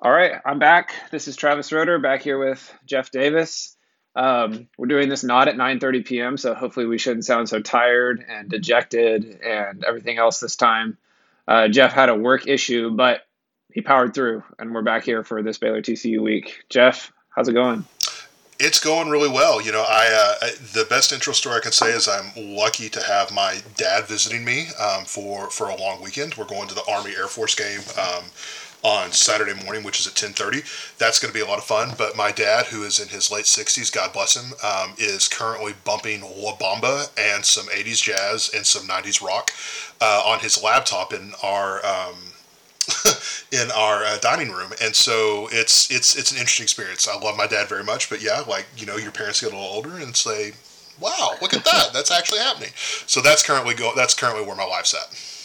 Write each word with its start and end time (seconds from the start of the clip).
All 0.00 0.12
right, 0.12 0.40
I'm 0.44 0.60
back. 0.60 0.94
This 1.10 1.26
is 1.26 1.34
Travis 1.34 1.72
Roeder 1.72 1.98
back 1.98 2.22
here 2.22 2.38
with 2.38 2.72
Jeff 2.86 3.10
Davis. 3.10 3.76
Um, 4.14 4.68
we're 4.78 4.86
doing 4.86 5.08
this 5.08 5.24
not 5.24 5.48
at 5.48 5.56
9:30 5.56 6.06
p.m., 6.06 6.36
so 6.36 6.54
hopefully 6.54 6.86
we 6.86 6.98
shouldn't 6.98 7.24
sound 7.24 7.48
so 7.48 7.60
tired 7.60 8.24
and 8.28 8.48
dejected 8.48 9.40
and 9.44 9.82
everything 9.82 10.16
else 10.16 10.38
this 10.38 10.54
time. 10.54 10.98
Uh, 11.48 11.66
Jeff 11.66 11.92
had 11.92 12.10
a 12.10 12.14
work 12.14 12.46
issue, 12.46 12.90
but 12.90 13.26
he 13.72 13.80
powered 13.80 14.14
through, 14.14 14.44
and 14.60 14.72
we're 14.72 14.82
back 14.82 15.02
here 15.02 15.24
for 15.24 15.42
this 15.42 15.58
Baylor 15.58 15.82
TCU 15.82 16.20
week. 16.20 16.62
Jeff, 16.68 17.12
how's 17.30 17.48
it 17.48 17.54
going? 17.54 17.84
It's 18.60 18.78
going 18.78 19.08
really 19.08 19.28
well. 19.28 19.60
You 19.60 19.72
know, 19.72 19.84
I, 19.86 20.36
uh, 20.42 20.46
the 20.74 20.86
best 20.88 21.12
intro 21.12 21.32
story 21.32 21.56
I 21.56 21.60
can 21.60 21.72
say 21.72 21.90
is 21.90 22.06
I'm 22.06 22.30
lucky 22.36 22.88
to 22.88 23.02
have 23.02 23.32
my 23.32 23.62
dad 23.76 24.06
visiting 24.06 24.44
me 24.44 24.68
um, 24.80 25.06
for 25.06 25.50
for 25.50 25.68
a 25.68 25.76
long 25.76 26.00
weekend. 26.00 26.36
We're 26.36 26.44
going 26.44 26.68
to 26.68 26.74
the 26.76 26.84
Army 26.88 27.16
Air 27.16 27.26
Force 27.26 27.56
game. 27.56 27.80
Um, 28.00 28.26
on 28.82 29.12
Saturday 29.12 29.54
morning, 29.64 29.82
which 29.82 30.00
is 30.00 30.06
at 30.06 30.14
10:30. 30.14 30.62
That's 30.98 31.18
going 31.18 31.32
to 31.32 31.38
be 31.38 31.44
a 31.44 31.48
lot 31.48 31.58
of 31.58 31.64
fun. 31.64 31.94
But 31.96 32.16
my 32.16 32.32
dad, 32.32 32.66
who 32.66 32.84
is 32.84 32.98
in 33.00 33.08
his 33.08 33.30
late 33.30 33.46
60s, 33.46 33.92
God 33.92 34.12
bless 34.12 34.36
him, 34.36 34.52
um, 34.62 34.94
is 34.98 35.28
currently 35.28 35.74
bumping 35.84 36.22
La 36.22 36.56
Bamba 36.56 37.10
and 37.18 37.44
some 37.44 37.66
80s 37.66 38.02
jazz 38.02 38.50
and 38.54 38.66
some 38.66 38.86
90s 38.86 39.22
rock 39.22 39.50
uh, 40.00 40.22
on 40.24 40.40
his 40.40 40.62
laptop 40.62 41.12
in 41.12 41.32
our. 41.42 41.84
Um, 41.84 42.14
in 43.52 43.70
our 43.72 44.02
uh, 44.02 44.16
dining 44.18 44.50
room, 44.50 44.72
and 44.80 44.96
so 44.96 45.46
it's 45.52 45.90
it's 45.90 46.16
it's 46.16 46.30
an 46.32 46.38
interesting 46.38 46.64
experience. 46.64 47.06
I 47.06 47.18
love 47.18 47.36
my 47.36 47.46
dad 47.46 47.68
very 47.68 47.84
much, 47.84 48.08
but 48.08 48.22
yeah, 48.22 48.40
like 48.48 48.64
you 48.78 48.86
know, 48.86 48.96
your 48.96 49.12
parents 49.12 49.42
get 49.42 49.52
a 49.52 49.54
little 49.54 49.70
older 49.70 49.98
and 49.98 50.16
say, 50.16 50.52
"Wow, 50.98 51.34
look 51.42 51.52
at 51.52 51.66
that! 51.66 51.90
That's 51.92 52.10
actually 52.10 52.38
happening." 52.38 52.70
So 52.74 53.20
that's 53.20 53.42
currently 53.42 53.74
go. 53.74 53.92
That's 53.94 54.14
currently 54.14 54.42
where 54.42 54.56
my 54.56 54.64
life's 54.64 54.94
at. 54.94 55.37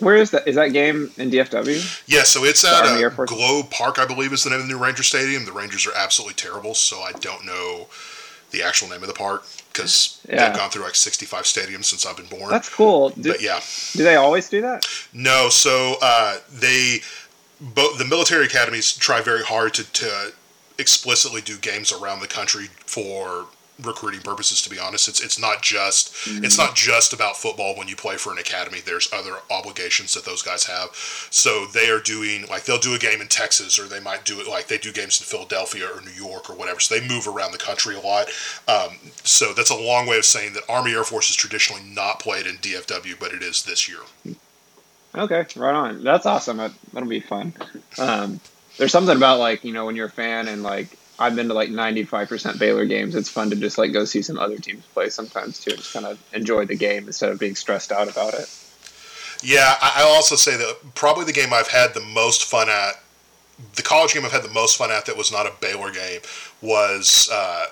Where 0.00 0.16
is 0.16 0.30
that? 0.32 0.48
Is 0.48 0.56
that 0.56 0.68
game 0.68 1.10
in 1.18 1.30
DFW? 1.30 2.02
Yeah, 2.06 2.24
so 2.24 2.44
it's 2.44 2.64
at 2.64 2.84
uh, 2.84 3.24
Globe 3.26 3.70
Park, 3.70 3.98
I 3.98 4.06
believe, 4.06 4.32
is 4.32 4.42
the 4.42 4.50
name 4.50 4.60
of 4.60 4.66
the 4.66 4.72
new 4.72 4.82
Ranger 4.82 5.02
Stadium. 5.02 5.44
The 5.44 5.52
Rangers 5.52 5.86
are 5.86 5.94
absolutely 5.94 6.34
terrible, 6.34 6.74
so 6.74 7.00
I 7.00 7.12
don't 7.12 7.44
know 7.44 7.86
the 8.50 8.62
actual 8.62 8.88
name 8.88 9.02
of 9.02 9.08
the 9.08 9.14
park 9.14 9.44
because 9.72 10.20
yeah. 10.28 10.48
they've 10.48 10.56
gone 10.56 10.70
through 10.70 10.84
like 10.84 10.94
65 10.94 11.44
stadiums 11.44 11.84
since 11.84 12.06
I've 12.06 12.16
been 12.16 12.26
born. 12.26 12.50
That's 12.50 12.68
cool. 12.68 13.10
Do, 13.10 13.32
but 13.32 13.42
yeah, 13.42 13.60
do 13.92 14.04
they 14.04 14.16
always 14.16 14.48
do 14.48 14.60
that? 14.62 14.86
No. 15.12 15.48
So 15.48 15.96
uh, 16.00 16.38
they 16.52 17.00
both 17.60 17.98
the 17.98 18.04
military 18.04 18.46
academies 18.46 18.92
try 18.92 19.20
very 19.20 19.42
hard 19.42 19.74
to, 19.74 19.92
to 19.92 20.32
explicitly 20.78 21.40
do 21.40 21.56
games 21.58 21.92
around 21.92 22.20
the 22.20 22.26
country 22.26 22.66
for 22.86 23.46
recruiting 23.82 24.20
purposes 24.20 24.62
to 24.62 24.70
be 24.70 24.78
honest. 24.78 25.08
It's 25.08 25.20
it's 25.20 25.38
not 25.38 25.62
just 25.62 26.12
mm-hmm. 26.14 26.44
it's 26.44 26.58
not 26.58 26.74
just 26.74 27.12
about 27.12 27.36
football 27.36 27.76
when 27.76 27.88
you 27.88 27.96
play 27.96 28.16
for 28.16 28.32
an 28.32 28.38
academy. 28.38 28.80
There's 28.80 29.12
other 29.12 29.36
obligations 29.50 30.14
that 30.14 30.24
those 30.24 30.42
guys 30.42 30.64
have. 30.64 30.90
So 31.30 31.66
they 31.66 31.90
are 31.90 32.00
doing 32.00 32.46
like 32.46 32.64
they'll 32.64 32.78
do 32.78 32.94
a 32.94 32.98
game 32.98 33.20
in 33.20 33.28
Texas 33.28 33.78
or 33.78 33.84
they 33.84 34.00
might 34.00 34.24
do 34.24 34.40
it 34.40 34.46
like 34.46 34.68
they 34.68 34.78
do 34.78 34.92
games 34.92 35.20
in 35.20 35.26
Philadelphia 35.26 35.86
or 35.86 36.00
New 36.00 36.10
York 36.10 36.48
or 36.48 36.54
whatever. 36.54 36.80
So 36.80 36.98
they 36.98 37.06
move 37.06 37.26
around 37.26 37.52
the 37.52 37.58
country 37.58 37.96
a 37.96 38.00
lot. 38.00 38.28
Um, 38.68 38.98
so 39.24 39.52
that's 39.52 39.70
a 39.70 39.76
long 39.76 40.06
way 40.06 40.18
of 40.18 40.24
saying 40.24 40.52
that 40.54 40.62
Army 40.68 40.92
Air 40.92 41.04
Force 41.04 41.30
is 41.30 41.36
traditionally 41.36 41.82
not 41.82 42.20
played 42.20 42.46
in 42.46 42.56
DFW 42.56 43.18
but 43.18 43.32
it 43.32 43.42
is 43.42 43.64
this 43.64 43.88
year. 43.88 44.00
Okay 45.16 45.46
right 45.56 45.74
on. 45.74 46.04
That's 46.04 46.26
awesome. 46.26 46.58
That, 46.58 46.72
that'll 46.92 47.08
be 47.08 47.20
fun. 47.20 47.52
Um, 47.98 48.40
there's 48.76 48.92
something 48.92 49.16
about 49.16 49.38
like 49.38 49.64
you 49.64 49.72
know 49.72 49.86
when 49.86 49.96
you're 49.96 50.06
a 50.06 50.10
fan 50.10 50.48
and 50.48 50.62
like 50.62 50.96
I've 51.18 51.36
been 51.36 51.48
to 51.48 51.54
like 51.54 51.68
95% 51.68 52.58
Baylor 52.58 52.86
games. 52.86 53.14
It's 53.14 53.28
fun 53.28 53.50
to 53.50 53.56
just 53.56 53.78
like 53.78 53.92
go 53.92 54.04
see 54.04 54.22
some 54.22 54.38
other 54.38 54.58
teams 54.58 54.84
play 54.86 55.10
sometimes 55.10 55.60
too, 55.60 55.70
and 55.70 55.78
just 55.78 55.92
kind 55.92 56.06
of 56.06 56.18
enjoy 56.32 56.64
the 56.64 56.76
game 56.76 57.06
instead 57.06 57.30
of 57.30 57.38
being 57.38 57.54
stressed 57.54 57.92
out 57.92 58.10
about 58.10 58.34
it. 58.34 58.52
Yeah, 59.42 59.74
I'll 59.80 60.14
also 60.14 60.36
say 60.36 60.56
that 60.56 60.94
probably 60.94 61.24
the 61.24 61.32
game 61.32 61.52
I've 61.52 61.68
had 61.68 61.94
the 61.94 62.00
most 62.00 62.44
fun 62.44 62.68
at, 62.68 62.94
the 63.76 63.82
college 63.82 64.14
game 64.14 64.24
I've 64.24 64.32
had 64.32 64.42
the 64.42 64.48
most 64.48 64.76
fun 64.76 64.90
at 64.90 65.06
that 65.06 65.16
was 65.16 65.30
not 65.30 65.46
a 65.46 65.52
Baylor 65.60 65.92
game 65.92 66.20
was 66.62 67.28
uh, 67.32 67.66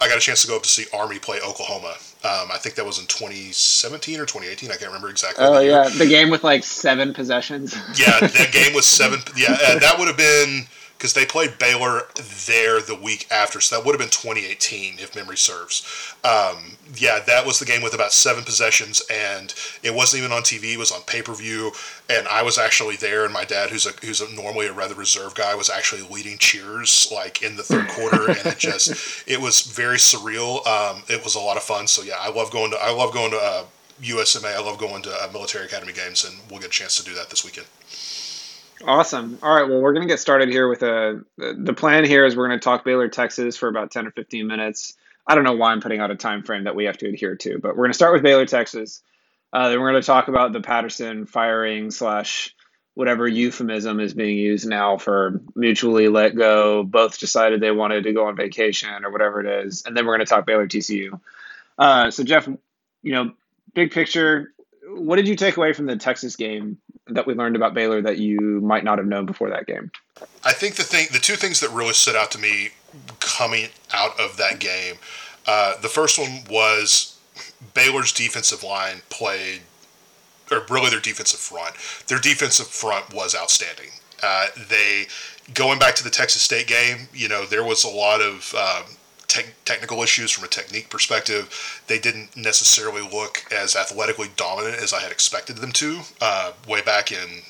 I 0.00 0.08
got 0.08 0.16
a 0.16 0.20
chance 0.20 0.42
to 0.42 0.48
go 0.48 0.56
up 0.56 0.62
to 0.62 0.68
see 0.68 0.86
Army 0.94 1.18
play 1.18 1.40
Oklahoma. 1.40 1.94
Um, 2.24 2.50
I 2.52 2.58
think 2.58 2.76
that 2.76 2.86
was 2.86 2.98
in 2.98 3.06
2017 3.06 4.20
or 4.20 4.26
2018. 4.26 4.70
I 4.70 4.74
can't 4.74 4.86
remember 4.86 5.10
exactly. 5.10 5.44
Oh 5.44 5.58
yeah, 5.60 5.88
the 5.88 6.06
game 6.06 6.30
with 6.30 6.44
like 6.44 6.64
seven 6.64 7.12
possessions. 7.12 7.74
yeah, 7.98 8.20
that 8.20 8.50
game 8.52 8.74
was 8.74 8.86
seven. 8.86 9.20
Yeah, 9.36 9.58
uh, 9.60 9.78
that 9.80 9.98
would 9.98 10.08
have 10.08 10.16
been 10.16 10.66
because 11.02 11.14
they 11.14 11.26
played 11.26 11.58
Baylor 11.58 12.02
there 12.46 12.80
the 12.80 12.94
week 12.94 13.26
after, 13.28 13.60
so 13.60 13.74
that 13.74 13.84
would 13.84 13.90
have 13.90 13.98
been 13.98 14.08
2018 14.08 15.00
if 15.00 15.16
memory 15.16 15.36
serves. 15.36 16.14
Um, 16.22 16.76
yeah, 16.94 17.18
that 17.26 17.44
was 17.44 17.58
the 17.58 17.64
game 17.64 17.82
with 17.82 17.92
about 17.92 18.12
seven 18.12 18.44
possessions, 18.44 19.02
and 19.10 19.52
it 19.82 19.92
wasn't 19.92 20.22
even 20.22 20.30
on 20.30 20.42
TV; 20.42 20.74
it 20.74 20.78
was 20.78 20.92
on 20.92 21.00
pay 21.02 21.20
per 21.20 21.34
view. 21.34 21.72
And 22.08 22.28
I 22.28 22.42
was 22.42 22.56
actually 22.56 22.94
there, 22.94 23.24
and 23.24 23.34
my 23.34 23.42
dad, 23.42 23.70
who's 23.70 23.84
a 23.84 23.90
who's 24.06 24.20
a, 24.20 24.32
normally 24.32 24.68
a 24.68 24.72
rather 24.72 24.94
reserved 24.94 25.36
guy, 25.36 25.56
was 25.56 25.68
actually 25.68 26.02
leading 26.02 26.38
cheers 26.38 27.10
like 27.12 27.42
in 27.42 27.56
the 27.56 27.64
third 27.64 27.88
quarter, 27.88 28.30
and 28.30 28.46
it 28.46 28.58
just 28.58 29.24
it 29.26 29.40
was 29.40 29.62
very 29.62 29.96
surreal. 29.96 30.64
Um, 30.68 31.02
it 31.08 31.24
was 31.24 31.34
a 31.34 31.40
lot 31.40 31.56
of 31.56 31.64
fun. 31.64 31.88
So 31.88 32.02
yeah, 32.02 32.18
I 32.20 32.30
love 32.30 32.52
going 32.52 32.70
to 32.70 32.78
I 32.80 32.92
love 32.92 33.12
going 33.12 33.32
to 33.32 33.38
uh, 33.38 33.64
USMA. 34.02 34.54
I 34.54 34.60
love 34.60 34.78
going 34.78 35.02
to 35.02 35.10
uh, 35.10 35.28
military 35.32 35.64
academy 35.64 35.94
games, 35.94 36.24
and 36.24 36.38
we'll 36.48 36.60
get 36.60 36.68
a 36.68 36.70
chance 36.70 36.96
to 36.98 37.04
do 37.04 37.12
that 37.16 37.28
this 37.28 37.44
weekend. 37.44 37.66
Awesome. 38.84 39.38
All 39.42 39.54
right. 39.54 39.68
Well, 39.68 39.80
we're 39.80 39.92
going 39.92 40.06
to 40.06 40.12
get 40.12 40.20
started 40.20 40.48
here 40.48 40.68
with 40.68 40.82
a. 40.82 41.24
The 41.36 41.74
plan 41.74 42.04
here 42.04 42.24
is 42.24 42.36
we're 42.36 42.48
going 42.48 42.58
to 42.58 42.64
talk 42.64 42.84
Baylor, 42.84 43.08
Texas 43.08 43.56
for 43.56 43.68
about 43.68 43.90
10 43.90 44.06
or 44.06 44.10
15 44.10 44.46
minutes. 44.46 44.96
I 45.26 45.34
don't 45.34 45.44
know 45.44 45.54
why 45.54 45.72
I'm 45.72 45.80
putting 45.80 46.00
out 46.00 46.10
a 46.10 46.16
time 46.16 46.42
frame 46.42 46.64
that 46.64 46.74
we 46.74 46.84
have 46.84 46.98
to 46.98 47.08
adhere 47.08 47.36
to, 47.36 47.58
but 47.58 47.70
we're 47.70 47.84
going 47.84 47.90
to 47.90 47.96
start 47.96 48.12
with 48.12 48.22
Baylor, 48.22 48.46
Texas. 48.46 49.02
Uh, 49.52 49.68
then 49.68 49.80
we're 49.80 49.90
going 49.90 50.02
to 50.02 50.06
talk 50.06 50.28
about 50.28 50.52
the 50.52 50.60
Patterson 50.60 51.26
firing 51.26 51.90
slash 51.90 52.54
whatever 52.94 53.26
euphemism 53.26 54.00
is 54.00 54.14
being 54.14 54.36
used 54.36 54.66
now 54.66 54.98
for 54.98 55.40
mutually 55.54 56.08
let 56.08 56.34
go. 56.34 56.82
Both 56.82 57.20
decided 57.20 57.60
they 57.60 57.70
wanted 57.70 58.04
to 58.04 58.12
go 58.12 58.26
on 58.26 58.36
vacation 58.36 59.04
or 59.04 59.12
whatever 59.12 59.40
it 59.40 59.66
is, 59.66 59.84
and 59.86 59.96
then 59.96 60.06
we're 60.06 60.16
going 60.16 60.26
to 60.26 60.30
talk 60.30 60.46
Baylor 60.46 60.66
TCU. 60.66 61.20
Uh, 61.78 62.10
so 62.10 62.24
Jeff, 62.24 62.48
you 63.02 63.12
know, 63.12 63.32
big 63.74 63.92
picture, 63.92 64.52
what 64.88 65.16
did 65.16 65.28
you 65.28 65.36
take 65.36 65.56
away 65.56 65.72
from 65.72 65.86
the 65.86 65.96
Texas 65.96 66.36
game 66.36 66.78
that 67.08 67.26
we 67.26 67.34
learned 67.34 67.56
about 67.56 67.74
Baylor 67.74 68.00
that 68.02 68.18
you 68.18 68.60
might 68.60 68.84
not 68.84 68.98
have 68.98 69.06
known 69.06 69.26
before 69.26 69.50
that 69.50 69.66
game? 69.66 69.90
I 70.44 70.52
think 70.52 70.76
the 70.76 70.82
thing, 70.82 71.08
the 71.12 71.18
two 71.18 71.36
things 71.36 71.60
that 71.60 71.70
really 71.70 71.94
stood 71.94 72.16
out 72.16 72.30
to 72.32 72.38
me 72.38 72.70
coming 73.20 73.68
out 73.92 74.18
of 74.20 74.36
that 74.36 74.58
game, 74.58 74.96
uh, 75.46 75.80
the 75.80 75.88
first 75.88 76.18
one 76.18 76.44
was 76.48 77.18
Baylor's 77.74 78.12
defensive 78.12 78.62
line 78.62 79.02
played, 79.08 79.62
or 80.50 80.64
really 80.70 80.90
their 80.90 81.00
defensive 81.00 81.40
front. 81.40 81.74
Their 82.06 82.18
defensive 82.18 82.66
front 82.66 83.12
was 83.14 83.34
outstanding. 83.34 83.90
Uh, 84.22 84.48
they 84.68 85.06
going 85.54 85.78
back 85.78 85.94
to 85.96 86.04
the 86.04 86.10
Texas 86.10 86.42
State 86.42 86.66
game, 86.66 87.08
you 87.12 87.28
know, 87.28 87.44
there 87.44 87.64
was 87.64 87.84
a 87.84 87.88
lot 87.88 88.20
of 88.20 88.54
um, 88.54 88.96
te- 89.32 89.52
technical 89.64 90.02
issues 90.02 90.30
from 90.30 90.44
a 90.44 90.48
technique 90.48 90.90
perspective. 90.90 91.82
They 91.86 91.98
didn't 91.98 92.36
necessarily 92.36 93.02
look 93.02 93.44
as 93.50 93.74
athletically 93.74 94.28
dominant 94.36 94.76
as 94.76 94.92
I 94.92 95.00
had 95.00 95.10
expected 95.10 95.56
them 95.56 95.72
to 95.72 96.00
uh, 96.20 96.52
way 96.68 96.82
back 96.82 97.10
in 97.10 97.42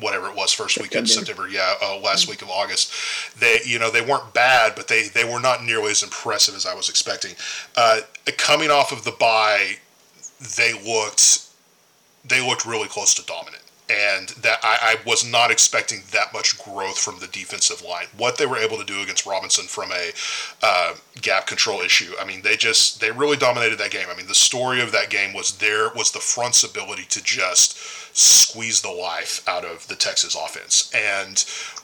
whatever 0.00 0.28
it 0.28 0.36
was 0.36 0.52
first 0.52 0.80
week 0.80 0.94
of 0.94 1.08
September, 1.08 1.48
yeah, 1.48 1.74
uh, 1.82 1.98
last 1.98 2.22
mm-hmm. 2.22 2.30
week 2.30 2.42
of 2.42 2.50
August. 2.50 2.92
They, 3.38 3.58
you 3.64 3.78
know, 3.78 3.90
they 3.90 4.00
weren't 4.00 4.32
bad, 4.32 4.74
but 4.74 4.88
they 4.88 5.08
they 5.08 5.24
were 5.24 5.40
not 5.40 5.64
nearly 5.64 5.90
as 5.90 6.02
impressive 6.02 6.54
as 6.54 6.66
I 6.66 6.74
was 6.74 6.88
expecting. 6.88 7.34
Uh, 7.76 8.00
coming 8.36 8.70
off 8.70 8.92
of 8.92 9.04
the 9.04 9.12
bye, 9.12 9.76
they 10.56 10.72
looked 10.72 11.46
they 12.24 12.46
looked 12.46 12.66
really 12.66 12.88
close 12.88 13.14
to 13.14 13.24
dominant 13.24 13.62
and 13.90 14.28
that 14.40 14.58
I, 14.62 14.78
I, 14.82 15.08
was 15.08 15.24
not 15.24 15.50
expecting 15.50 16.02
that 16.10 16.32
much 16.32 16.58
growth 16.58 16.98
from 16.98 17.20
the 17.20 17.26
defensive 17.26 17.82
line. 17.82 18.06
What 18.16 18.36
they 18.36 18.44
were 18.44 18.58
able 18.58 18.76
to 18.76 18.84
do 18.84 19.00
against 19.00 19.24
Robinson 19.24 19.64
from 19.64 19.90
a 19.92 20.10
uh, 20.62 20.94
gap 21.22 21.46
control 21.46 21.80
issue, 21.80 22.12
I 22.20 22.26
mean, 22.26 22.42
they 22.42 22.56
just 22.56 23.00
they 23.00 23.10
really 23.10 23.36
dominated 23.36 23.78
that 23.78 23.90
game. 23.90 24.06
I 24.10 24.16
mean, 24.16 24.26
the 24.26 24.34
story 24.34 24.82
of 24.82 24.92
that 24.92 25.08
game 25.08 25.32
was 25.32 25.56
there 25.58 25.90
was 25.94 26.12
the 26.12 26.18
front's 26.18 26.62
ability 26.64 27.04
to 27.08 27.22
just 27.22 27.78
squeeze 28.16 28.82
the 28.82 28.90
life 28.90 29.46
out 29.48 29.64
of 29.64 29.86
the 29.88 29.94
Texas 29.94 30.34
offense. 30.34 30.92
And 30.94 31.38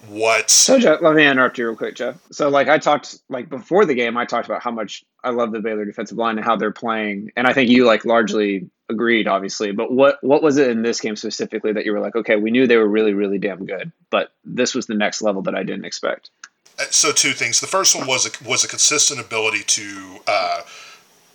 what? 0.08 0.50
So, 0.50 0.78
Jeff, 0.78 1.00
let 1.00 1.14
me 1.14 1.26
interrupt 1.26 1.56
you 1.56 1.66
real 1.66 1.76
quick, 1.76 1.94
Jeff. 1.94 2.16
So, 2.30 2.48
like 2.50 2.68
I 2.68 2.76
talked, 2.76 3.18
like 3.30 3.48
before 3.48 3.86
the 3.86 3.94
game, 3.94 4.16
I 4.16 4.26
talked 4.26 4.46
about 4.46 4.62
how 4.62 4.70
much 4.70 5.04
I 5.22 5.30
love 5.30 5.52
the 5.52 5.60
Baylor 5.60 5.84
defensive 5.84 6.18
line 6.18 6.36
and 6.36 6.44
how 6.44 6.56
they're 6.56 6.70
playing, 6.70 7.30
and 7.36 7.46
I 7.46 7.54
think 7.54 7.70
you 7.70 7.86
like 7.86 8.04
largely 8.04 8.68
agreed, 8.88 9.26
obviously. 9.26 9.72
But 9.72 9.92
what 9.92 10.22
what 10.22 10.42
was 10.42 10.56
it 10.56 10.70
in 10.70 10.82
this 10.82 11.00
game 11.00 11.16
specifically 11.16 11.72
that 11.72 11.84
you 11.84 11.92
were 11.92 12.00
like, 12.00 12.16
okay, 12.16 12.36
we 12.36 12.50
knew 12.50 12.66
they 12.66 12.76
were 12.76 12.88
really 12.88 13.14
really 13.14 13.38
damn 13.38 13.66
good, 13.66 13.92
but 14.10 14.32
this 14.44 14.74
was 14.74 14.86
the 14.86 14.94
next 14.94 15.22
level 15.22 15.42
that 15.42 15.54
I 15.54 15.62
didn't 15.62 15.84
expect. 15.84 16.30
Uh, 16.78 16.84
so 16.90 17.12
two 17.12 17.32
things. 17.32 17.60
The 17.60 17.66
first 17.66 17.96
one 17.96 18.06
was 18.06 18.26
a, 18.26 18.48
was 18.48 18.64
a 18.64 18.68
consistent 18.68 19.20
ability 19.20 19.62
to. 19.64 20.20
Uh, 20.26 20.62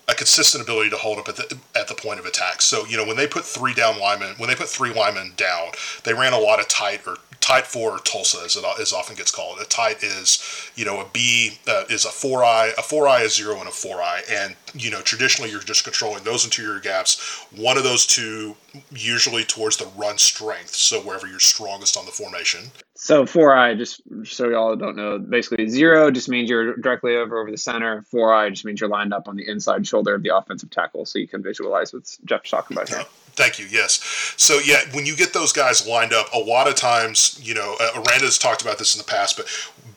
a 0.07 0.15
consistent 0.15 0.63
ability 0.63 0.89
to 0.89 0.97
hold 0.97 1.19
up 1.19 1.29
at 1.29 1.35
the 1.35 1.55
at 1.75 1.87
the 1.87 1.93
point 1.93 2.19
of 2.19 2.25
attack. 2.25 2.63
So 2.63 2.83
you 2.87 2.97
know 2.97 3.05
when 3.05 3.15
they 3.15 3.27
put 3.27 3.45
three 3.45 3.75
down 3.75 3.99
linemen, 3.99 4.33
when 4.37 4.49
they 4.49 4.55
put 4.55 4.67
three 4.67 4.91
linemen 4.91 5.33
down, 5.37 5.69
they 6.03 6.15
ran 6.15 6.33
a 6.33 6.39
lot 6.39 6.59
of 6.59 6.67
tight 6.67 7.01
or 7.05 7.17
tight 7.39 7.65
four 7.65 7.91
or 7.91 7.99
Tulsa 7.99 8.39
as 8.45 8.55
it 8.55 8.63
as 8.79 8.93
often 8.93 9.15
gets 9.15 9.31
called. 9.31 9.59
A 9.59 9.65
tight 9.65 10.03
is 10.03 10.71
you 10.75 10.85
know 10.85 11.01
a 11.01 11.05
B 11.11 11.57
uh, 11.67 11.83
is 11.89 12.05
a 12.05 12.09
four 12.09 12.43
eye, 12.43 12.71
a 12.77 12.81
four 12.81 13.07
eye, 13.07 13.21
a 13.21 13.29
zero, 13.29 13.59
and 13.59 13.67
a 13.67 13.71
four 13.71 14.01
eye, 14.01 14.21
and 14.29 14.55
you 14.73 14.91
know 14.91 15.01
traditionally 15.01 15.51
you're 15.51 15.61
just 15.61 15.83
controlling 15.83 16.23
those 16.23 16.45
interior 16.45 16.79
gaps. 16.79 17.45
One 17.55 17.77
of 17.77 17.83
those 17.83 18.05
two 18.05 18.55
usually 18.91 19.43
towards 19.43 19.77
the 19.77 19.87
run 19.97 20.17
strength, 20.17 20.73
so 20.73 20.99
wherever 21.01 21.27
you're 21.27 21.39
strongest 21.39 21.97
on 21.97 22.05
the 22.05 22.11
formation. 22.11 22.71
So 23.01 23.25
four 23.25 23.55
eye, 23.55 23.75
just 23.75 24.01
so 24.25 24.49
y'all 24.49 24.75
don't 24.75 24.97
know, 24.97 25.17
basically 25.17 25.69
zero 25.69 26.11
just 26.11 26.27
means 26.27 26.49
you're 26.49 26.75
directly 26.75 27.15
over 27.15 27.39
over 27.39 27.49
the 27.49 27.57
center. 27.57 28.03
Four 28.11 28.33
eye 28.33 28.49
just 28.49 28.65
means 28.65 28.81
you're 28.81 28.89
lined 28.89 29.13
up 29.13 29.29
on 29.29 29.37
the 29.37 29.47
inside 29.47 29.87
shoulder 29.87 30.15
of 30.15 30.21
the 30.21 30.35
offensive 30.35 30.69
tackle, 30.69 31.05
so 31.05 31.17
you 31.17 31.27
can 31.27 31.41
visualize 31.41 31.93
what 31.93 32.03
Jeff's 32.25 32.49
talking 32.49 32.75
about 32.75 32.89
here. 32.89 33.05
Thank 33.31 33.57
you. 33.57 33.67
Yes. 33.71 34.03
So 34.35 34.59
yeah, 34.59 34.81
when 34.91 35.05
you 35.05 35.15
get 35.15 35.31
those 35.31 35.53
guys 35.53 35.87
lined 35.87 36.11
up, 36.11 36.27
a 36.33 36.39
lot 36.39 36.67
of 36.67 36.75
times, 36.75 37.39
you 37.41 37.53
know, 37.53 37.77
uh, 37.79 38.03
Aranda's 38.03 38.37
talked 38.37 38.61
about 38.61 38.77
this 38.77 38.93
in 38.93 38.99
the 38.99 39.05
past, 39.09 39.37
but 39.37 39.47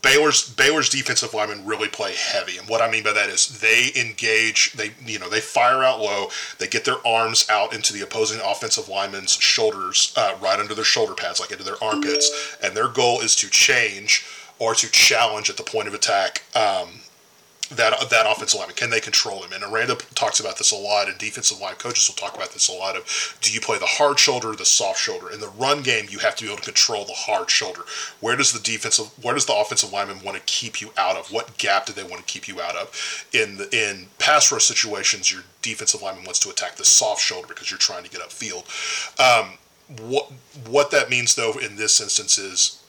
Baylor's 0.03 0.49
Baylor's 0.49 0.89
defensive 0.89 1.33
linemen 1.33 1.65
really 1.65 1.89
play 1.89 2.15
heavy, 2.15 2.59
and 2.59 2.69
what 2.69 2.83
I 2.83 2.91
mean 2.91 3.05
by 3.05 3.13
that 3.13 3.29
is 3.29 3.61
they 3.61 3.93
engage, 3.95 4.73
they 4.73 4.91
you 5.05 5.19
know 5.19 5.29
they 5.29 5.41
fire 5.41 5.85
out 5.85 6.01
low, 6.01 6.29
they 6.59 6.67
get 6.67 6.85
their 6.85 7.05
arms 7.07 7.49
out 7.49 7.73
into 7.73 7.93
the 7.93 8.03
opposing 8.03 8.41
offensive 8.45 8.89
lineman's 8.89 9.33
shoulders, 9.33 10.13
uh, 10.17 10.37
right 10.43 10.59
under 10.59 10.75
their 10.75 10.85
shoulder 10.85 11.15
pads, 11.15 11.39
like 11.39 11.53
into 11.53 11.65
their 11.65 11.83
armpits, 11.83 12.57
and 12.63 12.77
their 12.77 12.89
goal 12.89 13.21
is 13.21 13.37
to 13.37 13.49
change 13.49 14.27
or 14.59 14.75
to 14.75 14.91
challenge 14.91 15.49
at 15.49 15.57
the 15.57 15.63
point 15.63 15.87
of 15.87 15.95
attack 15.95 16.43
um, 16.57 17.02
that 17.77 18.11
that 18.11 18.27
offensive 18.27 18.59
lineman? 18.59 18.77
Can 18.77 18.91
they 18.91 19.01
control 19.01 19.43
him? 19.43 19.53
And 19.53 19.65
Aranda 19.65 19.97
talks 20.15 20.41
about 20.41 20.59
this 20.59 20.73
a 20.73 20.77
lot, 20.77 21.09
and 21.09 21.19
defensive 21.19 21.61
line 21.61 21.75
coaches 21.77 22.09
will 22.09 22.15
talk 22.15 22.35
about 22.37 22.53
this 22.53 22.69
a 22.69 22.73
lot. 22.73 22.97
Of 22.97 23.39
do 23.41 23.53
you 23.53 23.61
play 23.61 23.79
the 23.79 23.87
hard 23.87 24.19
shoulder 24.19 24.51
or 24.51 24.57
the 24.57 24.65
soft 24.65 25.01
shoulder? 25.01 25.31
In 25.31 25.41
the 25.41 25.49
run 25.49 25.83
game, 25.83 26.07
you 26.11 26.19
have 26.19 26.37
to 26.37 26.45
be 26.45 26.51
able 26.51 26.59
to 26.59 26.65
control 26.65 27.05
the 27.05 27.13
hard 27.15 27.51
shoulder. 27.51 27.83
Where 28.21 28.37
does 28.37 28.53
the 28.53 28.61
defensive, 28.61 29.07
where 29.23 29.35
does 29.35 29.47
the 29.47 29.55
offensive 29.55 29.93
lineman 29.93 30.23
want 30.23 30.37
to 30.37 30.43
keep 30.45 30.81
you 30.81 30.91
out 30.97 31.17
of? 31.17 31.33
What 31.33 31.57
gap 31.59 31.87
do 31.87 31.93
they 31.93 32.05
want 32.05 32.27
to 32.27 32.33
keep 32.33 32.49
you 32.49 32.61
out 32.61 32.77
of? 32.77 33.27
In 33.33 33.57
the, 33.57 33.69
in 33.77 34.07
pass 34.19 34.51
rush 34.53 34.65
situations, 34.65 35.33
your 35.33 35.43
defensive 35.63 36.03
lineman 36.03 36.25
wants 36.25 36.41
to 36.41 36.51
attack 36.51 36.77
the 36.77 36.85
soft 36.85 37.21
shoulder 37.21 37.49
because 37.49 37.71
you're 37.71 37.79
trying 37.79 38.05
to 38.05 38.11
get 38.11 38.21
upfield. 38.21 38.65
Um, 39.19 39.59
what 40.01 40.31
what 40.69 40.91
that 40.91 41.11
means 41.11 41.35
though 41.35 41.53
in 41.59 41.77
this 41.77 42.01
instance 42.01 42.39
is 42.39 42.82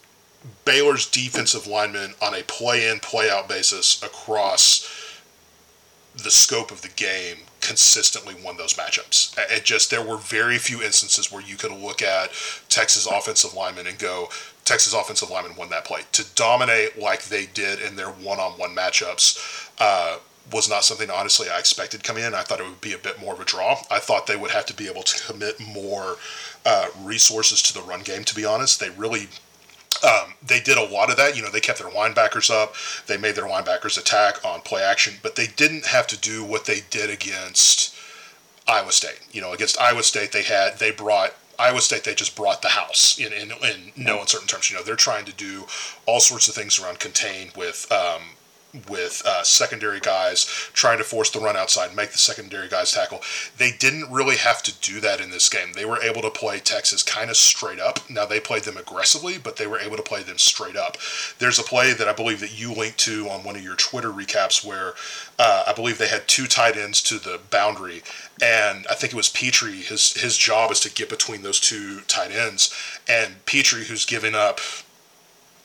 Baylor's 0.66 1.10
defensive 1.10 1.68
linemen 1.68 2.14
on 2.22 2.34
a 2.34 2.44
play 2.44 2.90
in, 2.90 3.00
play 3.00 3.30
out 3.30 3.48
basis 3.48 4.02
across 4.04 4.90
the 6.16 6.32
scope 6.32 6.72
of 6.72 6.82
the 6.82 6.90
game 6.90 7.38
consistently 7.60 8.36
won 8.44 8.58
those 8.58 8.74
matchups. 8.74 9.38
It 9.50 9.64
just 9.64 9.90
there 9.90 10.04
were 10.04 10.18
very 10.18 10.58
few 10.58 10.82
instances 10.82 11.32
where 11.32 11.42
you 11.42 11.56
could 11.56 11.72
look 11.72 12.02
at 12.02 12.32
Texas 12.70 13.08
offensive 13.08 13.54
linemen 13.54 13.88
and 13.88 13.98
go, 13.98 14.30
Texas 14.66 14.94
offensive 14.94 15.30
linemen 15.30 15.56
won 15.56 15.70
that 15.70 15.86
play. 15.86 16.02
To 16.12 16.26
dominate 16.36 17.00
like 17.00 17.24
they 17.24 17.46
did 17.48 17.80
in 17.80 17.96
their 17.96 18.10
one-on-one 18.10 18.76
matchups 18.76 19.70
uh, 19.80 20.20
was 20.52 20.70
not 20.70 20.84
something 20.84 21.10
honestly 21.10 21.50
I 21.50 21.58
expected 21.58 22.04
coming 22.04 22.24
in. 22.24 22.34
I 22.34 22.42
thought 22.42 22.60
it 22.60 22.68
would 22.68 22.82
be 22.82 22.94
a 22.94 22.98
bit 22.98 23.20
more 23.20 23.34
of 23.34 23.40
a 23.40 23.46
draw. 23.46 23.78
I 23.90 24.00
thought 24.00 24.28
they 24.28 24.36
would 24.36 24.52
have 24.52 24.66
to 24.68 24.74
be 24.74 24.88
able 24.88 25.04
to 25.04 25.24
commit 25.26 25.60
more 25.60 26.18
uh, 26.66 26.88
resources 27.02 27.62
to 27.64 27.74
the 27.74 27.82
run 27.82 28.02
game. 28.02 28.24
To 28.26 28.36
be 28.36 28.46
honest, 28.46 28.80
they 28.80 28.90
really 28.90 29.30
um, 30.04 30.34
they 30.46 30.60
did 30.60 30.78
a 30.78 30.84
lot 30.84 31.10
of 31.10 31.18
that. 31.18 31.36
You 31.36 31.44
know, 31.44 31.50
they 31.50 31.60
kept 31.60 31.80
their 31.80 31.90
linebackers 31.90 32.50
up. 32.50 32.76
They 33.08 33.18
made 33.18 33.36
their 33.36 33.46
linebackers 33.46 33.98
attack 33.98 34.44
on 34.46 34.62
play 34.62 34.82
action, 34.82 35.16
but 35.22 35.36
they 35.36 35.48
didn't 35.48 35.86
have 35.86 36.08
to 36.08 36.20
do 36.20 36.44
what 36.44 36.66
they 36.66 36.82
did 36.90 37.10
against 37.10 37.96
Iowa 38.68 38.92
State. 38.92 39.20
You 39.32 39.42
know, 39.42 39.54
against 39.54 39.80
Iowa 39.80 40.04
State, 40.04 40.32
they 40.32 40.44
had 40.44 40.80
they 40.80 40.92
brought 40.92 41.34
Iowa 41.60 41.82
State. 41.82 42.04
They 42.04 42.16
just 42.16 42.36
brought 42.36 42.62
the 42.62 42.70
house 42.70 43.20
in 43.20 43.34
in, 43.34 43.52
in 43.52 43.92
no 43.96 44.22
uncertain 44.22 44.48
terms. 44.48 44.70
You 44.70 44.78
know, 44.78 44.84
they're 44.84 44.96
trying 44.96 45.26
to 45.26 45.34
do 45.34 45.66
all 46.06 46.20
sorts 46.20 46.48
of 46.48 46.56
things 46.56 46.80
around 46.80 47.00
contain 47.00 47.52
with 47.56 47.92
um, 47.92 48.22
with 48.90 49.22
uh, 49.26 49.44
secondary 49.44 50.00
guys 50.00 50.46
trying 50.74 50.98
to 50.98 51.04
force 51.04 51.30
the 51.30 51.40
run 51.40 51.56
outside, 51.56 51.96
make 51.96 52.12
the 52.12 52.18
secondary 52.18 52.68
guys 52.68 52.92
tackle. 52.92 53.22
They 53.58 53.72
didn't 53.72 54.12
really 54.12 54.38
have 54.38 54.64
to 54.64 54.74
do 54.80 55.00
that 55.02 55.22
in 55.22 55.30
this 55.30 55.48
game. 55.48 55.74
They 55.74 55.86
were 55.86 56.02
able 56.02 56.24
to 56.24 56.32
play 56.32 56.60
Texas 56.60 57.04
kind 57.04 57.30
of 57.30 57.38
straight 57.38 57.80
up. 57.80 58.10
Now 58.10 58.26
they 58.26 58.40
played 58.40 58.64
them 58.64 58.78
aggressively, 58.78 59.38
but 59.38 59.58
they 59.58 59.68
were 59.68 59.80
able 59.80 59.98
to 59.98 60.04
play 60.04 60.24
them 60.24 60.40
straight 60.40 60.76
up. 60.76 60.98
There's 61.38 61.60
a 61.60 61.64
play 61.64 61.94
that 61.94 62.08
I 62.08 62.14
believe 62.14 62.40
that 62.40 62.60
you 62.60 62.74
linked 62.74 62.98
to 63.00 63.30
on 63.30 63.44
one 63.44 63.56
of 63.56 63.64
your 63.64 63.76
Twitter 63.76 64.10
recaps 64.10 64.66
where 64.66 64.94
uh, 65.38 65.66
I 65.68 65.74
believe 65.74 65.98
they 65.98 66.08
had 66.08 66.28
two 66.28 66.48
tight 66.48 66.76
ends 66.76 67.02
to 67.04 67.20
the 67.20 67.40
boundary, 67.52 68.02
and 68.42 68.88
I 68.90 68.96
think 68.96 69.14
it 69.14 69.18
was 69.18 69.30
Pitre. 69.30 69.72
His 69.72 70.14
his 70.14 70.38
job 70.38 70.72
is 70.72 70.80
to 70.82 70.92
get 70.92 71.10
between 71.10 71.44
those 71.44 71.60
two 71.60 72.02
tight 72.02 72.32
ends, 72.32 72.74
and 73.08 73.46
Pitre, 73.46 73.84
who's 73.84 74.06
given 74.06 74.36
up. 74.36 74.60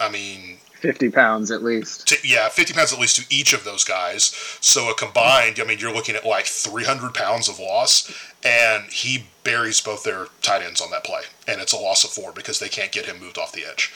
I 0.01 0.09
mean, 0.09 0.59
50 0.79 1.11
pounds 1.11 1.51
at 1.51 1.63
least. 1.63 2.09
To, 2.09 2.17
yeah, 2.27 2.49
50 2.49 2.75
pounds 2.75 2.93
at 2.93 2.99
least 2.99 3.17
to 3.17 3.35
each 3.35 3.53
of 3.53 3.65
those 3.65 3.85
guys. 3.85 4.35
So 4.61 4.91
a 4.91 4.95
combined, 4.95 5.59
I 5.61 5.65
mean, 5.65 5.79
you're 5.79 5.93
looking 5.93 6.15
at 6.15 6.25
like 6.25 6.47
300 6.47 7.15
pounds 7.15 7.49
of 7.49 7.59
loss, 7.59 8.13
and 8.45 8.85
he 8.91 9.27
buries 9.49 9.81
both 9.81 10.05
their 10.05 10.27
tight 10.43 10.61
ends 10.61 10.79
on 10.83 10.91
that 10.91 11.05
play, 11.05 11.23
and 11.47 11.59
it's 11.59 11.73
a 11.73 11.79
loss 11.79 12.05
of 12.05 12.11
four 12.11 12.33
because 12.33 12.59
they 12.59 12.69
can't 12.69 12.93
get 12.93 13.07
him 13.07 13.19
moved 13.19 13.39
off 13.39 13.51
the 13.51 13.65
edge. 13.65 13.91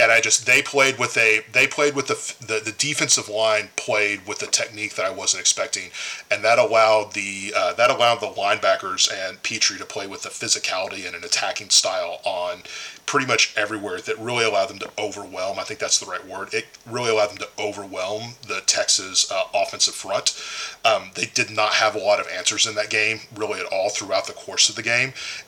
And 0.00 0.10
I 0.10 0.20
just 0.20 0.46
they 0.46 0.62
played 0.62 0.98
with 0.98 1.16
a 1.16 1.44
they 1.52 1.68
played 1.68 1.94
with 1.94 2.08
the 2.08 2.44
the, 2.44 2.60
the 2.60 2.72
defensive 2.76 3.28
line 3.28 3.68
played 3.76 4.26
with 4.26 4.40
the 4.40 4.48
technique 4.48 4.96
that 4.96 5.06
I 5.06 5.10
wasn't 5.10 5.42
expecting, 5.42 5.90
and 6.28 6.42
that 6.42 6.58
allowed 6.58 7.12
the 7.12 7.52
uh, 7.56 7.72
that 7.74 7.88
allowed 7.88 8.20
the 8.20 8.26
linebackers 8.26 9.08
and 9.12 9.40
Pitre 9.44 9.78
to 9.78 9.84
play 9.84 10.08
with 10.08 10.22
the 10.22 10.28
physicality 10.30 11.06
and 11.06 11.14
an 11.14 11.22
attacking 11.22 11.70
style 11.70 12.20
on 12.24 12.62
pretty 13.06 13.26
much 13.26 13.54
everywhere 13.56 14.00
that 14.00 14.18
really 14.18 14.44
allowed 14.44 14.66
them 14.66 14.80
to 14.80 14.90
overwhelm. 14.98 15.58
I 15.58 15.62
think 15.62 15.78
that's 15.78 16.00
the 16.00 16.10
right 16.10 16.26
word. 16.26 16.52
It 16.52 16.66
really 16.84 17.10
allowed 17.10 17.30
them 17.30 17.38
to 17.38 17.48
overwhelm 17.58 18.34
the 18.46 18.62
Texas 18.66 19.30
uh, 19.30 19.44
offensive 19.54 19.94
front. 19.94 20.36
Um, 20.84 21.10
they 21.14 21.26
did 21.26 21.50
not 21.50 21.74
have 21.74 21.94
a 21.94 22.00
lot 22.00 22.18
of 22.20 22.26
answers 22.28 22.66
in 22.66 22.74
that 22.74 22.90
game, 22.90 23.20
really 23.34 23.60
at 23.60 23.66
all, 23.66 23.90
throughout 23.90 24.26
the 24.26 24.32
course 24.32 24.68
of 24.68 24.74
the 24.74 24.82
game. 24.82 24.95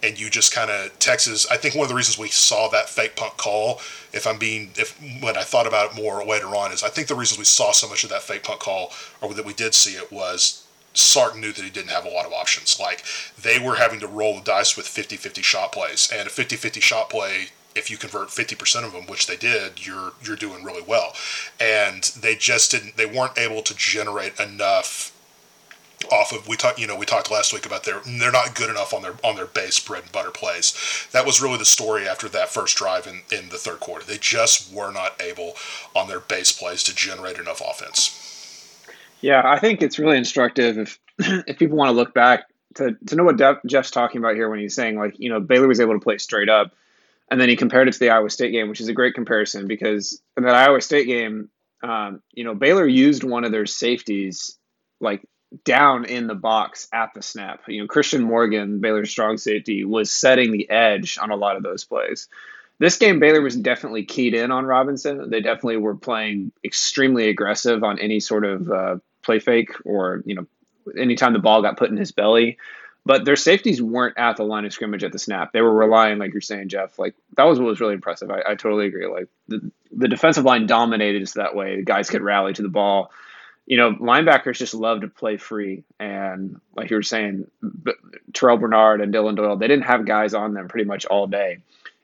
And 0.03 0.19
you 0.19 0.31
just 0.31 0.53
kind 0.53 0.71
of 0.71 0.99
Texas. 0.99 1.47
I 1.51 1.57
think 1.57 1.75
one 1.75 1.85
of 1.85 1.89
the 1.89 1.95
reasons 1.95 2.19
we 2.19 2.29
saw 2.29 2.69
that 2.69 2.89
fake 2.89 3.17
punt 3.17 3.37
call, 3.37 3.81
if 4.13 4.27
I'm 4.27 4.39
being, 4.39 4.71
if 4.77 4.99
when 5.23 5.37
I 5.37 5.43
thought 5.43 5.67
about 5.67 5.93
it 5.93 5.97
more 5.97 6.25
later 6.25 6.49
on, 6.49 6.73
is 6.73 6.83
I 6.83 6.89
think 6.89 7.09
the 7.09 7.15
reasons 7.15 7.39
we 7.39 7.45
saw 7.45 7.73
so 7.73 7.89
much 7.89 8.05
of 8.05 8.11
that 8.11 8.23
fake 8.23 8.45
punt 8.45 8.61
call, 8.61 8.93
or 9.21 9.35
that 9.35 9.45
we 9.45 9.55
did 9.55 9.75
see 9.75 9.93
it, 9.93 10.13
was 10.13 10.65
Sark 10.95 11.37
knew 11.37 11.53
that 11.53 11.65
he 11.65 11.71
didn't 11.71 11.91
have 11.91 12.05
a 12.05 12.11
lot 12.11 12.27
of 12.27 12.33
options. 12.33 12.81
Like, 12.81 13.05
they 13.41 13.59
were 13.59 13.77
having 13.77 14.01
to 14.01 14.07
roll 14.07 14.37
the 14.37 14.43
dice 14.43 14.77
with 14.77 14.87
50 14.87 15.17
50 15.17 15.43
shot 15.43 15.73
plays. 15.73 16.11
And 16.13 16.27
a 16.27 16.31
50 16.31 16.57
50 16.57 16.81
shot 16.81 17.11
play, 17.11 17.49
if 17.75 17.91
you 17.91 17.97
convert 17.97 18.29
50% 18.29 18.85
of 18.85 18.93
them, 18.93 19.07
which 19.07 19.27
they 19.27 19.37
did, 19.37 19.87
you're 19.87 20.13
you're 20.23 20.37
doing 20.37 20.65
really 20.65 20.83
well. 20.83 21.15
And 21.61 22.03
they 22.21 22.35
just 22.35 22.71
didn't, 22.73 22.97
they 22.97 23.07
weren't 23.07 23.39
able 23.39 23.63
to 23.63 23.77
generate 23.77 24.39
enough 24.41 25.13
off 26.13 26.33
of 26.33 26.47
we 26.47 26.57
talked 26.57 26.79
you 26.79 26.87
know 26.87 26.97
we 26.97 27.07
talked 27.07 27.31
last 27.31 27.53
week 27.53 27.67
about 27.67 27.85
their 27.85 28.01
they're 28.01 28.33
not 28.33 28.55
good 28.55 28.71
enough 28.71 28.95
on 28.95 29.03
their 29.03 29.15
on 29.25 29.37
their 29.37 29.47
base 29.47 29.79
bread 29.81 30.05
and 30.05 30.13
butter 30.13 30.31
plays. 30.31 31.09
That 31.13 31.27
was 31.27 31.43
really 31.43 31.59
the 31.59 31.65
story 31.65 32.09
after 32.09 32.29
that 32.29 32.49
first 32.49 32.77
drive 32.77 33.07
in 33.07 33.23
in 33.37 33.49
the 33.49 33.59
third 33.59 33.81
quarter. 33.81 34.05
They 34.05 34.19
just 34.19 34.73
were 34.73 34.93
not 34.93 35.21
able 35.21 35.55
on 35.95 36.09
their 36.09 36.21
base 36.21 36.53
plays 36.53 36.83
to 36.85 36.95
generate 36.95 37.39
enough 37.39 37.61
offense. 37.61 38.15
Yeah, 39.21 39.43
I 39.45 39.59
think 39.59 39.83
it's 39.83 39.99
really 39.99 40.17
instructive 40.17 40.79
if 40.79 40.99
if 41.19 41.59
people 41.59 41.77
want 41.77 41.89
to 41.89 41.97
look 41.97 42.15
back 42.15 42.45
to, 42.75 42.97
to 43.07 43.17
know 43.17 43.25
what 43.25 43.67
Jeff's 43.67 43.91
talking 43.91 44.19
about 44.19 44.35
here 44.35 44.49
when 44.49 44.61
he's 44.61 44.75
saying 44.75 44.97
like 44.97 45.19
you 45.19 45.31
know 45.31 45.41
Baylor 45.41 45.69
was 45.69 45.81
able 45.81 45.95
to 45.95 46.01
play 46.01 46.19
straight 46.19 46.49
up, 46.49 46.73
and 47.31 47.41
then 47.41 47.49
he 47.49 47.57
compared 47.57 47.89
it 47.89 47.93
to 47.93 47.99
the 47.99 48.11
Iowa 48.11 48.31
State 48.31 48.53
game, 48.53 48.69
which 48.69 48.81
is 48.81 48.89
a 48.89 48.93
great 48.93 49.15
comparison 49.15 49.67
because 49.67 50.21
in 50.37 50.45
that 50.45 50.55
Iowa 50.55 50.81
State 50.81 51.07
game, 51.07 51.51
um, 51.83 52.23
you 52.33 52.45
know 52.45 52.55
Baylor 52.55 52.87
used 52.87 53.25
one 53.25 53.45
of 53.45 53.53
their 53.53 53.67
safeties 53.67 54.57
like 55.01 55.23
down 55.65 56.05
in 56.05 56.27
the 56.27 56.35
box 56.35 56.89
at 56.93 57.15
the 57.15 57.23
snap. 57.23 57.63
You 57.69 57.83
know 57.83 57.87
Christian 57.87 58.23
Morgan, 58.23 58.81
Baylor's 58.81 59.11
strong 59.11 59.37
safety, 59.39 59.85
was 59.85 60.11
setting 60.11 60.53
the 60.53 60.69
edge 60.71 61.19
on 61.21 61.31
a 61.31 61.37
lot 61.37 61.57
of 61.57 61.63
those 61.63 61.85
plays 61.85 62.29
this 62.79 62.97
game 62.97 63.19
Baylor 63.19 63.41
was 63.41 63.57
definitely 63.57 64.05
keyed 64.05 64.35
in 64.35 64.51
on 64.51 64.65
Robinson. 64.65 65.31
They 65.31 65.41
definitely 65.41 65.79
were 65.79 65.97
playing 65.97 66.53
extremely 66.65 67.29
aggressive 67.29 67.83
on 67.83 67.99
any 67.99 68.21
sort 68.21 68.45
of 68.45 68.71
uh, 68.71 68.97
play 69.23 69.41
fake 69.41 69.71
or 69.85 70.23
you 70.25 70.35
know 70.37 70.47
anytime 70.97 71.33
the 71.33 71.39
ball 71.41 71.63
got 71.63 71.77
put 71.77 71.91
in 71.91 71.97
his 71.97 72.13
belly. 72.13 72.59
But 73.05 73.25
their 73.25 73.37
safeties 73.37 73.81
weren't 73.81 74.19
at 74.19 74.37
the 74.37 74.43
line 74.45 74.67
of 74.67 74.73
scrimmage 74.73 75.03
at 75.03 75.13
the 75.13 75.19
snap. 75.19 75.53
They 75.53 75.63
were 75.63 75.73
relying, 75.73 76.19
like 76.19 76.33
you're 76.33 76.43
saying, 76.43 76.69
Jeff. 76.69 76.99
Like 76.99 77.15
that 77.37 77.45
was 77.45 77.59
what 77.59 77.69
was 77.69 77.81
really 77.81 77.95
impressive. 77.95 78.31
I, 78.31 78.43
I 78.47 78.55
totally 78.55 78.87
agree. 78.87 79.07
Like 79.07 79.29
the 79.49 79.73
the 79.91 80.09
defensive 80.09 80.45
line 80.45 80.67
dominated 80.67 81.23
us 81.23 81.33
that 81.33 81.57
way. 81.57 81.77
The 81.77 81.83
guys 81.83 82.11
could 82.11 82.23
rally 82.23 82.53
to 82.53 82.63
the 82.63 82.69
ball. 82.69 83.11
You 83.69 83.77
know, 83.77 83.93
linebackers 83.93 84.57
just 84.57 84.73
love 84.73 85.03
to 85.03 85.09
play 85.09 85.37
free, 85.37 85.85
and 86.01 86.59
like 86.75 86.89
you 86.89 86.97
were 86.97 87.03
saying, 87.03 87.51
Terrel 88.33 88.59
Bernard 88.59 89.03
and 89.03 89.13
Dillon 89.13 89.35
Doyle, 89.35 89.59
they 89.59 89.69
didn't 89.69 89.85
have 89.85 90.07
guys 90.07 90.33
on 90.33 90.55
them 90.55 90.69
pretty 90.69 90.87
much 90.87 91.05
all 91.05 91.27
day. 91.27 91.59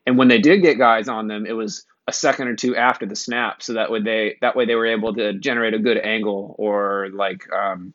And 0.06 0.18
when 0.18 0.28
they 0.28 0.38
did 0.38 0.61
get 0.61 0.76
guys 0.76 1.09
on 1.09 1.26
them, 1.26 1.47
it 1.47 1.52
was 1.52 1.87
a 2.06 2.12
second 2.12 2.49
or 2.49 2.54
two 2.54 2.76
after 2.76 3.06
the 3.06 3.16
snap, 3.16 3.62
so 3.62 3.73
that 3.73 3.90
way 3.90 4.02
they 4.02 4.37
that 4.42 4.54
way 4.54 4.66
they 4.66 4.75
were 4.75 4.85
able 4.85 5.14
to 5.14 5.33
generate 5.33 5.73
a 5.73 5.78
good 5.78 5.97
angle 5.97 6.54
or 6.59 7.09
like 7.14 7.50
um, 7.50 7.94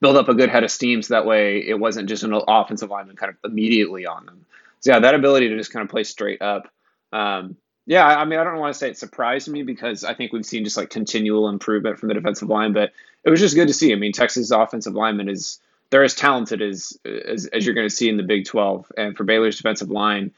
build 0.00 0.16
up 0.16 0.30
a 0.30 0.34
good 0.34 0.48
head 0.48 0.64
of 0.64 0.70
steam, 0.70 1.02
so 1.02 1.12
that 1.12 1.26
way 1.26 1.58
it 1.58 1.78
wasn't 1.78 2.08
just 2.08 2.22
an 2.22 2.32
offensive 2.48 2.88
lineman 2.88 3.16
kind 3.16 3.30
of 3.30 3.50
immediately 3.50 4.06
on 4.06 4.24
them. 4.24 4.46
So 4.80 4.92
yeah, 4.92 5.00
that 5.00 5.14
ability 5.14 5.50
to 5.50 5.58
just 5.58 5.70
kind 5.70 5.84
of 5.84 5.90
play 5.90 6.04
straight 6.04 6.40
up. 6.40 6.66
Um, 7.12 7.56
yeah, 7.90 8.06
I 8.06 8.24
mean, 8.24 8.38
I 8.38 8.44
don't 8.44 8.58
want 8.58 8.72
to 8.72 8.78
say 8.78 8.88
it 8.88 8.96
surprised 8.96 9.48
me 9.48 9.64
because 9.64 10.04
I 10.04 10.14
think 10.14 10.32
we've 10.32 10.46
seen 10.46 10.62
just 10.62 10.76
like 10.76 10.90
continual 10.90 11.48
improvement 11.48 11.98
from 11.98 12.08
the 12.08 12.14
defensive 12.14 12.48
line, 12.48 12.72
but 12.72 12.92
it 13.24 13.30
was 13.30 13.40
just 13.40 13.56
good 13.56 13.66
to 13.66 13.74
see. 13.74 13.92
I 13.92 13.96
mean, 13.96 14.12
Texas 14.12 14.52
offensive 14.52 14.94
lineman 14.94 15.28
is 15.28 15.58
they're 15.90 16.04
as 16.04 16.14
talented 16.14 16.62
as 16.62 16.96
as, 17.04 17.46
as 17.46 17.66
you're 17.66 17.74
going 17.74 17.88
to 17.88 17.94
see 17.94 18.08
in 18.08 18.16
the 18.16 18.22
Big 18.22 18.46
12, 18.46 18.92
and 18.96 19.16
for 19.16 19.24
Baylor's 19.24 19.56
defensive 19.56 19.90
line 19.90 20.30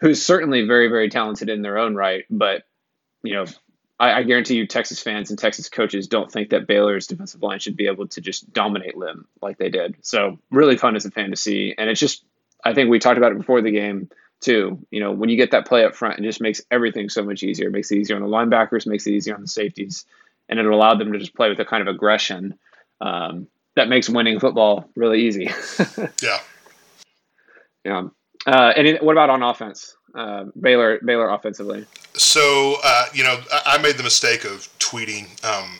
who's 0.00 0.24
certainly 0.24 0.66
very, 0.66 0.88
very 0.88 1.10
talented 1.10 1.50
in 1.50 1.60
their 1.60 1.76
own 1.76 1.94
right. 1.94 2.24
But, 2.30 2.64
you 3.22 3.34
know, 3.34 3.44
I, 3.98 4.12
I, 4.12 4.22
guarantee 4.22 4.54
you, 4.54 4.66
Texas 4.66 5.02
fans 5.02 5.28
and 5.28 5.38
Texas 5.38 5.68
coaches 5.68 6.08
don't 6.08 6.32
think 6.32 6.50
that 6.50 6.66
Baylor's 6.66 7.06
defensive 7.06 7.42
line 7.42 7.58
should 7.58 7.76
be 7.76 7.86
able 7.86 8.08
to 8.08 8.20
just 8.22 8.50
dominate 8.52 8.96
Lim 8.96 9.26
like 9.42 9.58
they 9.58 9.68
did. 9.68 9.96
So, 10.00 10.38
really 10.50 10.78
fun 10.78 10.96
as 10.96 11.04
a 11.04 11.10
fan 11.10 11.30
to 11.30 11.36
see. 11.36 11.74
And 11.76 11.90
it's 11.90 12.00
just, 12.00 12.24
I 12.64 12.72
think 12.72 12.88
we 12.88 12.98
talked 12.98 13.18
about 13.18 13.32
it 13.32 13.38
before 13.38 13.60
the 13.60 13.70
game 13.70 14.08
too. 14.40 14.78
You 14.90 15.00
know, 15.00 15.12
when 15.12 15.28
you 15.28 15.36
get 15.36 15.50
that 15.52 15.66
play 15.66 15.84
up 15.84 15.94
front, 15.94 16.18
it 16.18 16.22
just 16.22 16.40
makes 16.40 16.60
everything 16.70 17.08
so 17.08 17.22
much 17.22 17.42
easier. 17.42 17.68
It 17.68 17.72
makes 17.72 17.90
it 17.90 17.98
easier 17.98 18.16
on 18.16 18.22
the 18.22 18.28
linebackers, 18.28 18.86
makes 18.86 19.06
it 19.06 19.12
easier 19.12 19.34
on 19.34 19.42
the 19.42 19.48
safeties, 19.48 20.04
and 20.48 20.58
it 20.58 20.66
allowed 20.66 20.98
them 20.98 21.12
to 21.12 21.18
just 21.18 21.34
play 21.34 21.48
with 21.48 21.60
a 21.60 21.64
kind 21.64 21.86
of 21.86 21.94
aggression 21.94 22.58
um, 23.00 23.46
that 23.76 23.88
makes 23.88 24.08
winning 24.08 24.40
football 24.40 24.90
really 24.96 25.22
easy. 25.22 25.50
yeah. 26.22 26.38
Yeah. 27.84 28.08
Uh, 28.46 28.72
and 28.76 28.98
what 29.00 29.12
about 29.12 29.30
on 29.30 29.42
offense? 29.42 29.96
Uh, 30.14 30.44
Baylor 30.60 30.98
Baylor 31.04 31.30
offensively. 31.30 31.86
So 32.14 32.76
uh, 32.82 33.06
you 33.12 33.22
know, 33.22 33.38
I, 33.52 33.76
I, 33.78 33.78
made 33.78 33.96
the 33.96 34.02
mistake 34.02 34.44
of 34.44 34.68
tweeting 34.80 35.42
um, 35.44 35.78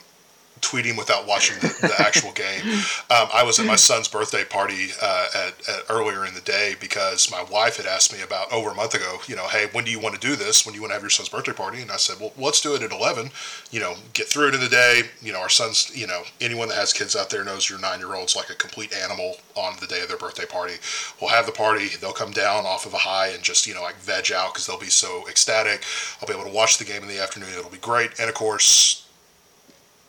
tweeting 0.61 0.97
without 0.97 1.27
watching 1.27 1.59
the, 1.59 1.67
the 1.87 1.93
actual 1.99 2.31
game. 2.31 2.61
Um, 3.09 3.27
I 3.33 3.43
was 3.43 3.59
at 3.59 3.65
my 3.65 3.75
son's 3.75 4.07
birthday 4.07 4.43
party 4.43 4.89
uh, 5.01 5.27
at, 5.35 5.69
at, 5.69 5.81
earlier 5.89 6.25
in 6.25 6.33
the 6.33 6.41
day 6.41 6.75
because 6.79 7.29
my 7.31 7.43
wife 7.43 7.77
had 7.77 7.85
asked 7.85 8.13
me 8.13 8.21
about 8.21 8.51
over 8.53 8.71
a 8.71 8.75
month 8.75 8.93
ago. 8.93 9.19
You 9.27 9.35
know, 9.35 9.47
hey, 9.47 9.67
when 9.71 9.83
do 9.83 9.91
you 9.91 9.99
want 9.99 10.15
to 10.15 10.21
do 10.21 10.35
this? 10.35 10.65
When 10.65 10.73
do 10.73 10.77
you 10.77 10.81
want 10.81 10.91
to 10.91 10.95
have 10.95 11.03
your 11.03 11.09
son's 11.09 11.29
birthday 11.29 11.53
party? 11.53 11.81
And 11.81 11.91
I 11.91 11.97
said, 11.97 12.17
well, 12.19 12.31
let's 12.37 12.61
do 12.61 12.75
it 12.75 12.83
at 12.83 12.91
eleven. 12.91 13.31
You 13.71 13.79
know, 13.79 13.95
get 14.13 14.27
through 14.27 14.49
it 14.49 14.55
in 14.55 14.61
the 14.61 14.69
day. 14.69 15.03
You 15.21 15.33
know, 15.33 15.39
our 15.39 15.49
son's. 15.49 15.91
You 15.95 16.07
know, 16.07 16.23
anyone 16.39 16.69
that 16.69 16.77
has 16.77 16.93
kids 16.93 17.15
out 17.15 17.29
there 17.29 17.43
knows 17.43 17.69
your 17.69 17.79
nine 17.79 17.99
year 17.99 18.15
old's 18.15 18.35
like 18.35 18.49
a 18.49 18.55
complete 18.55 18.93
animal 18.93 19.35
on 19.55 19.75
the 19.79 19.87
day 19.87 20.01
of 20.01 20.07
their 20.07 20.17
birthday 20.17 20.45
party. 20.45 20.75
We'll 21.19 21.31
have 21.31 21.45
the 21.45 21.51
party. 21.51 21.89
They'll 21.99 22.13
come 22.13 22.31
down 22.31 22.65
off 22.65 22.85
of 22.85 22.93
a 22.93 22.97
high 22.97 23.27
and 23.29 23.43
just 23.43 23.67
you 23.67 23.73
know 23.73 23.81
like 23.81 23.95
veg 23.95 24.31
out 24.31 24.53
because 24.53 24.67
they'll 24.67 24.79
be 24.79 24.85
so 24.87 25.27
ecstatic. 25.27 25.83
I'll 26.21 26.27
be 26.27 26.33
able 26.33 26.49
to 26.49 26.55
watch 26.55 26.77
the 26.77 26.85
game 26.85 27.01
in 27.01 27.09
the 27.09 27.19
afternoon. 27.19 27.49
It'll 27.57 27.69
be 27.69 27.77
great. 27.77 28.19
And 28.19 28.29
of 28.29 28.35
course, 28.35 29.00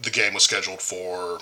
the 0.02 0.10
game 0.10 0.34
was 0.34 0.42
scheduled 0.42 0.80
for 0.80 1.38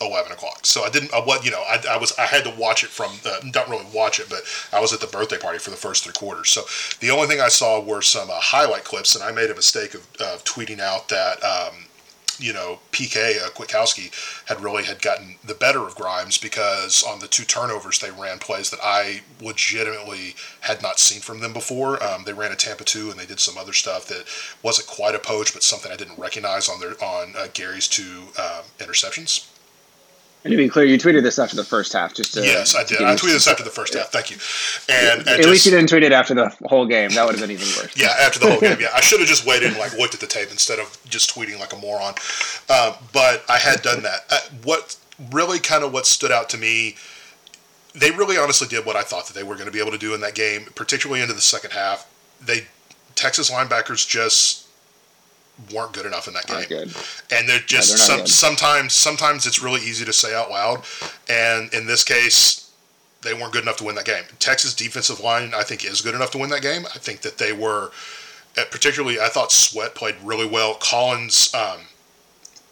11 0.00 0.32
o'clock. 0.32 0.64
So 0.64 0.82
I 0.82 0.90
didn't, 0.90 1.12
I, 1.12 1.18
what, 1.20 1.44
you 1.44 1.50
know, 1.50 1.60
I, 1.60 1.82
I 1.90 1.96
was, 1.98 2.16
I 2.18 2.24
had 2.26 2.44
to 2.44 2.50
watch 2.50 2.82
it 2.82 2.90
from, 2.90 3.12
uh, 3.26 3.40
not 3.54 3.68
really 3.68 3.86
watch 3.92 4.18
it, 4.18 4.28
but 4.30 4.40
I 4.72 4.80
was 4.80 4.92
at 4.92 5.00
the 5.00 5.06
birthday 5.06 5.38
party 5.38 5.58
for 5.58 5.70
the 5.70 5.76
first 5.76 6.04
three 6.04 6.14
quarters. 6.14 6.50
So 6.50 6.62
the 7.00 7.10
only 7.10 7.26
thing 7.26 7.40
I 7.40 7.48
saw 7.48 7.80
were 7.80 8.02
some 8.02 8.30
uh, 8.30 8.40
highlight 8.40 8.84
clips, 8.84 9.14
and 9.14 9.22
I 9.22 9.30
made 9.32 9.50
a 9.50 9.54
mistake 9.54 9.94
of 9.94 10.44
tweeting 10.44 10.80
out 10.80 11.08
that, 11.08 11.42
um, 11.44 11.86
you 12.40 12.52
know, 12.52 12.80
PK 12.90 13.40
uh, 13.40 13.50
Kwiatkowski 13.50 14.10
had 14.46 14.60
really 14.60 14.84
had 14.84 15.02
gotten 15.02 15.36
the 15.44 15.54
better 15.54 15.86
of 15.86 15.94
Grimes 15.94 16.38
because 16.38 17.02
on 17.02 17.20
the 17.20 17.28
two 17.28 17.44
turnovers 17.44 17.98
they 17.98 18.10
ran 18.10 18.38
plays 18.38 18.70
that 18.70 18.80
I 18.82 19.20
legitimately 19.40 20.34
had 20.60 20.82
not 20.82 20.98
seen 20.98 21.20
from 21.20 21.40
them 21.40 21.52
before. 21.52 22.02
Um, 22.02 22.24
they 22.24 22.32
ran 22.32 22.52
a 22.52 22.56
Tampa 22.56 22.84
two 22.84 23.10
and 23.10 23.18
they 23.18 23.26
did 23.26 23.40
some 23.40 23.58
other 23.58 23.72
stuff 23.72 24.06
that 24.08 24.24
wasn't 24.62 24.88
quite 24.88 25.14
a 25.14 25.18
poach, 25.18 25.52
but 25.52 25.62
something 25.62 25.92
I 25.92 25.96
didn't 25.96 26.18
recognize 26.18 26.68
on 26.68 26.80
their 26.80 27.02
on 27.02 27.34
uh, 27.36 27.48
Gerry's 27.48 27.88
two 27.88 28.28
um, 28.38 28.64
interceptions. 28.78 29.46
And 30.42 30.52
to 30.52 30.56
be 30.56 30.70
clear, 30.70 30.86
you 30.86 30.96
tweeted 30.96 31.22
this 31.22 31.38
after 31.38 31.54
the 31.54 31.64
first 31.64 31.92
half, 31.92 32.14
just 32.14 32.32
to, 32.32 32.40
yes, 32.40 32.74
I 32.74 32.82
did. 32.82 33.02
I 33.02 33.14
tweeted 33.14 33.34
this 33.34 33.46
after 33.46 33.62
the 33.62 33.70
first 33.70 33.92
half. 33.92 34.10
Thank 34.10 34.30
you. 34.30 34.38
And, 34.88 35.20
and 35.20 35.28
at 35.28 35.36
just, 35.36 35.48
least 35.48 35.66
you 35.66 35.72
didn't 35.72 35.90
tweet 35.90 36.02
it 36.02 36.12
after 36.12 36.32
the 36.32 36.48
whole 36.64 36.86
game. 36.86 37.10
That 37.10 37.26
would 37.26 37.34
have 37.34 37.42
been 37.42 37.50
even 37.50 37.66
worse. 37.76 37.94
yeah, 37.94 38.14
after 38.18 38.38
the 38.38 38.50
whole 38.50 38.60
game. 38.60 38.78
Yeah, 38.80 38.88
I 38.94 39.02
should 39.02 39.20
have 39.20 39.28
just 39.28 39.46
waited 39.46 39.68
and 39.68 39.78
like 39.78 39.92
looked 39.98 40.14
at 40.14 40.20
the 40.20 40.26
tape 40.26 40.50
instead 40.50 40.78
of 40.78 40.96
just 41.06 41.34
tweeting 41.34 41.60
like 41.60 41.74
a 41.74 41.76
moron. 41.76 42.14
Uh, 42.70 42.96
but 43.12 43.44
I 43.50 43.58
had 43.58 43.82
done 43.82 44.02
that. 44.04 44.20
Uh, 44.30 44.38
what 44.64 44.96
really 45.30 45.58
kind 45.58 45.84
of 45.84 45.92
what 45.92 46.06
stood 46.06 46.32
out 46.32 46.48
to 46.50 46.56
me, 46.56 46.96
they 47.94 48.10
really 48.10 48.38
honestly 48.38 48.66
did 48.66 48.86
what 48.86 48.96
I 48.96 49.02
thought 49.02 49.26
that 49.26 49.34
they 49.34 49.42
were 49.42 49.56
going 49.56 49.66
to 49.66 49.72
be 49.72 49.80
able 49.80 49.92
to 49.92 49.98
do 49.98 50.14
in 50.14 50.22
that 50.22 50.34
game, 50.34 50.68
particularly 50.74 51.20
into 51.20 51.34
the 51.34 51.42
second 51.42 51.72
half. 51.72 52.10
They 52.40 52.66
Texas 53.14 53.50
linebackers 53.50 54.08
just 54.08 54.66
weren't 55.72 55.92
good 55.92 56.06
enough 56.06 56.28
in 56.28 56.34
that 56.34 56.46
game. 56.46 56.60
And 57.30 57.48
they're 57.48 57.58
just 57.60 57.90
they're 57.90 58.18
some, 58.18 58.26
sometimes 58.26 58.94
sometimes 58.94 59.46
it's 59.46 59.62
really 59.62 59.80
easy 59.80 60.04
to 60.04 60.12
say 60.12 60.34
out 60.34 60.50
loud, 60.50 60.84
and 61.28 61.72
in 61.74 61.86
this 61.86 62.04
case, 62.04 62.70
they 63.22 63.34
weren't 63.34 63.52
good 63.52 63.62
enough 63.62 63.76
to 63.78 63.84
win 63.84 63.94
that 63.96 64.04
game. 64.04 64.24
Texas 64.38 64.74
defensive 64.74 65.20
line, 65.20 65.52
I 65.54 65.62
think, 65.62 65.84
is 65.84 66.00
good 66.00 66.14
enough 66.14 66.30
to 66.32 66.38
win 66.38 66.50
that 66.50 66.62
game. 66.62 66.86
I 66.86 66.98
think 66.98 67.20
that 67.22 67.38
they 67.38 67.52
were, 67.52 67.92
uh, 68.56 68.64
particularly, 68.70 69.20
I 69.20 69.28
thought 69.28 69.52
Sweat 69.52 69.94
played 69.94 70.16
really 70.22 70.46
well. 70.46 70.74
Collins. 70.74 71.52
Um, 71.54 71.80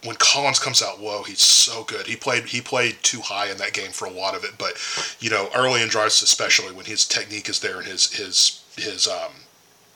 when 0.05 0.15
Collins 0.15 0.59
comes 0.59 0.81
out 0.81 0.99
whoa, 1.01 1.23
he's 1.23 1.41
so 1.41 1.83
good. 1.83 2.07
He 2.07 2.15
played 2.15 2.45
he 2.45 2.61
played 2.61 2.95
too 3.01 3.19
high 3.19 3.51
in 3.51 3.57
that 3.57 3.73
game 3.73 3.91
for 3.91 4.05
a 4.05 4.11
lot 4.11 4.35
of 4.35 4.43
it, 4.45 4.51
but 4.57 4.77
you 5.19 5.29
know, 5.29 5.49
early 5.53 5.81
in 5.81 5.89
drives 5.89 6.23
especially 6.23 6.73
when 6.73 6.85
his 6.85 7.05
technique 7.05 7.49
is 7.49 7.59
there 7.59 7.79
and 7.79 7.87
his 7.87 8.11
his 8.13 8.63
his 8.77 9.07
um 9.07 9.31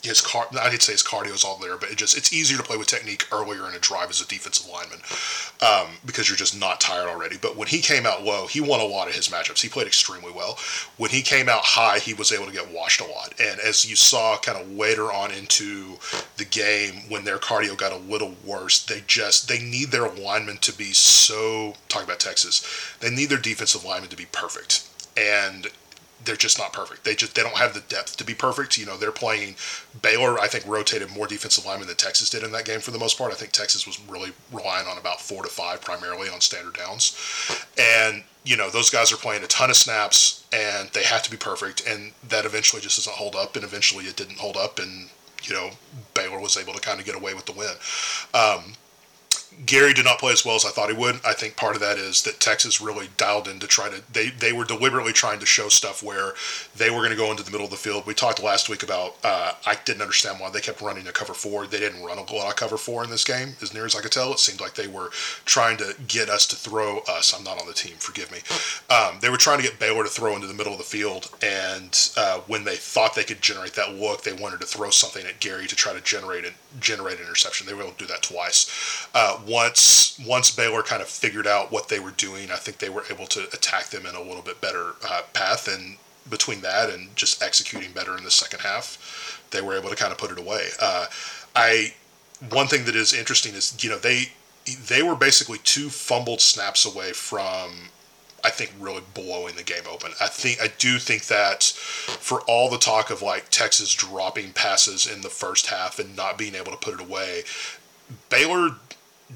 his 0.03 0.19
car 0.19 0.47
I 0.59 0.69
didn't 0.69 0.81
say 0.81 0.91
his 0.91 1.03
cardio 1.03 1.33
is 1.33 1.43
all 1.43 1.57
there, 1.57 1.77
but 1.77 1.89
it 1.89 1.97
just 1.97 2.17
it's 2.17 2.33
easier 2.33 2.57
to 2.57 2.63
play 2.63 2.77
with 2.77 2.87
technique 2.87 3.25
earlier 3.31 3.67
in 3.67 3.73
a 3.73 3.79
drive 3.79 4.09
as 4.09 4.21
a 4.21 4.27
defensive 4.27 4.69
lineman 4.69 4.99
um, 5.61 5.95
because 6.05 6.27
you're 6.27 6.37
just 6.37 6.59
not 6.59 6.81
tired 6.81 7.07
already. 7.07 7.37
But 7.41 7.55
when 7.55 7.69
he 7.69 7.79
came 7.79 8.05
out 8.05 8.23
low, 8.23 8.47
he 8.47 8.59
won 8.59 8.81
a 8.81 8.85
lot 8.85 9.07
of 9.07 9.15
his 9.15 9.29
matchups. 9.29 9.61
He 9.61 9.69
played 9.69 9.87
extremely 9.87 10.31
well. 10.31 10.57
When 10.97 11.09
he 11.09 11.21
came 11.21 11.47
out 11.47 11.63
high, 11.63 11.99
he 11.99 12.13
was 12.13 12.31
able 12.33 12.45
to 12.45 12.51
get 12.51 12.69
washed 12.71 12.99
a 12.99 13.05
lot. 13.05 13.33
And 13.39 13.59
as 13.61 13.89
you 13.89 13.95
saw, 13.95 14.37
kind 14.37 14.57
of 14.57 14.69
later 14.71 15.11
on 15.11 15.31
into 15.31 15.97
the 16.37 16.45
game, 16.45 17.03
when 17.07 17.23
their 17.23 17.37
cardio 17.37 17.77
got 17.77 17.93
a 17.93 17.97
little 17.97 18.35
worse, 18.45 18.85
they 18.85 19.03
just 19.07 19.47
they 19.47 19.59
need 19.59 19.89
their 19.91 20.09
linemen 20.09 20.57
to 20.57 20.77
be 20.77 20.91
so. 20.93 21.75
talk 21.87 22.03
about 22.03 22.19
Texas, 22.19 22.65
they 22.99 23.09
need 23.09 23.29
their 23.29 23.37
defensive 23.37 23.85
linemen 23.85 24.09
to 24.09 24.17
be 24.17 24.27
perfect. 24.31 24.87
And 25.15 25.67
they're 26.25 26.35
just 26.35 26.59
not 26.59 26.73
perfect. 26.73 27.03
They 27.03 27.15
just 27.15 27.35
they 27.35 27.41
don't 27.41 27.57
have 27.57 27.73
the 27.73 27.81
depth 27.81 28.17
to 28.17 28.23
be 28.23 28.33
perfect. 28.33 28.77
You 28.77 28.85
know, 28.85 28.97
they're 28.97 29.11
playing 29.11 29.55
Baylor. 30.01 30.39
I 30.39 30.47
think 30.47 30.65
rotated 30.67 31.11
more 31.11 31.27
defensive 31.27 31.65
linemen 31.65 31.87
than 31.87 31.97
Texas 31.97 32.29
did 32.29 32.43
in 32.43 32.51
that 32.51 32.65
game 32.65 32.79
for 32.79 32.91
the 32.91 32.99
most 32.99 33.17
part. 33.17 33.31
I 33.31 33.35
think 33.35 33.51
Texas 33.51 33.85
was 33.85 33.99
really 34.07 34.31
relying 34.51 34.87
on 34.87 34.97
about 34.97 35.21
four 35.21 35.43
to 35.43 35.49
five 35.49 35.81
primarily 35.81 36.29
on 36.29 36.41
standard 36.41 36.75
downs, 36.75 37.17
and 37.77 38.23
you 38.43 38.57
know 38.57 38.69
those 38.69 38.89
guys 38.89 39.11
are 39.11 39.17
playing 39.17 39.43
a 39.43 39.47
ton 39.47 39.69
of 39.69 39.75
snaps 39.75 40.45
and 40.53 40.89
they 40.89 41.03
have 41.03 41.23
to 41.23 41.31
be 41.31 41.37
perfect, 41.37 41.87
and 41.87 42.11
that 42.29 42.45
eventually 42.45 42.81
just 42.81 42.97
doesn't 42.97 43.17
hold 43.17 43.35
up. 43.35 43.55
And 43.55 43.63
eventually 43.65 44.05
it 44.05 44.15
didn't 44.15 44.37
hold 44.37 44.57
up, 44.57 44.79
and 44.79 45.09
you 45.43 45.53
know 45.53 45.71
Baylor 46.13 46.39
was 46.39 46.57
able 46.57 46.73
to 46.73 46.81
kind 46.81 46.99
of 46.99 47.05
get 47.05 47.15
away 47.15 47.33
with 47.33 47.45
the 47.45 47.53
win. 47.53 47.73
Um, 48.33 48.73
Gerry 49.65 49.93
did 49.93 50.05
not 50.05 50.19
play 50.19 50.31
as 50.31 50.45
well 50.45 50.55
as 50.55 50.65
I 50.65 50.69
thought 50.69 50.89
he 50.89 50.95
would. 50.95 51.19
I 51.25 51.33
think 51.33 51.55
part 51.55 51.75
of 51.75 51.81
that 51.81 51.97
is 51.97 52.23
that 52.23 52.39
Texas 52.39 52.81
really 52.81 53.09
dialed 53.17 53.47
in 53.47 53.59
to 53.59 53.67
try 53.67 53.89
to 53.89 54.01
they 54.11 54.29
they 54.29 54.53
were 54.53 54.65
deliberately 54.65 55.13
trying 55.13 55.39
to 55.39 55.45
show 55.45 55.69
stuff 55.69 56.03
where 56.03 56.33
they 56.75 56.89
were 56.89 56.97
going 56.97 57.11
to 57.11 57.15
go 57.15 57.31
into 57.31 57.43
the 57.43 57.51
middle 57.51 57.65
of 57.65 57.71
the 57.71 57.77
field. 57.77 58.05
We 58.05 58.13
talked 58.13 58.41
last 58.41 58.69
week 58.69 58.83
about 58.83 59.15
uh, 59.23 59.53
I 59.65 59.77
didn't 59.85 60.01
understand 60.01 60.39
why 60.39 60.49
they 60.49 60.61
kept 60.61 60.81
running 60.81 61.07
a 61.07 61.11
cover 61.11 61.33
four. 61.33 61.67
They 61.67 61.79
didn't 61.79 62.03
run 62.03 62.17
a 62.17 62.33
lot 62.33 62.49
of 62.49 62.55
cover 62.55 62.77
four 62.77 63.03
in 63.03 63.09
this 63.09 63.23
game, 63.23 63.55
as 63.61 63.73
near 63.73 63.85
as 63.85 63.95
I 63.95 64.01
could 64.01 64.11
tell. 64.11 64.31
It 64.33 64.39
seemed 64.39 64.61
like 64.61 64.75
they 64.75 64.87
were 64.87 65.09
trying 65.45 65.77
to 65.77 65.95
get 66.07 66.29
us 66.29 66.45
to 66.47 66.55
throw 66.55 66.99
us. 67.07 67.33
I'm 67.33 67.43
not 67.43 67.59
on 67.59 67.67
the 67.67 67.73
team, 67.73 67.95
forgive 67.97 68.31
me. 68.31 68.39
Um, 68.93 69.19
they 69.21 69.29
were 69.29 69.37
trying 69.37 69.57
to 69.57 69.63
get 69.63 69.79
Baylor 69.79 70.03
to 70.03 70.09
throw 70.09 70.35
into 70.35 70.47
the 70.47 70.53
middle 70.53 70.73
of 70.73 70.79
the 70.79 70.83
field, 70.83 71.29
and 71.41 72.11
uh, 72.17 72.39
when 72.47 72.63
they 72.63 72.75
thought 72.75 73.15
they 73.15 73.23
could 73.23 73.41
generate 73.41 73.73
that 73.73 73.95
look, 73.95 74.23
they 74.23 74.33
wanted 74.33 74.59
to 74.61 74.65
throw 74.65 74.89
something 74.89 75.25
at 75.25 75.39
Gerry 75.39 75.67
to 75.67 75.75
try 75.75 75.93
to 75.93 76.01
generate 76.01 76.43
it, 76.43 76.53
generate 76.79 77.19
an 77.19 77.25
interception. 77.25 77.67
They 77.67 77.73
were 77.73 77.83
able 77.83 77.93
to 77.93 77.97
do 77.97 78.07
that 78.07 78.23
twice. 78.23 79.07
Uh, 79.13 79.39
once 79.45 80.19
once 80.25 80.51
Baylor 80.51 80.83
kind 80.83 81.01
of 81.01 81.07
figured 81.07 81.47
out 81.47 81.71
what 81.71 81.89
they 81.89 81.99
were 81.99 82.11
doing, 82.11 82.51
I 82.51 82.55
think 82.55 82.77
they 82.77 82.89
were 82.89 83.03
able 83.09 83.27
to 83.27 83.47
attack 83.53 83.87
them 83.87 84.05
in 84.05 84.15
a 84.15 84.21
little 84.21 84.41
bit 84.41 84.61
better 84.61 84.93
uh, 85.07 85.21
path. 85.33 85.67
And 85.67 85.97
between 86.29 86.61
that 86.61 86.89
and 86.89 87.15
just 87.15 87.41
executing 87.43 87.91
better 87.91 88.17
in 88.17 88.23
the 88.23 88.31
second 88.31 88.61
half, 88.61 89.41
they 89.51 89.61
were 89.61 89.75
able 89.75 89.89
to 89.89 89.95
kind 89.95 90.11
of 90.11 90.17
put 90.17 90.31
it 90.31 90.39
away. 90.39 90.69
Uh, 90.79 91.07
I 91.55 91.93
one 92.49 92.67
thing 92.67 92.85
that 92.85 92.95
is 92.95 93.13
interesting 93.13 93.53
is 93.53 93.81
you 93.83 93.89
know 93.89 93.97
they 93.97 94.31
they 94.87 95.03
were 95.03 95.15
basically 95.15 95.59
two 95.63 95.89
fumbled 95.89 96.41
snaps 96.41 96.85
away 96.85 97.11
from 97.11 97.89
I 98.43 98.49
think 98.49 98.73
really 98.77 99.03
blowing 99.13 99.55
the 99.55 99.63
game 99.63 99.83
open. 99.89 100.11
I 100.19 100.27
think 100.27 100.61
I 100.61 100.67
do 100.77 100.99
think 100.99 101.25
that 101.27 101.63
for 101.63 102.41
all 102.41 102.69
the 102.69 102.77
talk 102.77 103.09
of 103.09 103.21
like 103.21 103.49
Texas 103.49 103.93
dropping 103.93 104.51
passes 104.51 105.07
in 105.07 105.21
the 105.21 105.29
first 105.29 105.67
half 105.67 105.97
and 105.97 106.15
not 106.15 106.37
being 106.37 106.55
able 106.55 106.71
to 106.71 106.77
put 106.77 106.93
it 106.93 106.99
away, 106.99 107.43
Baylor 108.29 108.75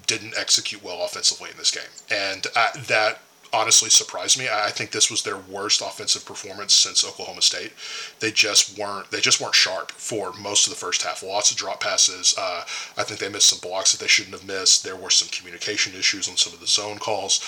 didn't 0.05 0.33
execute 0.37 0.83
well 0.83 1.03
offensively 1.03 1.49
in 1.49 1.57
this 1.57 1.71
game, 1.71 1.83
and 2.09 2.45
I, 2.55 2.69
that 2.87 3.21
honestly 3.53 3.89
surprised 3.89 4.37
me. 4.37 4.47
I 4.51 4.69
think 4.69 4.91
this 4.91 5.09
was 5.09 5.23
their 5.23 5.37
worst 5.37 5.81
offensive 5.81 6.25
performance 6.25 6.73
since 6.73 7.05
Oklahoma 7.05 7.41
State. 7.41 7.73
They 8.19 8.31
just 8.31 8.77
weren't 8.77 9.11
they 9.11 9.21
just 9.21 9.41
weren't 9.41 9.55
sharp 9.55 9.91
for 9.91 10.33
most 10.33 10.67
of 10.67 10.73
the 10.73 10.79
first 10.79 11.03
half. 11.03 11.23
Lots 11.23 11.51
of 11.51 11.57
drop 11.57 11.81
passes. 11.81 12.35
Uh, 12.37 12.63
I 12.97 13.03
think 13.03 13.19
they 13.19 13.29
missed 13.29 13.49
some 13.49 13.59
blocks 13.59 13.91
that 13.91 13.99
they 13.99 14.07
shouldn't 14.07 14.35
have 14.35 14.47
missed. 14.47 14.83
There 14.83 14.95
were 14.95 15.09
some 15.09 15.29
communication 15.29 15.93
issues 15.97 16.29
on 16.29 16.37
some 16.37 16.53
of 16.53 16.59
the 16.59 16.67
zone 16.67 16.99
calls. 16.99 17.41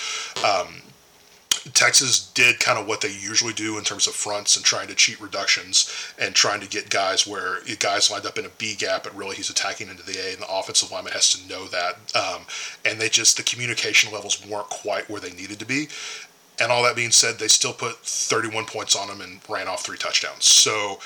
Um, 0.44 0.82
Texas 1.74 2.30
did 2.32 2.58
kind 2.58 2.78
of 2.78 2.86
what 2.86 3.00
they 3.00 3.10
usually 3.10 3.52
do 3.52 3.76
in 3.76 3.84
terms 3.84 4.06
of 4.06 4.14
fronts 4.14 4.56
and 4.56 4.64
trying 4.64 4.88
to 4.88 4.94
cheat 4.94 5.20
reductions 5.20 6.12
and 6.18 6.34
trying 6.34 6.60
to 6.60 6.68
get 6.68 6.88
guys 6.90 7.26
where 7.26 7.58
guys 7.78 8.10
lined 8.10 8.26
up 8.26 8.38
in 8.38 8.46
a 8.46 8.50
B 8.50 8.74
gap, 8.74 9.04
but 9.04 9.14
really 9.14 9.36
he's 9.36 9.50
attacking 9.50 9.88
into 9.88 10.02
the 10.02 10.18
A, 10.18 10.32
and 10.32 10.42
the 10.42 10.50
offensive 10.50 10.90
lineman 10.90 11.12
has 11.12 11.30
to 11.30 11.48
know 11.48 11.66
that. 11.66 11.96
Um, 12.14 12.42
and 12.84 13.00
they 13.00 13.08
just 13.08 13.36
the 13.36 13.42
communication 13.42 14.12
levels 14.12 14.44
weren't 14.46 14.70
quite 14.70 15.08
where 15.10 15.20
they 15.20 15.32
needed 15.32 15.58
to 15.58 15.66
be. 15.66 15.88
And 16.60 16.70
all 16.70 16.82
that 16.82 16.94
being 16.94 17.10
said, 17.10 17.38
they 17.38 17.48
still 17.48 17.72
put 17.72 17.96
31 17.98 18.66
points 18.66 18.94
on 18.94 19.08
them 19.08 19.22
and 19.22 19.40
ran 19.48 19.66
off 19.66 19.82
three 19.82 19.96
touchdowns. 19.96 20.44
So 20.44 21.00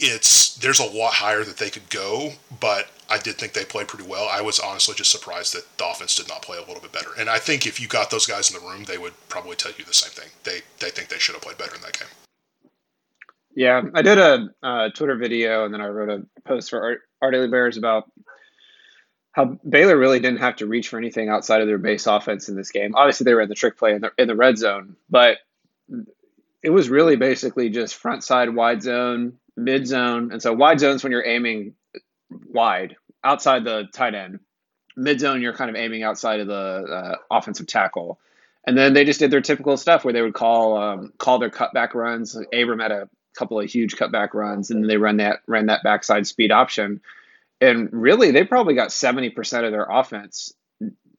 it's 0.00 0.54
there's 0.56 0.80
a 0.80 0.84
lot 0.84 1.14
higher 1.14 1.44
that 1.44 1.58
they 1.58 1.70
could 1.70 1.88
go, 1.90 2.32
but 2.60 2.88
I 3.08 3.18
did 3.18 3.36
think 3.36 3.52
they 3.52 3.64
played 3.64 3.88
pretty 3.88 4.08
well. 4.08 4.28
I 4.30 4.40
was 4.40 4.58
honestly 4.58 4.94
just 4.94 5.10
surprised 5.10 5.54
that 5.54 5.78
the 5.78 5.86
offense 5.86 6.16
did 6.16 6.28
not 6.28 6.42
play 6.42 6.56
a 6.56 6.60
little 6.60 6.80
bit 6.80 6.92
better. 6.92 7.10
And 7.18 7.28
I 7.28 7.38
think 7.38 7.66
if 7.66 7.80
you 7.80 7.88
got 7.88 8.10
those 8.10 8.26
guys 8.26 8.52
in 8.52 8.60
the 8.60 8.68
room, 8.68 8.84
they 8.84 8.98
would 8.98 9.14
probably 9.28 9.56
tell 9.56 9.72
you 9.76 9.84
the 9.84 9.94
same 9.94 10.12
thing. 10.12 10.30
They 10.44 10.62
they 10.78 10.90
think 10.90 11.08
they 11.08 11.18
should 11.18 11.34
have 11.34 11.42
played 11.42 11.58
better 11.58 11.74
in 11.74 11.82
that 11.82 11.98
game. 11.98 12.08
Yeah, 13.54 13.82
I 13.94 14.02
did 14.02 14.18
a, 14.18 14.90
Twitter 14.94 15.16
video 15.16 15.64
and 15.64 15.74
then 15.74 15.80
I 15.80 15.88
wrote 15.88 16.08
a 16.08 16.40
post 16.46 16.70
for 16.70 16.98
Our 17.20 17.30
Daily 17.30 17.48
Bears 17.48 17.76
about 17.76 18.10
how 19.32 19.58
Baylor 19.68 19.96
really 19.96 20.20
didn't 20.20 20.40
have 20.40 20.56
to 20.56 20.66
reach 20.66 20.88
for 20.88 20.98
anything 20.98 21.28
outside 21.28 21.60
of 21.60 21.66
their 21.66 21.78
base 21.78 22.06
offense 22.06 22.48
in 22.48 22.56
this 22.56 22.70
game. 22.70 22.94
Obviously, 22.94 23.24
they 23.24 23.34
were 23.34 23.42
in 23.42 23.48
the 23.48 23.54
trick 23.54 23.76
play 23.76 23.94
in 23.94 24.00
the 24.00 24.12
in 24.18 24.28
the 24.28 24.36
red 24.36 24.56
zone, 24.56 24.96
but 25.08 25.38
it 26.62 26.70
was 26.70 26.88
really 26.88 27.16
basically 27.16 27.70
just 27.70 27.94
front 27.94 28.22
side 28.22 28.54
wide 28.54 28.82
zone, 28.82 29.38
mid 29.64 29.86
zone, 29.86 30.32
and 30.32 30.42
so 30.42 30.52
wide 30.52 30.80
zones 30.80 31.02
when 31.02 31.12
you're 31.12 31.26
aiming 31.26 31.74
wide 32.48 32.96
outside 33.22 33.64
the 33.64 33.88
tight 33.92 34.14
end. 34.14 34.40
Mid 34.96 35.20
zone, 35.20 35.40
you're 35.40 35.54
kind 35.54 35.70
of 35.70 35.76
aiming 35.76 36.02
outside 36.02 36.40
of 36.40 36.46
the 36.46 36.54
uh, 36.54 37.16
offensive 37.30 37.66
tackle, 37.66 38.18
and 38.66 38.76
then 38.76 38.92
they 38.92 39.04
just 39.04 39.20
did 39.20 39.30
their 39.30 39.40
typical 39.40 39.76
stuff 39.76 40.04
where 40.04 40.12
they 40.12 40.22
would 40.22 40.34
call 40.34 40.76
um, 40.76 41.12
call 41.18 41.38
their 41.38 41.50
cutback 41.50 41.94
runs. 41.94 42.36
Abram 42.52 42.80
had 42.80 42.92
a 42.92 43.08
couple 43.34 43.60
of 43.60 43.70
huge 43.70 43.96
cutback 43.96 44.34
runs, 44.34 44.70
and 44.70 44.82
then 44.82 44.88
they 44.88 44.96
run 44.96 45.18
that 45.18 45.40
ran 45.46 45.66
that 45.66 45.82
backside 45.82 46.26
speed 46.26 46.52
option 46.52 47.00
and 47.60 47.88
really 47.92 48.30
they 48.30 48.44
probably 48.44 48.74
got 48.74 48.88
70% 48.88 49.64
of 49.64 49.72
their 49.72 49.86
offense 49.88 50.54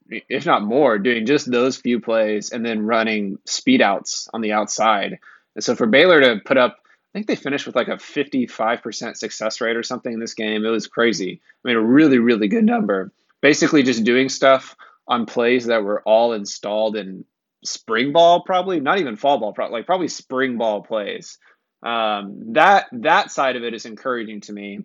if 0.09 0.45
not 0.45 0.63
more 0.63 0.97
doing 0.97 1.25
just 1.25 1.49
those 1.49 1.77
few 1.77 2.01
plays 2.01 2.51
and 2.51 2.65
then 2.65 2.85
running 2.85 3.37
speed 3.45 3.81
outs 3.81 4.29
on 4.33 4.41
the 4.41 4.51
outside 4.51 5.19
and 5.55 5.63
so 5.63 5.75
for 5.75 5.85
baylor 5.85 6.19
to 6.19 6.41
put 6.43 6.57
up 6.57 6.79
i 7.13 7.17
think 7.17 7.27
they 7.27 7.35
finished 7.35 7.65
with 7.65 7.75
like 7.75 7.89
a 7.89 7.97
55% 7.97 9.17
success 9.17 9.61
rate 9.61 9.75
or 9.75 9.83
something 9.83 10.13
in 10.13 10.19
this 10.19 10.33
game. 10.33 10.65
It 10.65 10.69
was 10.69 10.87
crazy. 10.87 11.41
I 11.63 11.67
mean 11.67 11.77
a 11.77 11.81
really 11.81 12.19
really 12.19 12.47
good 12.47 12.65
number. 12.65 13.11
Basically 13.41 13.83
just 13.83 14.03
doing 14.03 14.29
stuff 14.29 14.75
on 15.07 15.25
plays 15.25 15.65
that 15.65 15.83
were 15.83 16.01
all 16.03 16.33
installed 16.33 16.95
in 16.95 17.25
spring 17.63 18.13
ball 18.13 18.43
probably. 18.43 18.79
Not 18.79 18.99
even 18.99 19.15
fall 19.15 19.39
ball 19.39 19.53
like 19.71 19.85
probably 19.85 20.07
spring 20.07 20.57
ball 20.57 20.81
plays. 20.81 21.37
Um, 21.83 22.53
that 22.53 22.87
that 22.91 23.31
side 23.31 23.55
of 23.55 23.63
it 23.63 23.73
is 23.73 23.85
encouraging 23.85 24.41
to 24.41 24.53
me. 24.53 24.81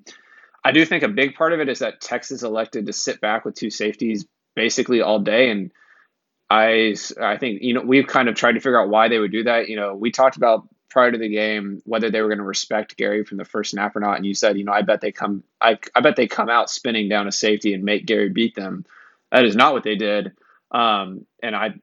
I 0.65 0.73
do 0.73 0.85
think 0.85 1.03
a 1.03 1.09
big 1.09 1.35
part 1.35 1.53
of 1.53 1.61
it 1.61 1.69
is 1.69 1.81
that 1.81 2.01
Texas 2.01 2.43
elected 2.43 2.87
to 2.87 2.93
sit 2.93 3.21
back 3.21 3.45
with 3.45 3.55
two 3.55 3.71
safeties 3.71 4.27
basically 4.55 5.01
all 5.01 5.21
day, 5.21 5.51
and 5.51 5.71
I 6.49 6.97
I 7.21 7.37
think 7.37 7.63
you 7.63 7.75
know 7.75 7.83
we've 7.83 8.07
kind 8.07 8.29
of 8.29 8.35
tried 8.35 8.53
to 8.53 8.61
figure 8.61 8.81
out 8.81 8.89
why 8.89 9.09
they 9.09 9.19
would 9.19 9.33
do 9.33 9.45
that. 9.45 9.69
You 9.69 9.77
know, 9.77 9.95
we 9.95 10.11
talked 10.11 10.37
about 10.37 10.67
prior 10.89 11.11
to 11.11 11.19
the 11.19 11.29
game 11.29 11.83
whether 11.85 12.11
they 12.11 12.21
were 12.21 12.29
going 12.29 12.39
to 12.39 12.45
respect 12.45 12.99
Gerry 12.99 13.25
from 13.25 13.39
the 13.39 13.45
first 13.45 13.73
snap 13.73 13.97
or 13.97 14.01
not, 14.01 14.17
and 14.17 14.27
you 14.27 14.35
said, 14.35 14.59
you 14.59 14.65
know, 14.65 14.73
I 14.73 14.83
bet 14.83 15.01
they 15.01 15.13
come 15.13 15.43
I 15.61 15.79
I 15.95 16.01
bet 16.01 16.17
they 16.17 16.27
come 16.27 16.49
out 16.49 16.71
spinning 16.71 17.09
down 17.09 17.29
a 17.29 17.33
safety 17.33 17.75
and 17.75 17.85
make 17.85 18.07
Gerry 18.07 18.29
beat 18.29 18.55
them. 18.55 18.85
That 19.31 19.45
is 19.45 19.57
not 19.57 19.73
what 19.73 19.85
they 19.85 19.97
did, 19.97 20.33
um, 20.71 21.27
and 21.43 21.55
I. 21.55 21.75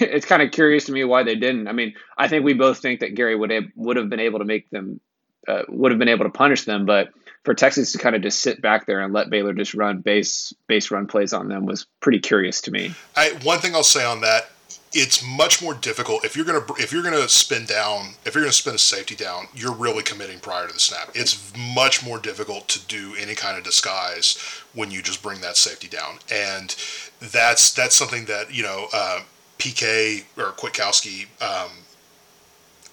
It's 0.00 0.26
kind 0.26 0.42
of 0.42 0.50
curious 0.50 0.84
to 0.86 0.92
me 0.92 1.02
why 1.04 1.22
they 1.22 1.34
didn't. 1.34 1.66
I 1.66 1.72
mean, 1.72 1.94
I 2.18 2.28
think 2.28 2.44
we 2.44 2.52
both 2.52 2.80
think 2.80 3.00
that 3.00 3.14
Gerry 3.14 3.34
would 3.34 3.48
have, 3.50 3.64
would 3.74 3.96
have 3.96 4.10
been 4.10 4.20
able 4.20 4.40
to 4.40 4.44
make 4.44 4.68
them 4.68 5.00
uh, 5.48 5.62
would 5.68 5.92
have 5.92 5.98
been 5.98 6.08
able 6.08 6.24
to 6.24 6.30
punish 6.30 6.64
them, 6.64 6.86
but 6.86 7.08
for 7.44 7.54
Texas 7.54 7.92
to 7.92 7.98
kind 7.98 8.14
of 8.14 8.22
just 8.22 8.40
sit 8.40 8.62
back 8.62 8.86
there 8.86 9.00
and 9.00 9.12
let 9.12 9.30
Baylor 9.30 9.52
just 9.52 9.74
run 9.74 10.00
base 10.00 10.52
base 10.66 10.90
run 10.90 11.06
plays 11.06 11.32
on 11.32 11.48
them 11.48 11.66
was 11.66 11.86
pretty 12.00 12.20
curious 12.20 12.60
to 12.62 12.70
me. 12.70 12.94
I, 13.16 13.30
one 13.42 13.58
thing 13.58 13.74
I'll 13.74 13.82
say 13.82 14.04
on 14.04 14.20
that, 14.20 14.51
it's 14.94 15.24
much 15.24 15.62
more 15.62 15.74
difficult 15.74 16.24
if 16.24 16.36
you're 16.36 16.44
gonna 16.44 16.64
if 16.78 16.92
you're 16.92 17.02
gonna 17.02 17.28
spin 17.28 17.64
down 17.64 18.14
if 18.24 18.34
you're 18.34 18.44
gonna 18.44 18.52
spin 18.52 18.74
a 18.74 18.78
safety 18.78 19.14
down, 19.14 19.46
you're 19.54 19.74
really 19.74 20.02
committing 20.02 20.38
prior 20.38 20.66
to 20.66 20.72
the 20.72 20.80
snap. 20.80 21.10
It's 21.14 21.52
much 21.74 22.04
more 22.04 22.18
difficult 22.18 22.68
to 22.68 22.86
do 22.86 23.14
any 23.18 23.34
kind 23.34 23.56
of 23.56 23.64
disguise 23.64 24.36
when 24.74 24.90
you 24.90 25.02
just 25.02 25.22
bring 25.22 25.40
that 25.40 25.56
safety 25.56 25.88
down, 25.88 26.18
and 26.30 26.74
that's 27.20 27.72
that's 27.72 27.96
something 27.96 28.26
that 28.26 28.52
you 28.52 28.62
know 28.62 28.88
uh, 28.92 29.20
PK 29.58 30.24
or 30.36 30.52
Kwiatkowski. 30.52 31.26
Um, 31.40 31.70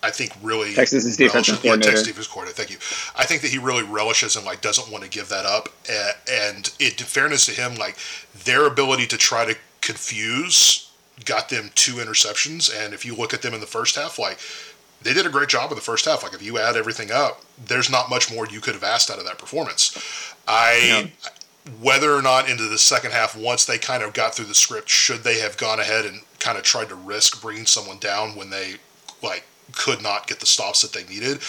I 0.01 0.11
think 0.11 0.31
really 0.41 0.73
Texas's 0.73 1.17
defensive 1.17 1.55
relishes, 1.55 1.61
coordinator. 1.61 1.89
Yeah, 1.89 1.91
Texas 1.91 2.07
defensive 2.07 2.31
coordinator. 2.31 2.55
Thank 2.55 2.69
you. 2.69 2.77
I 3.17 3.25
think 3.25 3.41
that 3.41 3.51
he 3.51 3.57
really 3.57 3.83
relishes 3.83 4.37
and 4.37 4.45
like 4.45 4.61
doesn't 4.61 4.89
want 4.89 5.03
to 5.03 5.09
give 5.09 5.27
that 5.27 5.45
up. 5.45 5.67
And 6.31 6.71
it, 6.79 7.01
in 7.01 7.05
fairness 7.05 7.45
to 7.47 7.51
him, 7.51 7.75
like 7.75 7.97
their 8.45 8.65
ability 8.65 9.07
to 9.07 9.17
try 9.17 9.43
to 9.43 9.57
confuse 9.81 10.88
got 11.25 11.49
them 11.49 11.71
two 11.75 11.95
interceptions. 11.95 12.71
And 12.75 12.93
if 12.93 13.05
you 13.05 13.15
look 13.15 13.33
at 13.33 13.41
them 13.41 13.53
in 13.53 13.59
the 13.59 13.67
first 13.67 13.95
half, 13.95 14.19
like 14.19 14.39
they 15.01 15.13
did 15.13 15.25
a 15.25 15.29
great 15.29 15.49
job 15.49 15.71
in 15.71 15.75
the 15.75 15.81
first 15.81 16.05
half. 16.05 16.23
Like 16.23 16.33
if 16.33 16.41
you 16.41 16.57
add 16.57 16.75
everything 16.75 17.11
up, 17.11 17.41
there's 17.63 17.89
not 17.89 18.09
much 18.09 18.33
more 18.33 18.47
you 18.47 18.61
could 18.61 18.73
have 18.73 18.83
asked 18.83 19.09
out 19.09 19.19
of 19.19 19.25
that 19.25 19.37
performance. 19.37 20.33
I. 20.47 21.11
Whether 21.81 22.15
or 22.15 22.23
not 22.23 22.49
into 22.49 22.63
the 22.63 22.79
second 22.79 23.11
half, 23.11 23.35
once 23.37 23.65
they 23.65 23.77
kind 23.77 24.01
of 24.01 24.13
got 24.13 24.33
through 24.33 24.45
the 24.45 24.55
script, 24.55 24.89
should 24.89 25.23
they 25.23 25.39
have 25.39 25.55
gone 25.55 25.79
ahead 25.79 26.03
and 26.03 26.21
kind 26.39 26.57
of 26.57 26.63
tried 26.63 26.89
to 26.89 26.95
risk 26.95 27.43
bringing 27.43 27.67
someone 27.67 27.99
down 27.99 28.35
when 28.35 28.49
they 28.49 28.75
like 29.21 29.45
could 29.75 30.01
not 30.01 30.27
get 30.27 30.39
the 30.39 30.45
stops 30.45 30.81
that 30.81 30.93
they 30.93 31.03
needed. 31.13 31.39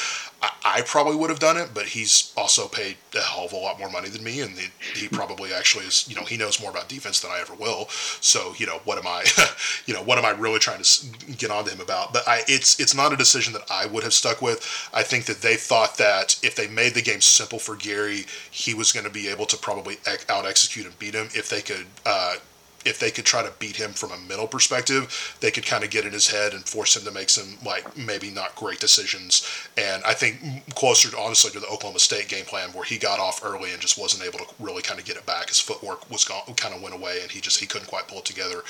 I, 0.42 0.52
I, 0.64 0.82
probably 0.82 1.16
would 1.16 1.30
have 1.30 1.38
done 1.38 1.56
it, 1.56 1.70
but 1.74 1.86
he's 1.86 2.32
also 2.36 2.66
paid 2.66 2.96
a 3.14 3.20
hell 3.20 3.44
of 3.44 3.52
a 3.52 3.56
lot 3.56 3.78
more 3.78 3.90
money 3.90 4.08
than 4.08 4.24
me, 4.24 4.40
and 4.40 4.56
he, 4.58 4.68
he 4.94 5.08
probably 5.08 5.52
actually 5.52 5.84
is. 5.86 6.08
You 6.08 6.16
know, 6.16 6.24
he 6.24 6.36
knows 6.36 6.60
more 6.60 6.70
about 6.70 6.88
defense 6.88 7.20
than 7.20 7.30
I 7.30 7.40
ever 7.40 7.54
will. 7.54 7.88
So, 8.20 8.54
you 8.56 8.66
know, 8.66 8.80
what 8.84 8.98
am 8.98 9.06
I, 9.06 9.24
you 9.86 9.94
know, 9.94 10.02
what 10.02 10.18
am 10.18 10.24
I 10.24 10.30
really 10.30 10.58
trying 10.58 10.82
to 10.82 11.06
get 11.36 11.50
onto 11.50 11.70
him 11.70 11.80
about? 11.80 12.12
But 12.12 12.26
I, 12.26 12.42
it's 12.48 12.80
it's 12.80 12.94
not 12.94 13.12
a 13.12 13.16
decision 13.16 13.52
that 13.52 13.70
I 13.70 13.86
would 13.86 14.02
have 14.02 14.14
stuck 14.14 14.40
with. 14.40 14.88
I 14.94 15.02
think 15.02 15.26
that 15.26 15.42
they 15.42 15.56
thought 15.56 15.98
that 15.98 16.38
if 16.42 16.56
they 16.56 16.68
made 16.68 16.94
the 16.94 17.02
game 17.02 17.20
simple 17.20 17.58
for 17.58 17.76
Gerry, 17.76 18.26
he 18.50 18.74
was 18.74 18.92
going 18.92 19.04
to 19.04 19.10
be 19.12 19.28
able 19.28 19.46
to 19.46 19.56
probably 19.56 19.98
out 20.28 20.46
execute 20.46 20.86
and 20.86 20.98
beat 20.98 21.14
him 21.14 21.28
if 21.34 21.48
they 21.48 21.60
could. 21.60 21.86
Uh, 22.06 22.36
if 22.84 22.98
they 22.98 23.10
could 23.10 23.24
try 23.24 23.42
to 23.42 23.52
beat 23.58 23.76
him 23.76 23.92
from 23.92 24.12
a 24.12 24.18
mental 24.18 24.46
perspective, 24.46 25.36
they 25.40 25.50
could 25.50 25.66
kind 25.66 25.84
of 25.84 25.90
get 25.90 26.04
in 26.04 26.12
his 26.12 26.30
head 26.30 26.54
and 26.54 26.64
force 26.64 26.96
him 26.96 27.04
to 27.04 27.10
make 27.10 27.28
some 27.28 27.58
like 27.64 27.96
maybe 27.96 28.30
not 28.30 28.54
great 28.56 28.80
decisions. 28.80 29.46
And 29.76 30.02
I 30.04 30.14
think 30.14 30.64
closer, 30.74 31.10
to, 31.10 31.18
honestly, 31.18 31.50
to 31.52 31.60
the 31.60 31.66
Oklahoma 31.66 31.98
State 31.98 32.28
game 32.28 32.44
plan 32.44 32.70
where 32.70 32.84
he 32.84 32.98
got 32.98 33.20
off 33.20 33.44
early 33.44 33.72
and 33.72 33.80
just 33.80 33.98
wasn't 33.98 34.24
able 34.24 34.38
to 34.38 34.46
really 34.58 34.82
kind 34.82 34.98
of 34.98 35.06
get 35.06 35.16
it 35.16 35.26
back. 35.26 35.48
His 35.48 35.60
footwork 35.60 36.10
was 36.10 36.24
gone, 36.24 36.42
kind 36.56 36.74
of 36.74 36.82
went 36.82 36.94
away, 36.94 37.20
and 37.22 37.30
he 37.30 37.40
just 37.40 37.60
he 37.60 37.66
couldn't 37.66 37.88
quite 37.88 38.08
pull 38.08 38.18
it 38.18 38.24
together 38.24 38.62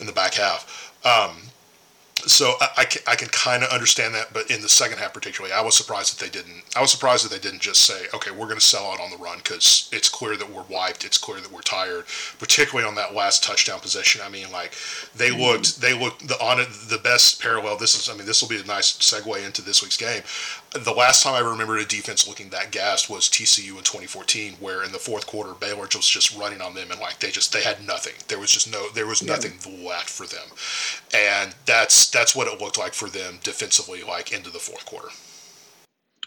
in 0.00 0.06
the 0.06 0.12
back 0.12 0.34
half. 0.34 0.94
Um, 1.04 1.36
so 2.26 2.54
I, 2.60 2.68
I 2.78 2.84
can, 2.84 3.02
I 3.06 3.14
can 3.14 3.28
kind 3.28 3.62
of 3.62 3.70
understand 3.70 4.14
that, 4.14 4.32
but 4.32 4.50
in 4.50 4.62
the 4.62 4.68
second 4.68 4.98
half 4.98 5.14
particularly, 5.14 5.54
I 5.54 5.62
was 5.62 5.76
surprised 5.76 6.18
that 6.18 6.24
they 6.24 6.30
didn't. 6.30 6.62
I 6.76 6.80
was 6.80 6.90
surprised 6.90 7.24
that 7.24 7.30
they 7.30 7.38
didn't 7.38 7.60
just 7.60 7.82
say, 7.82 8.06
"Okay, 8.14 8.30
we're 8.30 8.46
going 8.46 8.58
to 8.58 8.64
sell 8.64 8.90
out 8.90 9.00
on 9.00 9.10
the 9.10 9.16
run" 9.16 9.38
because 9.38 9.88
it's 9.92 10.08
clear 10.08 10.36
that 10.36 10.50
we're 10.50 10.64
wiped. 10.64 11.04
It's 11.04 11.18
clear 11.18 11.40
that 11.40 11.52
we're 11.52 11.60
tired, 11.60 12.04
particularly 12.38 12.88
on 12.88 12.94
that 12.96 13.14
last 13.14 13.44
touchdown 13.44 13.80
possession. 13.80 14.20
I 14.24 14.28
mean, 14.28 14.50
like 14.50 14.74
they 15.14 15.30
mm-hmm. 15.30 15.40
looked, 15.42 15.80
they 15.80 15.98
looked 15.98 16.28
the 16.28 16.40
on 16.42 16.60
it 16.60 16.68
the 16.88 16.98
best 16.98 17.40
parallel. 17.40 17.76
This 17.76 17.94
is, 17.94 18.08
I 18.08 18.16
mean, 18.16 18.26
this 18.26 18.42
will 18.42 18.48
be 18.48 18.60
a 18.60 18.64
nice 18.64 18.92
segue 18.98 19.44
into 19.44 19.62
this 19.62 19.82
week's 19.82 19.96
game 19.96 20.22
the 20.72 20.92
last 20.92 21.22
time 21.22 21.34
I 21.34 21.48
remember 21.48 21.76
a 21.78 21.84
defense 21.84 22.28
looking 22.28 22.50
that 22.50 22.70
gassed 22.70 23.08
was 23.08 23.28
TCU 23.28 23.70
in 23.70 23.84
2014, 23.84 24.54
where 24.60 24.84
in 24.84 24.92
the 24.92 24.98
fourth 24.98 25.26
quarter 25.26 25.54
Baylor 25.54 25.88
was 25.94 26.08
just 26.08 26.36
running 26.36 26.60
on 26.60 26.74
them 26.74 26.90
and 26.90 27.00
like 27.00 27.20
they 27.20 27.30
just 27.30 27.52
they 27.52 27.62
had 27.62 27.86
nothing. 27.86 28.14
There 28.28 28.38
was 28.38 28.50
just 28.50 28.70
no 28.70 28.90
there 28.90 29.06
was 29.06 29.22
nothing 29.22 29.52
yeah. 29.66 29.88
left 29.88 30.10
for 30.10 30.26
them, 30.26 30.46
and 31.14 31.54
that's 31.64 32.10
that's 32.10 32.36
what 32.36 32.48
it 32.48 32.60
looked 32.60 32.78
like 32.78 32.94
for 32.94 33.08
them 33.08 33.38
defensively, 33.42 34.02
like 34.02 34.32
into 34.32 34.50
the 34.50 34.58
fourth 34.58 34.84
quarter. 34.84 35.08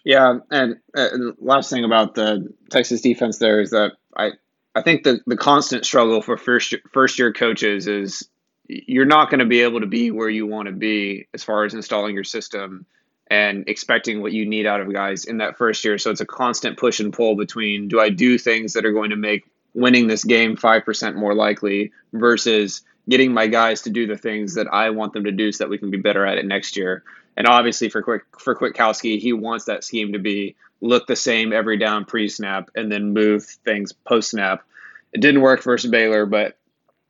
Yeah, 0.03 0.39
and, 0.49 0.77
and 0.95 1.35
last 1.39 1.69
thing 1.69 1.83
about 1.83 2.15
the 2.15 2.51
Texas 2.71 3.01
defense 3.01 3.37
there 3.37 3.61
is 3.61 3.69
that 3.69 3.91
I 4.17 4.31
I 4.73 4.81
think 4.81 5.03
the 5.03 5.19
the 5.27 5.37
constant 5.37 5.85
struggle 5.85 6.21
for 6.21 6.37
first 6.37 6.73
first 6.91 7.19
year 7.19 7.31
coaches 7.31 7.87
is 7.87 8.27
you're 8.67 9.05
not 9.05 9.29
going 9.29 9.39
to 9.39 9.45
be 9.45 9.61
able 9.61 9.81
to 9.81 9.87
be 9.87 10.11
where 10.11 10.29
you 10.29 10.47
want 10.47 10.67
to 10.67 10.73
be 10.73 11.27
as 11.33 11.43
far 11.43 11.65
as 11.65 11.73
installing 11.73 12.15
your 12.15 12.23
system 12.23 12.85
and 13.31 13.63
expecting 13.69 14.21
what 14.21 14.33
you 14.33 14.45
need 14.45 14.67
out 14.67 14.81
of 14.81 14.91
guys 14.91 15.23
in 15.23 15.37
that 15.37 15.57
first 15.57 15.85
year. 15.85 15.97
So 15.97 16.11
it's 16.11 16.19
a 16.19 16.25
constant 16.25 16.77
push 16.77 16.99
and 16.99 17.13
pull 17.13 17.37
between 17.37 17.87
do 17.87 17.97
I 17.97 18.09
do 18.09 18.37
things 18.37 18.73
that 18.73 18.85
are 18.85 18.91
going 18.91 19.11
to 19.11 19.15
make 19.15 19.45
winning 19.73 20.07
this 20.07 20.25
game 20.25 20.57
5% 20.57 21.15
more 21.15 21.33
likely 21.33 21.93
versus 22.11 22.81
getting 23.07 23.33
my 23.33 23.47
guys 23.47 23.83
to 23.83 23.89
do 23.89 24.05
the 24.05 24.17
things 24.17 24.55
that 24.55 24.67
I 24.67 24.89
want 24.89 25.13
them 25.13 25.23
to 25.23 25.31
do 25.31 25.53
so 25.53 25.63
that 25.63 25.69
we 25.69 25.77
can 25.77 25.91
be 25.91 25.97
better 25.97 26.25
at 26.25 26.39
it 26.39 26.45
next 26.45 26.75
year. 26.75 27.03
And 27.37 27.47
obviously 27.47 27.87
for 27.87 28.01
Quick 28.03 28.23
for 28.37 28.53
Kwiatkowski, 28.53 29.17
he 29.17 29.31
wants 29.31 29.63
that 29.65 29.85
scheme 29.85 30.11
to 30.11 30.19
be 30.19 30.57
look 30.81 31.07
the 31.07 31.15
same 31.15 31.53
every 31.53 31.77
down 31.77 32.03
pre-snap 32.03 32.69
and 32.75 32.91
then 32.91 33.13
move 33.13 33.45
things 33.45 33.93
post-snap. 33.93 34.65
It 35.13 35.21
didn't 35.21 35.39
work 35.39 35.63
versus 35.63 35.89
Baylor, 35.89 36.25
but 36.25 36.57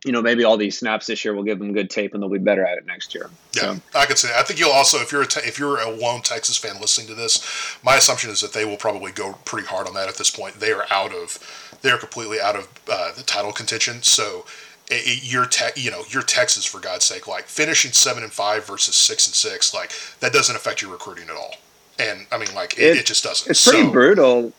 you 0.04 0.12
know, 0.12 0.22
maybe 0.22 0.44
all 0.44 0.58
these 0.58 0.78
snaps 0.78 1.06
this 1.06 1.24
year 1.24 1.34
will 1.34 1.44
give 1.44 1.60
them 1.60 1.74
good 1.74 1.90
tape 1.90 2.14
and 2.14 2.24
they'll 2.24 2.30
be 2.30 2.40
better 2.40 2.66
at 2.66 2.78
it 2.78 2.86
next 2.88 3.14
year. 3.14 3.30
Yeah, 3.54 3.76
so. 3.76 3.82
I 3.96 4.06
could 4.06 4.18
say. 4.18 4.30
That. 4.30 4.40
I 4.40 4.44
think 4.44 4.60
you'll 4.60 4.72
also, 4.72 4.98
if 4.98 5.12
you're 5.12 5.22
a 5.22 5.28
te- 5.28 5.48
if 5.48 5.60
you're 5.60 5.80
a 5.80 5.90
lone 5.92 6.22
Texas 6.22 6.58
fan 6.58 6.82
listening 6.82 7.08
to 7.08 7.14
this, 7.14 7.78
my 7.84 7.98
assumption 7.98 8.32
is 8.32 8.42
that 8.42 8.54
they 8.54 8.66
will 8.66 8.78
probably 8.78 9.12
go 9.12 9.34
pretty 9.46 9.68
hard 9.68 9.88
on 9.88 9.94
that 9.94 10.10
at 10.10 10.16
this 10.16 10.30
point. 10.30 10.56
They 10.56 10.72
are 10.72 10.86
out 10.90 11.14
of, 11.14 11.38
they 11.82 11.92
are 11.92 12.00
completely 12.00 12.40
out 12.40 12.56
of 12.56 12.68
uh, 12.92 13.12
the 13.14 13.24
title 13.24 13.52
contention. 13.52 14.02
So 14.02 14.46
it, 14.90 15.24
you're 15.24 15.46
te- 15.46 15.80
you 15.80 15.92
know 15.92 16.04
you're 16.10 16.24
Texas 16.24 16.66
for 16.66 16.80
God's 16.80 17.06
sake. 17.06 17.28
Like 17.28 17.46
finishing 17.46 17.92
seven 17.92 18.24
and 18.24 18.32
five 18.32 18.66
versus 18.66 18.96
six 18.96 19.28
and 19.28 19.36
six, 19.36 19.74
like 19.74 19.92
that 20.20 20.34
doesn't 20.34 20.56
affect 20.56 20.82
your 20.82 20.92
recruiting 20.92 21.30
at 21.30 21.36
all. 21.36 21.56
And 22.00 22.26
I 22.32 22.40
mean, 22.40 22.54
like 22.56 22.78
it, 22.80 22.84
it, 22.84 22.98
it 22.98 23.06
just 23.06 23.24
doesn't. 23.24 23.50
It's 23.52 23.68
pretty 23.68 23.86
so, 23.86 23.92
brutal. 23.92 24.54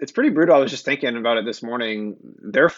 It's 0.00 0.12
pretty 0.12 0.30
brutal. 0.30 0.56
I 0.56 0.58
was 0.58 0.70
just 0.70 0.84
thinking 0.84 1.16
about 1.16 1.36
it 1.36 1.44
this 1.44 1.62
morning. 1.62 2.16
Their 2.42 2.70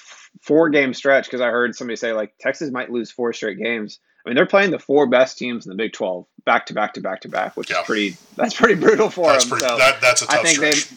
four 0.42 0.68
game 0.70 0.92
stretch 0.92 1.26
because 1.26 1.40
I 1.40 1.46
heard 1.46 1.74
somebody 1.74 1.96
say 1.96 2.12
like 2.12 2.34
Texas 2.38 2.70
might 2.70 2.90
lose 2.90 3.10
four 3.10 3.32
straight 3.32 3.58
games. 3.58 4.00
I 4.24 4.28
mean, 4.28 4.36
they're 4.36 4.46
playing 4.46 4.70
the 4.70 4.78
four 4.78 5.06
best 5.06 5.38
teams 5.38 5.66
in 5.66 5.70
the 5.70 5.76
Big 5.76 5.92
Twelve 5.92 6.26
back 6.44 6.66
to 6.66 6.74
back 6.74 6.94
to 6.94 7.00
back 7.00 7.22
to 7.22 7.28
back, 7.28 7.56
which 7.56 7.70
yeah. 7.70 7.80
is 7.80 7.86
pretty. 7.86 8.16
That's 8.36 8.54
pretty 8.54 8.74
brutal 8.74 9.08
for 9.08 9.32
that's 9.32 9.44
them. 9.44 9.58
Pretty, 9.58 9.66
so 9.66 9.78
that, 9.78 10.00
that's 10.00 10.22
a 10.22 10.26
tough 10.26 10.38
I 10.38 10.42
think 10.42 10.56
stretch. 10.56 10.88
they. 10.90 10.96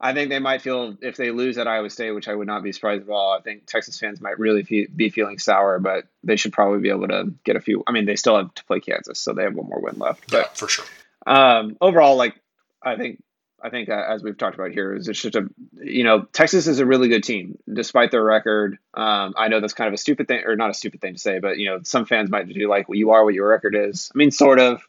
I 0.00 0.14
think 0.14 0.30
they 0.30 0.38
might 0.38 0.62
feel 0.62 0.96
if 1.02 1.16
they 1.16 1.32
lose 1.32 1.58
at 1.58 1.66
Iowa 1.66 1.90
State, 1.90 2.12
which 2.12 2.28
I 2.28 2.34
would 2.34 2.46
not 2.46 2.62
be 2.62 2.70
surprised 2.70 3.02
at 3.02 3.08
all. 3.10 3.36
I 3.36 3.40
think 3.40 3.66
Texas 3.66 3.98
fans 3.98 4.20
might 4.20 4.38
really 4.38 4.62
be 4.62 5.10
feeling 5.10 5.40
sour, 5.40 5.80
but 5.80 6.04
they 6.22 6.36
should 6.36 6.52
probably 6.52 6.78
be 6.78 6.90
able 6.90 7.08
to 7.08 7.34
get 7.42 7.56
a 7.56 7.60
few. 7.60 7.82
I 7.84 7.90
mean, 7.90 8.06
they 8.06 8.14
still 8.14 8.36
have 8.36 8.54
to 8.54 8.64
play 8.64 8.78
Kansas, 8.78 9.18
so 9.18 9.32
they 9.32 9.42
have 9.42 9.54
one 9.54 9.68
more 9.68 9.80
win 9.80 9.98
left. 9.98 10.30
But 10.30 10.38
yeah, 10.38 10.48
for 10.54 10.68
sure. 10.68 10.84
Um, 11.26 11.76
overall, 11.80 12.16
like 12.16 12.40
I 12.80 12.96
think 12.96 13.22
I 13.62 13.70
think 13.70 13.88
uh, 13.88 14.04
as 14.08 14.22
we've 14.22 14.36
talked 14.36 14.54
about 14.54 14.70
here, 14.70 14.94
is 14.94 15.08
it's 15.08 15.20
just 15.20 15.34
a 15.34 15.48
you 15.72 16.04
know 16.04 16.22
Texas 16.32 16.66
is 16.66 16.78
a 16.78 16.86
really 16.86 17.08
good 17.08 17.24
team 17.24 17.58
despite 17.72 18.10
their 18.10 18.22
record. 18.22 18.78
Um, 18.94 19.34
I 19.36 19.48
know 19.48 19.60
that's 19.60 19.74
kind 19.74 19.88
of 19.88 19.94
a 19.94 19.98
stupid 19.98 20.28
thing 20.28 20.42
or 20.46 20.56
not 20.56 20.70
a 20.70 20.74
stupid 20.74 21.00
thing 21.00 21.14
to 21.14 21.20
say, 21.20 21.38
but 21.40 21.58
you 21.58 21.66
know 21.66 21.80
some 21.82 22.04
fans 22.04 22.30
might 22.30 22.48
do 22.48 22.68
like, 22.68 22.88
well, 22.88 22.96
you 22.96 23.10
are 23.10 23.24
what 23.24 23.34
your 23.34 23.48
record 23.48 23.74
is. 23.74 24.10
I 24.14 24.18
mean, 24.18 24.30
sort 24.30 24.60
of, 24.60 24.82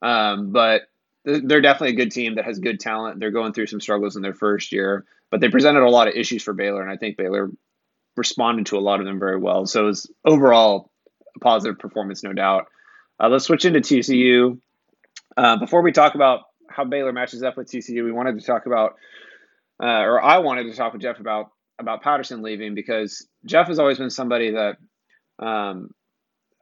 um, 0.00 0.52
but 0.52 0.82
they're 1.24 1.60
definitely 1.60 1.94
a 1.94 2.04
good 2.04 2.12
team 2.12 2.36
that 2.36 2.44
has 2.44 2.58
good 2.58 2.80
talent. 2.80 3.20
They're 3.20 3.30
going 3.30 3.52
through 3.52 3.66
some 3.66 3.80
struggles 3.80 4.16
in 4.16 4.22
their 4.22 4.34
first 4.34 4.72
year, 4.72 5.04
but 5.30 5.40
they 5.40 5.48
presented 5.48 5.82
a 5.82 5.90
lot 5.90 6.08
of 6.08 6.14
issues 6.14 6.42
for 6.42 6.52
Baylor, 6.52 6.82
and 6.82 6.90
I 6.90 6.96
think 6.96 7.16
Baylor 7.16 7.50
responded 8.16 8.66
to 8.66 8.78
a 8.78 8.80
lot 8.80 9.00
of 9.00 9.06
them 9.06 9.18
very 9.18 9.38
well. 9.38 9.66
So 9.66 9.82
it 9.82 9.86
was 9.86 10.10
overall 10.24 10.90
a 11.36 11.40
positive 11.40 11.78
performance, 11.78 12.22
no 12.22 12.32
doubt. 12.32 12.66
Uh, 13.20 13.28
let's 13.28 13.44
switch 13.44 13.64
into 13.64 13.80
TCU. 13.80 14.58
Uh, 15.36 15.56
before 15.56 15.82
we 15.82 15.92
talk 15.92 16.14
about 16.14 16.42
how 16.74 16.84
Baylor 16.84 17.12
matches 17.12 17.42
up 17.42 17.56
with 17.56 17.68
TCU, 17.68 18.04
we 18.04 18.12
wanted 18.12 18.38
to 18.38 18.46
talk 18.46 18.66
about, 18.66 18.96
uh, 19.82 19.86
or 19.86 20.22
I 20.22 20.38
wanted 20.38 20.64
to 20.64 20.74
talk 20.74 20.92
with 20.92 21.02
Jeff 21.02 21.20
about 21.20 21.50
about 21.78 22.02
Patterson 22.02 22.42
leaving 22.42 22.74
because 22.74 23.26
Jeff 23.44 23.66
has 23.66 23.78
always 23.78 23.98
been 23.98 24.10
somebody 24.10 24.52
that 24.52 24.76
um, 25.40 25.90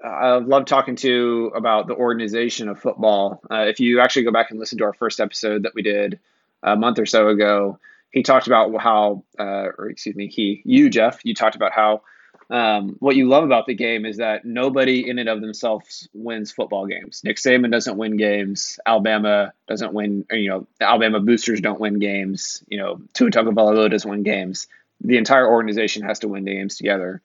I 0.03 0.37
love 0.37 0.65
talking 0.65 0.97
to 0.97 1.53
about 1.55 1.87
the 1.87 1.95
organization 1.95 2.69
of 2.69 2.81
football. 2.81 3.43
Uh, 3.51 3.65
if 3.69 3.79
you 3.79 4.01
actually 4.01 4.25
go 4.25 4.33
back 4.33 4.51
and 4.51 4.59
listen 4.59 4.79
to 4.79 4.85
our 4.85 4.95
first 4.95 5.21
episode 5.21 5.65
that 5.65 5.75
we 5.75 5.83
did 5.83 6.19
a 6.63 6.77
month 6.77 6.99
or 6.99 7.07
so 7.07 7.29
ago, 7.29 7.79
he 8.11 8.23
talked 8.23 8.47
about 8.47 8.75
how, 8.81 9.25
uh, 9.39 9.69
or 9.79 9.89
excuse 9.91 10.17
me, 10.17 10.29
he, 10.29 10.63
you, 10.65 10.91
Jeff, 10.91 11.21
you 11.25 11.35
talked 11.35 11.57
about 11.57 11.73
how 11.73 12.03
um, 12.53 12.97
what 12.99 13.17
you 13.17 13.29
love 13.29 13.45
about 13.45 13.67
the 13.67 13.75
game 13.75 14.05
is 14.05 14.19
that 14.19 14.45
nobody 14.45 15.09
in 15.09 15.19
and 15.19 15.29
of 15.29 15.41
themselves 15.41 16.07
wins 16.13 16.53
football 16.53 16.87
games. 16.87 17.23
Nick 17.25 17.39
Saban 17.39 17.73
doesn't 17.73 17.97
win 17.97 18.19
games. 18.19 18.79
Alabama 18.85 19.55
doesn't 19.67 19.95
win. 19.95 20.27
Or, 20.31 20.37
you 20.37 20.51
know, 20.51 20.67
the 20.79 20.87
Alabama 20.87 21.19
boosters 21.19 21.63
don't 21.63 21.81
win 21.81 21.99
games. 21.99 22.63
You 22.69 22.77
know, 22.77 23.01
Tua 23.15 23.31
Tagovailoa 23.31 23.91
doesn't 23.91 24.09
win 24.09 24.23
games. 24.23 24.69
The 25.01 25.17
entire 25.17 25.51
organization 25.51 26.03
has 26.03 26.19
to 26.19 26.29
win 26.29 26.45
games 26.45 26.77
together. 26.77 27.23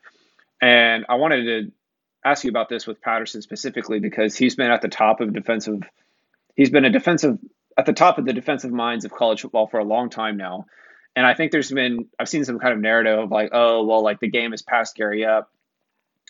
And 0.62 1.06
I 1.10 1.16
wanted 1.16 1.44
to 1.44 1.72
ask 2.24 2.46
you 2.46 2.50
about 2.50 2.70
this 2.70 2.88
with 2.88 3.02
Patterson 3.02 3.42
specifically 3.42 4.00
because 4.00 4.38
he's 4.38 4.56
been 4.56 4.72
at 4.72 4.82
the 4.82 4.88
top 4.88 5.20
of 5.20 5.34
defensive. 5.34 5.84
He's 6.56 6.70
been 6.70 6.86
a 6.86 6.90
defensive 6.90 7.38
at 7.78 7.86
the 7.86 7.94
top 7.94 8.18
of 8.18 8.24
the 8.24 8.34
defensive 8.34 8.72
minds 8.72 9.04
of 9.04 9.12
college 9.12 9.42
football 9.42 9.68
for 9.68 9.80
a 9.80 9.84
long 9.84 10.10
time 10.10 10.38
now, 10.38 10.68
and 11.18 11.26
I 11.26 11.34
think 11.34 11.52
there's 11.52 11.72
been 11.72 12.06
I've 12.20 12.30
seen 12.30 12.46
some 12.46 12.60
kind 12.60 12.74
of 12.74 12.80
narrative 12.80 13.18
of 13.18 13.32
like, 13.32 13.50
oh 13.52 13.84
well, 13.84 14.04
like 14.04 14.20
the 14.20 14.30
game 14.30 14.52
has 14.52 14.62
passed 14.62 14.96
Gary 14.96 15.26
up. 15.26 15.52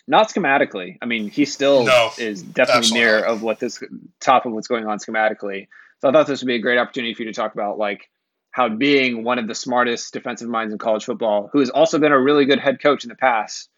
Not 0.06 0.30
schematically. 0.30 0.96
I 1.02 1.04
mean, 1.04 1.28
he 1.28 1.44
still 1.44 1.84
no, 1.84 2.10
is 2.16 2.42
definitely 2.42 2.92
near 2.92 3.22
of 3.22 3.42
what 3.42 3.60
this 3.60 3.82
top 4.18 4.46
of 4.46 4.52
what's 4.52 4.66
going 4.66 4.86
on 4.86 4.98
schematically. 4.98 5.68
So 6.00 6.08
I 6.08 6.12
thought 6.12 6.26
this 6.26 6.40
would 6.40 6.46
be 6.46 6.54
a 6.54 6.60
great 6.60 6.78
opportunity 6.78 7.12
for 7.12 7.22
you 7.22 7.28
to 7.28 7.34
talk 7.34 7.52
about 7.52 7.76
like 7.76 8.08
how 8.50 8.70
being 8.70 9.24
one 9.24 9.38
of 9.38 9.46
the 9.46 9.54
smartest 9.54 10.14
defensive 10.14 10.48
minds 10.48 10.72
in 10.72 10.78
college 10.78 11.04
football, 11.04 11.50
who 11.52 11.58
has 11.60 11.68
also 11.68 11.98
been 11.98 12.12
a 12.12 12.18
really 12.18 12.46
good 12.46 12.58
head 12.58 12.80
coach 12.80 13.04
in 13.04 13.10
the 13.10 13.14
past, 13.14 13.68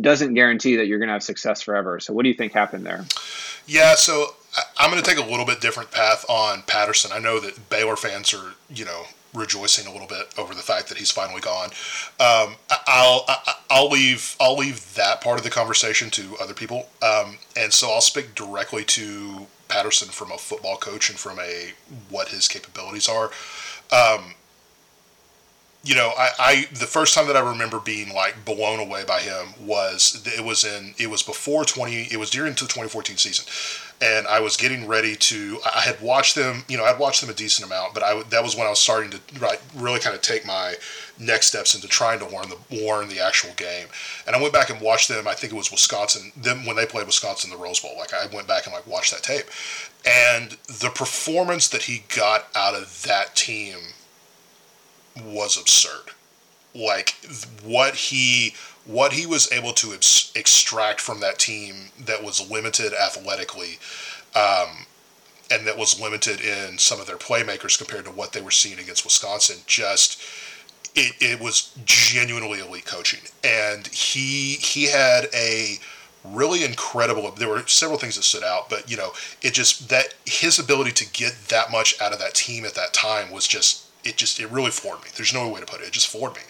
doesn't 0.00 0.32
guarantee 0.32 0.76
that 0.76 0.86
you're 0.86 0.98
going 0.98 1.08
to 1.08 1.12
have 1.12 1.22
success 1.22 1.60
forever. 1.60 2.00
So, 2.00 2.14
what 2.14 2.22
do 2.22 2.30
you 2.30 2.34
think 2.34 2.54
happened 2.54 2.86
there? 2.86 3.04
Yeah, 3.66 3.94
so 3.94 4.34
I'm 4.78 4.90
going 4.90 5.02
to 5.02 5.08
take 5.08 5.22
a 5.22 5.28
little 5.28 5.44
bit 5.44 5.60
different 5.60 5.90
path 5.90 6.24
on 6.30 6.62
Patterson. 6.62 7.10
I 7.12 7.18
know 7.18 7.40
that 7.40 7.68
Baylor 7.68 7.96
fans 7.96 8.32
are, 8.32 8.54
you 8.70 8.86
know, 8.86 9.04
rejoicing 9.36 9.86
a 9.86 9.92
little 9.92 10.08
bit 10.08 10.32
over 10.38 10.54
the 10.54 10.62
fact 10.62 10.88
that 10.88 10.98
he's 10.98 11.10
finally 11.10 11.40
gone. 11.40 11.70
Um, 12.18 12.56
I'll 12.86 13.26
I'll 13.70 13.88
leave 13.88 14.36
I'll 14.40 14.56
leave 14.56 14.94
that 14.94 15.20
part 15.20 15.38
of 15.38 15.44
the 15.44 15.50
conversation 15.50 16.10
to 16.10 16.36
other 16.40 16.54
people, 16.54 16.88
um, 17.02 17.38
and 17.56 17.72
so 17.72 17.90
I'll 17.90 18.00
speak 18.00 18.34
directly 18.34 18.84
to 18.84 19.46
Patterson 19.68 20.08
from 20.08 20.32
a 20.32 20.38
football 20.38 20.76
coach 20.76 21.10
and 21.10 21.18
from 21.18 21.38
a 21.38 21.72
what 22.08 22.28
his 22.28 22.48
capabilities 22.48 23.08
are. 23.08 23.30
Um, 23.92 24.34
you 25.84 25.94
know, 25.94 26.12
I, 26.18 26.30
I 26.38 26.66
the 26.72 26.86
first 26.86 27.14
time 27.14 27.28
that 27.28 27.36
I 27.36 27.48
remember 27.48 27.78
being 27.78 28.12
like 28.12 28.44
blown 28.44 28.80
away 28.80 29.04
by 29.04 29.20
him 29.20 29.54
was 29.60 30.20
it 30.26 30.44
was 30.44 30.64
in 30.64 30.94
it 30.98 31.08
was 31.08 31.22
before 31.22 31.64
twenty 31.64 32.08
it 32.10 32.18
was 32.18 32.30
during 32.30 32.54
the 32.54 32.66
twenty 32.66 32.88
fourteen 32.88 33.16
season, 33.16 33.44
and 34.00 34.26
I 34.26 34.40
was 34.40 34.56
getting 34.56 34.86
ready 34.86 35.16
to 35.16 35.58
I 35.64 35.80
had 35.80 36.00
watched 36.00 36.34
them 36.34 36.64
you 36.68 36.76
know 36.76 36.84
I'd 36.84 36.98
watched 36.98 37.20
them 37.20 37.30
a 37.30 37.34
decent 37.34 37.66
amount, 37.66 37.94
but 37.94 38.02
I 38.02 38.22
that 38.24 38.42
was 38.42 38.56
when 38.56 38.66
I 38.66 38.70
was 38.70 38.78
starting 38.78 39.10
to 39.10 39.20
right 39.40 39.60
really 39.74 40.00
kind 40.00 40.14
of 40.14 40.22
take 40.22 40.46
my 40.46 40.74
next 41.18 41.46
steps 41.48 41.74
into 41.74 41.88
trying 41.88 42.18
to 42.18 42.26
learn 42.26 42.48
the 42.48 42.84
learn 42.86 43.08
the 43.08 43.20
actual 43.20 43.52
game, 43.56 43.88
and 44.26 44.36
I 44.36 44.40
went 44.40 44.52
back 44.52 44.70
and 44.70 44.80
watched 44.80 45.08
them. 45.08 45.26
I 45.26 45.34
think 45.34 45.52
it 45.52 45.56
was 45.56 45.70
Wisconsin 45.70 46.32
them 46.36 46.66
when 46.66 46.76
they 46.76 46.86
played 46.86 47.06
Wisconsin 47.06 47.50
in 47.50 47.56
the 47.56 47.62
Rose 47.62 47.80
Bowl. 47.80 47.94
Like 47.96 48.12
I 48.12 48.26
went 48.34 48.46
back 48.46 48.66
and 48.66 48.74
like 48.74 48.86
watched 48.86 49.12
that 49.12 49.22
tape, 49.22 49.46
and 50.04 50.56
the 50.66 50.90
performance 50.94 51.68
that 51.68 51.82
he 51.84 52.04
got 52.14 52.48
out 52.54 52.74
of 52.74 53.02
that 53.02 53.34
team 53.34 53.78
was 55.24 55.58
absurd. 55.58 56.12
Like 56.74 57.16
what 57.62 57.94
he 57.94 58.54
what 58.86 59.12
he 59.12 59.26
was 59.26 59.50
able 59.52 59.72
to 59.72 59.92
ex- 59.92 60.32
extract 60.34 61.00
from 61.00 61.20
that 61.20 61.38
team 61.38 61.90
that 61.98 62.22
was 62.22 62.50
limited 62.50 62.92
athletically, 62.92 63.78
um, 64.34 64.86
and 65.50 65.66
that 65.66 65.76
was 65.76 66.00
limited 66.00 66.40
in 66.40 66.78
some 66.78 67.00
of 67.00 67.06
their 67.06 67.16
playmakers 67.16 67.78
compared 67.78 68.04
to 68.04 68.10
what 68.10 68.32
they 68.32 68.40
were 68.40 68.50
seeing 68.50 68.78
against 68.78 69.04
Wisconsin. 69.04 69.58
Just 69.66 70.20
it, 70.94 71.14
it 71.20 71.40
was 71.40 71.76
genuinely 71.84 72.60
elite 72.60 72.86
coaching, 72.86 73.20
and 73.44 73.86
he 73.88 74.54
he 74.54 74.84
had 74.84 75.26
a 75.34 75.78
really 76.24 76.64
incredible. 76.64 77.30
There 77.30 77.48
were 77.48 77.66
several 77.66 77.98
things 77.98 78.16
that 78.16 78.22
stood 78.22 78.44
out, 78.44 78.68
but 78.68 78.90
you 78.90 78.96
know, 78.96 79.12
it 79.42 79.52
just 79.52 79.88
that 79.88 80.14
his 80.24 80.58
ability 80.58 80.92
to 80.92 81.12
get 81.12 81.34
that 81.48 81.70
much 81.70 82.00
out 82.00 82.12
of 82.12 82.18
that 82.18 82.34
team 82.34 82.64
at 82.64 82.74
that 82.74 82.92
time 82.92 83.30
was 83.30 83.46
just 83.46 83.85
it 84.06 84.16
just 84.16 84.40
it 84.40 84.50
really 84.50 84.70
floored 84.70 85.02
me. 85.02 85.08
There's 85.16 85.34
no 85.34 85.48
way 85.48 85.60
to 85.60 85.66
put 85.66 85.80
it. 85.80 85.88
It 85.88 85.92
just 85.92 86.08
floored 86.08 86.34
me. 86.34 86.42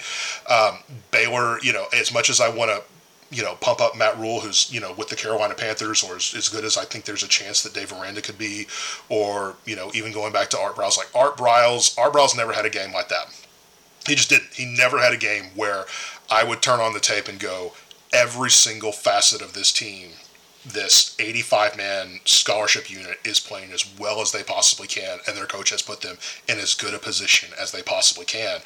Um, 0.49 0.79
Baylor, 1.11 1.59
you 1.62 1.73
know, 1.73 1.87
as 1.92 2.12
much 2.12 2.31
as 2.31 2.40
I 2.40 2.49
want 2.49 2.71
to 2.71 2.83
you 3.31 3.42
know, 3.42 3.57
pump 3.57 3.81
up 3.81 3.97
Matt 3.97 4.16
Rhule, 4.19 4.40
who's, 4.40 4.73
you 4.73 4.81
know, 4.81 4.92
with 4.92 5.09
the 5.09 5.16
Carolina 5.16 5.55
Panthers, 5.55 6.05
or 6.05 6.14
as, 6.14 6.33
as 6.37 6.49
good 6.49 6.64
as 6.64 6.77
I 6.77 6.85
think 6.85 7.05
there's 7.05 7.25
a 7.25 7.29
chance 7.29 7.62
that 7.62 7.75
Dave 7.75 7.92
Aranda 7.92 8.23
could 8.23 8.38
be, 8.38 8.69
or, 9.09 9.57
you 9.64 9.75
know, 9.75 9.90
even 9.95 10.12
going 10.12 10.33
back 10.33 10.49
to 10.51 10.59
Art 10.59 10.77
Briles, 10.77 10.97
like 10.97 11.09
Art 11.14 11.37
Briles, 11.37 11.99
Art 11.99 12.12
Briles 12.12 12.37
never 12.37 12.53
had 12.53 12.64
a 12.64 12.71
game 12.71 12.92
like 12.92 13.09
that. 13.09 13.27
He 14.07 14.14
just 14.14 14.31
didn't. 14.31 14.55
He 14.55 14.64
never 14.64 15.01
had 15.01 15.12
a 15.12 15.16
game 15.16 15.47
where 15.57 15.87
I 16.31 16.45
would 16.45 16.62
turn 16.62 16.79
on 16.79 16.92
the 16.92 17.01
tape 17.01 17.27
and 17.27 17.40
go, 17.40 17.73
every 18.12 18.51
single 18.51 18.92
facet 18.92 19.42
of 19.42 19.53
this 19.55 19.73
team 19.73 20.11
this 20.72 21.16
85 21.18 21.76
man 21.76 22.20
scholarship 22.24 22.90
unit 22.90 23.18
is 23.24 23.38
playing 23.38 23.72
as 23.72 23.85
well 23.98 24.20
as 24.20 24.33
they 24.33 24.42
possibly 24.42 24.87
can, 24.87 25.18
and 25.26 25.37
their 25.37 25.46
coach 25.46 25.70
has 25.70 25.83
put 25.83 26.00
them 26.00 26.18
in 26.48 26.59
as 26.59 26.74
good 26.74 26.94
a 26.94 26.98
position 26.98 27.50
as 27.61 27.72
they 27.72 27.83
possibly 27.83 28.24
can. 28.24 28.61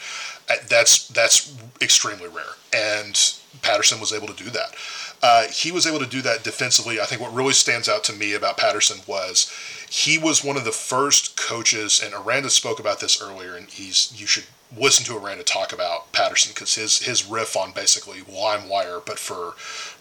Uh, 0.48 0.56
that's 0.68 1.08
that's 1.08 1.54
extremely 1.80 2.28
rare, 2.28 2.56
and 2.74 3.34
Patterson 3.62 4.00
was 4.00 4.12
able 4.12 4.28
to 4.28 4.44
do 4.44 4.50
that. 4.50 4.74
Uh, 5.22 5.46
he 5.48 5.70
was 5.70 5.86
able 5.86 5.98
to 5.98 6.06
do 6.06 6.22
that 6.22 6.42
defensively. 6.42 6.98
I 7.00 7.04
think 7.04 7.20
what 7.20 7.34
really 7.34 7.52
stands 7.52 7.88
out 7.88 8.04
to 8.04 8.12
me 8.14 8.32
about 8.32 8.56
Patterson 8.56 9.00
was 9.06 9.52
he 9.88 10.16
was 10.16 10.42
one 10.42 10.56
of 10.56 10.64
the 10.64 10.72
first 10.72 11.36
coaches, 11.36 12.00
and 12.02 12.14
Aranda 12.14 12.48
spoke 12.48 12.80
about 12.80 13.00
this 13.00 13.20
earlier, 13.20 13.54
and 13.54 13.68
he's 13.68 14.12
you 14.18 14.26
should 14.26 14.44
listen 14.76 15.04
to 15.06 15.16
Aranda 15.16 15.44
talk 15.44 15.72
about 15.72 16.12
Patterson 16.12 16.52
because 16.54 16.74
his 16.74 16.98
his 16.98 17.26
riff 17.26 17.56
on 17.56 17.72
basically 17.72 18.20
LimeWire, 18.20 19.04
but 19.04 19.18
for 19.18 19.54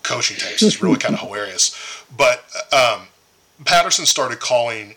coaching 0.03 0.37
tapes, 0.37 0.63
is 0.63 0.81
really 0.81 0.97
kind 0.97 1.13
of 1.15 1.19
hilarious. 1.27 1.75
But 2.15 2.43
um, 2.73 3.07
Patterson 3.65 4.05
started 4.05 4.39
calling 4.39 4.95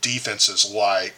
defenses 0.00 0.70
like 0.70 1.14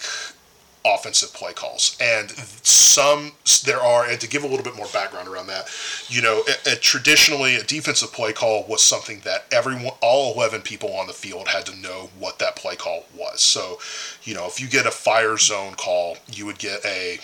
offensive 0.85 1.35
play 1.35 1.53
calls, 1.53 1.97
and 2.01 2.31
some 2.31 3.33
there 3.65 3.81
are. 3.81 4.09
And 4.09 4.21
to 4.21 4.29
give 4.29 4.45
a 4.45 4.47
little 4.47 4.65
bit 4.65 4.77
more 4.77 4.87
background 4.93 5.29
around 5.29 5.49
that, 5.49 5.69
you 6.09 6.23
know, 6.23 6.43
a, 6.67 6.73
a 6.73 6.77
traditionally 6.77 7.57
a 7.57 7.65
defensive 7.65 8.13
play 8.13 8.33
call 8.33 8.65
was 8.69 8.83
something 8.83 9.21
that 9.21 9.47
everyone, 9.51 9.93
all 10.01 10.35
eleven 10.35 10.61
people 10.61 10.93
on 10.95 11.07
the 11.07 11.13
field, 11.13 11.49
had 11.49 11.67
to 11.67 11.77
know 11.77 12.11
what 12.19 12.39
that 12.39 12.57
play 12.57 12.77
call 12.77 13.07
was. 13.17 13.41
So, 13.41 13.79
you 14.23 14.35
know, 14.35 14.47
if 14.47 14.61
you 14.61 14.69
get 14.69 14.87
a 14.87 14.91
fire 14.91 15.37
zone 15.37 15.75
call, 15.75 16.19
you 16.31 16.47
would 16.47 16.59
get 16.59 16.85
a 16.85 17.19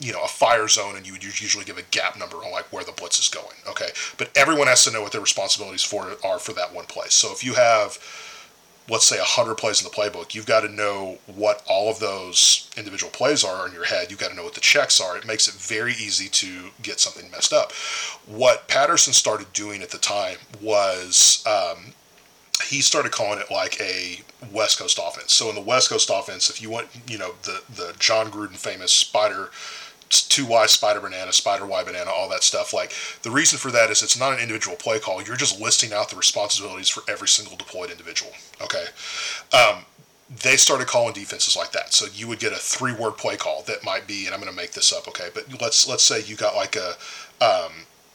you 0.00 0.12
know 0.12 0.22
a 0.24 0.28
fire 0.28 0.66
zone 0.66 0.96
and 0.96 1.06
you 1.06 1.12
would 1.12 1.22
usually 1.22 1.64
give 1.64 1.78
a 1.78 1.82
gap 1.90 2.18
number 2.18 2.38
on 2.38 2.50
like 2.50 2.72
where 2.72 2.84
the 2.84 2.92
blitz 2.92 3.18
is 3.18 3.28
going 3.28 3.56
okay 3.68 3.88
but 4.18 4.30
everyone 4.36 4.66
has 4.66 4.84
to 4.84 4.90
know 4.90 5.02
what 5.02 5.12
their 5.12 5.20
responsibilities 5.20 5.84
for 5.84 6.10
are 6.24 6.38
for 6.38 6.52
that 6.52 6.74
one 6.74 6.86
place 6.86 7.14
so 7.14 7.32
if 7.32 7.44
you 7.44 7.54
have 7.54 7.98
let's 8.90 9.04
say 9.04 9.18
100 9.18 9.54
plays 9.54 9.80
in 9.80 9.84
the 9.84 9.94
playbook, 9.94 10.34
you've 10.34 10.46
got 10.46 10.60
to 10.60 10.68
know 10.68 11.18
what 11.26 11.62
all 11.68 11.88
of 11.88 12.00
those 12.00 12.68
individual 12.76 13.10
plays 13.12 13.44
are 13.44 13.66
in 13.66 13.72
your 13.72 13.84
head. 13.84 14.10
You've 14.10 14.18
got 14.18 14.30
to 14.30 14.36
know 14.36 14.42
what 14.42 14.54
the 14.54 14.60
checks 14.60 15.00
are. 15.00 15.16
It 15.16 15.26
makes 15.26 15.46
it 15.46 15.54
very 15.54 15.92
easy 15.92 16.28
to 16.28 16.70
get 16.82 16.98
something 16.98 17.30
messed 17.30 17.52
up. 17.52 17.72
What 18.26 18.66
Patterson 18.66 19.12
started 19.12 19.52
doing 19.52 19.80
at 19.82 19.90
the 19.90 19.98
time 19.98 20.38
was 20.60 21.44
um, 21.46 21.92
he 22.64 22.80
started 22.80 23.12
calling 23.12 23.38
it 23.38 23.50
like 23.50 23.80
a 23.80 24.20
West 24.52 24.78
Coast 24.78 24.98
offense. 25.02 25.32
So 25.32 25.48
in 25.48 25.54
the 25.54 25.60
West 25.60 25.88
Coast 25.88 26.10
offense, 26.12 26.50
if 26.50 26.60
you 26.60 26.68
want, 26.68 26.88
you 27.08 27.18
know, 27.18 27.34
the 27.42 27.62
the 27.74 27.94
Jon 27.98 28.30
Gruden 28.30 28.56
famous 28.56 28.92
spider 28.92 29.50
two 30.10 30.44
Y 30.44 30.66
spider 30.66 31.00
banana, 31.00 31.32
spider 31.32 31.66
Y 31.66 31.82
banana, 31.84 32.10
all 32.10 32.28
that 32.28 32.42
stuff. 32.42 32.74
Like 32.74 32.92
the 33.22 33.30
reason 33.30 33.58
for 33.58 33.70
that 33.70 33.90
is 33.90 34.02
it's 34.02 34.18
not 34.18 34.32
an 34.32 34.40
individual 34.40 34.76
play 34.76 34.98
call. 34.98 35.22
You're 35.22 35.36
just 35.36 35.60
listing 35.60 35.92
out 35.92 36.10
the 36.10 36.16
responsibilities 36.16 36.88
for 36.88 37.02
every 37.08 37.28
single 37.28 37.56
deployed 37.56 37.90
individual. 37.90 38.32
Okay. 38.60 38.86
Um, 39.52 39.84
they 40.42 40.56
started 40.56 40.86
calling 40.86 41.12
defenses 41.12 41.56
like 41.56 41.72
that. 41.72 41.92
So 41.92 42.06
you 42.12 42.28
would 42.28 42.38
get 42.38 42.52
a 42.52 42.56
three 42.56 42.92
word 42.92 43.16
play 43.16 43.36
call 43.36 43.62
that 43.62 43.84
might 43.84 44.06
be, 44.06 44.26
and 44.26 44.34
I'm 44.34 44.40
going 44.40 44.50
to 44.50 44.56
make 44.56 44.72
this 44.72 44.92
up, 44.92 45.08
okay, 45.08 45.28
but 45.34 45.60
let's 45.60 45.88
let's 45.88 46.04
say 46.04 46.22
you 46.22 46.36
got 46.36 46.54
like 46.54 46.76
a 46.76 46.90
um, 47.40 47.72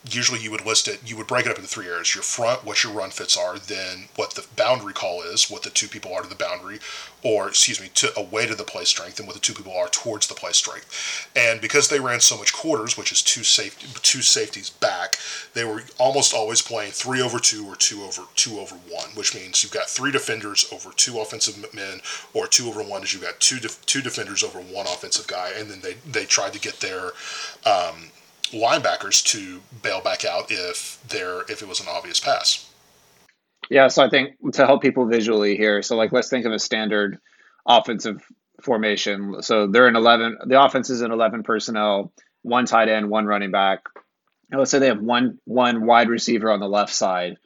usually 0.10 0.40
you 0.40 0.52
would 0.52 0.66
list 0.66 0.88
it, 0.88 1.00
you 1.06 1.18
would 1.18 1.28
break 1.28 1.46
it 1.46 1.52
up 1.52 1.58
into 1.58 1.68
three 1.68 1.88
areas 1.88 2.14
your 2.14 2.24
front, 2.24 2.64
what 2.64 2.84
your 2.84 2.94
run 2.94 3.10
fits 3.10 3.38
are, 3.38 3.58
then 3.58 4.08
what 4.16 4.32
the 4.32 4.46
boundary 4.56 4.94
call 4.94 5.22
is, 5.22 5.50
what 5.50 5.64
the 5.64 5.70
two 5.70 5.88
people 5.88 6.14
are 6.14 6.22
to 6.22 6.30
the 6.30 6.36
boundary, 6.36 6.80
or 7.24 7.48
excuse 7.48 7.82
me, 7.82 7.90
to 7.96 8.18
away 8.18 8.46
to 8.46 8.56
the 8.56 8.64
play 8.64 8.84
strength, 8.84 9.18
and 9.18 9.28
what 9.28 9.34
the 9.34 9.42
two 9.42 9.54
people 9.54 9.74
are 9.76 9.88
towards 9.88 10.28
the 10.28 10.36
play 10.36 10.52
strength. 10.52 11.30
And 11.36 11.60
because 11.60 11.90
they 11.90 12.00
ran 12.00 12.20
so 12.20 12.38
much 12.38 12.54
quarters, 12.54 12.98
which 12.98 13.12
is 13.12 13.22
two 13.22 13.44
safety, 13.44 13.88
two 14.04 14.22
safeties 14.22 14.70
back, 14.70 15.18
they 15.54 15.64
were 15.64 15.84
almost 15.98 16.34
always 16.34 16.62
playing 16.62 16.92
three 16.92 17.22
over 17.22 17.40
two 17.40 17.66
or 17.66 17.76
two 17.76 18.04
over 18.04 18.24
two 18.36 18.60
over 18.60 18.76
one, 18.76 19.10
which 19.16 19.34
means 19.34 19.64
you've 19.64 19.72
got 19.72 19.88
three 19.90 20.12
defenders 20.12 20.68
over 20.72 20.92
two 20.92 21.20
offensive 21.20 21.74
men, 21.74 22.02
or 22.34 22.48
two 22.48 22.68
over 22.68 22.84
one 22.84 23.04
is 23.04 23.14
you've 23.14 23.24
got 23.24 23.40
two 23.40 23.60
def- 23.60 23.84
two 23.86 24.02
defenders 24.02 24.44
over 24.44 24.60
one 24.60 24.86
offensive 24.86 25.28
guy, 25.28 25.52
and 25.58 25.70
then 25.70 25.82
they 25.82 25.96
they 26.10 26.26
tried 26.26 26.54
to 26.54 26.60
get 26.60 26.80
their 26.80 27.12
um, 27.66 28.12
linebackers 28.52 29.24
to 29.32 29.62
bail 29.82 30.02
back 30.02 30.26
out 30.26 30.46
if 30.50 31.02
there 31.08 31.42
if 31.50 31.62
it 31.62 31.68
was 31.68 31.80
an 31.80 31.88
obvious 31.90 32.20
pass. 32.20 32.72
Yeah, 33.70 33.88
so 33.88 34.04
I 34.04 34.10
think 34.10 34.36
to 34.54 34.66
help 34.66 34.82
people 34.82 35.08
visually 35.08 35.58
here, 35.58 35.82
so 35.82 35.96
like 35.96 36.12
let's 36.12 36.30
think 36.30 36.46
of 36.46 36.52
a 36.52 36.60
standard 36.60 37.20
offensive 37.68 38.22
formation. 38.62 39.42
So 39.42 39.68
they're 39.68 39.88
in 39.88 39.96
eleven. 39.96 40.38
The 40.46 40.62
offense 40.62 40.90
is 40.90 41.02
in 41.02 41.12
eleven 41.12 41.44
personnel, 41.44 42.14
one 42.42 42.66
tight 42.66 42.90
end, 42.90 43.10
one 43.10 43.26
running 43.26 43.52
back. 43.52 43.82
And 44.52 44.60
let's 44.60 44.72
say 44.72 44.80
they 44.80 44.88
have 44.88 45.02
one 45.02 45.40
one 45.46 45.86
wide 45.86 46.10
receiver 46.10 46.52
on 46.52 46.60
the 46.60 46.68
left 46.68 46.94
side 46.94 47.38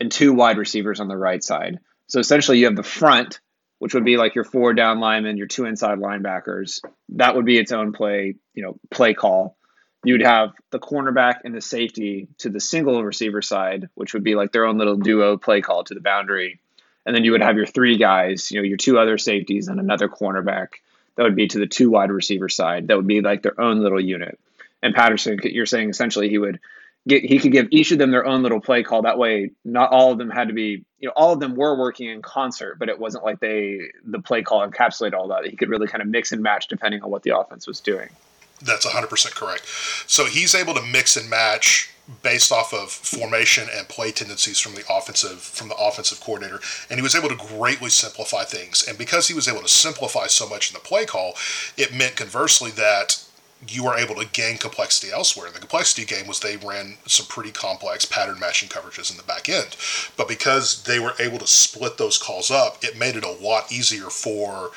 and 0.00 0.10
two 0.10 0.32
wide 0.32 0.58
receivers 0.58 1.00
on 1.00 1.08
the 1.08 1.16
right 1.16 1.42
side. 1.42 1.78
So 2.08 2.20
essentially, 2.20 2.58
you 2.58 2.64
have 2.66 2.76
the 2.76 2.82
front, 2.82 3.40
which 3.78 3.94
would 3.94 4.04
be 4.04 4.16
like 4.16 4.34
your 4.34 4.44
four 4.44 4.74
down 4.74 4.98
linemen, 4.98 5.36
your 5.36 5.46
two 5.46 5.66
inside 5.66 5.98
linebackers. 5.98 6.80
That 7.10 7.36
would 7.36 7.44
be 7.44 7.58
its 7.58 7.72
own 7.72 7.92
play, 7.92 8.36
you 8.54 8.62
know, 8.62 8.78
play 8.90 9.14
call 9.14 9.57
you'd 10.04 10.22
have 10.22 10.52
the 10.70 10.78
cornerback 10.78 11.40
and 11.44 11.54
the 11.54 11.60
safety 11.60 12.28
to 12.38 12.50
the 12.50 12.60
single 12.60 13.02
receiver 13.02 13.42
side, 13.42 13.88
which 13.94 14.14
would 14.14 14.24
be 14.24 14.34
like 14.34 14.52
their 14.52 14.64
own 14.64 14.78
little 14.78 14.96
duo 14.96 15.36
play 15.36 15.60
call 15.60 15.84
to 15.84 15.94
the 15.94 16.00
boundary. 16.00 16.60
And 17.04 17.14
then 17.14 17.24
you 17.24 17.32
would 17.32 17.42
have 17.42 17.56
your 17.56 17.66
three 17.66 17.96
guys, 17.96 18.50
you 18.50 18.60
know, 18.60 18.64
your 18.64 18.76
two 18.76 18.98
other 18.98 19.18
safeties 19.18 19.68
and 19.68 19.80
another 19.80 20.08
cornerback. 20.08 20.68
That 21.16 21.24
would 21.24 21.36
be 21.36 21.48
to 21.48 21.58
the 21.58 21.66
two 21.66 21.90
wide 21.90 22.10
receiver 22.10 22.48
side. 22.48 22.88
That 22.88 22.96
would 22.96 23.06
be 23.06 23.22
like 23.22 23.42
their 23.42 23.60
own 23.60 23.80
little 23.80 24.00
unit. 24.00 24.38
And 24.82 24.94
Patterson, 24.94 25.38
you're 25.42 25.66
saying 25.66 25.90
essentially 25.90 26.28
he 26.28 26.38
would 26.38 26.60
get 27.08 27.24
he 27.24 27.40
could 27.40 27.50
give 27.50 27.68
each 27.70 27.90
of 27.90 27.98
them 27.98 28.12
their 28.12 28.24
own 28.24 28.42
little 28.42 28.60
play 28.60 28.84
call. 28.84 29.02
That 29.02 29.18
way, 29.18 29.50
not 29.64 29.90
all 29.90 30.12
of 30.12 30.18
them 30.18 30.30
had 30.30 30.48
to 30.48 30.54
be, 30.54 30.84
you 31.00 31.08
know, 31.08 31.12
all 31.16 31.32
of 31.32 31.40
them 31.40 31.56
were 31.56 31.76
working 31.76 32.08
in 32.08 32.22
concert, 32.22 32.78
but 32.78 32.88
it 32.88 33.00
wasn't 33.00 33.24
like 33.24 33.40
they 33.40 33.90
the 34.04 34.20
play 34.20 34.42
call 34.42 34.68
encapsulated 34.68 35.14
all 35.14 35.28
that. 35.28 35.46
He 35.46 35.56
could 35.56 35.70
really 35.70 35.88
kind 35.88 36.02
of 36.02 36.08
mix 36.08 36.30
and 36.30 36.42
match 36.42 36.68
depending 36.68 37.02
on 37.02 37.10
what 37.10 37.24
the 37.24 37.36
offense 37.36 37.66
was 37.66 37.80
doing. 37.80 38.10
That's 38.60 38.86
100% 38.86 39.34
correct. 39.34 39.66
So 40.06 40.24
he's 40.26 40.54
able 40.54 40.74
to 40.74 40.82
mix 40.82 41.16
and 41.16 41.28
match 41.28 41.90
based 42.22 42.50
off 42.50 42.72
of 42.72 42.90
formation 42.90 43.68
and 43.72 43.86
play 43.88 44.10
tendencies 44.10 44.58
from 44.58 44.74
the 44.74 44.82
offensive 44.90 45.40
from 45.40 45.68
the 45.68 45.76
offensive 45.76 46.18
coordinator 46.20 46.58
and 46.88 46.98
he 46.98 47.02
was 47.02 47.14
able 47.14 47.28
to 47.28 47.36
greatly 47.36 47.90
simplify 47.90 48.44
things 48.44 48.88
and 48.88 48.96
because 48.96 49.28
he 49.28 49.34
was 49.34 49.46
able 49.46 49.60
to 49.60 49.68
simplify 49.68 50.26
so 50.26 50.48
much 50.48 50.70
in 50.70 50.74
the 50.74 50.80
play 50.80 51.04
call 51.04 51.34
it 51.76 51.92
meant 51.92 52.16
conversely 52.16 52.70
that 52.70 53.22
you 53.66 53.84
were 53.84 53.96
able 53.96 54.14
to 54.14 54.26
gain 54.26 54.56
complexity 54.56 55.12
elsewhere. 55.12 55.50
The 55.50 55.58
complexity 55.58 56.04
game 56.04 56.28
was 56.28 56.40
they 56.40 56.56
ran 56.56 56.96
some 57.06 57.26
pretty 57.26 57.50
complex 57.50 58.04
pattern 58.04 58.38
matching 58.38 58.68
coverages 58.68 59.10
in 59.10 59.16
the 59.16 59.22
back 59.24 59.48
end. 59.48 59.76
But 60.16 60.28
because 60.28 60.84
they 60.84 61.00
were 61.00 61.14
able 61.18 61.38
to 61.38 61.46
split 61.46 61.98
those 61.98 62.18
calls 62.18 62.50
up, 62.50 62.84
it 62.84 62.96
made 62.96 63.16
it 63.16 63.24
a 63.24 63.30
lot 63.30 63.72
easier 63.72 64.10
for 64.10 64.70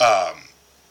um, 0.00 0.42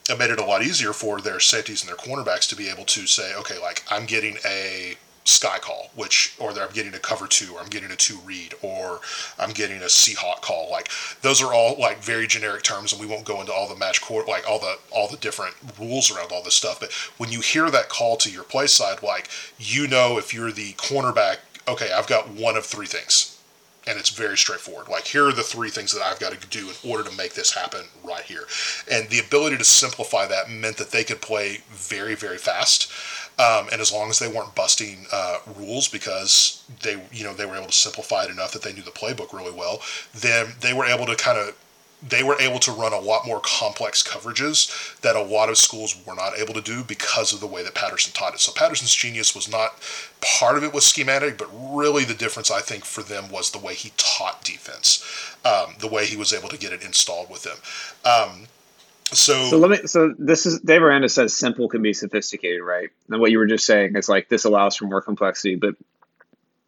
it 0.09 0.17
made 0.17 0.31
it 0.31 0.39
a 0.39 0.45
lot 0.45 0.63
easier 0.63 0.93
for 0.93 1.21
their 1.21 1.39
safeties 1.39 1.81
and 1.81 1.89
their 1.89 1.97
cornerbacks 1.97 2.47
to 2.49 2.55
be 2.55 2.69
able 2.69 2.85
to 2.85 3.07
say, 3.07 3.35
okay, 3.35 3.59
like 3.59 3.83
I'm 3.89 4.05
getting 4.05 4.37
a 4.45 4.95
sky 5.25 5.59
call, 5.59 5.91
which 5.95 6.35
or 6.39 6.51
I'm 6.51 6.71
getting 6.73 6.93
a 6.93 6.99
cover 6.99 7.27
two, 7.27 7.53
or 7.53 7.59
I'm 7.59 7.69
getting 7.69 7.91
a 7.91 7.95
two 7.95 8.17
read, 8.25 8.55
or 8.61 8.99
I'm 9.37 9.51
getting 9.51 9.77
a 9.77 9.85
Seahawk 9.85 10.41
call. 10.41 10.69
Like 10.71 10.89
those 11.21 11.41
are 11.41 11.53
all 11.53 11.77
like 11.79 12.03
very 12.03 12.27
generic 12.27 12.63
terms, 12.63 12.91
and 12.91 13.01
we 13.01 13.07
won't 13.07 13.25
go 13.25 13.39
into 13.39 13.53
all 13.53 13.67
the 13.67 13.75
match 13.75 14.01
court, 14.01 14.27
like 14.27 14.49
all 14.49 14.59
the 14.59 14.77
all 14.91 15.07
the 15.07 15.17
different 15.17 15.55
rules 15.79 16.11
around 16.11 16.31
all 16.31 16.43
this 16.43 16.55
stuff. 16.55 16.79
But 16.79 16.91
when 17.17 17.31
you 17.31 17.41
hear 17.41 17.69
that 17.69 17.89
call 17.89 18.17
to 18.17 18.31
your 18.31 18.43
play 18.43 18.67
side, 18.67 19.03
like 19.03 19.29
you 19.57 19.87
know 19.87 20.17
if 20.17 20.33
you're 20.33 20.51
the 20.51 20.73
cornerback, 20.73 21.37
okay, 21.67 21.91
I've 21.91 22.07
got 22.07 22.29
one 22.29 22.57
of 22.57 22.65
three 22.65 22.87
things 22.87 23.38
and 23.89 23.97
it's 23.97 24.11
very 24.11 24.37
straightforward. 24.37 24.87
Like, 24.87 25.07
here 25.07 25.25
are 25.27 25.33
the 25.33 25.41
three 25.41 25.69
things 25.69 25.91
that 25.93 26.03
I've 26.03 26.19
got 26.19 26.39
to 26.39 26.47
do 26.47 26.69
in 26.69 26.91
order 26.91 27.09
to 27.09 27.17
make 27.17 27.33
this 27.33 27.51
happen 27.51 27.85
right 28.03 28.21
here. 28.21 28.43
And 28.89 29.09
the 29.09 29.19
ability 29.19 29.57
to 29.57 29.63
simplify 29.63 30.27
that 30.27 30.51
meant 30.51 30.77
that 30.77 30.91
they 30.91 31.03
could 31.03 31.21
play 31.21 31.63
very, 31.69 32.13
very 32.13 32.37
fast. 32.37 32.91
Um, 33.39 33.67
and 33.71 33.81
as 33.81 33.91
long 33.91 34.09
as 34.09 34.19
they 34.19 34.27
weren't 34.27 34.53
busting 34.53 35.07
uh, 35.11 35.39
rules 35.57 35.87
because 35.87 36.63
they, 36.83 37.01
you 37.11 37.23
know, 37.23 37.33
they 37.33 37.45
were 37.45 37.55
able 37.55 37.67
to 37.67 37.71
simplify 37.71 38.25
it 38.25 38.29
enough 38.29 38.51
that 38.51 38.61
they 38.61 38.73
knew 38.73 38.83
the 38.83 38.91
playbook 38.91 39.33
really 39.33 39.53
well, 39.53 39.81
then 40.13 40.53
they 40.61 40.73
were 40.73 40.85
able 40.85 41.05
to 41.05 41.15
kind 41.15 41.37
of 41.37 41.55
they 42.01 42.23
were 42.23 42.39
able 42.39 42.59
to 42.59 42.71
run 42.71 42.93
a 42.93 42.99
lot 42.99 43.25
more 43.25 43.41
complex 43.43 44.01
coverages 44.01 44.99
that 45.01 45.15
a 45.15 45.21
lot 45.21 45.49
of 45.49 45.57
schools 45.57 46.01
were 46.05 46.15
not 46.15 46.37
able 46.37 46.53
to 46.53 46.61
do 46.61 46.83
because 46.83 47.33
of 47.33 47.41
the 47.41 47.47
way 47.47 47.63
that 47.63 47.75
Patterson 47.75 48.13
taught 48.13 48.33
it. 48.33 48.39
So 48.39 48.53
Patterson's 48.53 48.93
genius 48.95 49.35
was 49.35 49.51
not 49.51 49.73
part 50.21 50.57
of 50.57 50.63
it 50.63 50.73
was 50.73 50.85
schematic, 50.85 51.37
but 51.37 51.49
really 51.53 52.05
the 52.05 52.13
difference 52.13 52.49
I 52.49 52.61
think 52.61 52.85
for 52.85 53.03
them 53.03 53.29
was 53.29 53.51
the 53.51 53.59
way 53.59 53.73
he 53.73 53.91
taught 53.97 54.43
defense, 54.43 55.03
um, 55.43 55.75
the 55.79 55.87
way 55.87 56.05
he 56.05 56.15
was 56.15 56.33
able 56.33 56.49
to 56.49 56.57
get 56.57 56.71
it 56.71 56.83
installed 56.83 57.29
with 57.29 57.43
them. 57.43 57.57
Um, 58.05 58.47
so, 59.11 59.49
so 59.49 59.57
let 59.57 59.71
me. 59.71 59.87
So 59.87 60.13
this 60.19 60.45
is 60.45 60.59
Dave 60.59 60.83
Aranda 60.83 61.09
says 61.09 61.33
simple 61.33 61.67
can 61.67 61.81
be 61.81 61.93
sophisticated, 61.93 62.61
right? 62.61 62.91
And 63.09 63.19
what 63.19 63.31
you 63.31 63.39
were 63.39 63.47
just 63.47 63.65
saying 63.65 63.95
is 63.95 64.07
like 64.07 64.29
this 64.29 64.45
allows 64.45 64.75
for 64.75 64.85
more 64.85 65.01
complexity, 65.01 65.55
but 65.55 65.75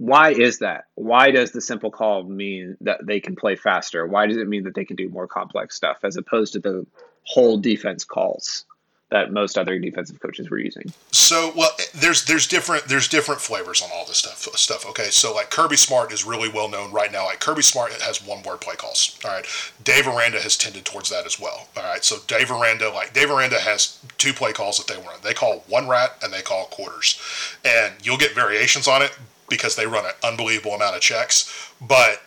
why 0.01 0.31
is 0.31 0.57
that? 0.57 0.85
Why 0.95 1.29
does 1.29 1.51
the 1.51 1.61
simple 1.61 1.91
call 1.91 2.23
mean 2.23 2.75
that 2.81 3.05
they 3.05 3.19
can 3.19 3.35
play 3.35 3.55
faster? 3.55 4.07
Why 4.07 4.25
does 4.25 4.37
it 4.37 4.47
mean 4.47 4.63
that 4.63 4.73
they 4.73 4.83
can 4.83 4.95
do 4.95 5.07
more 5.09 5.27
complex 5.27 5.75
stuff 5.75 5.99
as 6.01 6.17
opposed 6.17 6.53
to 6.53 6.59
the 6.59 6.87
whole 7.23 7.59
defense 7.59 8.03
calls 8.03 8.65
that 9.11 9.31
most 9.31 9.59
other 9.59 9.77
defensive 9.77 10.19
coaches 10.19 10.49
were 10.49 10.57
using? 10.57 10.91
So, 11.11 11.53
well, 11.55 11.69
eh, 11.79 11.83
there's 11.93 12.25
there's 12.25 12.47
different 12.47 12.85
there's 12.85 13.07
different 13.07 13.41
flavors 13.41 13.83
on 13.83 13.89
all 13.93 14.07
this 14.07 14.17
stuff 14.17 14.39
stuff. 14.57 14.87
Okay, 14.89 15.11
so 15.11 15.35
like 15.35 15.51
Kirby 15.51 15.77
Smart 15.77 16.11
is 16.11 16.25
really 16.25 16.49
well 16.49 16.67
known 16.67 16.91
right 16.91 17.11
now. 17.11 17.25
Like 17.25 17.39
Kirby 17.39 17.61
Smart 17.61 17.93
has 17.93 18.25
one 18.25 18.41
word 18.41 18.59
play 18.59 18.73
calls. 18.75 19.19
All 19.23 19.29
right, 19.29 19.45
Dave 19.83 20.07
Aranda 20.07 20.41
has 20.41 20.57
tended 20.57 20.83
towards 20.83 21.11
that 21.11 21.27
as 21.27 21.39
well. 21.39 21.67
All 21.77 21.83
right, 21.83 22.03
so 22.03 22.15
Dave 22.25 22.49
Aranda 22.49 22.89
like 22.89 23.13
Dave 23.13 23.29
Aranda 23.29 23.59
has 23.59 23.99
two 24.17 24.33
play 24.33 24.51
calls 24.51 24.79
that 24.79 24.91
they 24.91 24.99
run. 24.99 25.19
They 25.21 25.35
call 25.35 25.63
one 25.67 25.87
rat 25.87 26.17
and 26.23 26.33
they 26.33 26.41
call 26.41 26.65
quarters, 26.65 27.21
and 27.63 27.93
you'll 28.01 28.17
get 28.17 28.33
variations 28.33 28.87
on 28.87 29.03
it 29.03 29.15
because 29.51 29.75
they 29.75 29.85
run 29.85 30.05
an 30.05 30.13
unbelievable 30.23 30.73
amount 30.73 30.95
of 30.95 31.01
checks. 31.01 31.71
But 31.79 32.23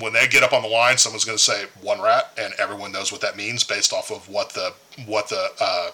when 0.00 0.12
they 0.12 0.26
get 0.26 0.42
up 0.42 0.52
on 0.52 0.62
the 0.62 0.68
line, 0.68 0.98
someone's 0.98 1.24
going 1.24 1.38
to 1.38 1.42
say 1.42 1.64
one 1.80 2.00
rat, 2.00 2.32
and 2.38 2.52
everyone 2.58 2.92
knows 2.92 3.10
what 3.10 3.20
that 3.22 3.36
means 3.36 3.64
based 3.64 3.92
off 3.92 4.10
of 4.10 4.28
what 4.28 4.50
the 4.50 4.72
what 5.06 5.28
the 5.28 5.48
uh, 5.60 5.90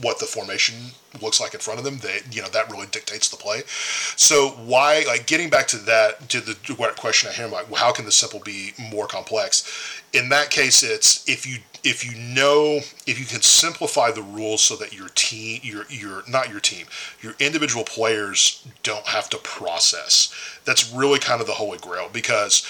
what 0.00 0.18
the 0.18 0.24
formation 0.24 0.74
looks 1.20 1.40
like 1.40 1.54
in 1.54 1.60
front 1.60 1.78
of 1.78 1.84
them. 1.84 1.98
They 1.98 2.20
you 2.30 2.40
know 2.40 2.48
that 2.48 2.70
really 2.70 2.86
dictates 2.86 3.28
the 3.28 3.36
play. 3.36 3.62
So 3.66 4.50
why 4.64 5.04
like 5.06 5.26
getting 5.26 5.50
back 5.50 5.66
to 5.68 5.76
that 5.78 6.28
to 6.30 6.40
the 6.40 6.56
question 6.96 7.28
I 7.28 7.32
hear 7.34 7.48
like 7.48 7.72
how 7.74 7.92
can 7.92 8.06
the 8.06 8.12
simple 8.12 8.40
be 8.40 8.72
more 8.78 9.06
complex? 9.06 10.02
In 10.14 10.30
that 10.30 10.50
case, 10.50 10.82
it's 10.82 11.28
if 11.28 11.46
you 11.46 11.58
if 11.84 12.04
you 12.04 12.18
know 12.18 12.80
if 13.06 13.18
you 13.18 13.24
can 13.24 13.42
simplify 13.42 14.10
the 14.10 14.22
rules 14.22 14.62
so 14.62 14.74
that 14.76 14.94
your 14.94 15.08
team 15.14 15.60
your 15.62 15.84
your 15.88 16.22
not 16.28 16.50
your 16.50 16.60
team 16.60 16.86
your 17.20 17.34
individual 17.38 17.84
players 17.84 18.66
don't 18.82 19.06
have 19.06 19.30
to 19.30 19.38
process 19.38 20.34
that's 20.64 20.92
really 20.92 21.20
kind 21.20 21.40
of 21.40 21.46
the 21.46 21.52
holy 21.52 21.78
grail 21.78 22.10
because 22.12 22.66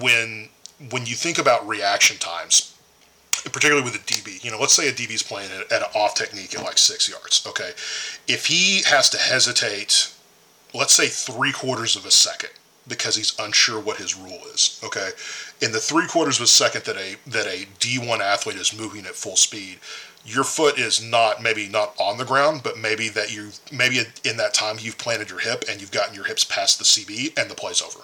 when 0.00 0.48
when 0.90 1.06
you 1.06 1.14
think 1.14 1.38
about 1.38 1.66
reaction 1.66 2.16
times 2.18 2.74
particularly 3.44 3.82
with 3.82 3.94
a 3.94 3.98
DB, 3.98 4.42
you 4.42 4.50
know, 4.50 4.58
let's 4.58 4.72
say 4.72 4.88
a 4.88 4.92
DB 4.92 5.10
is 5.10 5.22
playing 5.22 5.50
at, 5.52 5.70
at 5.72 5.82
an 5.82 5.88
off 5.94 6.14
technique 6.14 6.54
at 6.54 6.64
like 6.64 6.78
six 6.78 7.08
yards. 7.08 7.46
Okay, 7.46 7.70
if 8.26 8.46
he 8.46 8.82
has 8.86 9.08
to 9.10 9.18
hesitate, 9.18 10.12
let's 10.74 10.92
say 10.92 11.06
three 11.06 11.52
quarters 11.52 11.96
of 11.96 12.04
a 12.04 12.10
second 12.10 12.50
because 12.86 13.16
he's 13.16 13.38
unsure 13.38 13.80
what 13.80 13.98
his 13.98 14.16
rule 14.16 14.40
is. 14.52 14.80
Okay, 14.84 15.10
in 15.60 15.72
the 15.72 15.80
three 15.80 16.06
quarters 16.06 16.38
of 16.38 16.44
a 16.44 16.48
second 16.48 16.84
that 16.84 16.96
a 16.96 17.16
that 17.30 17.46
a 17.46 17.66
D1 17.78 18.20
athlete 18.20 18.56
is 18.56 18.76
moving 18.76 19.06
at 19.06 19.14
full 19.14 19.36
speed, 19.36 19.78
your 20.24 20.44
foot 20.44 20.78
is 20.78 21.02
not 21.02 21.42
maybe 21.42 21.68
not 21.68 21.94
on 21.98 22.18
the 22.18 22.24
ground, 22.24 22.62
but 22.62 22.78
maybe 22.78 23.08
that 23.10 23.34
you 23.34 23.50
maybe 23.72 24.00
in 24.24 24.36
that 24.38 24.54
time 24.54 24.76
you've 24.80 24.98
planted 24.98 25.30
your 25.30 25.40
hip 25.40 25.64
and 25.68 25.80
you've 25.80 25.92
gotten 25.92 26.14
your 26.14 26.24
hips 26.24 26.44
past 26.44 26.78
the 26.78 26.84
CB 26.84 27.38
and 27.38 27.50
the 27.50 27.54
play's 27.54 27.82
over. 27.82 28.00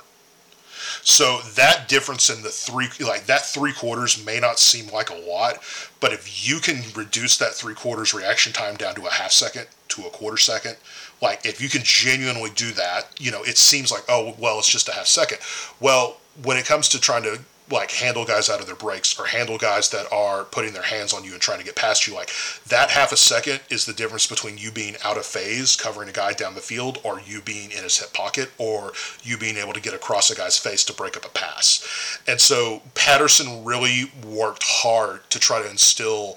So 1.03 1.41
that 1.55 1.89
difference 1.89 2.31
in 2.31 2.43
the 2.43 2.51
three, 2.51 2.89
like 3.01 3.27
that 3.27 3.47
three 3.47 3.73
quarters 3.73 4.25
may 4.25 4.41
not 4.41 4.59
seem 4.59 4.89
like 4.89 5.11
a 5.11 5.15
lot, 5.15 5.59
but 6.01 6.13
if 6.13 6.49
you 6.49 6.59
can 6.61 6.83
reduce 6.95 7.37
that 7.39 7.53
three 7.53 7.75
quarters 7.75 8.15
reaction 8.15 8.53
time 8.53 8.77
down 8.77 8.95
to 8.97 9.07
a 9.07 9.11
half 9.11 9.33
second 9.33 9.67
to 9.89 10.07
a 10.07 10.11
quarter 10.11 10.37
second, 10.37 10.77
like 11.23 11.47
if 11.47 11.61
you 11.61 11.69
can 11.69 11.83
genuinely 11.83 12.51
do 12.55 12.73
that, 12.73 13.09
you 13.19 13.31
know, 13.31 13.43
it 13.43 13.57
seems 13.57 13.91
like, 13.91 14.05
oh, 14.09 14.35
well, 14.39 14.59
it's 14.59 14.69
just 14.69 14.89
a 14.89 14.93
half 14.93 15.07
second. 15.07 15.39
Well, 15.81 16.19
when 16.43 16.57
it 16.57 16.67
comes 16.67 16.89
to 16.91 17.01
trying 17.01 17.23
to 17.23 17.39
like 17.71 17.91
handle 17.91 18.25
guys 18.25 18.51
out 18.51 18.61
of 18.61 18.67
their 18.67 18.75
breaks 18.75 19.19
or 19.19 19.27
handle 19.27 19.57
guys 19.57 19.89
that 19.91 20.07
are 20.13 20.45
putting 20.45 20.73
their 20.75 20.83
hands 20.83 21.15
on 21.15 21.25
you 21.25 21.33
and 21.33 21.41
trying 21.41 21.59
to 21.59 21.65
get 21.65 21.75
past 21.75 22.07
you. 22.07 22.15
Like 22.15 22.31
that 22.69 22.91
half 22.91 23.13
a 23.13 23.17
second 23.17 23.61
is 23.71 23.87
the 23.87 23.93
difference 23.93 24.27
between 24.27 24.59
you 24.59 24.71
being 24.71 24.97
out 25.03 25.17
of 25.17 25.25
phase 25.25 25.75
covering 25.75 26.09
a 26.09 26.13
guy 26.13 26.35
down 26.35 26.55
the 26.55 26.61
field 26.61 26.99
or 27.05 27.21
you 27.21 27.41
being 27.41 27.71
in 27.71 27.83
his 27.83 27.99
hip 27.99 28.13
pocket 28.13 28.51
or 28.59 28.93
you 29.23 29.39
being 29.39 29.57
able 29.57 29.73
to 29.73 29.81
get 29.81 29.95
across 29.95 30.31
a 30.31 30.37
guy's 30.37 30.59
face 30.59 30.85
to 30.85 30.93
break 30.93 31.17
up 31.17 31.25
a 31.25 31.31
pass. 31.31 32.19
And 32.29 32.41
so 32.41 32.83
patterson 32.95 33.65
really 33.65 34.11
worked 34.27 34.65
hard 34.65 35.21
to 35.31 35.39
try 35.39 35.63
to 35.63 35.71
instill 35.71 36.37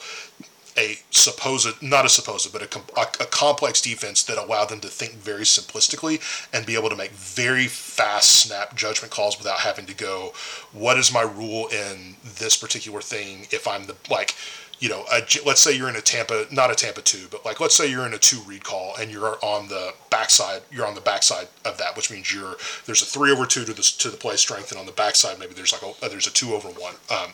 a 0.78 1.00
supposed, 1.12 1.82
not 1.82 2.06
a 2.06 2.10
supposed, 2.10 2.52
but 2.54 2.62
a, 2.62 3.00
a, 3.00 3.24
a, 3.24 3.28
complex 3.28 3.82
defense 3.82 4.24
that 4.24 4.38
allowed 4.38 4.70
them 4.70 4.80
to 4.80 4.88
think 4.88 5.14
very 5.14 5.44
simplistically 5.44 6.22
and 6.54 6.66
be 6.66 6.76
able 6.76 6.90
to 6.90 6.96
make 6.96 7.12
very 7.12 7.68
fast 7.68 8.44
snap 8.44 8.76
judgment 8.76 9.12
calls 9.12 9.38
without 9.38 9.60
having 9.60 9.86
to 9.88 9.96
go, 9.96 10.34
what 10.74 10.98
is 10.98 11.14
my 11.14 11.24
rule 11.24 11.68
in 11.68 12.16
this 12.24 12.56
particular 12.56 13.02
thing 13.02 13.48
if 13.52 13.68
I'm 13.68 13.88
the, 13.88 13.96
like, 14.10 14.36
you 14.80 14.90
know, 14.90 15.06
a, 15.12 15.22
let's 15.46 15.62
say 15.62 15.76
you're 15.76 15.90
in 15.90 15.96
a 15.96 16.02
Tampa, 16.02 16.46
not 16.52 16.70
a 16.70 16.76
Tampa 16.76 17.02
two, 17.02 17.28
but 17.32 17.44
like 17.44 17.60
let's 17.60 17.76
say 17.76 17.90
you're 17.90 18.06
in 18.06 18.14
a 18.14 18.20
two 18.20 18.40
read 18.46 18.64
call 18.64 18.96
and 19.00 19.10
you're 19.10 19.44
on 19.44 19.68
the 19.68 19.94
backside, 20.12 20.62
you're 20.72 20.86
on 20.86 20.94
the 20.94 21.02
backside 21.02 21.48
of 21.66 21.78
that, 21.80 21.96
which 21.96 22.12
means 22.12 22.32
you're 22.32 22.56
there's 22.86 23.02
a 23.02 23.06
three 23.06 23.32
over 23.32 23.46
two 23.46 23.66
to 23.66 23.74
the 23.74 23.82
to 23.98 24.10
the 24.10 24.18
play 24.18 24.36
strength, 24.36 24.72
and 24.72 24.80
on 24.80 24.86
the 24.86 24.92
backside 24.92 25.40
maybe 25.40 25.54
there's 25.54 25.74
like 25.74 25.82
a, 25.82 26.10
there's 26.10 26.28
a 26.28 26.32
two 26.32 26.54
over 26.54 26.68
one. 26.70 26.94
Um, 27.10 27.32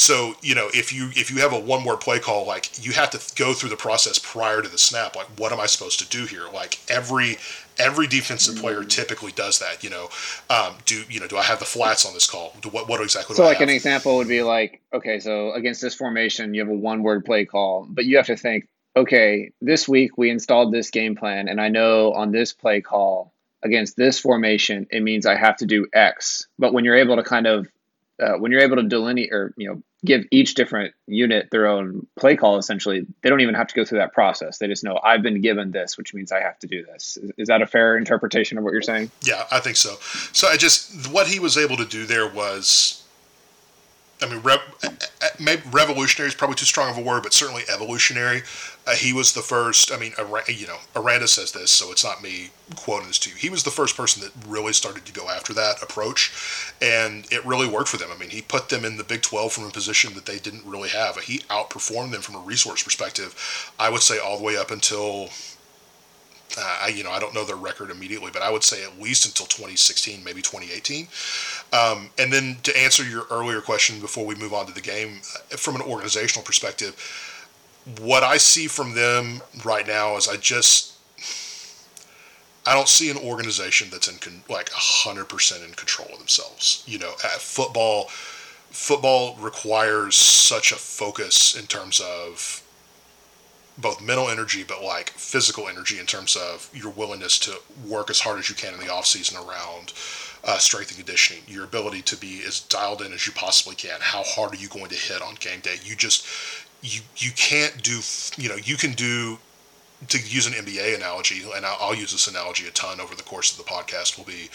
so 0.00 0.34
you 0.40 0.54
know, 0.54 0.70
if 0.72 0.94
you 0.94 1.10
if 1.10 1.30
you 1.30 1.42
have 1.42 1.52
a 1.52 1.58
one 1.58 1.84
word 1.84 1.98
play 2.00 2.18
call, 2.18 2.46
like 2.46 2.84
you 2.84 2.92
have 2.92 3.10
to 3.10 3.20
go 3.36 3.52
through 3.52 3.68
the 3.68 3.76
process 3.76 4.18
prior 4.18 4.62
to 4.62 4.68
the 4.68 4.78
snap. 4.78 5.14
Like, 5.14 5.26
what 5.38 5.52
am 5.52 5.60
I 5.60 5.66
supposed 5.66 5.98
to 5.98 6.08
do 6.08 6.24
here? 6.24 6.44
Like 6.54 6.78
every 6.88 7.36
every 7.78 8.06
defensive 8.06 8.56
player 8.56 8.82
typically 8.82 9.32
does 9.32 9.58
that. 9.58 9.84
You 9.84 9.90
know, 9.90 10.08
um, 10.48 10.76
do 10.86 11.04
you 11.10 11.20
know? 11.20 11.26
Do 11.26 11.36
I 11.36 11.42
have 11.42 11.58
the 11.58 11.66
flats 11.66 12.06
on 12.06 12.14
this 12.14 12.28
call? 12.28 12.56
Do, 12.62 12.70
what 12.70 12.88
what 12.88 13.02
exactly? 13.02 13.36
So, 13.36 13.44
like 13.44 13.58
have? 13.58 13.68
an 13.68 13.74
example 13.74 14.16
would 14.16 14.26
be 14.26 14.42
like, 14.42 14.80
okay, 14.90 15.20
so 15.20 15.52
against 15.52 15.82
this 15.82 15.94
formation, 15.94 16.54
you 16.54 16.62
have 16.62 16.70
a 16.70 16.74
one 16.74 17.02
word 17.02 17.26
play 17.26 17.44
call, 17.44 17.86
but 17.86 18.06
you 18.06 18.16
have 18.16 18.26
to 18.26 18.38
think, 18.38 18.68
okay, 18.96 19.52
this 19.60 19.86
week 19.86 20.16
we 20.16 20.30
installed 20.30 20.72
this 20.72 20.90
game 20.90 21.14
plan, 21.14 21.46
and 21.46 21.60
I 21.60 21.68
know 21.68 22.14
on 22.14 22.32
this 22.32 22.54
play 22.54 22.80
call 22.80 23.34
against 23.62 23.98
this 23.98 24.18
formation, 24.18 24.86
it 24.90 25.02
means 25.02 25.26
I 25.26 25.36
have 25.36 25.58
to 25.58 25.66
do 25.66 25.88
X. 25.92 26.48
But 26.58 26.72
when 26.72 26.86
you're 26.86 26.96
able 26.96 27.16
to 27.16 27.22
kind 27.22 27.46
of 27.46 27.68
uh, 28.18 28.38
when 28.38 28.50
you're 28.50 28.62
able 28.62 28.76
to 28.76 28.82
delineate 28.82 29.32
or 29.32 29.52
you 29.58 29.68
know 29.68 29.82
give 30.04 30.24
each 30.30 30.54
different 30.54 30.94
unit 31.06 31.48
their 31.50 31.66
own 31.66 32.06
play 32.18 32.36
call 32.36 32.56
essentially. 32.58 33.06
They 33.22 33.28
don't 33.28 33.40
even 33.40 33.54
have 33.54 33.66
to 33.68 33.74
go 33.74 33.84
through 33.84 33.98
that 33.98 34.12
process. 34.12 34.58
They 34.58 34.66
just 34.66 34.84
know 34.84 34.98
i've 35.02 35.22
been 35.22 35.40
given 35.40 35.70
this 35.70 35.98
which 35.98 36.14
means 36.14 36.32
i 36.32 36.40
have 36.40 36.58
to 36.60 36.66
do 36.66 36.84
this. 36.84 37.18
Is, 37.36 37.48
that 37.48 37.62
a 37.62 37.66
fair 37.66 37.96
interpretation 37.96 38.58
of 38.58 38.64
what 38.64 38.72
you're 38.72 38.82
saying? 38.82 39.10
Yeah 39.22 39.46
i 39.50 39.60
think 39.60 39.76
so. 39.76 39.96
So 40.32 40.48
i 40.48 40.56
just 40.56 41.12
what 41.12 41.26
he 41.26 41.40
was 41.40 41.56
able 41.56 41.76
to 41.76 41.84
do 41.84 42.06
there 42.06 42.28
was 42.28 43.04
I 44.22 44.26
mean, 44.28 44.40
rev, 44.40 44.60
uh, 44.82 44.88
uh, 44.88 45.06
uh, 45.22 45.28
maybe 45.38 45.62
revolutionary 45.70 46.28
is 46.28 46.34
probably 46.34 46.56
too 46.56 46.66
strong 46.66 46.90
of 46.90 46.98
a 46.98 47.00
word, 47.00 47.22
but 47.22 47.32
certainly 47.32 47.62
evolutionary. 47.72 48.42
Uh, 48.86 48.94
he 48.94 49.12
was 49.12 49.32
the 49.32 49.42
first. 49.42 49.92
I 49.92 49.98
mean, 49.98 50.12
you 50.48 50.66
know, 50.66 50.78
Aranda 50.96 51.28
says 51.28 51.52
this, 51.52 51.70
so 51.70 51.90
it's 51.90 52.04
not 52.04 52.22
me 52.22 52.50
quoting 52.76 53.08
this 53.08 53.18
to 53.20 53.30
you. 53.30 53.36
He 53.36 53.50
was 53.50 53.62
the 53.62 53.70
first 53.70 53.96
person 53.96 54.22
that 54.22 54.32
really 54.48 54.72
started 54.72 55.06
to 55.06 55.12
go 55.12 55.28
after 55.28 55.52
that 55.54 55.82
approach, 55.82 56.32
and 56.80 57.26
it 57.30 57.44
really 57.44 57.68
worked 57.68 57.88
for 57.88 57.96
them. 57.96 58.10
I 58.12 58.18
mean, 58.18 58.30
he 58.30 58.42
put 58.42 58.68
them 58.68 58.84
in 58.84 58.96
the 58.96 59.04
Big 59.04 59.22
12 59.22 59.52
from 59.52 59.64
a 59.64 59.70
position 59.70 60.14
that 60.14 60.26
they 60.26 60.38
didn't 60.38 60.66
really 60.66 60.90
have. 60.90 61.16
He 61.18 61.40
outperformed 61.50 62.12
them 62.12 62.22
from 62.22 62.36
a 62.36 62.40
resource 62.40 62.82
perspective. 62.82 63.72
I 63.78 63.90
would 63.90 64.02
say 64.02 64.18
all 64.18 64.38
the 64.38 64.44
way 64.44 64.56
up 64.56 64.70
until 64.70 65.30
uh, 66.58 66.78
I, 66.82 66.88
you 66.88 67.04
know, 67.04 67.10
I 67.10 67.18
don't 67.18 67.34
know 67.34 67.44
their 67.44 67.56
record 67.56 67.90
immediately, 67.90 68.30
but 68.32 68.42
I 68.42 68.50
would 68.50 68.64
say 68.64 68.84
at 68.84 69.00
least 69.00 69.26
until 69.26 69.46
2016, 69.46 70.22
maybe 70.24 70.42
2018. 70.42 71.08
Um, 71.72 72.10
and 72.18 72.32
then 72.32 72.56
to 72.64 72.76
answer 72.78 73.04
your 73.04 73.26
earlier 73.30 73.60
question 73.60 74.00
before 74.00 74.26
we 74.26 74.34
move 74.34 74.52
on 74.52 74.66
to 74.66 74.72
the 74.72 74.80
game, 74.80 75.20
uh, 75.34 75.56
from 75.56 75.76
an 75.76 75.82
organizational 75.82 76.44
perspective, 76.44 76.96
what 78.00 78.22
I 78.22 78.36
see 78.36 78.66
from 78.66 78.94
them 78.94 79.40
right 79.64 79.86
now 79.86 80.16
is 80.16 80.28
I 80.28 80.36
just 80.36 80.90
I 82.66 82.74
don't 82.74 82.88
see 82.88 83.10
an 83.10 83.16
organization 83.16 83.88
that's 83.90 84.06
in 84.06 84.18
con- 84.18 84.42
like 84.48 84.70
100% 84.70 85.64
in 85.64 85.72
control 85.72 86.08
of 86.12 86.18
themselves. 86.18 86.84
You 86.86 86.98
know, 86.98 87.12
football 87.38 88.08
football 88.70 89.36
requires 89.36 90.14
such 90.14 90.70
a 90.70 90.76
focus 90.76 91.56
in 91.56 91.66
terms 91.66 92.00
of 92.00 92.62
both 93.78 94.00
mental 94.02 94.28
energy 94.28 94.64
but 94.66 94.82
like 94.82 95.10
physical 95.10 95.68
energy 95.68 95.98
in 95.98 96.06
terms 96.06 96.36
of 96.36 96.70
your 96.74 96.90
willingness 96.90 97.38
to 97.38 97.54
work 97.86 98.10
as 98.10 98.20
hard 98.20 98.38
as 98.38 98.48
you 98.48 98.54
can 98.54 98.74
in 98.74 98.80
the 98.80 98.92
off 98.92 99.06
season 99.06 99.36
around 99.38 99.92
uh, 100.44 100.58
strength 100.58 100.90
and 100.90 100.98
conditioning 100.98 101.42
your 101.46 101.64
ability 101.64 102.02
to 102.02 102.16
be 102.16 102.42
as 102.46 102.60
dialed 102.60 103.02
in 103.02 103.12
as 103.12 103.26
you 103.26 103.32
possibly 103.32 103.74
can. 103.74 103.98
How 104.00 104.22
hard 104.22 104.52
are 104.52 104.56
you 104.56 104.68
going 104.68 104.88
to 104.88 104.96
hit 104.96 105.22
on 105.22 105.34
game 105.36 105.60
day? 105.60 105.76
You 105.82 105.96
just 105.96 106.26
you 106.82 107.00
you 107.16 107.30
can't 107.32 107.82
do 107.82 108.00
you 108.36 108.48
know 108.48 108.56
you 108.56 108.76
can 108.76 108.92
do 108.92 109.38
to 110.08 110.18
use 110.18 110.46
an 110.46 110.54
NBA 110.54 110.96
analogy 110.96 111.42
and 111.54 111.66
I'll, 111.66 111.76
I'll 111.78 111.94
use 111.94 112.12
this 112.12 112.26
analogy 112.26 112.66
a 112.66 112.70
ton 112.70 113.00
over 113.00 113.14
the 113.14 113.22
course 113.22 113.52
of 113.52 113.58
the 113.58 113.70
podcast 113.70 114.16
will 114.16 114.24
be 114.24 114.48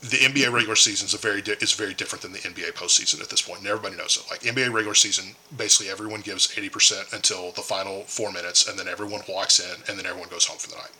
the 0.00 0.18
NBA 0.18 0.52
regular 0.52 0.76
season 0.76 1.06
is 1.06 1.14
very 1.14 1.42
di- 1.42 1.56
is 1.60 1.72
very 1.72 1.92
different 1.92 2.22
than 2.22 2.32
the 2.32 2.38
NBA 2.38 2.72
postseason 2.74 3.20
at 3.20 3.30
this 3.30 3.42
point, 3.42 3.60
and 3.60 3.68
everybody 3.68 3.96
knows 3.96 4.16
it. 4.16 4.30
Like 4.30 4.40
NBA 4.40 4.72
regular 4.72 4.94
season, 4.94 5.34
basically 5.56 5.90
everyone 5.90 6.20
gives 6.20 6.56
eighty 6.56 6.68
percent 6.68 7.08
until 7.12 7.50
the 7.52 7.62
final 7.62 8.02
four 8.04 8.30
minutes, 8.30 8.68
and 8.68 8.78
then 8.78 8.86
everyone 8.86 9.22
walks 9.28 9.58
in, 9.58 9.82
and 9.88 9.98
then 9.98 10.06
everyone 10.06 10.28
goes 10.28 10.46
home 10.46 10.58
for 10.58 10.70
the 10.70 10.76
night. 10.76 10.92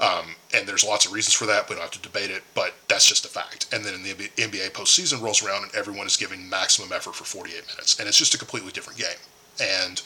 Um, 0.00 0.34
and 0.54 0.68
there's 0.68 0.84
lots 0.84 1.06
of 1.06 1.12
reasons 1.12 1.34
for 1.34 1.46
that. 1.46 1.68
We 1.68 1.74
don't 1.74 1.82
have 1.82 1.90
to 1.92 2.02
debate 2.02 2.30
it, 2.30 2.42
but 2.54 2.74
that's 2.88 3.06
just 3.08 3.24
a 3.24 3.28
fact. 3.28 3.72
And 3.72 3.84
then 3.84 3.94
in 3.94 4.02
the 4.02 4.12
NBA 4.12 4.72
postseason 4.72 5.22
rolls 5.22 5.42
around, 5.42 5.64
and 5.64 5.74
everyone 5.74 6.06
is 6.06 6.16
giving 6.16 6.48
maximum 6.48 6.92
effort 6.92 7.14
for 7.14 7.24
48 7.24 7.54
minutes, 7.68 7.98
and 7.98 8.06
it's 8.06 8.18
just 8.18 8.34
a 8.34 8.38
completely 8.38 8.72
different 8.72 8.98
game. 8.98 9.18
And 9.58 10.02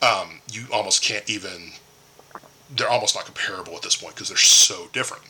um, 0.00 0.40
you 0.52 0.66
almost 0.72 1.02
can't 1.02 1.28
even. 1.28 1.72
They're 2.76 2.88
almost 2.88 3.14
not 3.14 3.24
comparable 3.24 3.74
at 3.74 3.82
this 3.82 3.96
point 3.96 4.14
because 4.14 4.28
they're 4.28 4.36
so 4.36 4.88
different. 4.92 5.24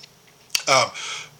Um, 0.68 0.90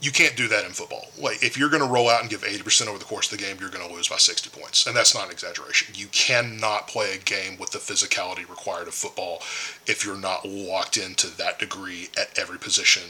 you 0.04 0.12
can't 0.12 0.36
do 0.36 0.48
that 0.48 0.64
in 0.66 0.72
football. 0.72 1.06
Like 1.18 1.42
if 1.42 1.56
you're 1.56 1.70
going 1.70 1.82
to 1.82 1.88
roll 1.88 2.10
out 2.10 2.20
and 2.20 2.28
give 2.28 2.42
80% 2.42 2.88
over 2.88 2.98
the 2.98 3.04
course 3.04 3.32
of 3.32 3.38
the 3.38 3.44
game, 3.44 3.56
you're 3.58 3.70
going 3.70 3.86
to 3.88 3.92
lose 3.92 4.08
by 4.08 4.18
60 4.18 4.50
points. 4.50 4.86
And 4.86 4.94
that's 4.94 5.14
not 5.14 5.26
an 5.26 5.32
exaggeration. 5.32 5.94
You 5.96 6.08
cannot 6.08 6.88
play 6.88 7.14
a 7.14 7.18
game 7.18 7.56
with 7.58 7.70
the 7.70 7.78
physicality 7.78 8.48
required 8.48 8.86
of 8.86 8.94
football 8.94 9.38
if 9.86 10.04
you're 10.04 10.18
not 10.18 10.46
locked 10.46 10.98
into 10.98 11.34
that 11.38 11.58
degree 11.58 12.08
at 12.18 12.38
every 12.38 12.58
position 12.58 13.02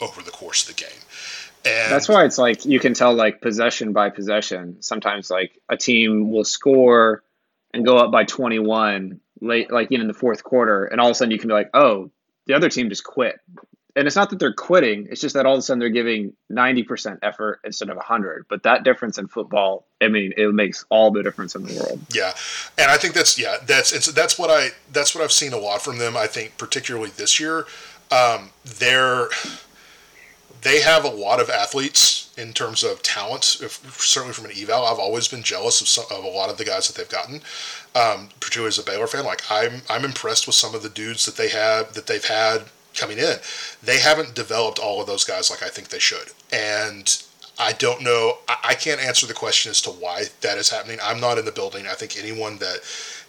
over 0.00 0.22
the 0.22 0.30
course 0.30 0.68
of 0.68 0.74
the 0.74 0.82
game. 0.82 1.00
And 1.64 1.92
that's 1.92 2.08
why 2.08 2.24
it's 2.24 2.38
like 2.38 2.64
you 2.64 2.80
can 2.80 2.94
tell 2.94 3.12
like 3.12 3.42
possession 3.42 3.92
by 3.92 4.08
possession. 4.08 4.80
Sometimes 4.80 5.30
like 5.30 5.60
a 5.68 5.76
team 5.76 6.30
will 6.30 6.44
score 6.44 7.22
and 7.74 7.84
go 7.84 7.98
up 7.98 8.10
by 8.10 8.24
21 8.24 9.20
late 9.40 9.70
like 9.70 9.92
in 9.92 10.06
the 10.06 10.14
fourth 10.14 10.42
quarter 10.42 10.84
and 10.84 11.00
all 11.00 11.08
of 11.08 11.12
a 11.12 11.14
sudden 11.14 11.32
you 11.32 11.38
can 11.38 11.48
be 11.48 11.54
like, 11.54 11.70
"Oh, 11.74 12.10
the 12.46 12.54
other 12.54 12.70
team 12.70 12.88
just 12.88 13.04
quit 13.04 13.38
and 13.98 14.06
it's 14.06 14.16
not 14.16 14.30
that 14.30 14.38
they're 14.38 14.52
quitting 14.52 15.06
it's 15.10 15.20
just 15.20 15.34
that 15.34 15.44
all 15.44 15.54
of 15.54 15.58
a 15.58 15.62
sudden 15.62 15.80
they're 15.80 15.90
giving 15.90 16.32
90% 16.50 17.18
effort 17.22 17.60
instead 17.64 17.90
of 17.90 17.96
100 17.96 18.46
but 18.48 18.62
that 18.62 18.84
difference 18.84 19.18
in 19.18 19.26
football 19.26 19.86
i 20.00 20.08
mean 20.08 20.32
it 20.36 20.54
makes 20.54 20.86
all 20.88 21.10
the 21.10 21.22
difference 21.22 21.54
in 21.54 21.64
the 21.64 21.74
world 21.74 22.00
yeah 22.14 22.32
and 22.78 22.90
i 22.90 22.96
think 22.96 23.12
that's 23.12 23.38
yeah 23.38 23.56
that's 23.66 24.04
so 24.04 24.12
that's 24.12 24.38
what 24.38 24.50
i 24.50 24.68
that's 24.92 25.14
what 25.14 25.22
i've 25.22 25.32
seen 25.32 25.52
a 25.52 25.58
lot 25.58 25.82
from 25.82 25.98
them 25.98 26.16
i 26.16 26.26
think 26.26 26.56
particularly 26.56 27.10
this 27.10 27.40
year 27.40 27.66
um, 28.10 28.50
they're 28.64 29.28
they 30.62 30.80
have 30.80 31.04
a 31.04 31.08
lot 31.08 31.40
of 31.40 31.50
athletes 31.50 32.34
in 32.36 32.52
terms 32.52 32.82
of 32.82 33.02
talent. 33.02 33.58
If, 33.62 34.00
certainly 34.00 34.34
from 34.34 34.46
an 34.46 34.52
eval, 34.56 34.84
I've 34.84 34.98
always 34.98 35.28
been 35.28 35.42
jealous 35.42 35.80
of 35.80 35.88
some, 35.88 36.04
of 36.10 36.24
a 36.24 36.28
lot 36.28 36.50
of 36.50 36.58
the 36.58 36.64
guys 36.64 36.88
that 36.88 36.96
they've 36.96 37.08
gotten. 37.08 37.42
Um, 37.94 38.30
particularly 38.40 38.68
as 38.68 38.78
a 38.78 38.82
Baylor 38.82 39.06
fan, 39.06 39.24
like 39.24 39.42
I'm 39.50 39.82
I'm 39.88 40.04
impressed 40.04 40.46
with 40.46 40.56
some 40.56 40.74
of 40.74 40.82
the 40.82 40.88
dudes 40.88 41.26
that 41.26 41.36
they 41.36 41.48
have 41.48 41.94
that 41.94 42.06
they've 42.06 42.24
had 42.24 42.64
coming 42.98 43.18
in, 43.18 43.36
they 43.82 43.98
haven't 43.98 44.34
developed 44.34 44.78
all 44.78 45.00
of 45.00 45.06
those 45.06 45.24
guys 45.24 45.50
like 45.50 45.62
I 45.62 45.68
think 45.68 45.88
they 45.88 45.98
should. 45.98 46.30
And 46.52 47.22
I 47.58 47.72
don't 47.72 48.02
know. 48.02 48.38
I 48.48 48.74
can't 48.74 49.00
answer 49.00 49.26
the 49.26 49.34
question 49.34 49.70
as 49.70 49.82
to 49.82 49.90
why 49.90 50.24
that 50.42 50.58
is 50.58 50.70
happening. 50.70 50.98
I'm 51.02 51.20
not 51.20 51.38
in 51.38 51.44
the 51.44 51.52
building. 51.52 51.86
I 51.86 51.94
think 51.94 52.16
anyone 52.16 52.58
that 52.58 52.80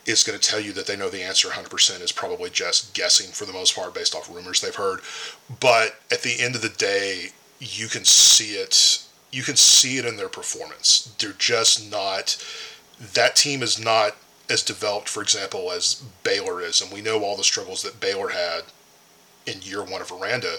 is 0.05 0.23
going 0.23 0.39
to 0.39 0.49
tell 0.49 0.59
you 0.59 0.71
that 0.73 0.87
they 0.87 0.95
know 0.95 1.09
the 1.09 1.23
answer 1.23 1.49
100% 1.49 2.01
is 2.01 2.11
probably 2.11 2.49
just 2.49 2.93
guessing 2.93 3.31
for 3.31 3.45
the 3.45 3.53
most 3.53 3.75
part 3.75 3.93
based 3.93 4.15
off 4.15 4.33
rumors 4.33 4.61
they've 4.61 4.75
heard. 4.75 5.01
But 5.59 5.95
at 6.11 6.21
the 6.21 6.39
end 6.39 6.55
of 6.55 6.61
the 6.61 6.69
day, 6.69 7.29
you 7.59 7.87
can 7.87 8.05
see 8.05 8.53
it 8.53 9.03
you 9.31 9.43
can 9.43 9.55
see 9.55 9.97
it 9.97 10.05
in 10.05 10.17
their 10.17 10.29
performance. 10.29 11.13
They're 11.19 11.31
just 11.33 11.89
not. 11.89 12.43
That 13.13 13.35
team 13.35 13.61
is 13.61 13.83
not 13.83 14.15
as 14.49 14.63
developed, 14.63 15.07
for 15.07 15.21
example, 15.21 15.71
as 15.71 16.03
Baylor 16.23 16.61
is, 16.61 16.81
and 16.81 16.91
we 16.91 17.01
know 17.01 17.23
all 17.23 17.37
the 17.37 17.43
struggles 17.43 17.83
that 17.83 17.99
Baylor 17.99 18.29
had 18.29 18.63
in 19.45 19.61
year 19.61 19.83
one 19.83 20.01
of 20.01 20.11
Aranda. 20.11 20.57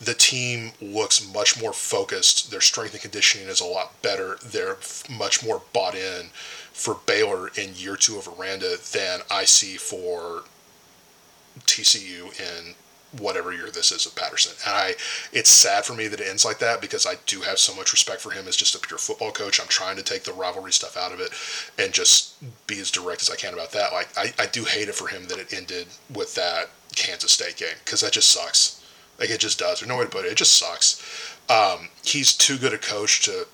The 0.00 0.14
team 0.14 0.72
looks 0.80 1.26
much 1.26 1.60
more 1.60 1.72
focused. 1.72 2.50
Their 2.50 2.62
strength 2.62 2.94
and 2.94 3.02
conditioning 3.02 3.48
is 3.48 3.60
a 3.60 3.66
lot 3.66 4.00
better. 4.02 4.38
They're 4.42 4.78
much 5.10 5.44
more 5.44 5.62
bought 5.72 5.94
in 5.94 6.30
for 6.72 6.98
Baylor 7.06 7.48
in 7.48 7.74
year 7.74 7.96
two 7.96 8.16
of 8.18 8.26
Aranda 8.28 8.76
than 8.92 9.20
I 9.30 9.44
see 9.44 9.76
for 9.76 10.44
TCU 11.60 12.38
in 12.40 12.74
whatever 13.18 13.52
year 13.52 13.70
this 13.70 13.90
is 13.90 14.06
of 14.06 14.14
Patterson. 14.14 14.52
And 14.66 14.74
I, 14.74 14.94
it's 15.32 15.50
sad 15.50 15.84
for 15.84 15.94
me 15.94 16.06
that 16.08 16.20
it 16.20 16.28
ends 16.28 16.44
like 16.44 16.58
that 16.60 16.80
because 16.80 17.06
I 17.06 17.14
do 17.26 17.40
have 17.40 17.58
so 17.58 17.74
much 17.74 17.92
respect 17.92 18.20
for 18.20 18.30
him 18.30 18.46
as 18.46 18.56
just 18.56 18.74
a 18.74 18.78
pure 18.78 18.98
football 18.98 19.32
coach. 19.32 19.60
I'm 19.60 19.68
trying 19.68 19.96
to 19.96 20.02
take 20.02 20.24
the 20.24 20.32
rivalry 20.32 20.72
stuff 20.72 20.96
out 20.96 21.12
of 21.12 21.20
it 21.20 21.30
and 21.82 21.92
just 21.92 22.34
be 22.66 22.78
as 22.78 22.90
direct 22.90 23.22
as 23.22 23.30
I 23.30 23.36
can 23.36 23.54
about 23.54 23.72
that. 23.72 23.92
Like 23.92 24.08
I, 24.16 24.32
I 24.38 24.46
do 24.46 24.64
hate 24.64 24.88
it 24.88 24.94
for 24.94 25.08
him 25.08 25.26
that 25.26 25.38
it 25.38 25.52
ended 25.52 25.88
with 26.12 26.34
that 26.36 26.70
Kansas 26.94 27.32
State 27.32 27.56
game 27.56 27.76
because 27.84 28.00
that 28.00 28.12
just 28.12 28.30
sucks. 28.30 28.82
Like 29.18 29.30
it 29.30 29.40
just 29.40 29.58
does. 29.58 29.80
There's 29.80 29.88
no 29.88 29.98
way 29.98 30.04
to 30.04 30.10
put 30.10 30.24
it. 30.24 30.32
It 30.32 30.38
just 30.38 30.54
sucks. 30.54 31.36
Um, 31.48 31.88
he's 32.04 32.32
too 32.32 32.56
good 32.56 32.72
a 32.72 32.78
coach 32.78 33.22
to. 33.24 33.46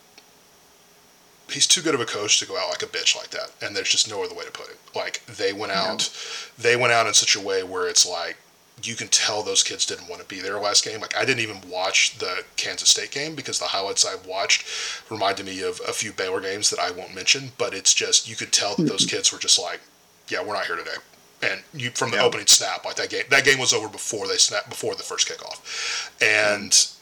He's 1.49 1.67
too 1.67 1.81
good 1.81 1.95
of 1.95 2.01
a 2.01 2.07
coach 2.07 2.41
to 2.41 2.47
go 2.47 2.59
out 2.59 2.71
like 2.71 2.83
a 2.83 2.87
bitch 2.87 3.17
like 3.17 3.31
that, 3.31 3.53
and 3.63 3.75
there's 3.75 3.89
just 3.89 4.11
no 4.11 4.23
other 4.25 4.35
way 4.35 4.45
to 4.45 4.51
put 4.51 4.69
it. 4.69 4.79
Like 4.95 5.25
they 5.27 5.53
went 5.53 5.73
out, 5.73 6.11
no. 6.59 6.63
they 6.63 6.77
went 6.77 6.93
out 6.93 7.07
in 7.07 7.15
such 7.15 7.37
a 7.37 7.41
way 7.41 7.63
where 7.63 7.89
it's 7.89 8.05
like 8.05 8.37
you 8.83 8.95
can 8.95 9.09
tell 9.09 9.43
those 9.43 9.63
kids 9.63 9.87
didn't 9.87 10.09
want 10.09 10.21
to 10.21 10.29
be 10.29 10.41
there 10.41 10.59
last 10.59 10.85
game. 10.85 11.01
Like 11.01 11.17
I 11.17 11.25
didn't 11.25 11.41
even 11.41 11.59
watch 11.69 12.19
the 12.19 12.45
Kansas 12.57 12.91
State 12.91 13.11
game 13.11 13.35
because 13.35 13.59
the 13.59 13.67
highlights 13.67 14.05
I 14.05 14.17
watched 14.29 14.67
reminded 15.11 15.47
me 15.47 15.63
of 15.63 15.81
a 15.89 15.93
few 15.93 16.13
Baylor 16.13 16.41
games 16.41 16.71
that 16.71 16.79
I 16.79 16.91
won't 16.91 17.15
mention. 17.15 17.53
But 17.57 17.73
it's 17.73 17.95
just 17.95 18.29
you 18.29 18.37
could 18.37 18.53
tell 18.53 18.77
that 18.77 18.85
those 18.85 19.07
kids 19.07 19.33
were 19.33 19.39
just 19.39 19.59
like, 19.59 19.81
"Yeah, 20.29 20.43
we're 20.43 20.55
not 20.55 20.67
here 20.67 20.77
today." 20.77 20.97
And 21.43 21.63
you 21.73 21.91
from 21.91 22.11
the 22.11 22.17
yeah. 22.17 22.25
opening 22.25 22.47
snap, 22.47 22.85
like 22.85 22.97
that 22.97 23.11
game, 23.11 23.25
that 23.31 23.45
game 23.45 23.59
was 23.59 23.73
over 23.73 23.89
before 23.89 24.29
they 24.29 24.37
snapped 24.37 24.69
before 24.69 24.95
the 24.95 25.03
first 25.03 25.29
kickoff, 25.29 26.11
and 26.21 26.71
mm. 26.71 26.99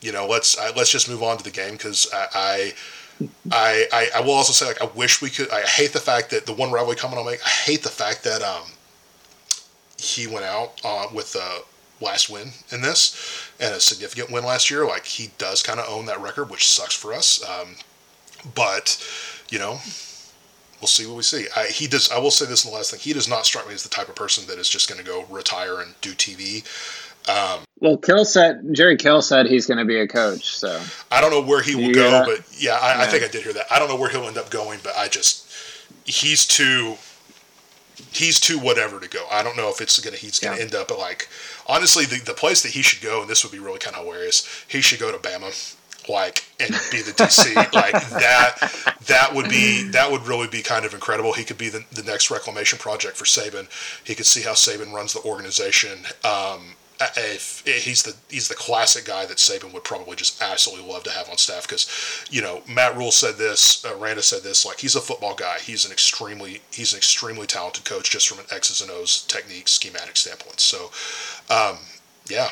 you 0.00 0.12
know 0.12 0.26
let's 0.26 0.56
I, 0.56 0.70
let's 0.70 0.90
just 0.90 1.08
move 1.08 1.22
on 1.22 1.36
to 1.38 1.44
the 1.44 1.50
game 1.50 1.72
because 1.72 2.08
I, 2.12 2.74
I 3.50 3.86
I 3.90 4.10
I 4.16 4.20
will 4.20 4.32
also 4.32 4.52
say 4.52 4.66
like 4.66 4.80
I 4.80 4.86
wish 4.94 5.20
we 5.20 5.30
could. 5.30 5.50
I 5.50 5.62
hate 5.62 5.92
the 5.92 6.00
fact 6.00 6.30
that 6.30 6.46
the 6.46 6.52
one 6.52 6.70
rivalry 6.70 6.96
comment 6.96 7.18
I'll 7.18 7.24
make. 7.24 7.44
I 7.44 7.50
hate 7.50 7.82
the 7.82 7.88
fact 7.88 8.22
that 8.22 8.42
um 8.42 8.70
he 9.98 10.26
went 10.26 10.44
out 10.44 10.80
uh, 10.84 11.06
with 11.12 11.32
the 11.32 11.62
last 12.00 12.30
win 12.30 12.50
in 12.70 12.80
this 12.80 13.50
and 13.58 13.74
a 13.74 13.80
significant 13.80 14.30
win 14.30 14.44
last 14.44 14.70
year. 14.70 14.86
Like 14.86 15.04
he 15.04 15.30
does 15.38 15.62
kind 15.62 15.80
of 15.80 15.88
own 15.88 16.06
that 16.06 16.20
record, 16.20 16.50
which 16.50 16.68
sucks 16.68 16.94
for 16.94 17.12
us. 17.12 17.44
Um, 17.48 17.76
but 18.54 19.04
you 19.50 19.58
know, 19.58 19.80
we'll 20.80 20.88
see 20.88 21.06
what 21.06 21.16
we 21.16 21.22
see. 21.22 21.46
I, 21.56 21.66
he 21.66 21.86
does. 21.86 22.10
I 22.10 22.18
will 22.18 22.30
say 22.30 22.46
this 22.46 22.64
in 22.64 22.70
the 22.70 22.76
last 22.76 22.90
thing. 22.90 23.00
He 23.00 23.12
does 23.12 23.28
not 23.28 23.44
strike 23.44 23.66
me 23.66 23.74
as 23.74 23.82
the 23.82 23.88
type 23.88 24.08
of 24.08 24.14
person 24.14 24.46
that 24.46 24.58
is 24.58 24.68
just 24.68 24.88
going 24.88 25.00
to 25.00 25.06
go 25.06 25.24
retire 25.30 25.80
and 25.80 25.94
do 26.00 26.12
TV. 26.12 26.64
Um, 27.28 27.64
well, 27.80 27.96
Kill 27.98 28.24
said 28.24 28.62
Jerry 28.72 28.96
Kill 28.96 29.20
said 29.20 29.46
he's 29.46 29.66
going 29.66 29.78
to 29.78 29.84
be 29.84 29.98
a 30.00 30.08
coach. 30.08 30.56
So 30.56 30.80
I 31.10 31.20
don't 31.20 31.30
know 31.30 31.42
where 31.42 31.62
he 31.62 31.74
will 31.74 31.92
go, 31.92 32.24
but 32.24 32.44
yeah 32.58 32.78
I, 32.80 32.94
yeah, 32.94 33.02
I 33.02 33.06
think 33.06 33.24
I 33.24 33.28
did 33.28 33.42
hear 33.42 33.52
that. 33.52 33.66
I 33.70 33.78
don't 33.78 33.88
know 33.88 33.96
where 33.96 34.08
he'll 34.08 34.24
end 34.24 34.38
up 34.38 34.50
going, 34.50 34.80
but 34.82 34.96
I 34.96 35.08
just 35.08 35.50
he's 36.04 36.46
too 36.46 36.96
he's 38.12 38.40
too 38.40 38.58
whatever 38.58 39.00
to 39.00 39.08
go. 39.08 39.26
I 39.30 39.42
don't 39.42 39.56
know 39.56 39.68
if 39.68 39.80
it's 39.80 39.98
gonna 39.98 40.16
he's 40.16 40.38
gonna 40.38 40.56
yeah. 40.56 40.62
end 40.62 40.74
up 40.74 40.90
at 40.90 40.98
like 40.98 41.28
honestly 41.66 42.04
the, 42.04 42.20
the 42.24 42.34
place 42.34 42.62
that 42.62 42.72
he 42.72 42.82
should 42.82 43.02
go 43.02 43.20
and 43.20 43.30
this 43.30 43.44
would 43.44 43.52
be 43.52 43.58
really 43.58 43.78
kind 43.78 43.96
of 43.96 44.04
hilarious. 44.04 44.64
He 44.68 44.80
should 44.80 45.00
go 45.00 45.12
to 45.12 45.18
Bama 45.18 45.76
like 46.08 46.44
and 46.58 46.70
be 46.90 47.02
the 47.02 47.12
DC 47.12 47.54
like 47.74 47.92
that 48.10 48.96
that 49.06 49.34
would 49.34 49.48
be 49.48 49.88
that 49.90 50.10
would 50.10 50.26
really 50.26 50.48
be 50.48 50.62
kind 50.62 50.84
of 50.84 50.94
incredible 50.94 51.32
he 51.32 51.44
could 51.44 51.58
be 51.58 51.68
the, 51.68 51.84
the 51.92 52.02
next 52.02 52.30
reclamation 52.30 52.78
project 52.78 53.16
for 53.16 53.24
Saban 53.24 53.68
he 54.04 54.14
could 54.14 54.26
see 54.26 54.42
how 54.42 54.52
Saban 54.52 54.92
runs 54.92 55.12
the 55.12 55.20
organization 55.20 55.98
um, 56.24 56.74
if, 57.00 57.62
he's 57.66 58.02
the 58.02 58.14
he's 58.28 58.48
the 58.48 58.54
classic 58.54 59.04
guy 59.04 59.26
that 59.26 59.36
Saban 59.36 59.72
would 59.72 59.84
probably 59.84 60.16
just 60.16 60.42
absolutely 60.42 60.90
love 60.90 61.04
to 61.04 61.10
have 61.10 61.28
on 61.28 61.38
staff 61.38 61.62
because, 61.62 62.26
you 62.30 62.42
know, 62.42 62.62
Matt 62.68 62.96
Rhule 62.96 63.12
said 63.12 63.36
this, 63.36 63.84
uh, 63.84 63.96
Aranda 63.96 64.22
said 64.22 64.42
this, 64.42 64.66
like 64.66 64.80
he's 64.80 64.96
a 64.96 65.00
football 65.00 65.34
guy. 65.34 65.58
He's 65.58 65.84
an 65.84 65.92
extremely 65.92 66.60
he's 66.72 66.92
an 66.92 66.98
extremely 66.98 67.46
talented 67.46 67.84
coach 67.84 68.10
just 68.10 68.28
from 68.28 68.38
an 68.40 68.46
X's 68.50 68.80
and 68.80 68.90
O's 68.90 69.22
technique 69.22 69.68
schematic 69.68 70.16
standpoint. 70.16 70.60
So, 70.60 70.90
um, 71.50 71.78
yeah. 72.28 72.48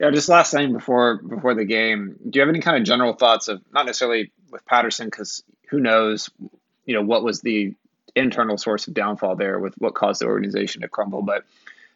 Yeah, 0.00 0.10
just 0.10 0.28
last 0.28 0.52
thing 0.52 0.72
before 0.72 1.16
before 1.16 1.54
the 1.54 1.64
game, 1.64 2.16
do 2.28 2.38
you 2.38 2.40
have 2.40 2.48
any 2.48 2.60
kind 2.60 2.76
of 2.76 2.84
general 2.84 3.12
thoughts 3.12 3.48
of 3.48 3.62
not 3.72 3.86
necessarily 3.86 4.32
with 4.50 4.64
Patterson 4.66 5.06
because 5.06 5.42
who 5.68 5.80
knows, 5.80 6.30
you 6.86 6.94
know, 6.94 7.02
what 7.02 7.22
was 7.22 7.40
the 7.42 7.74
internal 8.16 8.56
source 8.56 8.86
of 8.86 8.94
downfall 8.94 9.36
there 9.36 9.58
with 9.58 9.74
what 9.78 9.94
caused 9.94 10.20
the 10.20 10.26
organization 10.26 10.82
to 10.82 10.88
crumble, 10.88 11.22
but 11.22 11.44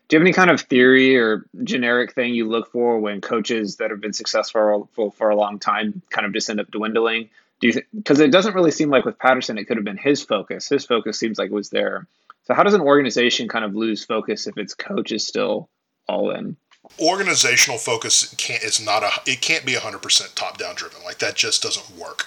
do 0.08 0.16
you 0.16 0.20
have 0.20 0.26
any 0.26 0.32
kind 0.32 0.50
of 0.50 0.62
theory 0.62 1.16
or 1.16 1.44
generic 1.62 2.14
thing 2.14 2.34
you 2.34 2.48
look 2.48 2.72
for 2.72 2.98
when 2.98 3.20
coaches 3.20 3.76
that 3.76 3.90
have 3.90 4.00
been 4.00 4.14
successful 4.14 4.88
for, 4.94 5.12
for 5.12 5.28
a 5.28 5.36
long 5.36 5.58
time 5.58 6.00
kind 6.10 6.26
of 6.26 6.32
just 6.32 6.48
end 6.48 6.60
up 6.60 6.70
dwindling? 6.70 7.28
Do 7.60 7.68
you 7.68 7.82
because 7.94 8.20
it 8.20 8.32
doesn't 8.32 8.54
really 8.54 8.70
seem 8.70 8.88
like 8.88 9.04
with 9.04 9.18
Patterson 9.18 9.58
it 9.58 9.64
could 9.64 9.76
have 9.76 9.84
been 9.84 9.98
his 9.98 10.22
focus. 10.22 10.68
His 10.68 10.86
focus 10.86 11.18
seems 11.18 11.38
like 11.38 11.50
it 11.50 11.54
was 11.54 11.70
there. 11.70 12.06
So 12.44 12.54
how 12.54 12.62
does 12.62 12.74
an 12.74 12.80
organization 12.80 13.48
kind 13.48 13.64
of 13.64 13.74
lose 13.74 14.04
focus 14.04 14.46
if 14.46 14.56
its 14.56 14.74
coach 14.74 15.12
is 15.12 15.26
still 15.26 15.68
all 16.08 16.30
in? 16.30 16.56
Organizational 17.00 17.78
focus 17.78 18.34
can't 18.36 18.62
is 18.62 18.84
not 18.84 19.04
a 19.04 19.10
it 19.24 19.40
can't 19.40 19.64
be 19.64 19.74
100% 19.74 20.34
top 20.34 20.58
down 20.58 20.74
driven. 20.74 21.02
Like 21.04 21.18
that 21.18 21.36
just 21.36 21.62
doesn't 21.62 21.96
work. 21.96 22.22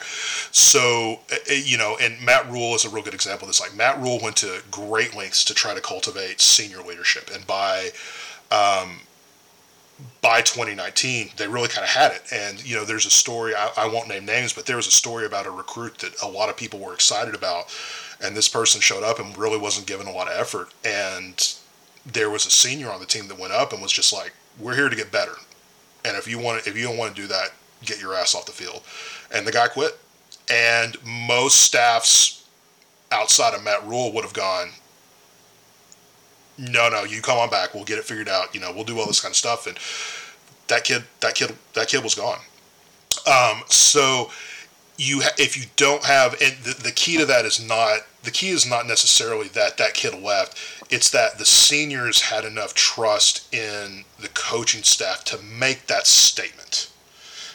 So 0.52 1.20
eh, 1.30 1.38
eh, 1.50 1.62
you 1.66 1.78
know 1.78 1.98
and 2.02 2.22
Matt 2.22 2.50
Rhule 2.50 2.76
is 2.76 2.86
a 2.86 2.90
real 2.90 3.04
good 3.04 3.14
example 3.14 3.46
of 3.46 3.50
this. 3.50 3.60
Like 3.60 3.76
Matt 3.76 4.00
Rhule 4.00 4.20
went 4.22 4.38
to 4.38 4.62
great 4.72 5.16
lengths 5.16 5.44
to 5.46 5.54
try 5.54 5.74
to 5.74 5.82
cultivate 5.82 6.40
senior 6.40 6.82
leadership. 6.82 7.30
And 7.34 7.46
by 7.46 7.90
um, 8.50 9.02
by 10.22 10.42
2019 10.42 11.32
they 11.36 11.48
really 11.48 11.68
kind 11.68 11.84
of 11.84 11.90
had 11.90 12.14
it. 12.14 12.24
And 12.32 12.64
you 12.66 12.78
know 12.78 12.86
there's 12.86 13.06
a 13.06 13.12
story 13.12 13.54
I, 13.54 13.72
I 13.76 13.88
won't 13.88 14.08
name 14.08 14.26
names 14.26 14.54
but 14.54 14.68
there 14.68 14.78
was 14.78 14.88
a 14.88 14.92
story 14.92 15.26
about 15.26 15.48
a 15.48 15.52
recruit 15.52 15.98
that 16.00 16.22
a 16.24 16.28
lot 16.28 16.50
of 16.50 16.56
people 16.56 16.80
were 16.80 16.94
excited 16.94 17.36
about. 17.36 17.66
And 18.24 18.38
this 18.38 18.48
person 18.48 18.80
showed 18.80 19.04
up 19.04 19.20
and 19.20 19.38
really 19.38 19.58
wasn't 19.58 19.88
given 19.88 20.08
a 20.08 20.12
lot 20.12 20.28
of 20.28 20.40
effort. 20.40 20.70
And 20.86 21.56
there 22.06 22.30
was 22.30 22.46
a 22.46 22.52
senior 22.52 22.92
on 22.92 23.00
the 23.00 23.06
team 23.06 23.28
that 23.28 23.40
went 23.40 23.54
up 23.54 23.74
and 23.74 23.82
was 23.82 23.92
just 23.92 24.14
like 24.14 24.34
we're 24.60 24.76
here 24.76 24.90
to 24.90 24.96
get 24.96 25.12
better. 25.12 25.34
And 26.04 26.18
if 26.18 26.28
you 26.28 26.40
want, 26.40 26.68
if 26.68 26.78
you 26.78 26.84
don't 26.84 26.98
want 26.98 27.16
to 27.16 27.22
do 27.22 27.28
that, 27.28 27.52
get 27.84 28.00
your 28.00 28.16
ass 28.16 28.36
off 28.36 28.46
the 28.46 28.52
field. 28.52 28.82
And 29.34 29.46
the 29.46 29.52
guy 29.52 29.68
quit. 29.68 29.98
And 30.50 30.98
most 31.06 31.60
staffs 31.60 32.48
outside 33.12 33.54
of 33.54 33.64
Matt 33.64 33.86
Rhule 33.86 34.12
would 34.14 34.24
have 34.24 34.34
gone, 34.34 34.70
no, 36.58 36.90
no, 36.90 37.04
you 37.04 37.22
come 37.22 37.38
on 37.38 37.50
back. 37.50 37.74
We'll 37.74 37.86
get 37.86 37.98
it 37.98 38.06
figured 38.06 38.30
out. 38.30 38.54
You 38.54 38.62
know, 38.62 38.72
we'll 38.74 38.84
do 38.84 39.00
all 39.00 39.08
this 39.08 39.20
kind 39.20 39.32
of 39.32 39.38
stuff. 39.38 39.68
And 39.68 39.78
that 40.68 40.84
kid, 40.84 41.04
that 41.22 41.36
kid, 41.36 41.56
that 41.74 41.88
kid 41.88 42.04
was 42.04 42.16
gone. 42.16 42.40
Um, 43.28 43.64
so 43.68 44.30
you, 44.98 45.22
ha- 45.22 45.36
if 45.38 45.58
you 45.58 45.66
don't 45.76 46.06
have, 46.06 46.34
and 46.42 46.54
the, 46.64 46.82
the 46.84 46.92
key 46.92 47.18
to 47.18 47.26
that 47.26 47.46
is 47.46 47.66
not, 47.66 48.02
the 48.24 48.32
key 48.32 48.50
is 48.50 48.70
not 48.70 48.86
necessarily 48.86 49.48
that 49.50 49.78
that 49.78 49.94
kid 49.94 50.22
left 50.22 50.58
it's 50.92 51.10
that 51.12 51.38
the 51.38 51.46
seniors 51.46 52.24
had 52.24 52.44
enough 52.44 52.74
trust 52.74 53.52
in 53.54 54.04
the 54.20 54.28
coaching 54.28 54.84
staff 54.84 55.24
to 55.24 55.42
make 55.42 55.88
that 55.88 56.06
statement. 56.06 56.92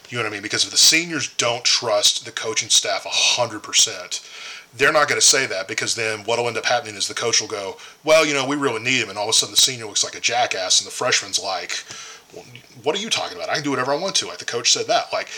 You 0.09 0.17
know 0.17 0.25
what 0.25 0.31
I 0.31 0.33
mean? 0.33 0.43
Because 0.43 0.65
if 0.65 0.71
the 0.71 0.79
seniors 0.79 1.29
don't 1.35 1.63
trust 1.63 2.25
the 2.25 2.33
coaching 2.33 2.71
staff 2.71 3.05
100%, 3.05 4.33
they're 4.75 4.93
not 4.93 5.09
going 5.09 5.21
to 5.21 5.27
say 5.27 5.47
that 5.47 5.69
because 5.69 5.95
then 5.95 6.21
what'll 6.21 6.49
end 6.49 6.57
up 6.57 6.65
happening 6.65 6.95
is 6.95 7.09
the 7.09 7.15
coach 7.15 7.41
will 7.41 7.49
go, 7.49 7.77
well, 8.05 8.25
you 8.25 8.33
know, 8.33 8.47
we 8.47 8.57
really 8.57 8.83
need 8.83 9.03
him. 9.03 9.11
And 9.11 9.19
all 9.19 9.25
of 9.25 9.31
a 9.31 9.33
sudden 9.35 9.53
the 9.53 9.59
senior 9.59 9.85
looks 9.85 10.05
like 10.05 10.17
a 10.17 10.21
jackass 10.21 10.81
and 10.81 10.87
the 10.87 10.93
freshman's 10.93 11.43
like, 11.43 11.85
well, 12.33 12.45
what 12.83 12.97
are 12.97 13.01
you 13.01 13.11
talking 13.11 13.37
about? 13.37 13.51
I 13.51 13.55
can 13.55 13.65
do 13.65 13.71
whatever 13.71 13.93
I 13.93 13.99
want 13.99 14.15
to. 14.17 14.27
Like 14.27 14.39
the 14.39 14.45
coach 14.47 14.73
said 14.73 14.87
that. 14.87 15.13
Like 15.13 15.29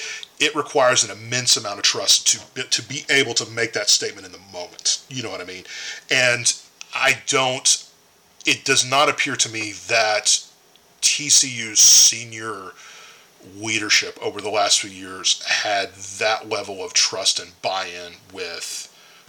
it 0.40 0.54
requires 0.54 1.04
an 1.04 1.10
immense 1.10 1.56
amount 1.56 1.78
of 1.78 1.84
trust 1.84 2.28
to, 2.54 2.62
to 2.62 2.82
be 2.82 3.04
able 3.10 3.34
to 3.34 3.48
make 3.50 3.72
that 3.72 3.90
statement 3.90 4.26
in 4.26 4.32
the 4.32 4.38
moment. 4.52 5.04
You 5.08 5.22
know 5.22 5.30
what 5.30 5.40
I 5.40 5.44
mean? 5.44 5.64
And 6.10 6.52
I 6.94 7.18
don't 7.26 7.84
it 8.46 8.64
does 8.64 8.88
not 8.88 9.10
appear 9.10 9.36
to 9.36 9.48
me 9.50 9.72
that 9.88 10.42
TCU's 11.02 11.80
senior 11.80 12.72
leadership 13.56 14.18
over 14.22 14.40
the 14.40 14.48
last 14.48 14.80
few 14.80 14.90
years 14.90 15.42
had 15.44 15.92
that 16.18 16.48
level 16.48 16.82
of 16.82 16.92
trust 16.94 17.38
and 17.38 17.60
buy-in 17.60 18.14
with 18.32 18.84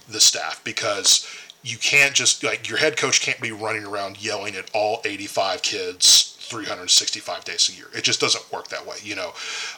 the 0.08 0.22
staff 0.22 0.64
because 0.64 1.28
you 1.64 1.78
can't 1.78 2.16
just 2.16 2.44
like 2.44 2.70
your 2.70 2.78
head 2.78 2.98
coach 2.98 3.22
can't 3.22 3.42
be 3.42 3.52
running 3.52 3.86
around 3.86 4.24
yelling 4.24 4.56
at 4.56 4.70
all 4.74 5.02
85 5.04 5.62
kids 5.62 6.29
365 6.50 7.46
days 7.46 7.70
a 7.70 7.78
year. 7.78 7.88
It 7.96 8.04
just 8.04 8.20
doesn't 8.20 8.52
work 8.52 8.68
that 8.70 8.86
way. 8.86 8.98
You 9.04 9.16
know, 9.16 9.34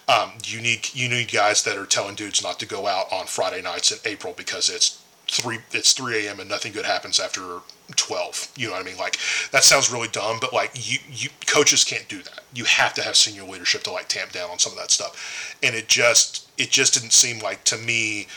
um, 0.07 0.31
you 0.45 0.61
need 0.61 0.89
you 0.93 1.09
need 1.09 1.31
guys 1.31 1.63
that 1.63 1.77
are 1.77 1.85
telling 1.85 2.15
dudes 2.15 2.43
not 2.43 2.59
to 2.59 2.65
go 2.65 2.87
out 2.87 3.11
on 3.11 3.25
Friday 3.25 3.61
nights 3.61 3.91
in 3.91 3.99
April 4.09 4.33
because 4.35 4.69
it's 4.69 5.01
three 5.31 5.59
it's 5.71 5.93
3 5.93 6.27
a.m 6.27 6.41
and 6.41 6.49
nothing 6.49 6.73
good 6.73 6.83
happens 6.83 7.17
after 7.17 7.59
12 7.95 8.51
you 8.57 8.67
know 8.67 8.73
what 8.73 8.81
i 8.81 8.85
mean 8.85 8.97
like 8.97 9.17
that 9.51 9.63
sounds 9.63 9.89
really 9.89 10.09
dumb 10.09 10.37
but 10.41 10.51
like 10.51 10.71
you 10.73 10.99
you 11.09 11.29
coaches 11.47 11.85
can't 11.85 12.07
do 12.09 12.21
that 12.21 12.41
you 12.53 12.65
have 12.65 12.93
to 12.93 13.01
have 13.01 13.15
senior 13.15 13.43
leadership 13.43 13.81
to 13.81 13.91
like 13.91 14.09
tamp 14.09 14.33
down 14.33 14.49
on 14.49 14.59
some 14.59 14.73
of 14.73 14.77
that 14.77 14.91
stuff 14.91 15.55
and 15.63 15.73
it 15.73 15.87
just 15.87 16.49
it 16.57 16.69
just 16.69 16.93
didn't 16.93 17.13
seem 17.13 17.39
like 17.39 17.63
to 17.63 17.77
me 17.77 18.27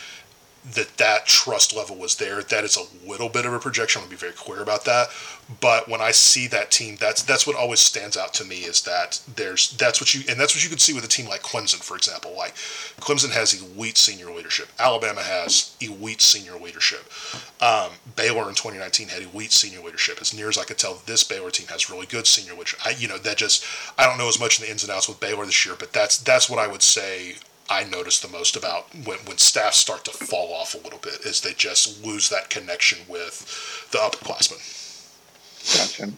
that 0.73 0.97
that 0.97 1.27
trust 1.27 1.77
level 1.77 1.97
was 1.97 2.17
there. 2.17 2.43
That 2.43 2.65
is 2.65 2.77
a 2.77 3.09
little 3.09 3.29
bit 3.29 3.45
of 3.45 3.53
a 3.53 3.59
projection. 3.59 4.01
Gonna 4.01 4.11
be 4.11 4.17
very 4.17 4.33
clear 4.33 4.63
about 4.63 4.85
that. 4.87 5.09
But 5.61 5.89
when 5.89 6.01
I 6.01 6.11
see 6.11 6.47
that 6.49 6.71
team, 6.71 6.97
that's 6.99 7.23
that's 7.23 7.47
what 7.47 7.55
always 7.55 7.81
stands 7.81 8.17
out 8.17 8.33
to 8.35 8.45
me 8.45 8.61
is 8.61 8.83
that 8.83 9.21
there's 9.37 9.73
that's 9.73 10.01
what 10.01 10.15
you 10.15 10.23
and 10.29 10.41
that's 10.41 10.55
what 10.55 10.65
you 10.65 10.71
could 10.71 10.81
see 10.81 10.95
with 10.95 11.05
a 11.05 11.09
team 11.09 11.27
like 11.29 11.43
Clemson, 11.43 11.83
for 11.83 11.97
example. 11.97 12.35
Like 12.35 12.55
Clemson 13.01 13.31
has 13.33 13.61
elite 13.61 13.99
senior 13.99 14.31
leadership. 14.31 14.69
Alabama 14.79 15.21
has 15.21 15.77
elite 15.81 16.23
senior 16.23 16.59
leadership. 16.59 17.11
Um, 17.61 17.91
Baylor 18.17 18.49
in 18.49 18.55
2019 18.55 19.09
had 19.09 19.23
elite 19.23 19.53
senior 19.53 19.83
leadership. 19.83 20.19
As 20.21 20.33
near 20.33 20.49
as 20.49 20.57
I 20.57 20.65
could 20.65 20.79
tell, 20.79 21.03
this 21.05 21.25
Baylor 21.25 21.51
team 21.51 21.67
has 21.69 21.91
really 21.91 22.07
good 22.07 22.27
senior 22.27 22.55
leadership. 22.55 22.81
I, 22.87 22.91
you 22.91 23.09
know, 23.09 23.19
that 23.19 23.37
just 23.37 23.67
I 23.99 24.07
don't 24.07 24.17
know 24.17 24.29
as 24.29 24.41
much 24.41 24.59
in 24.59 24.65
the 24.65 24.71
ins 24.71 24.83
and 24.83 24.91
outs 24.91 25.09
with 25.09 25.21
Baylor 25.21 25.45
this 25.45 25.67
year, 25.67 25.75
but 25.79 25.93
that's 25.93 26.17
that's 26.17 26.49
what 26.49 26.59
I 26.59 26.69
would 26.69 26.83
say 26.83 27.35
I 27.71 27.85
notice 27.85 28.21
the 28.21 28.29
most 28.29 28.57
about 28.57 28.95
when, 28.95 29.19
when 29.21 29.39
staff 29.39 29.75
start 29.75 30.05
to 30.05 30.11
fall 30.11 30.53
off 30.53 30.75
a 30.75 30.79
little 30.79 30.99
bit 30.99 31.21
is 31.25 31.41
they 31.41 31.53
just 31.53 32.05
lose 32.05 32.29
that 32.29 32.51
connection 32.51 32.99
with 33.09 33.89
the 33.91 33.99
upperclassmen. 33.99 34.61
Gotcha. 35.77 36.13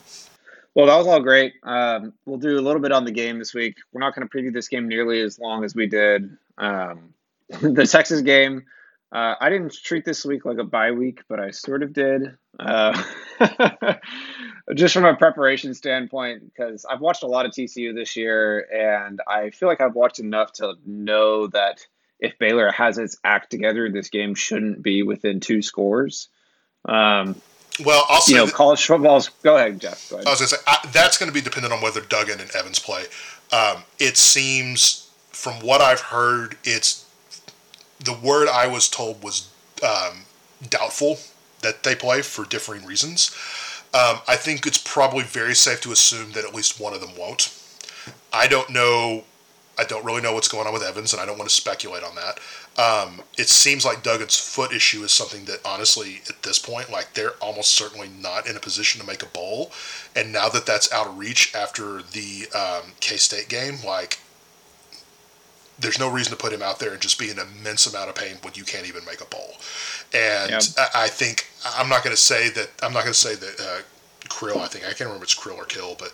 Well, 0.75 0.87
that 0.87 0.97
was 0.97 1.07
all 1.07 1.21
great. 1.21 1.55
Um, 1.63 2.13
we'll 2.27 2.39
do 2.39 2.59
a 2.59 2.61
little 2.61 2.83
bit 2.83 2.93
on 2.93 3.05
the 3.05 3.13
game 3.13 3.39
this 3.39 3.55
week. 3.55 3.77
We're 3.93 4.01
not 4.01 4.15
going 4.15 4.29
to 4.29 4.37
preview 4.37 4.53
this 4.53 4.69
game 4.69 4.89
nearly 4.89 5.21
as 5.21 5.39
long 5.39 5.65
as 5.65 5.75
we 5.75 5.87
did 5.87 6.37
um, 6.59 7.15
the 7.49 7.87
Texas 7.87 8.21
game. 8.21 8.65
Uh, 9.13 9.37
I 9.41 9.49
didn't 9.49 9.73
treat 9.73 10.05
this 10.05 10.25
week 10.25 10.45
like 10.45 10.59
a 10.59 10.65
bye 10.65 10.91
week, 10.91 11.21
but 11.29 11.41
I 11.41 11.51
sort 11.51 11.83
of 11.83 11.93
did. 11.93 12.37
Uh, 12.59 13.03
just 14.75 14.95
from 14.95 15.05
a 15.05 15.15
preparation 15.17 15.75
standpoint, 15.75 16.43
because 16.45 16.85
I've 16.85 17.01
watched 17.01 17.23
a 17.23 17.27
lot 17.27 17.47
of 17.47 17.53
TCU 17.53 17.95
this 17.95 18.17
year, 18.17 18.67
and 18.73 19.21
I 19.27 19.51
feel 19.51 19.69
like 19.69 19.81
I've 19.81 19.95
watched 19.95 20.19
enough 20.19 20.53
to 20.55 20.75
know 20.85 21.47
that 21.49 21.87
if 22.19 22.39
Baylor 22.39 22.71
has 22.73 22.99
its 22.99 23.19
act 23.23 23.51
together, 23.51 23.91
this 23.91 24.09
game 24.09 24.35
shouldn't 24.35 24.83
be 24.83 25.03
within 25.03 25.41
two 25.41 25.63
scores. 25.63 26.29
Um, 26.85 27.41
well, 27.85 28.05
also, 28.09 28.33
you 28.33 28.39
know, 28.39 28.47
college 28.47 28.85
football's. 28.85 29.29
Go 29.43 29.57
ahead, 29.57 29.81
Jeff. 29.81 30.09
Go 30.09 30.17
ahead. 30.17 30.27
I 30.27 30.31
was 30.31 30.41
going 30.41 30.49
to 30.49 30.57
say 30.57 30.63
I, 30.67 30.89
that's 30.93 31.19
going 31.19 31.29
to 31.29 31.35
be 31.35 31.43
dependent 31.43 31.75
on 31.75 31.83
whether 31.83 32.01
Duggan 32.01 32.41
and 32.41 32.51
Evans 32.55 32.79
play. 32.79 33.05
Um, 33.53 33.83
it 33.99 34.17
seems, 34.17 35.11
from 35.31 35.55
what 35.61 35.81
I've 35.81 36.01
heard, 36.01 36.57
it's 36.65 37.05
the 38.03 38.15
word 38.15 38.49
I 38.49 38.67
was 38.67 38.89
told 38.89 39.23
was 39.23 39.51
um, 39.83 40.23
doubtful 40.69 41.19
that 41.67 41.83
they 41.83 41.95
play 41.95 42.23
for 42.23 42.45
differing 42.45 42.87
reasons. 42.87 43.35
Um, 43.93 44.19
I 44.29 44.37
think 44.37 44.67
it's 44.67 44.79
probably 44.79 45.25
very 45.25 45.55
safe 45.55 45.81
to 45.83 45.93
assume 45.93 46.33
that 46.33 46.45
at 46.45 46.55
least 46.55 46.81
one 46.81 46.95
of 46.95 47.01
them 47.01 47.17
won't. 47.19 47.53
I 48.33 48.47
don't 48.47 48.71
know. 48.71 49.25
I 49.79 49.85
don't 49.85 50.05
really 50.05 50.23
know 50.23 50.33
what's 50.33 50.49
going 50.49 50.67
on 50.67 50.73
with 50.73 50.83
Evans, 50.83 51.13
and 51.13 51.21
I 51.21 51.27
don't 51.27 51.39
want 51.39 51.51
to 51.51 51.55
speculate 51.55 52.03
on 52.03 52.15
that. 52.15 52.41
Um, 52.79 53.23
it 53.37 53.49
seems 53.49 53.85
like 53.85 54.03
Duggan's 54.03 54.39
foot 54.39 54.73
issue 54.73 55.03
is 55.03 55.13
something 55.13 55.45
that, 55.47 55.61
honestly, 55.65 56.23
at 56.29 56.43
this 56.43 56.59
point, 56.59 56.91
like 56.91 57.15
they're 57.15 57.37
almost 57.41 57.75
certainly 57.75 58.09
not 58.21 58.47
in 58.47 58.57
a 58.57 58.61
position 58.61 59.01
to 59.01 59.07
make 59.07 59.23
a 59.23 59.27
bowl. 59.27 59.73
And 60.15 60.33
now 60.33 60.49
that 60.49 60.67
that's 60.67 60.93
out 60.93 61.07
of 61.07 61.19
reach 61.19 61.55
after 61.55 62.03
the 62.03 62.47
um, 62.55 62.93
K 63.01 63.17
State 63.17 63.49
game, 63.49 63.79
like 63.85 64.19
there's 65.79 65.99
no 65.99 66.11
reason 66.11 66.31
to 66.31 66.39
put 66.39 66.53
him 66.53 66.63
out 66.63 66.79
there 66.79 66.93
and 66.93 67.01
just 67.01 67.19
be 67.19 67.31
an 67.31 67.39
immense 67.39 67.87
amount 67.87 68.09
of 68.09 68.15
pain 68.15 68.37
when 68.43 68.55
you 68.55 68.65
can't 68.65 68.87
even 68.87 69.05
make 69.05 69.21
a 69.21 69.27
bowl. 69.27 69.55
And 70.15 70.51
yep. 70.51 70.63
I, 70.95 71.09
think 71.09 71.49
I'm 71.65 71.89
not 71.89 72.03
going 72.03 72.15
to 72.15 72.21
say 72.21 72.49
that 72.51 72.71
I'm 72.83 72.93
not 72.93 73.03
going 73.03 73.13
to 73.13 73.19
say 73.19 73.35
that 73.35 73.61
uh, 73.61 73.83
Krill. 74.29 74.59
I 74.59 74.67
think 74.67 74.85
I 74.85 74.89
can't 74.89 75.01
remember 75.01 75.25
if 75.25 75.33
it's 75.33 75.39
Krill 75.39 75.57
or 75.57 75.65
Kill, 75.65 75.97
but 75.99 76.13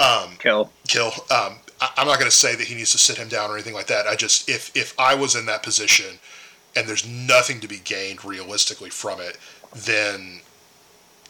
um, 0.00 0.36
Kill. 0.38 0.70
Kill. 0.88 1.08
Um, 1.30 1.58
I, 1.80 1.90
I'm 1.96 2.06
not 2.06 2.18
going 2.18 2.30
to 2.30 2.36
say 2.36 2.54
that 2.54 2.66
he 2.66 2.74
needs 2.74 2.92
to 2.92 2.98
sit 2.98 3.18
him 3.18 3.28
down 3.28 3.50
or 3.50 3.54
anything 3.54 3.74
like 3.74 3.88
that. 3.88 4.06
I 4.06 4.14
just 4.14 4.48
if 4.48 4.74
if 4.76 4.98
I 4.98 5.14
was 5.14 5.34
in 5.34 5.46
that 5.46 5.62
position 5.62 6.18
and 6.74 6.88
there's 6.88 7.06
nothing 7.06 7.60
to 7.60 7.68
be 7.68 7.78
gained 7.78 8.24
realistically 8.24 8.90
from 8.90 9.20
it, 9.20 9.36
then 9.74 10.40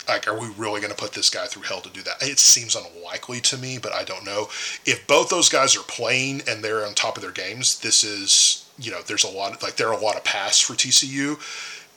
like, 0.08 0.26
are 0.28 0.38
we 0.38 0.48
really 0.56 0.80
going 0.80 0.92
to 0.92 0.98
put 0.98 1.12
this 1.12 1.30
guy 1.30 1.46
through 1.46 1.62
hell 1.62 1.80
to 1.80 1.90
do 1.90 2.02
that? 2.02 2.22
It 2.22 2.38
seems 2.38 2.76
unlikely 2.76 3.40
to 3.42 3.56
me, 3.56 3.78
but 3.78 3.92
I 3.92 4.04
don't 4.04 4.24
know. 4.24 4.48
If 4.84 5.06
both 5.06 5.28
those 5.28 5.48
guys 5.48 5.76
are 5.76 5.82
playing 5.82 6.42
and 6.48 6.62
they're 6.62 6.86
on 6.86 6.94
top 6.94 7.16
of 7.16 7.22
their 7.22 7.32
games, 7.32 7.78
this 7.80 8.04
is, 8.04 8.68
you 8.78 8.90
know, 8.90 9.02
there's 9.02 9.24
a 9.24 9.30
lot, 9.30 9.54
of, 9.54 9.62
like, 9.62 9.76
there 9.76 9.88
are 9.88 9.98
a 9.98 10.02
lot 10.02 10.16
of 10.16 10.24
pass 10.24 10.60
for 10.60 10.74
TCU. 10.74 11.38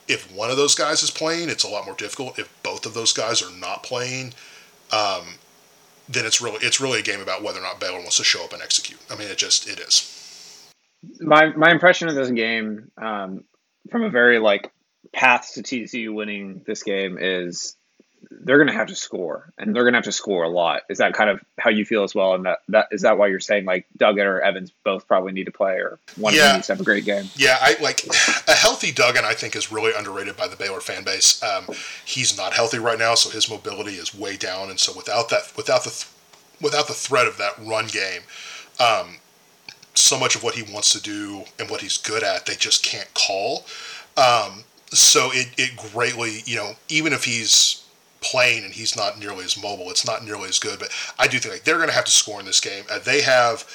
If 0.08 0.32
one 0.32 0.52
of 0.52 0.58
those 0.58 0.76
guys 0.76 1.02
is 1.02 1.10
playing, 1.10 1.50
it's 1.50 1.64
a 1.64 1.68
lot 1.68 1.86
more 1.86 1.96
difficult. 1.96 2.38
If 2.38 2.50
both 2.64 2.86
of 2.86 2.94
those 2.94 3.12
guys 3.12 3.42
are 3.42 3.52
not 3.52 3.84
playing, 3.84 4.34
um, 4.92 5.26
then 6.08 6.26
it's 6.26 6.42
really 6.42 6.64
it's 6.64 6.80
really 6.80 7.00
a 7.00 7.04
game 7.04 7.22
about 7.22 7.42
whether 7.42 7.60
or 7.60 7.64
not 7.64 7.80
Baylor 7.80 7.98
wants 7.98 8.18
to 8.18 8.24
show 8.24 8.44
up 8.44 8.54
and 8.54 8.62
execute. 8.62 9.00
I 9.10 9.16
mean, 9.16 9.28
it 9.28 9.38
just 9.40 9.68
it 9.68 9.80
is. 9.80 10.72
My 11.20 11.48
my 11.56 11.72
impression 11.72 12.08
of 12.08 12.14
this 12.14 12.30
game, 12.30 12.92
um, 13.02 13.44
from 13.90 14.04
a 14.04 14.12
very 14.12 14.38
like 14.38 14.72
path 15.14 15.52
to 15.54 15.64
TCU 15.64 16.14
winning 16.14 16.62
this 16.66 16.84
game 16.84 17.18
is 17.20 17.76
they're 18.32 18.58
going 18.58 18.68
to 18.68 18.74
have 18.74 18.88
to 18.88 18.96
score, 18.96 19.52
and 19.58 19.76
they're 19.76 19.84
going 19.84 19.94
to 19.94 19.98
have 19.98 20.06
to 20.06 20.12
score 20.12 20.44
a 20.44 20.50
lot. 20.50 20.84
Is 20.90 21.00
that 21.00 21.14
kind 21.14 21.30
of 21.30 21.44
how 21.58 21.70
you 21.70 21.86
feel 21.86 22.04
as 22.04 22.14
well? 22.14 22.34
And 22.34 22.46
that, 22.46 22.60
that 22.70 22.88
is 22.92 23.02
that 23.02 23.18
why 23.18 23.28
you're 23.28 23.40
saying 23.40 23.66
like 23.66 23.86
Duggan 23.98 24.26
or 24.26 24.40
Evans 24.40 24.72
both 24.84 25.08
probably 25.08 25.32
need 25.32 25.46
to 25.46 25.52
play, 25.52 25.76
or 25.76 26.00
one 26.16 26.34
yeah. 26.34 26.40
of 26.40 26.46
them 26.46 26.56
needs 26.58 26.68
to 26.68 26.74
have 26.74 26.82
a 26.82 26.86
great 26.86 27.06
game? 27.06 27.26
Yeah, 27.36 27.58
I 27.60 27.78
like 27.82 28.06
a 28.48 28.54
healthy 28.54 28.92
Duggan. 28.92 29.26
I 29.26 29.34
think 29.34 29.56
is 29.56 29.72
really 29.72 29.94
underrated 29.98 30.38
by 30.38 30.48
the 30.48 30.56
Baylor 30.56 30.82
fan 30.82 31.04
base. 31.04 31.42
Um, 31.44 31.66
he's 32.06 32.38
not 32.38 32.54
healthy 32.54 32.80
right 32.80 33.00
now, 33.00 33.16
so 33.16 33.30
his 33.30 33.50
mobility 33.50 33.94
is 33.94 34.14
way 34.14 34.38
down, 34.38 34.70
and 34.70 34.80
so 34.80 34.94
without 34.96 35.30
that, 35.30 35.52
without 35.56 35.84
the, 35.84 35.92
th- 35.92 36.08
without 36.62 36.88
the 36.88 36.94
threat 36.94 37.28
of 37.28 37.38
that 37.38 37.54
run 37.60 37.88
game. 37.88 38.22
Um, 38.80 39.18
so 39.94 40.20
much 40.20 40.36
of 40.36 40.44
what 40.44 40.56
he 40.56 40.74
wants 40.74 40.92
to 40.92 41.02
do 41.02 41.44
and 41.58 41.70
what 41.70 41.82
he's 41.82 41.98
good 41.98 42.22
at, 42.22 42.46
they 42.46 42.56
just 42.56 42.84
can't 42.84 43.12
call. 43.14 43.66
Um, 44.18 44.66
so 44.92 45.30
it, 45.34 45.48
it 45.58 45.78
greatly, 45.92 46.42
you 46.46 46.56
know, 46.56 46.74
even 46.90 47.14
if 47.14 47.24
he's 47.24 47.85
playing 48.32 48.64
and 48.64 48.74
he's 48.74 48.96
not 48.96 49.20
nearly 49.20 49.46
as 49.46 49.62
mobile. 49.62 49.90
It's 49.90 50.06
not 50.06 50.24
nearly 50.26 50.50
as 50.50 50.60
good, 50.60 50.80
but 50.80 50.90
I 51.20 51.28
do 51.28 51.40
think 51.40 51.54
like 51.54 51.64
they're 51.64 51.78
going 51.78 51.90
to 51.90 51.96
have 51.96 52.06
to 52.06 52.12
score 52.12 52.40
in 52.40 52.46
this 52.46 52.60
game. 52.60 52.86
Uh, 52.90 53.00
they 53.00 53.22
have 53.22 53.66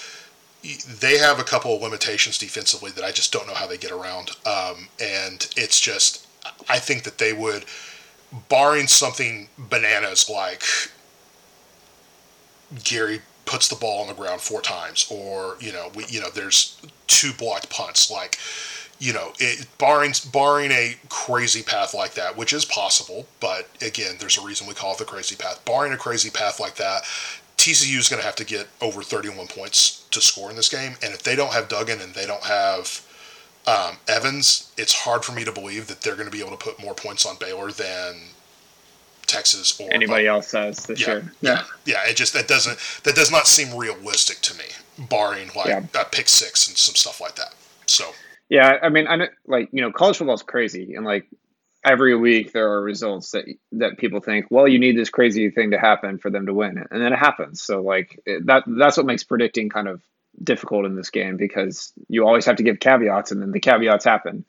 they 0.63 1.17
have 1.17 1.39
a 1.39 1.45
couple 1.45 1.75
of 1.75 1.83
limitations 1.83 2.37
defensively 2.37 2.91
that 2.91 3.05
I 3.05 3.13
just 3.13 3.33
don't 3.33 3.47
know 3.47 3.55
how 3.55 3.67
they 3.67 3.79
get 3.79 3.93
around. 3.93 4.33
Um, 4.45 4.89
and 5.01 5.49
it's 5.57 5.81
just 5.81 6.27
I 6.69 6.79
think 6.79 7.05
that 7.05 7.19
they 7.19 7.33
would, 7.33 7.65
barring 8.49 8.87
something 8.87 9.49
bananas 9.59 10.29
like 10.29 10.63
Gary 12.85 13.23
puts 13.47 13.69
the 13.69 13.77
ball 13.77 14.03
on 14.03 14.09
the 14.09 14.15
ground 14.15 14.41
four 14.41 14.61
times, 14.61 15.07
or 15.11 15.57
you 15.61 15.73
know 15.73 15.91
we 15.95 16.05
you 16.09 16.21
know 16.21 16.31
there's 16.31 16.81
two 17.07 17.33
blocked 17.33 17.71
punts 17.71 18.11
like 18.11 18.39
you 19.01 19.15
know, 19.15 19.33
it, 19.39 19.67
barring 19.79 20.13
barring 20.31 20.71
a 20.71 20.95
crazy 21.09 21.63
path 21.63 21.95
like 21.95 22.15
that, 22.15 22.37
which 22.37 22.53
is 22.53 22.65
possible, 22.65 23.27
but 23.41 23.69
again, 23.81 24.17
there's 24.21 24.39
a 24.39 24.45
reason 24.45 24.69
we 24.69 24.75
call 24.75 24.93
it 24.93 24.99
the 24.99 25.05
crazy 25.05 25.35
path. 25.35 25.65
Barring 25.65 25.93
a 25.93 25.97
crazy 25.97 26.31
path 26.31 26.61
like 26.61 26.77
that, 26.77 27.03
TCU 27.57 27.99
is 27.99 28.09
going 28.09 28.21
to 28.21 28.27
have 28.27 28.37
to 28.37 28.45
get 28.45 28.69
over 28.81 29.03
31 29.03 29.49
points 29.49 30.07
to 30.11 30.21
score 30.21 30.51
in 30.51 30.57
this 30.57 30.69
game, 30.69 30.93
and 31.03 31.15
if 31.15 31.23
they 31.23 31.35
don't 31.35 31.53
have 31.53 31.69
Duggan 31.69 32.01
and 32.01 32.15
they 32.15 32.27
don't 32.27 32.45
have 32.45 33.07
um, 33.67 33.97
Evans, 34.07 34.73
it's 34.77 34.95
hard 34.95 35.25
for 35.25 35.33
me 35.33 35.45
to 35.45 35.53
believe 35.53 35.87
that 35.89 36.03
they're 36.03 36.15
going 36.15 36.31
to 36.31 36.33
be 36.33 36.41
able 36.41 36.57
to 36.57 36.63
put 36.63 36.83
more 36.83 36.95
points 36.95 37.25
on 37.25 37.37
Baylor 37.41 37.73
than 37.73 38.17
Texas 39.27 39.81
or 39.81 39.91
anybody 39.93 40.27
else 40.27 40.53
has 40.53 40.85
this 40.87 41.01
yeah, 41.01 41.13
year. 41.15 41.33
Yeah, 41.41 41.63
yeah, 41.87 42.01
it 42.07 42.17
just 42.17 42.35
that 42.35 42.49
doesn't 42.49 42.79
that 43.05 43.15
does 43.15 43.31
not 43.31 43.47
seem 43.47 43.75
realistic 43.75 44.41
to 44.43 44.59
me, 44.59 44.65
barring 45.09 45.51
like 45.57 45.69
yeah. 45.69 45.85
a 45.99 46.05
pick 46.05 46.29
six 46.29 46.69
and 46.69 46.77
some 46.77 46.95
stuff 46.95 47.21
like 47.21 47.37
that. 47.37 47.55
So 47.87 48.13
yeah, 48.51 48.79
I 48.83 48.89
mean, 48.89 49.07
I 49.07 49.29
like 49.47 49.71
you 49.73 49.81
know, 49.81 49.93
college 49.93 50.19
football 50.19 50.35
is 50.35 50.43
crazy, 50.43 50.95
and 50.95 51.07
like 51.07 51.29
every 51.85 52.17
week 52.17 52.53
there 52.53 52.73
are 52.73 52.83
results 52.83 53.31
that 53.31 53.45
that 53.73 53.97
people 53.97 54.21
think, 54.21 54.47
well, 54.51 54.69
you 54.69 54.81
need 54.81 54.99
this 54.99 55.09
crazy 55.09 55.51
thing 55.51 55.71
to 55.71 55.79
happen 55.79 56.19
for 56.19 56.31
them 56.31 56.47
to 56.47 56.53
win, 56.53 56.85
and 56.91 57.01
then 57.03 57.13
it 57.13 57.19
happens. 57.19 57.63
So 57.63 57.81
like 57.81 58.21
that 58.27 58.65
that's 58.67 58.97
what 58.97 59.07
makes 59.07 59.23
predicting 59.23 59.71
kind 59.71 59.89
of 59.89 60.03
difficult 60.43 60.85
in 60.85 60.97
this 60.97 61.11
game 61.11 61.37
because 61.37 61.93
you 62.09 62.27
always 62.27 62.45
have 62.47 62.57
to 62.57 62.65
give 62.65 62.81
caveats, 62.81 63.31
and 63.31 63.41
then 63.41 63.53
the 63.53 63.61
caveats 63.61 64.05
happen. 64.05 64.45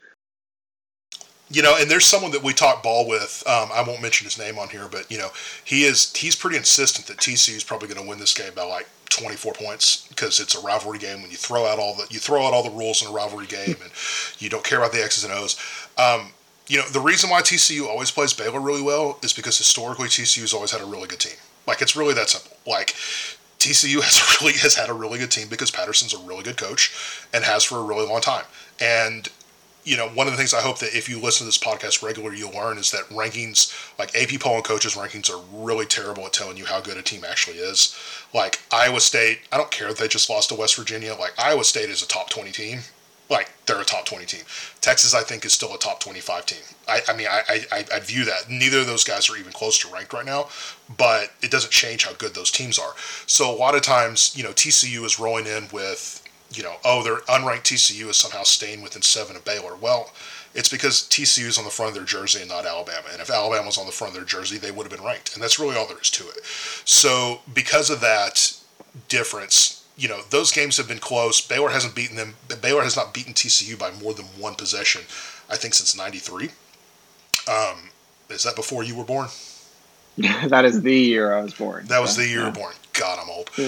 You 1.52 1.62
know, 1.62 1.76
and 1.78 1.92
there's 1.92 2.06
someone 2.06 2.32
that 2.32 2.44
we 2.44 2.54
talk 2.54 2.82
ball 2.82 3.08
with. 3.08 3.44
Um, 3.46 3.70
I 3.74 3.84
won't 3.86 4.02
mention 4.02 4.26
his 4.26 4.38
name 4.38 4.58
on 4.58 4.70
here, 4.70 4.88
but 4.90 5.12
you 5.12 5.18
know, 5.18 5.30
he 5.64 5.84
is 5.84 6.14
he's 6.16 6.36
pretty 6.36 6.58
insistent 6.58 7.08
that 7.08 7.18
TCU 7.18 7.56
is 7.56 7.64
probably 7.64 7.88
going 7.88 8.02
to 8.02 8.08
win 8.08 8.20
this 8.20 8.34
game 8.34 8.54
by 8.56 8.64
like 8.64 8.88
24 9.10 9.54
points 9.54 10.08
because 10.08 10.40
it's 10.40 10.56
a 10.56 10.62
rivalry 10.62 10.98
game 10.98 11.22
when 11.22 11.30
you 11.30 11.38
throw 11.38 11.66
out 11.66 11.78
all 11.78 11.96
the 11.96 12.08
you 12.10 12.20
throw 12.20 12.46
out 12.46 12.54
all 12.54 12.64
the 12.64 12.72
rules 12.72 13.02
in 13.02 13.10
a 13.10 13.12
rivalry 13.12 13.48
game 13.48 13.76
and 13.82 13.92
you 14.40 14.50
don't 14.50 14.64
care 14.64 14.78
about 14.78 14.94
the 14.94 15.04
X's 15.04 15.24
and 15.26 15.34
O's. 15.34 15.60
Um, 15.98 16.32
you 16.68 16.78
know 16.78 16.88
the 16.88 17.02
reason 17.02 17.30
why 17.30 17.42
TCU 17.42 17.86
always 17.86 18.12
plays 18.12 18.34
Baylor 18.34 18.62
really 18.62 18.82
well 18.82 19.20
is 19.22 19.34
because 19.34 19.58
historically 19.58 20.08
TCU's 20.08 20.54
always 20.54 20.72
had 20.72 20.82
a 20.82 20.86
really 20.86 21.08
good 21.08 21.20
team. 21.20 21.38
Like 21.68 21.82
it's 21.82 21.96
really 21.96 22.14
that 22.14 22.30
simple. 22.30 22.56
Like 22.66 22.96
TCU 23.60 24.02
has 24.04 24.42
really 24.42 24.58
has 24.60 24.76
had 24.76 24.90
a 24.90 24.94
really 24.94 25.20
good 25.20 25.32
team 25.32 25.50
because 25.50 25.70
Patterson's 25.70 26.14
a 26.14 26.20
really 26.20 26.44
good 26.44 26.58
coach 26.58 26.94
and 27.34 27.44
has 27.44 27.64
for 27.66 27.78
a 27.78 27.84
really 27.84 28.08
long 28.08 28.22
time. 28.22 28.46
And 28.80 29.28
you 29.84 29.98
know, 29.98 30.10
one 30.10 30.28
of 30.28 30.34
the 30.34 30.38
things 30.38 30.54
I 30.54 30.62
hope 30.62 30.80
that 30.80 30.96
if 30.96 31.10
you 31.10 31.20
listen 31.20 31.46
to 31.46 31.48
this 31.48 31.58
podcast 31.58 32.04
regularly, 32.04 32.38
you'll 32.38 32.52
learn 32.52 32.78
is 32.78 32.92
that 32.92 33.06
rankings, 33.10 33.74
like 33.98 34.16
AP 34.16 34.40
poll 34.40 34.56
and 34.56 34.64
coaches 34.64 34.96
rankings, 34.96 35.30
are 35.30 35.44
really 35.52 35.86
terrible 35.86 36.26
at 36.26 36.34
telling 36.34 36.58
you 36.58 36.66
how 36.66 36.82
good 36.82 36.98
a 36.98 37.02
team 37.02 37.24
actually 37.28 37.58
is. 37.58 37.98
Like 38.34 38.62
Iowa 38.72 39.00
State, 39.00 39.40
I 39.52 39.58
don't 39.58 39.72
care 39.72 39.90
if 39.90 39.98
they 39.98 40.08
just 40.08 40.30
lost 40.30 40.50
to 40.50 40.56
West 40.56 40.76
Virginia. 40.76 41.16
Like 41.16 41.34
Iowa 41.38 41.64
State 41.64 41.90
is 41.90 42.04
a 42.04 42.08
top 42.08 42.30
twenty 42.30 42.52
team. 42.52 42.80
Like 43.30 43.52
they're 43.66 43.80
a 43.80 43.86
top 43.86 44.06
twenty 44.06 44.26
team. 44.26 44.42
Texas, 44.82 45.16
I 45.16 45.24
think, 45.24 45.46
is 45.46 45.54
still 45.54 45.74
a 45.74 45.80
top 45.80 46.00
twenty-five 46.00 46.46
team. 46.46 46.62
I, 46.88 47.00
I 47.08 47.16
mean, 47.16 47.28
I, 47.30 47.66
I, 47.72 47.86
I 47.96 48.00
view 48.00 48.26
that. 48.26 48.50
Neither 48.50 48.80
of 48.80 48.88
those 48.88 49.06
guys 49.06 49.30
are 49.30 49.38
even 49.38 49.54
close 49.54 49.80
to 49.80 49.88
ranked 49.88 50.14
right 50.14 50.26
now, 50.26 50.50
but 50.98 51.32
it 51.42 51.50
doesn't 51.50 51.72
change 51.72 52.06
how 52.06 52.14
good 52.14 52.34
those 52.34 52.52
teams 52.52 52.78
are. 52.78 52.94
So 53.26 53.50
a 53.50 53.56
lot 53.56 53.76
of 53.76 53.82
times, 53.82 54.34
you 54.36 54.44
know, 54.44 54.52
TCU 54.52 55.06
is 55.06 55.18
rolling 55.20 55.48
in 55.48 55.70
with 55.72 56.21
you 56.54 56.64
know, 56.64 56.76
oh, 56.84 57.04
their 57.04 57.18
unranked 57.22 57.64
TCU 57.64 58.10
is 58.10 58.18
somehow 58.18 58.44
staying 58.44 58.82
within 58.82 59.02
seven 59.02 59.36
of 59.36 59.46
Baylor. 59.46 59.76
Well, 59.76 60.12
it's 60.54 60.70
because 60.70 61.04
TCU 61.04 61.46
is 61.48 61.58
on 61.58 61.64
the 61.64 61.70
front 61.70 61.90
of 61.90 61.96
their 61.96 62.04
jersey 62.04 62.42
and 62.42 62.50
not 62.50 62.66
Alabama. 62.66 63.08
And 63.12 63.22
if 63.22 63.30
Alabama 63.30 63.68
was 63.68 63.78
on 63.78 63.86
the 63.86 63.92
front 63.92 64.12
of 64.12 64.16
their 64.16 64.26
jersey, 64.26 64.58
they 64.58 64.72
would 64.72 64.84
have 64.84 64.92
been 64.92 65.06
ranked. 65.06 65.34
And 65.34 65.42
that's 65.42 65.60
really 65.60 65.76
all 65.76 65.88
there 65.88 66.00
is 66.00 66.10
to 66.12 66.28
it. 66.28 66.44
So 66.84 67.40
because 67.54 67.90
of 67.90 68.02
that 68.02 68.54
difference, 69.08 69.86
you 69.98 70.10
know, 70.10 70.22
those 70.30 70.52
games 70.52 70.78
have 70.78 70.88
been 70.88 71.00
close. 71.00 71.40
Baylor 71.40 71.70
hasn't 71.70 71.96
beaten 71.96 72.18
them. 72.18 72.36
Baylor 72.62 72.84
has 72.84 72.98
not 72.98 73.14
beaten 73.14 73.34
TCU 73.34 73.78
by 73.78 73.92
more 74.02 74.14
than 74.14 74.26
one 74.38 74.56
possession, 74.56 75.04
I 75.50 75.56
think, 75.56 75.74
since 75.74 75.96
'93. 75.96 76.50
Um, 77.48 77.90
is 78.30 78.44
that 78.44 78.56
before 78.56 78.84
you 78.84 78.96
were 78.96 79.04
born? 79.04 79.28
that 80.18 80.66
is 80.66 80.82
the 80.82 80.94
year 80.94 81.34
I 81.34 81.42
was 81.42 81.54
born. 81.54 81.86
That 81.86 82.02
was 82.02 82.16
the 82.16 82.28
year 82.28 82.40
yeah. 82.40 82.40
you 82.40 82.46
were 82.48 82.52
born. 82.52 82.74
God, 82.94 83.20
I'm 83.22 83.30
old. 83.30 83.50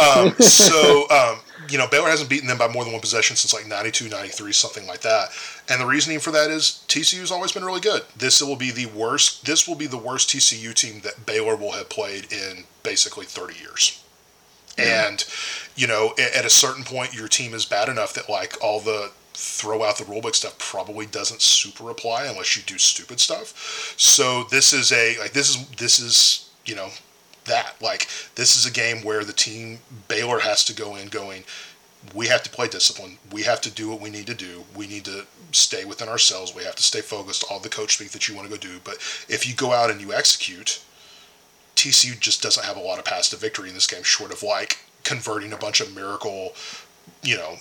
um, 0.00 0.32
so, 0.40 1.06
um, 1.10 1.40
you 1.70 1.78
know, 1.78 1.86
Baylor 1.86 2.08
hasn't 2.08 2.30
beaten 2.30 2.48
them 2.48 2.58
by 2.58 2.68
more 2.68 2.84
than 2.84 2.92
one 2.92 3.00
possession 3.00 3.36
since 3.36 3.54
like 3.54 3.66
92, 3.66 4.08
93, 4.08 4.52
something 4.52 4.86
like 4.86 5.00
that. 5.00 5.30
And 5.68 5.80
the 5.80 5.86
reasoning 5.86 6.20
for 6.20 6.30
that 6.32 6.50
is 6.50 6.84
TCU's 6.88 7.30
always 7.30 7.52
been 7.52 7.64
really 7.64 7.80
good. 7.80 8.02
This 8.16 8.42
will 8.42 8.56
be 8.56 8.70
the 8.70 8.86
worst. 8.86 9.46
This 9.46 9.68
will 9.68 9.76
be 9.76 9.86
the 9.86 9.98
worst 9.98 10.28
TCU 10.28 10.74
team 10.74 11.00
that 11.00 11.26
Baylor 11.26 11.56
will 11.56 11.72
have 11.72 11.88
played 11.88 12.32
in 12.32 12.64
basically 12.82 13.26
30 13.26 13.58
years. 13.58 14.02
Yeah. 14.78 15.08
And, 15.08 15.24
you 15.76 15.86
know, 15.86 16.14
at 16.18 16.44
a 16.44 16.50
certain 16.50 16.84
point, 16.84 17.14
your 17.14 17.28
team 17.28 17.54
is 17.54 17.64
bad 17.64 17.88
enough 17.88 18.14
that 18.14 18.28
like 18.28 18.62
all 18.62 18.80
the 18.80 19.12
throw 19.40 19.82
out 19.82 19.96
the 19.96 20.04
rulebook 20.04 20.34
stuff 20.34 20.58
probably 20.58 21.06
doesn't 21.06 21.40
super 21.40 21.90
apply 21.90 22.26
unless 22.26 22.56
you 22.56 22.62
do 22.62 22.78
stupid 22.78 23.20
stuff. 23.20 23.94
So 23.96 24.44
this 24.44 24.72
is 24.72 24.92
a 24.92 25.18
like 25.18 25.32
this 25.32 25.50
is 25.50 25.68
this 25.70 25.98
is 25.98 26.50
you 26.66 26.74
know 26.74 26.90
that. 27.50 27.80
Like 27.80 28.08
this 28.34 28.56
is 28.56 28.66
a 28.66 28.70
game 28.70 29.04
where 29.04 29.24
the 29.24 29.32
team 29.32 29.80
Baylor 30.08 30.40
has 30.40 30.64
to 30.64 30.74
go 30.74 30.96
in 30.96 31.08
going. 31.08 31.44
We 32.14 32.28
have 32.28 32.42
to 32.44 32.50
play 32.50 32.66
discipline. 32.66 33.18
We 33.30 33.42
have 33.42 33.60
to 33.60 33.70
do 33.70 33.90
what 33.90 34.00
we 34.00 34.08
need 34.08 34.26
to 34.28 34.34
do. 34.34 34.64
We 34.74 34.86
need 34.86 35.04
to 35.04 35.26
stay 35.52 35.84
within 35.84 36.08
ourselves. 36.08 36.54
We 36.54 36.64
have 36.64 36.76
to 36.76 36.82
stay 36.82 37.02
focused. 37.02 37.44
All 37.50 37.60
the 37.60 37.68
coach 37.68 37.94
speak 37.94 38.10
that 38.12 38.26
you 38.26 38.34
want 38.34 38.48
to 38.48 38.54
go 38.54 38.58
do. 38.58 38.80
But 38.82 38.94
if 39.28 39.46
you 39.46 39.54
go 39.54 39.72
out 39.72 39.90
and 39.90 40.00
you 40.00 40.12
execute, 40.12 40.80
TCU 41.76 42.18
just 42.18 42.42
doesn't 42.42 42.64
have 42.64 42.78
a 42.78 42.80
lot 42.80 42.98
of 42.98 43.04
paths 43.04 43.28
to 43.30 43.36
victory 43.36 43.68
in 43.68 43.74
this 43.74 43.86
game, 43.86 44.02
short 44.02 44.32
of 44.32 44.42
like 44.42 44.78
converting 45.04 45.52
a 45.52 45.58
bunch 45.58 45.80
of 45.80 45.94
miracle, 45.94 46.54
you 47.22 47.36
know, 47.36 47.56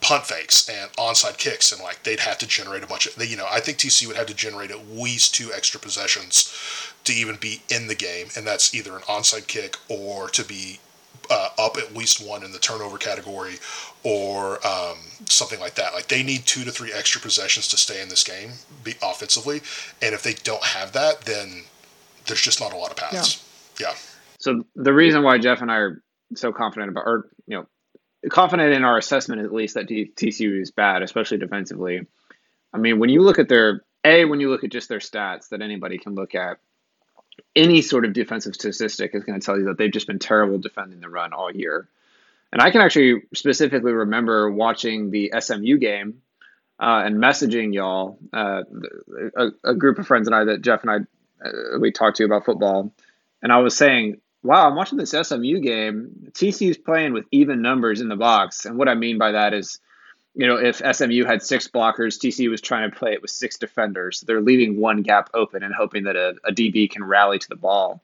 punt 0.00 0.24
fakes 0.24 0.68
and 0.68 0.90
onside 0.92 1.38
kicks, 1.38 1.72
and 1.72 1.82
like 1.82 2.02
they'd 2.02 2.20
have 2.20 2.38
to 2.38 2.46
generate 2.46 2.82
a 2.82 2.86
bunch 2.86 3.06
of. 3.06 3.24
You 3.24 3.36
know, 3.36 3.46
I 3.50 3.60
think 3.60 3.78
TCU 3.78 4.06
would 4.08 4.16
have 4.16 4.26
to 4.26 4.34
generate 4.34 4.70
at 4.70 4.88
least 4.88 5.34
two 5.34 5.52
extra 5.52 5.80
possessions 5.80 6.52
to 7.06 7.12
even 7.12 7.36
be 7.36 7.62
in 7.68 7.88
the 7.88 7.94
game, 7.94 8.28
and 8.36 8.46
that's 8.46 8.74
either 8.74 8.96
an 8.96 9.02
onside 9.02 9.46
kick 9.46 9.76
or 9.88 10.28
to 10.30 10.44
be 10.44 10.80
uh, 11.30 11.48
up 11.58 11.76
at 11.76 11.94
least 11.94 12.26
one 12.26 12.44
in 12.44 12.52
the 12.52 12.58
turnover 12.58 12.98
category 12.98 13.54
or 14.04 14.64
um, 14.66 14.98
something 15.28 15.58
like 15.58 15.74
that. 15.74 15.94
Like 15.94 16.08
they 16.08 16.22
need 16.22 16.46
two 16.46 16.64
to 16.64 16.70
three 16.70 16.92
extra 16.92 17.20
possessions 17.20 17.68
to 17.68 17.76
stay 17.76 18.00
in 18.00 18.08
this 18.08 18.22
game 18.22 18.52
be 18.84 18.94
offensively, 19.02 19.62
and 20.02 20.14
if 20.14 20.22
they 20.22 20.34
don't 20.34 20.64
have 20.64 20.92
that, 20.92 21.22
then 21.22 21.64
there's 22.26 22.42
just 22.42 22.60
not 22.60 22.72
a 22.72 22.76
lot 22.76 22.90
of 22.90 22.96
paths. 22.96 23.44
Yeah. 23.80 23.88
yeah. 23.88 23.94
So 24.38 24.64
the 24.74 24.92
reason 24.92 25.22
why 25.22 25.38
Jeff 25.38 25.62
and 25.62 25.70
I 25.70 25.76
are 25.76 26.02
so 26.34 26.52
confident 26.52 26.90
about, 26.90 27.04
or 27.06 27.28
you 27.46 27.56
know, 27.56 27.66
confident 28.30 28.72
in 28.72 28.84
our 28.84 28.98
assessment 28.98 29.42
at 29.42 29.52
least 29.52 29.74
that 29.74 29.88
TCU 29.88 30.60
is 30.60 30.70
bad, 30.70 31.02
especially 31.02 31.38
defensively. 31.38 32.06
I 32.72 32.78
mean, 32.78 32.98
when 32.98 33.10
you 33.10 33.22
look 33.22 33.38
at 33.38 33.48
their 33.48 33.82
a, 34.04 34.24
when 34.24 34.40
you 34.40 34.50
look 34.50 34.64
at 34.64 34.70
just 34.70 34.88
their 34.88 34.98
stats 34.98 35.48
that 35.48 35.62
anybody 35.62 35.98
can 35.98 36.14
look 36.14 36.34
at, 36.34 36.58
any 37.54 37.82
sort 37.82 38.04
of 38.04 38.12
defensive 38.12 38.54
statistic 38.54 39.14
is 39.14 39.24
going 39.24 39.38
to 39.38 39.44
tell 39.44 39.58
you 39.58 39.64
that 39.66 39.78
they've 39.78 39.92
just 39.92 40.06
been 40.06 40.18
terrible 40.18 40.58
defending 40.58 41.00
the 41.00 41.08
run 41.08 41.32
all 41.32 41.50
year. 41.50 41.88
And 42.52 42.62
I 42.62 42.70
can 42.70 42.80
actually 42.80 43.22
specifically 43.34 43.92
remember 43.92 44.50
watching 44.50 45.10
the 45.10 45.32
SMU 45.38 45.78
game 45.78 46.22
uh, 46.78 47.02
and 47.04 47.16
messaging 47.16 47.74
y'all, 47.74 48.18
uh, 48.32 48.62
a, 49.36 49.48
a, 49.64 49.74
group 49.74 49.98
of 49.98 50.06
friends 50.06 50.28
and 50.28 50.34
I 50.34 50.44
that 50.44 50.62
Jeff 50.62 50.82
and 50.82 50.90
I 50.90 51.46
uh, 51.46 51.78
we 51.80 51.90
talked 51.90 52.18
to 52.18 52.24
about 52.24 52.44
football, 52.44 52.92
and 53.42 53.52
I 53.52 53.58
was 53.58 53.76
saying, 53.76 54.20
"Wow, 54.42 54.68
I'm 54.68 54.76
watching 54.76 54.98
this 54.98 55.10
SMU 55.10 55.60
game. 55.60 56.30
TCU's 56.32 56.78
playing 56.78 57.12
with 57.12 57.24
even 57.30 57.62
numbers 57.62 58.00
in 58.00 58.08
the 58.08 58.16
box, 58.16 58.66
and 58.66 58.76
what 58.78 58.88
I 58.88 58.94
mean 58.94 59.18
by 59.18 59.32
that 59.32 59.54
is." 59.54 59.80
You 60.36 60.46
know, 60.46 60.56
if 60.56 60.82
SMU 60.94 61.24
had 61.24 61.42
six 61.42 61.66
blockers, 61.66 62.18
TCU 62.18 62.50
was 62.50 62.60
trying 62.60 62.90
to 62.90 62.96
play 62.96 63.12
it 63.14 63.22
with 63.22 63.30
six 63.30 63.56
defenders. 63.56 64.20
They're 64.20 64.42
leaving 64.42 64.78
one 64.78 65.00
gap 65.00 65.30
open 65.32 65.62
and 65.62 65.74
hoping 65.74 66.04
that 66.04 66.14
a, 66.14 66.34
a 66.44 66.52
DB 66.52 66.90
can 66.90 67.02
rally 67.02 67.38
to 67.38 67.48
the 67.48 67.56
ball. 67.56 68.02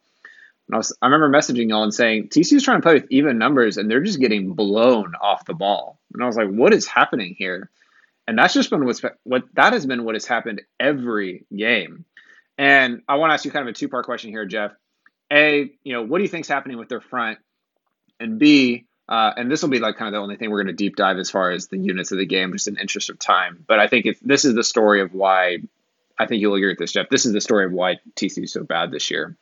And 0.66 0.74
I, 0.74 0.78
was, 0.78 0.96
I 1.02 1.06
remember 1.06 1.28
messaging 1.28 1.68
y'all 1.68 1.82
and 1.82 1.92
saying 1.92 2.28
TCU's 2.28 2.62
trying 2.62 2.78
to 2.78 2.82
play 2.82 2.94
with 2.94 3.06
even 3.10 3.36
numbers 3.36 3.76
and 3.76 3.90
they're 3.90 4.00
just 4.00 4.18
getting 4.18 4.54
blown 4.54 5.12
off 5.20 5.44
the 5.44 5.52
ball. 5.52 5.98
And 6.14 6.22
I 6.22 6.26
was 6.26 6.36
like, 6.36 6.48
what 6.48 6.72
is 6.72 6.86
happening 6.86 7.34
here? 7.36 7.70
And 8.26 8.38
that's 8.38 8.54
just 8.54 8.70
been 8.70 8.86
what's 8.86 9.02
what 9.24 9.44
that 9.54 9.74
has 9.74 9.84
been 9.84 10.04
what 10.04 10.14
has 10.14 10.24
happened 10.24 10.62
every 10.80 11.44
game. 11.54 12.06
And 12.56 13.02
I 13.08 13.16
want 13.16 13.30
to 13.30 13.34
ask 13.34 13.44
you 13.44 13.50
kind 13.50 13.68
of 13.68 13.74
a 13.74 13.76
two 13.76 13.88
part 13.88 14.06
question 14.06 14.30
here, 14.30 14.46
Jeff. 14.46 14.72
A, 15.30 15.70
you 15.82 15.92
know, 15.92 16.02
what 16.02 16.18
do 16.18 16.22
you 16.22 16.28
think's 16.28 16.48
happening 16.48 16.78
with 16.78 16.88
their 16.88 17.00
front? 17.00 17.38
And 18.20 18.38
B, 18.38 18.86
uh, 19.08 19.32
and 19.36 19.50
this 19.50 19.62
will 19.62 19.68
be 19.68 19.78
like 19.78 19.96
kind 19.96 20.08
of 20.08 20.12
the 20.12 20.22
only 20.22 20.36
thing 20.36 20.50
we're 20.50 20.62
going 20.62 20.74
to 20.74 20.84
deep 20.84 20.96
dive 20.96 21.18
as 21.18 21.30
far 21.30 21.50
as 21.50 21.68
the 21.68 21.78
units 21.78 22.12
of 22.12 22.18
the 22.18 22.26
game, 22.26 22.52
just 22.52 22.68
in 22.68 22.78
interest 22.78 23.10
of 23.10 23.18
time. 23.18 23.64
But 23.66 23.78
I 23.78 23.88
think 23.88 24.06
if 24.06 24.20
this 24.20 24.44
is 24.44 24.54
the 24.54 24.64
story 24.64 25.00
of 25.00 25.12
why, 25.12 25.58
I 26.18 26.26
think 26.26 26.40
you'll 26.40 26.54
agree 26.54 26.68
with 26.68 26.78
this, 26.78 26.92
Jeff. 26.92 27.08
This 27.08 27.26
is 27.26 27.32
the 27.32 27.40
story 27.40 27.66
of 27.66 27.72
why 27.72 27.96
TCU 28.16 28.44
is 28.44 28.52
so 28.52 28.62
bad 28.62 28.90
this 28.90 29.10
year. 29.10 29.36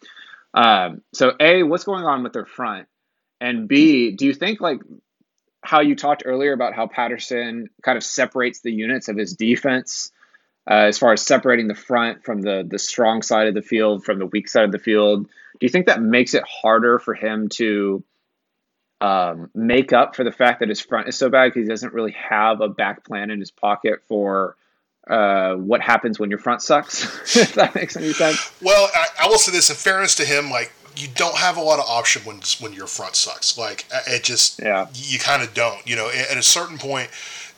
Um, 0.54 1.02
so 1.12 1.34
A, 1.38 1.62
what's 1.62 1.84
going 1.84 2.04
on 2.04 2.22
with 2.22 2.32
their 2.32 2.46
front, 2.46 2.88
and 3.40 3.68
B, 3.68 4.12
do 4.12 4.26
you 4.26 4.34
think 4.34 4.60
like 4.60 4.80
how 5.62 5.80
you 5.80 5.94
talked 5.94 6.22
earlier 6.24 6.52
about 6.52 6.74
how 6.74 6.86
Patterson 6.86 7.68
kind 7.82 7.96
of 7.96 8.02
separates 8.02 8.60
the 8.60 8.72
units 8.72 9.08
of 9.08 9.16
his 9.16 9.34
defense? 9.34 10.10
Uh, 10.68 10.86
as 10.88 10.98
far 10.98 11.12
as 11.12 11.22
separating 11.22 11.68
the 11.68 11.74
front 11.74 12.24
from 12.24 12.42
the 12.42 12.66
the 12.68 12.78
strong 12.78 13.22
side 13.22 13.46
of 13.46 13.54
the 13.54 13.62
field 13.62 14.04
from 14.04 14.18
the 14.18 14.26
weak 14.26 14.48
side 14.48 14.64
of 14.64 14.72
the 14.72 14.78
field, 14.78 15.24
do 15.24 15.66
you 15.66 15.68
think 15.68 15.86
that 15.86 16.02
makes 16.02 16.34
it 16.34 16.44
harder 16.46 16.98
for 16.98 17.14
him 17.14 17.48
to 17.48 18.02
um, 19.00 19.50
make 19.54 19.92
up 19.92 20.14
for 20.14 20.24
the 20.24 20.32
fact 20.32 20.60
that 20.60 20.68
his 20.68 20.80
front 20.80 21.08
is 21.08 21.16
so 21.16 21.30
bad 21.30 21.46
because 21.46 21.66
he 21.66 21.68
doesn't 21.68 21.94
really 21.94 22.12
have 22.12 22.60
a 22.60 22.68
back 22.68 23.04
plan 23.04 23.30
in 23.30 23.40
his 23.40 23.50
pocket 23.50 24.02
for 24.08 24.56
uh, 25.08 25.54
what 25.54 25.80
happens 25.80 26.18
when 26.18 26.30
your 26.30 26.38
front 26.38 26.62
sucks. 26.62 27.04
if 27.36 27.54
that 27.54 27.74
makes 27.74 27.96
any 27.96 28.12
sense. 28.12 28.52
Well, 28.60 28.88
I, 28.94 29.06
I, 29.22 29.28
will 29.28 29.38
say 29.38 29.52
this 29.52 29.70
in 29.70 29.76
fairness 29.76 30.14
to 30.16 30.24
him, 30.24 30.50
like 30.50 30.72
you 30.96 31.08
don't 31.14 31.36
have 31.36 31.56
a 31.56 31.62
lot 31.62 31.78
of 31.78 31.86
option 31.88 32.22
when 32.24 32.40
when 32.60 32.72
your 32.72 32.86
front 32.86 33.16
sucks. 33.16 33.56
Like 33.56 33.86
it 34.06 34.22
just 34.22 34.60
yeah, 34.60 34.88
you 34.94 35.18
kind 35.18 35.42
of 35.42 35.54
don't. 35.54 35.86
You 35.86 35.96
know, 35.96 36.10
at 36.10 36.36
a 36.36 36.42
certain 36.42 36.78
point 36.78 37.10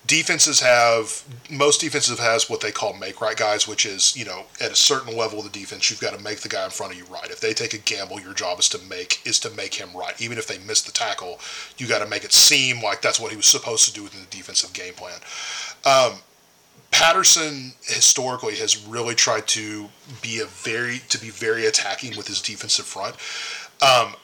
defenses 0.06 0.60
have 0.60 1.22
most 1.50 1.80
defenses 1.80 2.18
has 2.18 2.50
what 2.50 2.60
they 2.60 2.72
call 2.72 2.92
make 2.94 3.20
right 3.20 3.36
guys, 3.36 3.68
which 3.68 3.86
is 3.86 4.16
you 4.16 4.24
know 4.24 4.44
at 4.60 4.72
a 4.72 4.76
certain 4.76 5.16
level 5.16 5.38
of 5.38 5.44
the 5.44 5.58
defense 5.58 5.90
you've 5.90 6.00
got 6.00 6.16
to 6.16 6.22
make 6.22 6.40
the 6.40 6.48
guy 6.48 6.64
in 6.64 6.70
front 6.70 6.92
of 6.92 6.98
you 6.98 7.04
right. 7.06 7.30
If 7.30 7.40
they 7.40 7.54
take 7.54 7.74
a 7.74 7.78
gamble, 7.78 8.20
your 8.20 8.34
job 8.34 8.58
is 8.58 8.68
to 8.70 8.78
make 8.88 9.20
is 9.24 9.38
to 9.40 9.50
make 9.50 9.74
him 9.74 9.90
right. 9.94 10.20
Even 10.20 10.38
if 10.38 10.46
they 10.46 10.58
miss 10.58 10.82
the 10.82 10.92
tackle, 10.92 11.38
you 11.78 11.86
got 11.86 12.00
to 12.00 12.08
make 12.08 12.24
it 12.24 12.32
seem 12.32 12.82
like 12.82 13.02
that's 13.02 13.20
what 13.20 13.30
he 13.30 13.36
was 13.36 13.46
supposed 13.46 13.86
to 13.86 13.92
do 13.92 14.02
within 14.02 14.22
the 14.22 14.36
defensive 14.36 14.72
game 14.72 14.94
plan. 14.94 15.20
Um, 15.84 16.18
Patterson 16.90 17.72
historically 17.82 18.56
has 18.56 18.84
really 18.86 19.14
tried 19.14 19.46
to 19.48 19.88
be 20.20 20.40
a 20.40 20.46
very 20.46 21.00
to 21.10 21.18
be 21.18 21.30
very 21.30 21.66
attacking 21.66 22.16
with 22.16 22.26
his 22.26 22.40
defensive 22.40 22.86
front. 22.86 23.16
Um, 23.80 24.14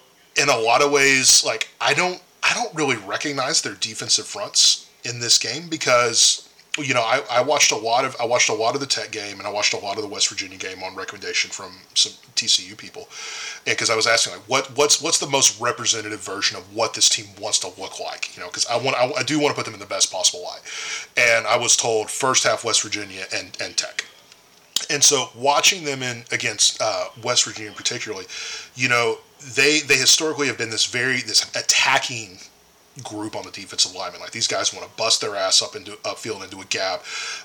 in 0.41 0.49
a 0.49 0.57
lot 0.57 0.83
of 0.83 0.91
ways, 0.91 1.45
like 1.45 1.69
I 1.81 1.95
don't 1.95 2.21
I 2.43 2.53
don't 2.55 2.75
really 2.75 2.97
recognize 2.97 3.63
their 3.63 3.75
defensive 3.75 4.27
fronts 4.27 4.88
in 5.05 5.21
this 5.21 5.39
game 5.39 5.69
because 5.69 6.49
you 6.79 6.95
know 6.95 7.03
I, 7.03 7.23
I 7.31 7.41
watched 7.43 7.73
a 7.73 7.77
lot 7.77 8.05
of 8.05 8.17
I 8.21 8.25
watched 8.25 8.49
a 8.49 8.55
lot 8.55 8.75
of 8.75 8.81
the 8.81 8.87
Tech 8.87 9.11
game 9.11 9.39
and 9.39 9.47
I 9.47 9.51
watched 9.51 9.75
a 9.75 9.79
lot 9.79 9.97
of 9.97 10.03
the 10.03 10.09
West 10.09 10.29
Virginia 10.29 10.59
game 10.59 10.83
on 10.83 10.95
recommendation 10.95 11.51
from 11.51 11.73
some 11.95 12.13
TCU 12.39 12.77
people, 12.77 13.09
because 13.65 13.91
I 13.91 13.97
was 13.97 14.07
asking 14.07 14.35
like 14.35 14.43
what 14.43 14.77
what's 14.77 15.03
what's 15.03 15.19
the 15.19 15.29
most 15.29 15.61
representative 15.61 16.21
version 16.21 16.57
of 16.57 16.75
what 16.75 16.95
this 16.95 17.09
team 17.09 17.27
wants 17.41 17.59
to 17.61 17.69
look 17.81 18.01
like, 18.01 18.37
you 18.37 18.43
know, 18.43 18.49
because 18.49 18.67
I 18.67 18.77
want 18.77 18.97
I, 18.97 19.11
I 19.13 19.23
do 19.23 19.41
want 19.41 19.55
to 19.55 19.57
put 19.57 19.65
them 19.65 19.75
in 19.75 19.81
the 19.81 19.87
best 19.87 20.13
possible 20.13 20.43
light, 20.43 20.61
and 21.17 21.47
I 21.47 21.57
was 21.57 21.77
told 21.77 22.11
first 22.11 22.45
half 22.45 22.65
West 22.65 22.83
Virginia 22.83 23.25
and 23.35 23.57
and 23.61 23.77
Tech. 23.77 24.05
And 24.91 25.03
so, 25.03 25.29
watching 25.35 25.85
them 25.85 26.03
in 26.03 26.25
against 26.31 26.81
uh, 26.81 27.07
West 27.23 27.45
Virginia, 27.45 27.73
particularly, 27.73 28.27
you 28.75 28.89
know, 28.89 29.19
they 29.55 29.81
they 29.81 29.97
historically 29.97 30.47
have 30.47 30.57
been 30.57 30.71
this 30.71 30.87
very 30.87 31.21
this 31.21 31.51
attacking 31.57 32.39
group 33.03 33.37
on 33.37 33.45
the 33.45 33.51
defensive 33.51 33.95
lineman. 33.95 34.21
Like 34.21 34.33
these 34.33 34.49
guys 34.49 34.73
want 34.73 34.87
to 34.87 34.97
bust 34.97 35.21
their 35.21 35.37
ass 35.37 35.63
up 35.63 35.77
into 35.77 35.93
upfield 35.99 36.43
into 36.43 36.61
a 36.61 36.65
gap. 36.67 37.01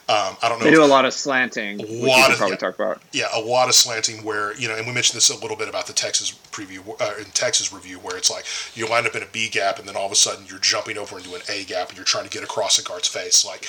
Um, 0.10 0.38
I 0.42 0.50
don't 0.50 0.60
know. 0.60 0.66
They 0.66 0.72
do 0.72 0.84
a 0.84 0.86
lot 0.86 1.06
of 1.06 1.14
slanting. 1.14 1.80
A 1.80 1.86
lot 1.86 2.32
of 2.32 2.38
probably 2.38 2.54
yeah, 2.54 2.58
talk 2.58 2.76
about. 2.76 3.02
Yeah, 3.12 3.28
a 3.34 3.40
lot 3.40 3.70
of 3.70 3.76
slanting 3.76 4.24
where 4.24 4.56
you 4.56 4.68
know, 4.68 4.76
and 4.76 4.86
we 4.86 4.94
mentioned 4.94 5.18
this 5.18 5.30
a 5.30 5.40
little 5.40 5.58
bit 5.58 5.70
about 5.70 5.88
the 5.88 5.94
Texas 5.94 6.32
preview 6.52 7.00
uh, 7.02 7.14
in 7.20 7.26
Texas 7.32 7.72
review, 7.74 8.00
where 8.00 8.18
it's 8.18 8.32
like 8.32 8.46
you 8.76 8.88
wind 8.88 9.08
up 9.08 9.16
in 9.16 9.24
a 9.24 9.28
B 9.28 9.50
gap, 9.50 9.80
and 9.80 9.88
then 9.88 9.96
all 9.96 10.06
of 10.06 10.12
a 10.12 10.16
sudden 10.16 10.46
you're 10.48 10.60
jumping 10.60 10.98
over 10.98 11.18
into 11.18 11.34
an 11.36 11.42
A 11.50 11.64
gap, 11.66 11.90
and 11.90 11.98
you're 11.98 12.06
trying 12.06 12.26
to 12.26 12.30
get 12.30 12.44
across 12.44 12.80
a 12.80 12.84
guard's 12.84 13.08
face. 13.08 13.46
Like 13.46 13.68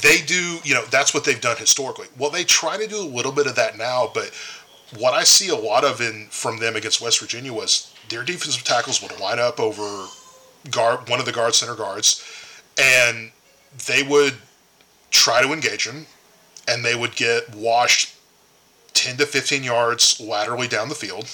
they 0.00 0.24
do, 0.24 0.58
you 0.64 0.74
know, 0.74 0.84
that's 0.86 1.14
what 1.14 1.24
they've 1.24 1.40
done 1.40 1.56
historically. 1.56 2.06
Well, 2.18 2.30
they 2.30 2.44
try 2.44 2.76
to 2.76 2.86
do 2.86 3.00
a 3.00 3.04
little 3.04 3.32
bit 3.32 3.46
of 3.46 3.56
that 3.56 3.76
now, 3.76 4.10
but 4.12 4.32
what 4.98 5.14
I 5.14 5.24
see 5.24 5.48
a 5.48 5.56
lot 5.56 5.84
of 5.84 6.00
in 6.00 6.26
from 6.30 6.58
them 6.58 6.76
against 6.76 7.00
West 7.00 7.20
Virginia 7.20 7.52
was 7.52 7.94
their 8.08 8.24
defensive 8.24 8.64
tackles 8.64 9.00
would 9.00 9.18
line 9.20 9.38
up 9.38 9.60
over 9.60 10.06
guard 10.70 11.08
one 11.08 11.20
of 11.20 11.26
the 11.26 11.32
guard 11.32 11.54
center 11.54 11.74
guards, 11.74 12.24
and 12.78 13.32
they 13.86 14.02
would 14.02 14.34
try 15.10 15.42
to 15.42 15.52
engage 15.52 15.86
him, 15.86 16.06
and 16.68 16.84
they 16.84 16.94
would 16.94 17.16
get 17.16 17.54
washed 17.54 18.14
ten 18.92 19.16
to 19.16 19.26
fifteen 19.26 19.64
yards 19.64 20.20
laterally 20.20 20.68
down 20.68 20.88
the 20.88 20.94
field, 20.94 21.28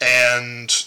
and 0.00 0.86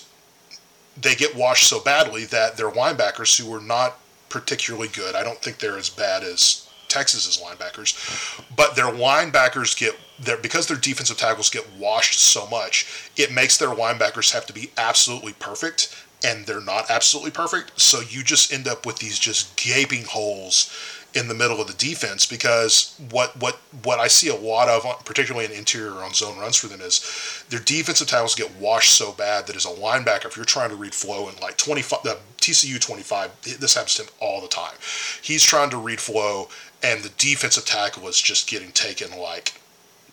they 1.00 1.16
get 1.16 1.36
washed 1.36 1.68
so 1.68 1.80
badly 1.80 2.26
that 2.26 2.58
their 2.58 2.72
linebackers, 2.72 3.40
who 3.40 3.50
were 3.50 3.62
not 3.62 4.00
particularly 4.30 4.88
good, 4.88 5.16
I 5.16 5.24
don't 5.24 5.42
think 5.42 5.60
they're 5.60 5.78
as 5.78 5.90
bad 5.90 6.24
as 6.24 6.68
Texas's 6.88 7.42
linebackers, 7.42 8.46
but 8.56 8.76
their 8.76 8.86
linebackers 8.86 9.78
get 9.78 9.96
their 10.20 10.38
because 10.38 10.68
their 10.68 10.78
defensive 10.78 11.18
tackles 11.18 11.50
get 11.50 11.70
washed 11.78 12.20
so 12.20 12.48
much, 12.48 13.12
it 13.16 13.32
makes 13.32 13.58
their 13.58 13.70
linebackers 13.70 14.34
have 14.34 14.46
to 14.48 14.54
be 14.54 14.72
absolutely 14.78 15.34
perfect, 15.34 15.96
and 16.24 16.46
they're 16.46 16.62
not 16.62 16.90
absolutely 16.90 17.32
perfect. 17.32 17.80
So 17.80 18.02
you 18.02 18.24
just 18.24 18.52
end 18.52 18.68
up 18.68 18.86
with 18.86 18.98
these 18.98 19.20
just 19.20 19.56
gaping 19.56 20.06
holes 20.06 20.72
in 21.14 21.28
the 21.28 21.34
middle 21.34 21.60
of 21.60 21.68
the 21.68 21.74
defense 21.74 22.26
because 22.26 23.00
what 23.10 23.36
what 23.40 23.56
what 23.84 24.00
I 24.00 24.08
see 24.08 24.30
a 24.30 24.36
lot 24.36 24.68
of, 24.68 24.84
particularly 25.06 25.46
in 25.46 25.52
interior 25.52 26.04
on 26.04 26.14
zone 26.14 26.38
runs 26.38 26.58
for 26.58 26.68
them, 26.68 26.82
is 26.82 27.44
their 27.50 27.60
defensive 27.60 28.08
tackles 28.08 28.36
get 28.36 28.52
washed 28.56 28.92
so 28.92 29.12
bad 29.12 29.48
that 29.48 29.56
as 29.56 29.66
a 29.66 29.70
linebacker, 29.70 30.26
if 30.26 30.36
you're 30.36 30.46
trying 30.46 30.70
to 30.70 30.76
read 30.76 30.94
flow 30.94 31.28
and 31.28 31.40
like 31.40 31.58
25, 31.58 32.00
uh, 32.00 32.04
the 32.04 32.18
TCU 32.38 32.80
25, 32.80 33.60
this 33.60 33.76
happens 33.76 33.96
to 33.96 34.04
him 34.04 34.10
all 34.20 34.42
the 34.42 34.48
time. 34.48 34.74
He's 35.22 35.44
trying 35.44 35.70
to 35.72 35.78
read 35.78 36.00
flow, 36.00 36.50
and 36.84 37.04
the 37.04 37.12
defensive 37.18 37.66
tackle 37.66 38.08
is 38.08 38.22
just 38.22 38.50
getting 38.50 38.72
taken 38.72 39.18
like 39.18 39.60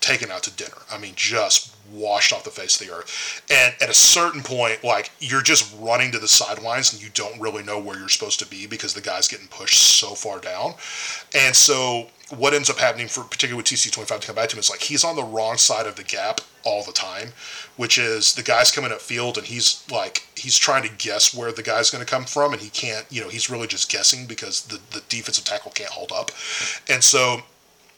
taken 0.01 0.31
out 0.31 0.43
to 0.45 0.51
dinner. 0.51 0.83
I 0.91 0.99
mean, 0.99 1.15
just 1.17 1.74
washed 1.93 2.33
off 2.33 2.45
the 2.45 2.51
face 2.51 2.81
of 2.81 2.87
the 2.87 2.93
earth. 2.93 3.43
And 3.51 3.75
at 3.81 3.89
a 3.89 3.95
certain 3.95 4.43
point, 4.43 4.85
like 4.85 5.11
you're 5.21 5.43
just 5.43 5.75
running 5.81 6.13
to 6.13 6.19
the 6.19 6.29
sidelines 6.29 6.93
and 6.93 7.03
you 7.03 7.09
don't 7.15 7.41
really 7.41 7.63
know 7.63 7.79
where 7.79 7.99
you're 7.99 8.09
supposed 8.09 8.39
to 8.41 8.47
be 8.47 8.67
because 8.67 8.95
the 8.95 9.01
guy's 9.01 9.29
getting 9.29 9.49
pushed 9.49 9.81
so 9.99 10.09
far 10.09 10.41
down. 10.41 10.75
And 11.35 11.55
so 11.55 12.09
what 12.31 12.55
ends 12.55 12.71
up 12.71 12.79
happening 12.79 13.07
for 13.07 13.23
particularly 13.25 13.59
with 13.59 13.67
TC 13.67 13.93
twenty 13.93 14.07
five 14.07 14.21
to 14.21 14.27
come 14.27 14.37
back 14.37 14.49
to 14.49 14.57
him 14.57 14.61
is 14.61 14.71
like 14.71 14.81
he's 14.81 15.05
on 15.05 15.17
the 15.17 15.23
wrong 15.23 15.57
side 15.57 15.87
of 15.87 15.97
the 15.97 16.05
gap 16.05 16.41
all 16.65 16.83
the 16.83 16.93
time, 16.93 17.33
which 17.77 17.99
is 17.99 18.35
the 18.35 18.43
guy's 18.43 18.71
coming 18.71 18.93
up 18.93 19.01
field 19.01 19.37
and 19.37 19.47
he's 19.47 19.85
like 19.91 20.27
he's 20.35 20.57
trying 20.57 20.83
to 20.83 20.95
guess 20.97 21.35
where 21.35 21.53
the 21.53 21.63
guy's 21.63 21.91
going 21.91 22.05
to 22.05 22.11
come 22.11 22.25
from 22.25 22.53
and 22.53 22.63
he 22.63 22.71
can't 22.71 23.07
you 23.11 23.21
know 23.21 23.29
he's 23.29 23.51
really 23.51 23.67
just 23.67 23.91
guessing 23.91 24.27
because 24.27 24.63
the 24.63 24.81
the 24.91 25.03
defensive 25.09 25.45
tackle 25.45 25.71
can't 25.73 25.91
hold 25.91 26.13
up, 26.13 26.31
and 26.89 27.05
so 27.05 27.43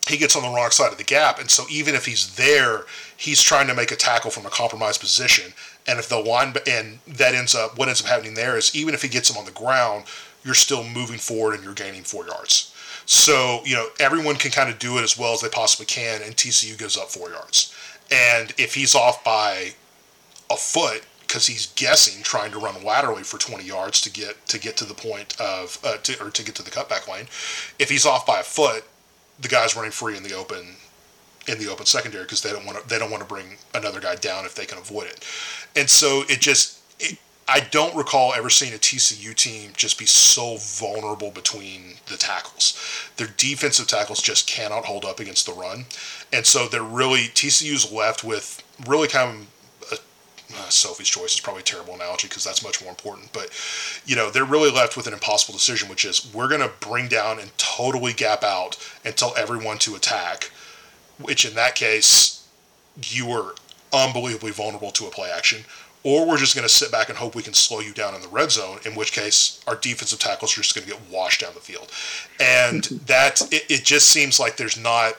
he 0.08 0.16
gets 0.16 0.36
on 0.36 0.42
the 0.42 0.48
wrong 0.48 0.70
side 0.70 0.92
of 0.92 0.98
the 0.98 1.04
gap. 1.04 1.40
And 1.40 1.50
so 1.50 1.64
even 1.70 1.94
if 1.94 2.06
he's 2.06 2.36
there, 2.36 2.84
he's 3.16 3.42
trying 3.42 3.66
to 3.66 3.74
make 3.74 3.90
a 3.90 3.96
tackle 3.96 4.30
from 4.30 4.46
a 4.46 4.50
compromised 4.50 5.00
position. 5.00 5.52
And 5.86 5.98
if 5.98 6.08
the 6.08 6.18
line 6.18 6.54
and 6.66 6.98
that 7.06 7.34
ends 7.34 7.54
up 7.54 7.78
what 7.78 7.88
ends 7.88 8.02
up 8.02 8.08
happening 8.08 8.34
there 8.34 8.56
is 8.56 8.74
even 8.74 8.94
if 8.94 9.02
he 9.02 9.08
gets 9.08 9.30
him 9.30 9.36
on 9.36 9.44
the 9.44 9.50
ground, 9.52 10.04
you're 10.44 10.54
still 10.54 10.84
moving 10.84 11.18
forward 11.18 11.54
and 11.54 11.64
you're 11.64 11.74
gaining 11.74 12.02
four 12.02 12.26
yards. 12.26 12.72
So 13.04 13.62
you 13.64 13.74
know 13.74 13.88
everyone 14.00 14.36
can 14.36 14.50
kind 14.50 14.70
of 14.70 14.78
do 14.78 14.98
it 14.98 15.02
as 15.02 15.18
well 15.18 15.32
as 15.32 15.40
they 15.40 15.48
possibly 15.48 15.86
can, 15.86 16.22
and 16.22 16.36
TCU 16.36 16.76
gives 16.78 16.96
up 16.96 17.08
four 17.08 17.30
yards. 17.30 17.74
And 18.10 18.52
if 18.58 18.74
he's 18.74 18.94
off 18.94 19.24
by 19.24 19.74
a 20.50 20.56
foot 20.56 21.04
because 21.26 21.46
he's 21.46 21.66
guessing 21.74 22.22
trying 22.22 22.52
to 22.52 22.58
run 22.58 22.82
laterally 22.84 23.24
for 23.24 23.36
20 23.38 23.64
yards 23.64 24.00
to 24.00 24.10
get 24.10 24.46
to 24.46 24.58
get 24.58 24.76
to 24.76 24.84
the 24.84 24.94
point 24.94 25.40
of 25.40 25.78
uh, 25.84 25.96
to, 25.98 26.24
or 26.24 26.30
to 26.30 26.44
get 26.44 26.54
to 26.56 26.62
the 26.62 26.70
cutback 26.70 27.08
lane, 27.12 27.26
if 27.78 27.90
he's 27.90 28.06
off 28.06 28.26
by 28.26 28.40
a 28.40 28.44
foot, 28.44 28.84
the 29.40 29.48
guys 29.48 29.76
running 29.76 29.92
free 29.92 30.16
in 30.16 30.22
the 30.22 30.34
open 30.34 30.76
in 31.48 31.58
the 31.58 31.70
open 31.70 31.86
secondary 31.86 32.24
because 32.24 32.42
they 32.42 32.50
don't 32.50 32.66
want 32.66 32.80
to 32.80 32.88
they 32.88 32.98
don't 32.98 33.10
want 33.10 33.22
to 33.22 33.28
bring 33.28 33.56
another 33.74 34.00
guy 34.00 34.16
down 34.16 34.44
if 34.44 34.54
they 34.54 34.66
can 34.66 34.78
avoid 34.78 35.06
it. 35.06 35.24
And 35.74 35.88
so 35.88 36.24
it 36.28 36.40
just 36.40 36.80
it, 36.98 37.18
I 37.48 37.60
don't 37.60 37.94
recall 37.94 38.34
ever 38.34 38.50
seeing 38.50 38.74
a 38.74 38.78
TCU 38.78 39.32
team 39.34 39.70
just 39.76 39.98
be 39.98 40.06
so 40.06 40.56
vulnerable 40.56 41.30
between 41.30 41.94
the 42.06 42.16
tackles. 42.16 42.76
Their 43.16 43.28
defensive 43.36 43.86
tackles 43.86 44.20
just 44.20 44.48
cannot 44.48 44.84
hold 44.84 45.04
up 45.04 45.20
against 45.20 45.46
the 45.46 45.52
run. 45.52 45.86
And 46.32 46.44
so 46.44 46.66
they're 46.66 46.82
really 46.82 47.28
TCU's 47.28 47.92
left 47.92 48.24
with 48.24 48.64
really 48.84 49.06
kind 49.06 49.30
of 49.30 49.46
uh, 50.54 50.68
Sophie's 50.68 51.08
choice 51.08 51.34
is 51.34 51.40
probably 51.40 51.60
a 51.60 51.64
terrible 51.64 51.94
analogy 51.94 52.28
because 52.28 52.44
that's 52.44 52.62
much 52.62 52.80
more 52.80 52.90
important. 52.90 53.32
But 53.32 53.50
you 54.04 54.16
know, 54.16 54.30
they're 54.30 54.44
really 54.44 54.70
left 54.70 54.96
with 54.96 55.06
an 55.06 55.12
impossible 55.12 55.54
decision, 55.54 55.88
which 55.88 56.04
is 56.04 56.32
we're 56.32 56.48
going 56.48 56.60
to 56.60 56.70
bring 56.80 57.08
down 57.08 57.38
and 57.38 57.56
totally 57.58 58.12
gap 58.12 58.42
out 58.42 58.76
and 59.04 59.16
tell 59.16 59.34
everyone 59.36 59.78
to 59.78 59.94
attack. 59.94 60.50
Which 61.18 61.44
in 61.44 61.54
that 61.54 61.74
case, 61.74 62.46
you 63.02 63.30
are 63.30 63.54
unbelievably 63.92 64.52
vulnerable 64.52 64.90
to 64.92 65.06
a 65.06 65.10
play 65.10 65.30
action. 65.30 65.64
Or 66.02 66.24
we're 66.24 66.36
just 66.36 66.54
going 66.54 66.66
to 66.66 66.72
sit 66.72 66.92
back 66.92 67.08
and 67.08 67.18
hope 67.18 67.34
we 67.34 67.42
can 67.42 67.54
slow 67.54 67.80
you 67.80 67.92
down 67.92 68.14
in 68.14 68.22
the 68.22 68.28
red 68.28 68.52
zone, 68.52 68.78
in 68.84 68.94
which 68.94 69.10
case 69.10 69.60
our 69.66 69.74
defensive 69.74 70.20
tackles 70.20 70.56
are 70.56 70.62
just 70.62 70.74
going 70.74 70.86
to 70.86 70.92
get 70.92 71.10
washed 71.10 71.40
down 71.40 71.52
the 71.54 71.60
field. 71.60 71.90
And 72.38 72.84
that, 73.06 73.40
it, 73.52 73.64
it 73.68 73.84
just 73.84 74.10
seems 74.10 74.38
like 74.38 74.56
there's 74.56 74.78
not 74.78 75.16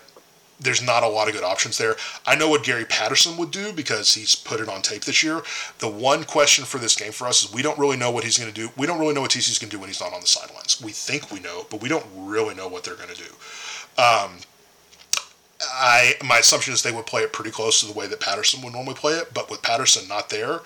there's 0.60 0.82
not 0.82 1.04
a 1.04 1.08
lot 1.08 1.28
of 1.28 1.34
good 1.34 1.44
options 1.44 1.78
there. 1.78 1.96
I 2.26 2.36
know 2.36 2.50
what 2.50 2.64
Gary 2.64 2.86
Patterson 2.86 3.38
would 3.38 3.52
do 3.52 3.72
because 3.72 4.16
he's 4.16 4.36
put 4.36 4.60
it 4.60 4.68
on 4.68 4.82
tape 4.82 5.06
this 5.06 5.22
year. 5.22 5.42
The 5.80 5.88
one 5.88 6.24
question 6.24 6.66
for 6.66 6.80
this 6.80 6.96
game 6.96 7.12
for 7.12 7.28
us 7.28 7.44
is 7.44 7.54
we 7.54 7.62
don't 7.62 7.78
really 7.78 7.98
know 7.98 8.10
what 8.10 8.24
he's 8.24 8.38
going 8.38 8.52
to 8.52 8.56
do. 8.56 8.70
We 8.76 8.88
don't 8.88 9.00
really 9.00 9.14
know 9.14 9.22
what 9.22 9.32
TC's 9.32 9.60
going 9.60 9.70
to 9.70 9.76
do 9.76 9.80
when 9.80 9.90
he's 9.90 10.02
not 10.02 10.14
on 10.14 10.22
the 10.22 10.28
sidelines. 10.28 10.82
We 10.82 10.92
think 10.92 11.32
we 11.32 11.40
know, 11.40 11.68
but 11.70 11.82
we 11.82 11.90
don't 11.90 12.06
really 12.16 12.56
know 12.56 12.68
what 12.68 12.84
they're 12.84 12.96
going 12.96 13.10
to 13.10 13.16
do. 13.16 13.30
Um, 14.02 14.40
I 15.62 16.14
my 16.24 16.38
assumption 16.38 16.74
is 16.74 16.84
they 16.84 16.92
would 16.92 17.08
play 17.08 17.22
it 17.22 17.34
pretty 17.34 17.52
close 17.52 17.80
to 17.80 17.88
the 17.88 17.94
way 17.94 18.08
that 18.08 18.20
Patterson 18.20 18.62
would 18.64 18.74
normally 18.74 18.96
play 18.96 19.14
it, 19.14 19.34
but 19.34 19.50
with 19.50 19.62
Patterson 19.62 20.08
not 20.08 20.30
there, 20.30 20.60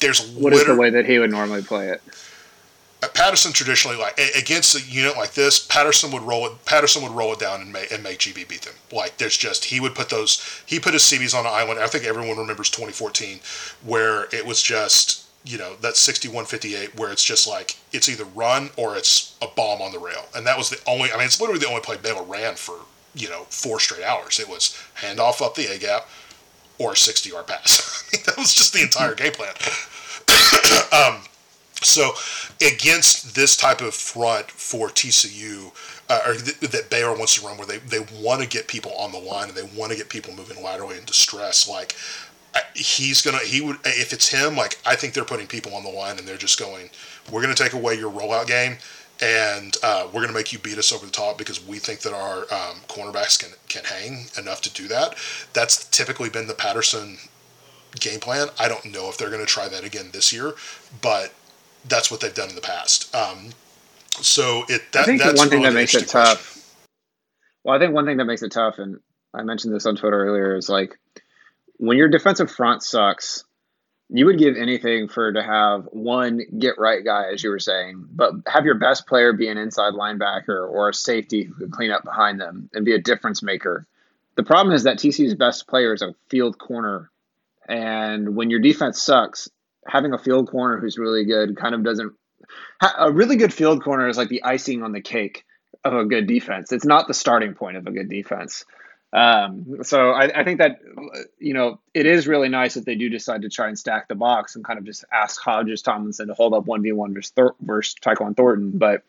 there's 0.00 0.26
what 0.32 0.52
is 0.52 0.66
the 0.66 0.74
way 0.74 0.90
that 0.90 1.06
he 1.06 1.18
would 1.18 1.30
normally 1.30 1.62
play 1.62 1.88
it? 1.88 2.02
Patterson 3.08 3.52
traditionally 3.52 3.96
like 3.96 4.18
against 4.36 4.76
a 4.76 4.80
unit 4.80 5.16
like 5.16 5.32
this, 5.32 5.58
Patterson 5.58 6.12
would 6.12 6.22
roll 6.22 6.46
it. 6.46 6.64
Patterson 6.64 7.02
would 7.02 7.12
roll 7.12 7.32
it 7.32 7.38
down 7.40 7.60
and 7.60 7.72
make 7.72 7.90
and 7.90 8.02
make 8.02 8.18
GB 8.18 8.48
beat 8.48 8.62
them. 8.62 8.74
Like 8.92 9.18
there's 9.18 9.36
just 9.36 9.66
he 9.66 9.80
would 9.80 9.94
put 9.94 10.08
those 10.08 10.62
he 10.66 10.78
put 10.78 10.92
his 10.92 11.02
CBs 11.02 11.34
on 11.34 11.46
an 11.46 11.52
island. 11.52 11.80
I 11.80 11.86
think 11.88 12.04
everyone 12.04 12.38
remembers 12.38 12.70
2014 12.70 13.40
where 13.84 14.26
it 14.32 14.46
was 14.46 14.62
just 14.62 15.26
you 15.44 15.58
know 15.58 15.74
that 15.80 15.96
6158 15.96 16.98
where 16.98 17.10
it's 17.10 17.24
just 17.24 17.48
like 17.48 17.76
it's 17.92 18.08
either 18.08 18.24
run 18.24 18.70
or 18.76 18.96
it's 18.96 19.36
a 19.42 19.46
bomb 19.48 19.82
on 19.82 19.92
the 19.92 19.98
rail, 19.98 20.26
and 20.36 20.46
that 20.46 20.56
was 20.56 20.70
the 20.70 20.78
only. 20.86 21.10
I 21.10 21.16
mean, 21.16 21.26
it's 21.26 21.40
literally 21.40 21.60
the 21.60 21.68
only 21.68 21.80
play 21.80 21.96
Baylor 21.96 22.22
ran 22.22 22.54
for 22.54 22.76
you 23.14 23.28
know 23.28 23.44
four 23.50 23.80
straight 23.80 24.04
hours. 24.04 24.38
It 24.38 24.48
was 24.48 24.80
handoff 25.00 25.44
up 25.44 25.54
the 25.54 25.66
A 25.66 25.78
gap 25.78 26.08
or 26.78 26.92
a 26.92 26.96
60 26.96 27.30
yard 27.30 27.46
pass. 27.46 28.08
that 28.26 28.36
was 28.36 28.54
just 28.54 28.72
the 28.72 28.82
entire 28.82 29.14
game 29.14 29.32
plan. 29.32 29.54
um, 30.92 31.22
so, 31.84 32.12
against 32.60 33.34
this 33.34 33.56
type 33.56 33.80
of 33.80 33.94
front 33.94 34.50
for 34.50 34.88
TCU, 34.88 35.72
uh, 36.08 36.20
or 36.26 36.34
th- 36.34 36.58
that 36.60 36.90
Baylor 36.90 37.16
wants 37.16 37.36
to 37.36 37.46
run, 37.46 37.56
where 37.58 37.66
they, 37.66 37.78
they 37.78 38.04
want 38.20 38.42
to 38.42 38.48
get 38.48 38.68
people 38.68 38.92
on 38.94 39.12
the 39.12 39.18
line 39.18 39.48
and 39.48 39.56
they 39.56 39.68
want 39.76 39.92
to 39.92 39.98
get 39.98 40.08
people 40.08 40.34
moving 40.34 40.62
laterally 40.62 40.98
in 40.98 41.04
distress, 41.04 41.68
like 41.68 41.94
he's 42.74 43.22
gonna 43.22 43.38
he 43.38 43.60
would 43.60 43.76
if 43.84 44.12
it's 44.12 44.28
him, 44.28 44.56
like 44.56 44.78
I 44.84 44.96
think 44.96 45.14
they're 45.14 45.24
putting 45.24 45.46
people 45.46 45.74
on 45.74 45.84
the 45.84 45.90
line 45.90 46.18
and 46.18 46.26
they're 46.26 46.36
just 46.36 46.58
going, 46.58 46.90
we're 47.30 47.42
gonna 47.42 47.54
take 47.54 47.72
away 47.72 47.94
your 47.94 48.10
rollout 48.10 48.46
game 48.46 48.76
and 49.20 49.76
uh, 49.82 50.08
we're 50.12 50.20
gonna 50.20 50.32
make 50.32 50.52
you 50.52 50.58
beat 50.58 50.78
us 50.78 50.92
over 50.92 51.06
the 51.06 51.12
top 51.12 51.38
because 51.38 51.64
we 51.66 51.78
think 51.78 52.00
that 52.00 52.12
our 52.12 52.40
um, 52.52 52.76
cornerbacks 52.88 53.38
can 53.38 53.50
can 53.68 53.84
hang 53.84 54.26
enough 54.38 54.60
to 54.62 54.72
do 54.72 54.88
that. 54.88 55.14
That's 55.52 55.84
typically 55.88 56.28
been 56.28 56.46
the 56.46 56.54
Patterson 56.54 57.18
game 58.00 58.20
plan. 58.20 58.48
I 58.58 58.68
don't 58.68 58.84
know 58.86 59.08
if 59.08 59.18
they're 59.18 59.30
going 59.30 59.44
to 59.44 59.46
try 59.46 59.68
that 59.68 59.84
again 59.84 60.10
this 60.12 60.32
year, 60.32 60.54
but 61.00 61.32
that's 61.88 62.10
what 62.10 62.20
they've 62.20 62.34
done 62.34 62.48
in 62.48 62.54
the 62.54 62.60
past. 62.60 63.14
Um, 63.14 63.50
so 64.20 64.64
it 64.68 64.82
that, 64.92 65.02
I 65.02 65.04
think 65.04 65.22
that's 65.22 65.38
one 65.38 65.48
thing 65.48 65.62
that 65.62 65.72
makes 65.72 65.94
it 65.94 66.08
question. 66.08 66.20
tough. 66.20 66.76
Well, 67.64 67.74
I 67.74 67.78
think 67.78 67.94
one 67.94 68.04
thing 68.04 68.16
that 68.18 68.24
makes 68.24 68.42
it 68.42 68.52
tough, 68.52 68.78
and 68.78 69.00
I 69.32 69.42
mentioned 69.42 69.74
this 69.74 69.86
on 69.86 69.96
Twitter 69.96 70.24
earlier, 70.24 70.56
is 70.56 70.68
like 70.68 70.98
when 71.76 71.96
your 71.96 72.08
defensive 72.08 72.50
front 72.50 72.82
sucks, 72.82 73.44
you 74.08 74.26
would 74.26 74.38
give 74.38 74.56
anything 74.56 75.08
for 75.08 75.32
to 75.32 75.42
have 75.42 75.84
one 75.90 76.42
get 76.58 76.78
right 76.78 77.02
guy, 77.04 77.32
as 77.32 77.42
you 77.42 77.50
were 77.50 77.58
saying, 77.58 78.04
but 78.10 78.32
have 78.46 78.66
your 78.66 78.74
best 78.74 79.06
player 79.06 79.32
be 79.32 79.48
an 79.48 79.56
inside 79.56 79.94
linebacker 79.94 80.68
or 80.68 80.90
a 80.90 80.94
safety 80.94 81.44
who 81.44 81.54
can 81.54 81.70
clean 81.70 81.90
up 81.90 82.04
behind 82.04 82.38
them 82.38 82.68
and 82.74 82.84
be 82.84 82.94
a 82.94 83.00
difference 83.00 83.42
maker. 83.42 83.86
The 84.34 84.42
problem 84.42 84.74
is 84.74 84.84
that 84.84 84.98
TCU's 84.98 85.34
best 85.34 85.66
player 85.66 85.94
is 85.94 86.02
a 86.02 86.14
field 86.28 86.58
corner, 86.58 87.10
and 87.68 88.34
when 88.36 88.50
your 88.50 88.60
defense 88.60 89.00
sucks, 89.00 89.48
having 89.86 90.12
a 90.12 90.18
field 90.18 90.50
corner 90.50 90.78
who's 90.78 90.98
really 90.98 91.24
good 91.24 91.56
kind 91.56 91.74
of 91.74 91.82
doesn't 91.82 92.12
a 92.98 93.10
really 93.10 93.36
good 93.36 93.52
field 93.52 93.82
corner 93.82 94.08
is 94.08 94.16
like 94.16 94.28
the 94.28 94.42
icing 94.42 94.82
on 94.82 94.92
the 94.92 95.00
cake 95.00 95.44
of 95.84 95.94
a 95.94 96.04
good 96.04 96.26
defense. 96.26 96.72
It's 96.72 96.84
not 96.84 97.08
the 97.08 97.14
starting 97.14 97.54
point 97.54 97.76
of 97.76 97.86
a 97.86 97.90
good 97.90 98.08
defense. 98.08 98.64
Um, 99.12 99.78
so 99.82 100.10
I, 100.10 100.40
I, 100.40 100.44
think 100.44 100.58
that 100.58 100.80
you 101.38 101.52
know 101.52 101.80
it 101.92 102.06
is 102.06 102.26
really 102.26 102.48
nice 102.48 102.78
if 102.78 102.86
they 102.86 102.94
do 102.94 103.10
decide 103.10 103.42
to 103.42 103.50
try 103.50 103.68
and 103.68 103.78
stack 103.78 104.08
the 104.08 104.14
box 104.14 104.56
and 104.56 104.64
kind 104.64 104.78
of 104.78 104.86
just 104.86 105.04
ask 105.12 105.38
Hodges 105.38 105.82
Tomlinson 105.82 106.28
to 106.28 106.34
hold 106.34 106.54
up 106.54 106.64
one 106.64 106.82
v 106.82 106.92
one 106.92 107.12
versus, 107.12 107.30
Thor- 107.30 107.54
versus 107.60 107.94
Tyquan 108.00 108.34
Thornton. 108.34 108.72
But 108.78 109.02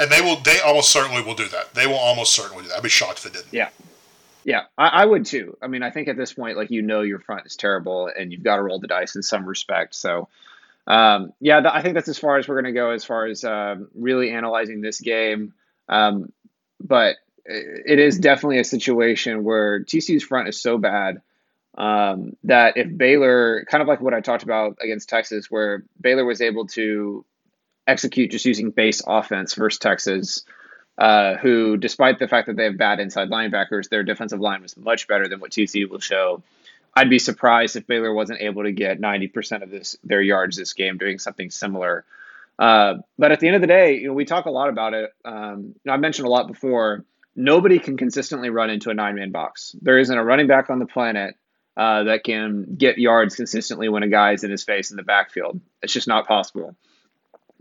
and 0.00 0.10
they 0.10 0.20
will, 0.20 0.36
they 0.36 0.58
almost 0.60 0.90
certainly 0.90 1.22
will 1.22 1.36
do 1.36 1.46
that. 1.48 1.72
They 1.74 1.86
will 1.86 1.94
almost 1.94 2.34
certainly 2.34 2.64
do 2.64 2.70
that. 2.70 2.78
I'd 2.78 2.82
be 2.82 2.88
shocked 2.88 3.24
if 3.24 3.32
they 3.32 3.38
didn't. 3.38 3.52
Yeah, 3.52 3.68
yeah, 4.48 4.62
I, 4.78 4.88
I 4.88 5.04
would 5.04 5.26
too. 5.26 5.58
I 5.60 5.66
mean, 5.66 5.82
I 5.82 5.90
think 5.90 6.08
at 6.08 6.16
this 6.16 6.32
point, 6.32 6.56
like 6.56 6.70
you 6.70 6.80
know, 6.80 7.02
your 7.02 7.18
front 7.18 7.44
is 7.44 7.54
terrible, 7.54 8.08
and 8.08 8.32
you've 8.32 8.42
got 8.42 8.56
to 8.56 8.62
roll 8.62 8.80
the 8.80 8.88
dice 8.88 9.14
in 9.14 9.22
some 9.22 9.44
respect. 9.44 9.94
So. 9.94 10.28
Um, 10.86 11.34
yeah, 11.38 11.60
th- 11.60 11.74
I 11.74 11.82
think 11.82 11.96
that's 11.96 12.08
as 12.08 12.18
far 12.18 12.38
as 12.38 12.48
we're 12.48 12.54
going 12.54 12.72
to 12.74 12.80
go 12.80 12.92
as 12.92 13.04
far 13.04 13.26
as 13.26 13.44
uh, 13.44 13.76
really 13.94 14.30
analyzing 14.30 14.80
this 14.80 15.02
game. 15.02 15.52
Um, 15.86 16.32
but 16.80 17.16
it 17.44 17.98
is 17.98 18.18
definitely 18.18 18.58
a 18.58 18.64
situation 18.64 19.44
where 19.44 19.84
TCU's 19.84 20.22
front 20.22 20.48
is 20.48 20.62
so 20.62 20.78
bad 20.78 21.20
um, 21.76 22.38
that 22.44 22.78
if 22.78 22.96
Baylor, 22.96 23.66
kind 23.70 23.82
of 23.82 23.88
like 23.88 24.00
what 24.00 24.14
I 24.14 24.22
talked 24.22 24.44
about 24.44 24.78
against 24.80 25.10
Texas, 25.10 25.50
where 25.50 25.84
Baylor 26.00 26.24
was 26.24 26.40
able 26.40 26.68
to 26.68 27.22
execute 27.86 28.30
just 28.30 28.46
using 28.46 28.70
base 28.70 29.02
offense 29.06 29.52
versus 29.52 29.78
Texas, 29.78 30.44
uh, 30.98 31.36
who, 31.36 31.76
despite 31.76 32.18
the 32.18 32.26
fact 32.26 32.48
that 32.48 32.56
they 32.56 32.64
have 32.64 32.76
bad 32.76 32.98
inside 32.98 33.30
linebackers, 33.30 33.88
their 33.88 34.02
defensive 34.02 34.40
line 34.40 34.62
was 34.62 34.76
much 34.76 35.06
better 35.06 35.28
than 35.28 35.38
what 35.38 35.52
TCU 35.52 35.88
will 35.88 36.00
show. 36.00 36.42
I'd 36.94 37.08
be 37.08 37.20
surprised 37.20 37.76
if 37.76 37.86
Baylor 37.86 38.12
wasn't 38.12 38.40
able 38.40 38.64
to 38.64 38.72
get 38.72 39.00
90% 39.00 39.62
of 39.62 39.70
this 39.70 39.96
their 40.02 40.20
yards 40.20 40.56
this 40.56 40.72
game 40.72 40.98
doing 40.98 41.20
something 41.20 41.50
similar. 41.50 42.04
Uh, 42.58 42.94
but 43.16 43.30
at 43.30 43.38
the 43.38 43.46
end 43.46 43.54
of 43.54 43.60
the 43.60 43.68
day, 43.68 43.98
you 43.98 44.08
know, 44.08 44.14
we 44.14 44.24
talk 44.24 44.46
a 44.46 44.50
lot 44.50 44.68
about 44.68 44.94
it. 44.94 45.12
Um, 45.24 45.76
I 45.88 45.96
mentioned 45.98 46.26
a 46.26 46.30
lot 46.30 46.48
before 46.48 47.04
nobody 47.36 47.78
can 47.78 47.96
consistently 47.96 48.50
run 48.50 48.68
into 48.68 48.90
a 48.90 48.94
nine 48.94 49.14
man 49.14 49.30
box. 49.30 49.76
There 49.80 49.98
isn't 49.98 50.18
a 50.18 50.24
running 50.24 50.48
back 50.48 50.68
on 50.68 50.80
the 50.80 50.86
planet 50.86 51.36
uh, 51.76 52.04
that 52.04 52.24
can 52.24 52.74
get 52.76 52.98
yards 52.98 53.36
consistently 53.36 53.88
when 53.88 54.02
a 54.02 54.08
guy's 54.08 54.42
in 54.42 54.50
his 54.50 54.64
face 54.64 54.90
in 54.90 54.96
the 54.96 55.04
backfield. 55.04 55.60
It's 55.80 55.92
just 55.92 56.08
not 56.08 56.26
possible. 56.26 56.74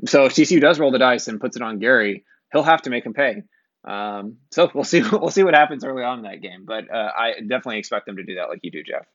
So 0.05 0.25
if 0.25 0.33
TCU 0.33 0.59
does 0.59 0.79
roll 0.79 0.89
the 0.89 0.97
dice 0.97 1.27
and 1.27 1.39
puts 1.39 1.55
it 1.55 1.61
on 1.61 1.77
Gary, 1.77 2.23
he'll 2.51 2.63
have 2.63 2.81
to 2.83 2.89
make 2.89 3.05
him 3.05 3.13
pay. 3.13 3.43
Um, 3.85 4.37
so 4.51 4.69
we'll 4.75 4.83
see. 4.83 5.01
We'll 5.01 5.31
see 5.31 5.43
what 5.43 5.53
happens 5.53 5.83
early 5.83 6.03
on 6.03 6.19
in 6.19 6.23
that 6.25 6.41
game. 6.41 6.65
But 6.65 6.93
uh, 6.93 7.11
I 7.15 7.33
definitely 7.41 7.79
expect 7.79 8.05
them 8.05 8.17
to 8.17 8.23
do 8.23 8.35
that, 8.35 8.49
like 8.49 8.59
you 8.63 8.71
do, 8.71 8.83
Jeff. 8.83 9.05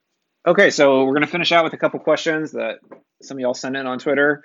Okay, 0.47 0.71
so 0.71 1.05
we're 1.05 1.15
gonna 1.15 1.27
finish 1.27 1.53
out 1.53 1.65
with 1.65 1.73
a 1.73 1.79
couple 1.79 2.01
questions 2.01 2.53
that 2.53 2.79
some 3.23 3.37
of 3.37 3.41
y'all 3.41 3.55
sent 3.55 3.77
in 3.77 3.87
on 3.87 3.99
Twitter. 3.99 4.43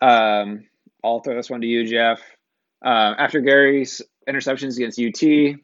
Um, 0.00 0.66
I'll 1.02 1.20
throw 1.20 1.34
this 1.34 1.50
one 1.50 1.60
to 1.60 1.66
you, 1.66 1.86
Jeff. 1.86 2.20
Uh, 2.84 3.14
after 3.18 3.40
Gary's 3.40 4.02
interceptions 4.28 4.76
against 4.76 5.00
UT? 5.00 5.58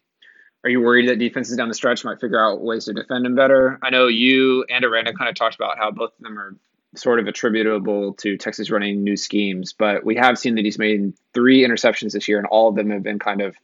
Are 0.62 0.70
you 0.70 0.80
worried 0.80 1.08
that 1.08 1.18
defenses 1.18 1.56
down 1.56 1.68
the 1.68 1.74
stretch 1.74 2.04
might 2.04 2.20
figure 2.20 2.42
out 2.42 2.60
ways 2.60 2.84
to 2.84 2.92
defend 2.92 3.24
him 3.24 3.34
better? 3.34 3.78
I 3.82 3.90
know 3.90 4.08
you 4.08 4.64
and 4.68 4.84
Aranda 4.84 5.14
kind 5.14 5.28
of 5.28 5.34
talked 5.34 5.54
about 5.54 5.78
how 5.78 5.90
both 5.90 6.10
of 6.10 6.22
them 6.22 6.38
are 6.38 6.54
sort 6.94 7.20
of 7.20 7.26
attributable 7.26 8.14
to 8.14 8.36
Texas 8.36 8.70
running 8.70 9.04
new 9.04 9.16
schemes, 9.16 9.72
but 9.72 10.04
we 10.04 10.16
have 10.16 10.38
seen 10.38 10.56
that 10.56 10.64
he's 10.64 10.78
made 10.78 11.12
three 11.34 11.66
interceptions 11.66 12.12
this 12.12 12.28
year, 12.28 12.38
and 12.38 12.46
all 12.46 12.68
of 12.68 12.74
them 12.74 12.90
have 12.90 13.02
been 13.02 13.18
kind 13.18 13.40
of 13.40 13.56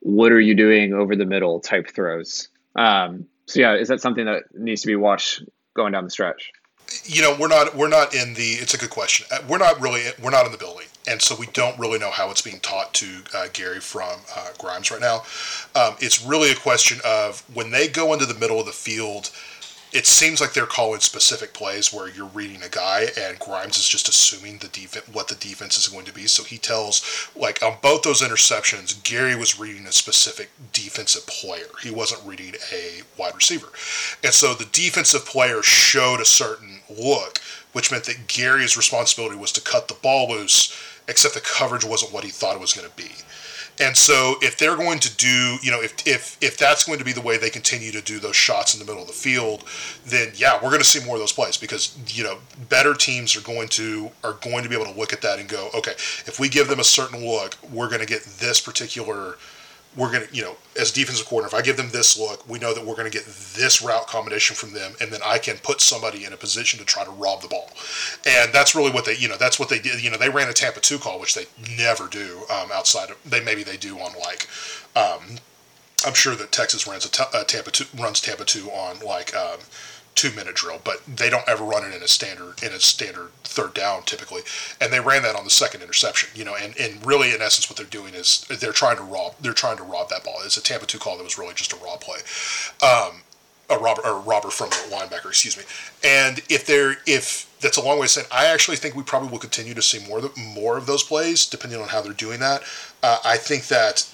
"What 0.00 0.32
are 0.32 0.40
you 0.40 0.54
doing 0.54 0.92
over 0.94 1.16
the 1.16 1.26
middle?" 1.26 1.60
type 1.60 1.88
throws. 1.88 2.48
Um, 2.76 3.26
so 3.46 3.60
yeah, 3.60 3.74
is 3.74 3.88
that 3.88 4.00
something 4.00 4.26
that 4.26 4.44
needs 4.54 4.82
to 4.82 4.86
be 4.86 4.96
watched 4.96 5.42
going 5.74 5.92
down 5.92 6.04
the 6.04 6.10
stretch? 6.10 6.52
You 7.04 7.22
know, 7.22 7.36
we're 7.38 7.48
not 7.48 7.76
we're 7.76 7.88
not 7.88 8.14
in 8.14 8.34
the. 8.34 8.42
It's 8.42 8.74
a 8.74 8.78
good 8.78 8.90
question. 8.90 9.26
Uh, 9.30 9.40
we're 9.48 9.58
not 9.58 9.80
really 9.80 10.02
we're 10.22 10.30
not 10.30 10.46
in 10.46 10.52
the 10.52 10.58
building 10.58 10.86
and 11.08 11.22
so 11.22 11.34
we 11.34 11.46
don't 11.46 11.78
really 11.78 11.98
know 11.98 12.10
how 12.10 12.30
it's 12.30 12.42
being 12.42 12.60
taught 12.60 12.92
to 12.94 13.06
uh, 13.34 13.48
Gary 13.52 13.80
from 13.80 14.20
uh, 14.36 14.48
Grimes 14.58 14.90
right 14.90 15.00
now. 15.00 15.22
Um, 15.74 15.96
it's 16.00 16.22
really 16.22 16.50
a 16.50 16.54
question 16.54 17.00
of 17.04 17.42
when 17.54 17.70
they 17.70 17.88
go 17.88 18.12
into 18.12 18.26
the 18.26 18.34
middle 18.34 18.60
of 18.60 18.66
the 18.66 18.72
field. 18.72 19.30
It 19.90 20.06
seems 20.06 20.40
like 20.40 20.52
they're 20.52 20.66
calling 20.66 21.00
specific 21.00 21.54
plays 21.54 21.92
where 21.92 22.08
you're 22.08 22.26
reading 22.26 22.62
a 22.62 22.68
guy 22.68 23.06
and 23.18 23.38
Grimes 23.38 23.78
is 23.78 23.88
just 23.88 24.08
assuming 24.08 24.58
the 24.58 24.68
defense 24.68 25.08
what 25.08 25.28
the 25.28 25.34
defense 25.34 25.78
is 25.78 25.88
going 25.88 26.04
to 26.04 26.12
be. 26.12 26.26
So 26.26 26.44
he 26.44 26.58
tells 26.58 27.30
like 27.34 27.62
on 27.62 27.78
both 27.80 28.02
those 28.02 28.20
interceptions, 28.20 29.02
Gary 29.02 29.34
was 29.34 29.58
reading 29.58 29.86
a 29.86 29.92
specific 29.92 30.50
defensive 30.72 31.26
player. 31.26 31.68
He 31.82 31.90
wasn't 31.90 32.26
reading 32.26 32.54
a 32.72 33.00
wide 33.16 33.34
receiver, 33.34 33.68
and 34.22 34.32
so 34.32 34.52
the 34.54 34.66
defensive 34.66 35.24
player 35.24 35.62
showed 35.62 36.20
a 36.20 36.26
certain 36.26 36.80
look, 36.90 37.38
which 37.72 37.90
meant 37.90 38.04
that 38.04 38.26
Gary's 38.28 38.76
responsibility 38.76 39.36
was 39.36 39.52
to 39.52 39.60
cut 39.60 39.88
the 39.88 39.94
ball 39.94 40.28
loose 40.28 40.76
except 41.08 41.34
the 41.34 41.40
coverage 41.40 41.84
wasn't 41.84 42.12
what 42.12 42.24
he 42.24 42.30
thought 42.30 42.54
it 42.54 42.60
was 42.60 42.74
going 42.74 42.88
to 42.88 42.96
be. 42.96 43.10
And 43.80 43.96
so 43.96 44.36
if 44.42 44.58
they're 44.58 44.76
going 44.76 44.98
to 45.00 45.16
do, 45.16 45.58
you 45.62 45.70
know, 45.70 45.80
if, 45.80 46.06
if 46.06 46.36
if 46.40 46.56
that's 46.56 46.84
going 46.84 46.98
to 46.98 47.04
be 47.04 47.12
the 47.12 47.20
way 47.20 47.38
they 47.38 47.50
continue 47.50 47.92
to 47.92 48.00
do 48.00 48.18
those 48.18 48.36
shots 48.36 48.74
in 48.74 48.80
the 48.80 48.86
middle 48.86 49.02
of 49.02 49.08
the 49.08 49.14
field, 49.14 49.64
then 50.06 50.32
yeah, 50.34 50.54
we're 50.54 50.70
going 50.70 50.80
to 50.80 50.84
see 50.84 51.04
more 51.04 51.16
of 51.16 51.20
those 51.20 51.32
plays 51.32 51.56
because 51.56 51.96
you 52.08 52.24
know 52.24 52.38
better 52.68 52.94
teams 52.94 53.36
are 53.36 53.40
going 53.40 53.68
to 53.68 54.10
are 54.24 54.34
going 54.34 54.62
to 54.62 54.68
be 54.68 54.74
able 54.74 54.90
to 54.92 54.98
look 54.98 55.12
at 55.12 55.22
that 55.22 55.38
and 55.38 55.48
go, 55.48 55.70
okay, 55.74 55.92
if 55.92 56.38
we 56.40 56.48
give 56.48 56.68
them 56.68 56.80
a 56.80 56.84
certain 56.84 57.24
look, 57.24 57.56
we're 57.72 57.88
going 57.88 58.00
to 58.00 58.06
get 58.06 58.22
this 58.22 58.60
particular 58.60 59.36
we're 59.96 60.12
going 60.12 60.26
to, 60.26 60.34
you 60.34 60.42
know, 60.42 60.56
as 60.78 60.92
defensive 60.92 61.26
coordinator, 61.26 61.56
if 61.56 61.60
I 61.60 61.64
give 61.64 61.76
them 61.76 61.90
this 61.90 62.18
look, 62.18 62.48
we 62.48 62.58
know 62.58 62.72
that 62.72 62.84
we're 62.84 62.94
going 62.94 63.10
to 63.10 63.16
get 63.16 63.26
this 63.26 63.82
route 63.82 64.06
combination 64.06 64.54
from 64.54 64.72
them, 64.72 64.92
and 65.00 65.10
then 65.10 65.20
I 65.24 65.38
can 65.38 65.56
put 65.58 65.80
somebody 65.80 66.24
in 66.24 66.32
a 66.32 66.36
position 66.36 66.78
to 66.78 66.84
try 66.84 67.04
to 67.04 67.10
rob 67.10 67.42
the 67.42 67.48
ball. 67.48 67.70
And 68.26 68.52
that's 68.52 68.74
really 68.74 68.92
what 68.92 69.04
they, 69.04 69.16
you 69.16 69.28
know, 69.28 69.36
that's 69.36 69.58
what 69.58 69.68
they 69.68 69.78
did. 69.78 70.02
You 70.02 70.10
know, 70.10 70.16
they 70.16 70.28
ran 70.28 70.48
a 70.48 70.52
Tampa 70.52 70.80
two 70.80 70.98
call, 70.98 71.18
which 71.18 71.34
they 71.34 71.46
never 71.76 72.06
do 72.06 72.42
um, 72.50 72.70
outside 72.72 73.10
of 73.10 73.16
they 73.24 73.42
maybe 73.42 73.62
they 73.62 73.76
do 73.76 73.98
on 73.98 74.12
like. 74.20 74.48
Um, 74.94 75.38
I'm 76.06 76.14
sure 76.14 76.36
that 76.36 76.52
Texas 76.52 76.86
runs 76.86 77.04
a, 77.04 77.10
t- 77.10 77.24
a 77.34 77.44
Tampa 77.44 77.70
two 77.70 77.86
runs 77.96 78.20
Tampa 78.20 78.44
two 78.44 78.70
on 78.70 79.00
like 79.00 79.34
um, 79.34 79.58
two 80.18 80.32
minute 80.32 80.56
drill, 80.56 80.80
but 80.82 81.00
they 81.06 81.30
don't 81.30 81.48
ever 81.48 81.62
run 81.62 81.84
it 81.84 81.94
in 81.94 82.02
a 82.02 82.08
standard 82.08 82.60
in 82.60 82.72
a 82.72 82.80
standard 82.80 83.30
third 83.44 83.72
down 83.72 84.02
typically. 84.02 84.42
And 84.80 84.92
they 84.92 84.98
ran 84.98 85.22
that 85.22 85.36
on 85.36 85.44
the 85.44 85.50
second 85.50 85.80
interception, 85.80 86.30
you 86.34 86.44
know, 86.44 86.56
and, 86.56 86.76
and 86.76 87.06
really 87.06 87.32
in 87.32 87.40
essence 87.40 87.70
what 87.70 87.76
they're 87.76 87.86
doing 87.86 88.14
is 88.14 88.44
they're 88.48 88.72
trying 88.72 88.96
to 88.96 89.04
rob 89.04 89.36
they're 89.40 89.52
trying 89.52 89.76
to 89.76 89.84
rob 89.84 90.08
that 90.08 90.24
ball. 90.24 90.40
It's 90.44 90.56
a 90.56 90.62
Tampa 90.62 90.86
two 90.86 90.98
call 90.98 91.16
that 91.18 91.22
was 91.22 91.38
really 91.38 91.54
just 91.54 91.72
a 91.72 91.76
rob 91.76 92.00
play. 92.00 92.18
Um, 92.82 93.22
a 93.70 93.78
robber 93.78 94.04
or 94.04 94.18
robber 94.18 94.48
from 94.48 94.70
the 94.70 94.96
linebacker, 94.96 95.26
excuse 95.26 95.56
me. 95.56 95.62
And 96.02 96.40
if 96.48 96.66
they're 96.66 96.96
if 97.06 97.48
that's 97.60 97.76
a 97.76 97.82
long 97.82 97.98
way 98.00 98.06
of 98.06 98.10
saying 98.10 98.26
I 98.32 98.46
actually 98.46 98.76
think 98.76 98.96
we 98.96 99.04
probably 99.04 99.28
will 99.28 99.38
continue 99.38 99.74
to 99.74 99.82
see 99.82 100.04
more 100.08 100.20
more 100.36 100.76
of 100.76 100.86
those 100.86 101.04
plays 101.04 101.46
depending 101.46 101.80
on 101.80 101.88
how 101.88 102.00
they're 102.00 102.12
doing 102.12 102.40
that. 102.40 102.64
Uh, 103.04 103.18
I 103.24 103.36
think 103.36 103.68
that 103.68 104.12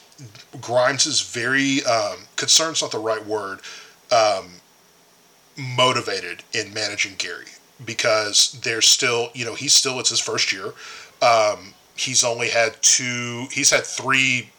Grimes 0.61 1.07
is 1.07 1.23
very 1.23 1.83
um, 1.85 2.19
concerned's 2.37 2.83
not 2.83 2.93
the 2.93 2.99
right 2.99 3.25
word. 3.25 3.61
Um, 4.13 4.61
motivated 5.57 6.43
in 6.53 6.73
managing 6.75 7.15
Gary 7.19 7.47
because 7.85 8.59
there's 8.63 8.87
still, 8.87 9.31
you 9.35 9.45
know, 9.45 9.55
he's 9.55 9.73
still, 9.73 9.99
it's 9.99 10.11
his 10.11 10.21
first 10.21 10.53
year. 10.53 10.73
Um, 11.23 11.75
he's 11.97 12.25
only 12.25 12.49
had 12.49 12.81
two, 12.83 13.47
he's 13.51 13.71
had 13.71 13.85
three 13.85 14.51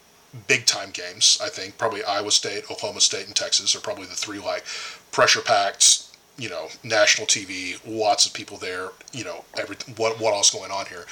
big 0.48 0.66
time 0.66 0.92
games, 0.92 1.40
I 1.42 1.50
think. 1.50 1.78
Probably 1.78 2.04
Iowa 2.04 2.32
State, 2.32 2.70
Oklahoma 2.72 3.02
State, 3.02 3.28
and 3.28 3.36
Texas 3.36 3.76
are 3.76 3.80
probably 3.80 4.06
the 4.06 4.16
three 4.16 4.40
like 4.40 4.66
pressure 5.12 5.42
packed, 5.42 6.04
you 6.38 6.50
know, 6.50 6.68
national 6.84 7.28
TV, 7.28 7.80
lots 7.86 8.26
of 8.26 8.34
people 8.34 8.58
there, 8.58 8.90
you 9.14 9.24
know, 9.24 9.46
every, 9.58 9.78
what, 9.96 10.20
what 10.20 10.34
else 10.34 10.50
going 10.52 10.72
on 10.72 10.86
here. 10.88 11.06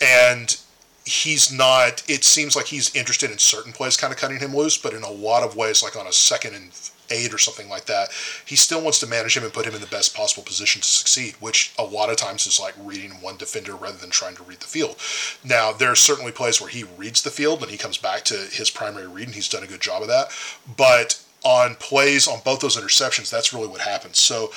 And 0.00 0.56
he's 1.04 1.52
not, 1.52 2.02
it 2.08 2.24
seems 2.24 2.56
like 2.56 2.66
he's 2.66 2.94
interested 2.94 3.30
in 3.30 3.38
certain 3.38 3.72
plays, 3.72 3.96
kind 3.96 4.12
of 4.12 4.18
cutting 4.18 4.38
him 4.38 4.54
loose, 4.54 4.78
but 4.78 4.94
in 4.94 5.02
a 5.02 5.10
lot 5.10 5.42
of 5.42 5.56
ways, 5.56 5.82
like 5.82 5.96
on 5.96 6.06
a 6.06 6.12
second 6.12 6.54
and 6.54 6.70
eight 7.10 7.32
or 7.32 7.38
something 7.38 7.68
like 7.68 7.86
that, 7.86 8.10
he 8.44 8.56
still 8.56 8.82
wants 8.82 9.00
to 9.00 9.06
manage 9.06 9.36
him 9.36 9.44
and 9.44 9.52
put 9.52 9.66
him 9.66 9.74
in 9.74 9.80
the 9.80 9.86
best 9.86 10.14
possible 10.14 10.42
position 10.42 10.80
to 10.80 10.88
succeed, 10.88 11.34
which 11.40 11.72
a 11.78 11.84
lot 11.84 12.10
of 12.10 12.16
times 12.16 12.46
is 12.46 12.60
like 12.60 12.74
reading 12.78 13.12
one 13.20 13.36
defender 13.36 13.74
rather 13.74 13.98
than 13.98 14.10
trying 14.10 14.36
to 14.36 14.42
read 14.42 14.60
the 14.60 14.66
field. 14.66 14.96
Now, 15.44 15.72
there 15.72 15.90
are 15.90 15.96
certainly 15.96 16.32
plays 16.32 16.60
where 16.60 16.70
he 16.70 16.84
reads 16.96 17.22
the 17.22 17.30
field 17.30 17.62
and 17.62 17.70
he 17.70 17.78
comes 17.78 17.98
back 17.98 18.22
to 18.24 18.34
his 18.34 18.70
primary 18.70 19.06
read, 19.06 19.26
and 19.26 19.34
he's 19.34 19.48
done 19.48 19.62
a 19.62 19.68
good 19.68 19.80
job 19.80 20.02
of 20.02 20.08
that. 20.08 20.30
But 20.76 21.22
on 21.44 21.74
plays 21.76 22.28
on 22.28 22.40
both 22.44 22.60
those 22.60 22.76
interceptions, 22.76 23.30
that's 23.30 23.52
really 23.52 23.68
what 23.68 23.80
happens. 23.80 24.18
So 24.18 24.52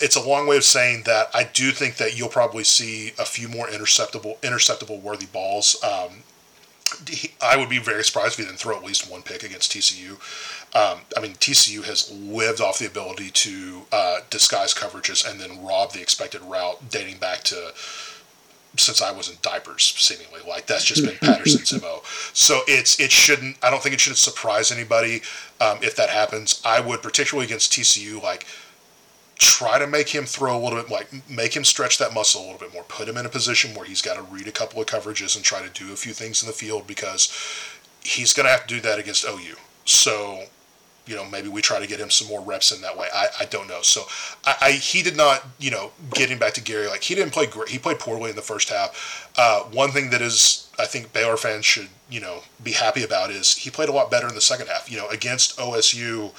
it's 0.00 0.16
a 0.16 0.22
long 0.22 0.46
way 0.46 0.56
of 0.56 0.64
saying 0.64 1.04
that 1.06 1.28
I 1.34 1.44
do 1.44 1.70
think 1.70 1.96
that 1.96 2.18
you'll 2.18 2.28
probably 2.28 2.64
see 2.64 3.12
a 3.18 3.24
few 3.24 3.48
more 3.48 3.68
interceptable 3.68 4.38
interceptable 4.40 5.00
worthy 5.00 5.26
balls. 5.26 5.76
Um, 5.82 6.24
I 7.40 7.56
would 7.56 7.68
be 7.68 7.78
very 7.78 8.04
surprised 8.04 8.32
if 8.32 8.38
he 8.38 8.44
didn't 8.44 8.58
throw 8.58 8.76
at 8.76 8.84
least 8.84 9.10
one 9.10 9.22
pick 9.22 9.44
against 9.44 9.72
TCU. 9.72 10.18
Um, 10.74 11.00
I 11.16 11.20
mean, 11.20 11.34
TCU 11.34 11.84
has 11.84 12.10
lived 12.10 12.60
off 12.60 12.78
the 12.78 12.86
ability 12.86 13.30
to 13.30 13.82
uh, 13.92 14.20
disguise 14.30 14.72
coverages 14.72 15.28
and 15.28 15.38
then 15.38 15.62
rob 15.64 15.92
the 15.92 16.00
expected 16.00 16.40
route 16.42 16.90
dating 16.90 17.18
back 17.18 17.42
to 17.44 17.72
since 18.78 19.02
I 19.02 19.12
was 19.12 19.28
in 19.28 19.36
diapers, 19.42 19.84
seemingly. 19.98 20.40
Like 20.48 20.66
that's 20.66 20.84
just 20.84 21.04
been 21.04 21.16
Patterson's 21.18 21.80
mo. 21.82 22.00
So 22.32 22.62
it's 22.66 22.98
it 22.98 23.12
shouldn't. 23.12 23.56
I 23.62 23.70
don't 23.70 23.82
think 23.82 23.94
it 23.94 24.00
should 24.00 24.16
surprise 24.16 24.72
anybody 24.72 25.22
um, 25.60 25.78
if 25.82 25.94
that 25.96 26.08
happens. 26.08 26.62
I 26.64 26.80
would 26.80 27.02
particularly 27.02 27.46
against 27.46 27.72
TCU 27.72 28.22
like 28.22 28.46
try 29.38 29.78
to 29.78 29.86
make 29.86 30.08
him 30.08 30.24
throw 30.24 30.56
a 30.56 30.60
little 30.60 30.80
bit, 30.80 30.90
like 30.90 31.08
make 31.28 31.54
him 31.54 31.64
stretch 31.64 31.98
that 31.98 32.14
muscle 32.14 32.42
a 32.42 32.44
little 32.44 32.58
bit 32.58 32.72
more. 32.72 32.84
Put 32.84 33.08
him 33.08 33.16
in 33.16 33.26
a 33.26 33.30
position 33.30 33.74
where 33.74 33.84
he's 33.84 34.00
got 34.00 34.14
to 34.14 34.22
read 34.22 34.46
a 34.46 34.52
couple 34.52 34.80
of 34.80 34.86
coverages 34.86 35.36
and 35.36 35.44
try 35.44 35.60
to 35.60 35.68
do 35.68 35.92
a 35.92 35.96
few 35.96 36.12
things 36.12 36.42
in 36.42 36.46
the 36.46 36.52
field 36.52 36.86
because 36.86 37.30
he's 38.02 38.32
going 38.32 38.46
to 38.46 38.50
have 38.50 38.66
to 38.66 38.74
do 38.74 38.80
that 38.80 38.98
against 38.98 39.24
OU. 39.24 39.56
So, 39.84 40.44
you 41.06 41.16
know, 41.16 41.24
maybe 41.24 41.48
we 41.48 41.62
try 41.62 41.80
to 41.80 41.86
get 41.86 42.00
him 42.00 42.10
some 42.10 42.28
more 42.28 42.40
reps 42.40 42.72
in 42.72 42.80
that 42.82 42.96
way. 42.96 43.08
I, 43.12 43.28
I 43.40 43.44
don't 43.46 43.68
know. 43.68 43.82
So, 43.82 44.02
I, 44.44 44.56
I 44.60 44.70
he 44.72 45.02
did 45.02 45.16
not, 45.16 45.44
you 45.58 45.70
know, 45.70 45.92
getting 46.12 46.38
back 46.38 46.54
to 46.54 46.60
Gary, 46.62 46.86
like 46.86 47.02
he 47.02 47.14
didn't 47.14 47.32
play 47.32 47.46
great. 47.46 47.68
He 47.68 47.78
played 47.78 47.98
poorly 47.98 48.30
in 48.30 48.36
the 48.36 48.42
first 48.42 48.68
half. 48.68 49.30
Uh, 49.36 49.62
one 49.64 49.90
thing 49.90 50.10
that 50.10 50.22
is, 50.22 50.68
I 50.78 50.86
think 50.86 51.12
Baylor 51.12 51.36
fans 51.36 51.64
should, 51.64 51.88
you 52.10 52.20
know, 52.20 52.42
be 52.62 52.72
happy 52.72 53.02
about 53.02 53.30
is 53.30 53.56
he 53.56 53.70
played 53.70 53.88
a 53.88 53.92
lot 53.92 54.10
better 54.10 54.28
in 54.28 54.34
the 54.34 54.40
second 54.40 54.68
half. 54.68 54.90
You 54.90 54.98
know, 54.98 55.08
against 55.08 55.58
OSU 55.58 56.32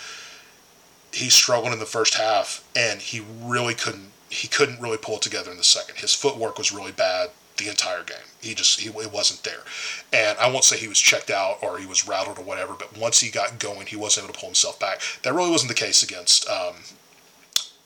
he 1.14 1.30
struggled 1.30 1.72
in 1.74 1.80
the 1.80 1.86
first 1.86 2.16
half, 2.16 2.68
and 2.76 3.00
he 3.00 3.24
really 3.42 3.76
couldn't. 3.76 4.12
He 4.30 4.48
couldn't 4.48 4.82
really 4.82 4.98
pull 4.98 5.18
it 5.18 5.22
together 5.22 5.52
in 5.52 5.58
the 5.58 5.64
second. 5.64 5.98
His 5.98 6.16
footwork 6.16 6.58
was 6.58 6.72
really 6.72 6.92
bad 6.92 7.30
the 7.58 7.70
entire 7.70 8.04
game. 8.04 8.28
He 8.42 8.54
just 8.54 8.80
he 8.80 8.90
it 8.90 9.12
wasn't 9.12 9.44
there, 9.44 9.64
and 10.12 10.38
I 10.40 10.50
won't 10.50 10.64
say 10.64 10.78
he 10.78 10.88
was 10.88 11.00
checked 11.00 11.30
out 11.30 11.58
or 11.62 11.78
he 11.78 11.86
was 11.86 12.08
rattled 12.08 12.40
or 12.40 12.44
whatever. 12.44 12.74
But 12.74 12.98
once 12.98 13.20
he 13.20 13.30
got 13.30 13.60
going, 13.60 13.88
he 13.88 13.96
wasn't 13.96 14.26
able 14.26 14.34
to 14.34 14.40
pull 14.40 14.50
himself 14.50 14.80
back. 14.80 15.02
That 15.24 15.34
really 15.34 15.52
wasn't 15.52 15.70
the 15.70 15.76
case 15.76 16.04
against 16.04 16.50
um, 16.50 16.76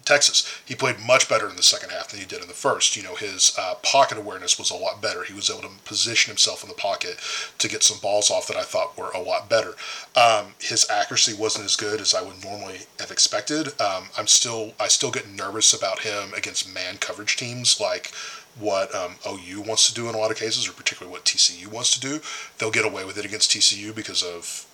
Texas. 0.08 0.62
He 0.66 0.74
played 0.74 1.00
much 1.06 1.28
better 1.28 1.50
in 1.50 1.58
the 1.58 1.64
second 1.64 1.90
half 1.90 2.08
than 2.08 2.22
he 2.22 2.26
did 2.26 2.42
in 2.42 2.48
the 2.48 2.54
first. 2.54 2.96
You 2.96 3.04
know, 3.04 3.16
his 3.16 3.54
uh, 3.60 3.76
pocket 3.84 4.18
awareness 4.18 4.58
was 4.58 4.72
a 4.72 4.76
lot 4.76 5.02
better. 5.02 5.24
He 5.24 5.34
was 5.34 5.50
able 5.50 5.64
to 5.64 5.76
position 5.84 6.32
himself 6.32 6.64
in 6.64 6.70
the 6.70 6.76
pocket 6.76 7.20
to 7.58 7.68
get 7.68 7.84
some 7.84 8.00
balls 8.00 8.32
off 8.32 8.48
that 8.48 8.56
I 8.56 8.64
thought 8.64 8.98
were 8.98 9.12
a 9.12 9.22
lot 9.22 9.50
better. 9.50 9.74
Um, 10.16 10.56
his 10.60 10.90
accuracy 10.90 11.34
wasn't 11.34 11.66
as 11.66 11.76
good 11.76 12.00
as 12.00 12.16
I 12.16 12.22
would 12.22 12.42
normally 12.44 12.80
have 13.00 13.12
expected. 13.12 13.80
Um, 13.82 14.06
I'm 14.18 14.28
still 14.28 14.74
I 14.80 14.88
still 14.88 15.12
get 15.12 15.30
nervous 15.30 15.74
about 15.74 16.00
him 16.00 16.34
against 16.34 16.74
man 16.74 16.98
coverage 16.98 17.36
teams 17.36 17.80
like 17.82 18.14
what 18.60 18.94
um, 18.94 19.16
OU 19.28 19.62
wants 19.62 19.88
to 19.88 19.94
do 19.94 20.10
in 20.10 20.16
a 20.16 20.18
lot 20.18 20.32
of 20.32 20.38
cases, 20.38 20.68
or 20.68 20.74
particularly 20.74 21.12
what 21.12 21.26
TCU 21.26 21.68
wants 21.68 21.92
to 21.92 22.00
do. 22.00 22.20
They'll 22.58 22.72
get 22.72 22.86
away 22.86 23.06
with 23.06 23.18
it 23.18 23.26
against 23.26 23.52
TCU 23.52 23.94
because 23.96 24.24
of 24.24 24.66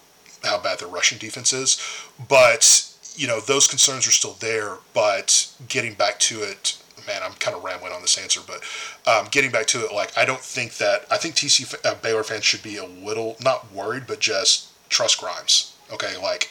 how 0.43 0.59
bad 0.59 0.79
their 0.79 0.88
rushing 0.88 1.17
defense 1.17 1.53
is, 1.53 1.81
but 2.27 2.89
you 3.15 3.27
know, 3.27 3.39
those 3.39 3.67
concerns 3.67 4.07
are 4.07 4.11
still 4.11 4.36
there, 4.39 4.77
but 4.93 5.53
getting 5.67 5.93
back 5.93 6.19
to 6.19 6.41
it, 6.41 6.77
man, 7.07 7.21
I'm 7.23 7.34
kind 7.34 7.55
of 7.55 7.63
rambling 7.63 7.93
on 7.93 8.01
this 8.01 8.17
answer, 8.17 8.41
but 8.45 8.63
um, 9.07 9.27
getting 9.31 9.51
back 9.51 9.67
to 9.67 9.86
it, 9.86 9.93
like, 9.93 10.17
I 10.17 10.25
don't 10.25 10.39
think 10.39 10.77
that, 10.77 11.05
I 11.11 11.17
think 11.17 11.36
TC 11.36 11.75
uh, 11.86 11.95
Baylor 11.95 12.23
fans 12.23 12.45
should 12.45 12.63
be 12.63 12.77
a 12.77 12.86
little, 12.86 13.36
not 13.41 13.71
worried, 13.71 14.03
but 14.07 14.19
just 14.19 14.69
trust 14.89 15.19
Grimes. 15.19 15.75
Okay. 15.91 16.15
Like, 16.21 16.49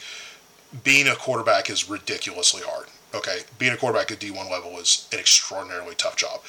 being 0.84 1.08
a 1.08 1.14
quarterback 1.14 1.70
is 1.70 1.88
ridiculously 1.88 2.62
hard. 2.64 2.88
Okay. 3.14 3.40
Being 3.58 3.72
a 3.72 3.76
quarterback 3.76 4.10
at 4.10 4.18
D1 4.18 4.50
level 4.50 4.78
is 4.78 5.08
an 5.12 5.18
extraordinarily 5.18 5.94
tough 5.94 6.16
job. 6.16 6.40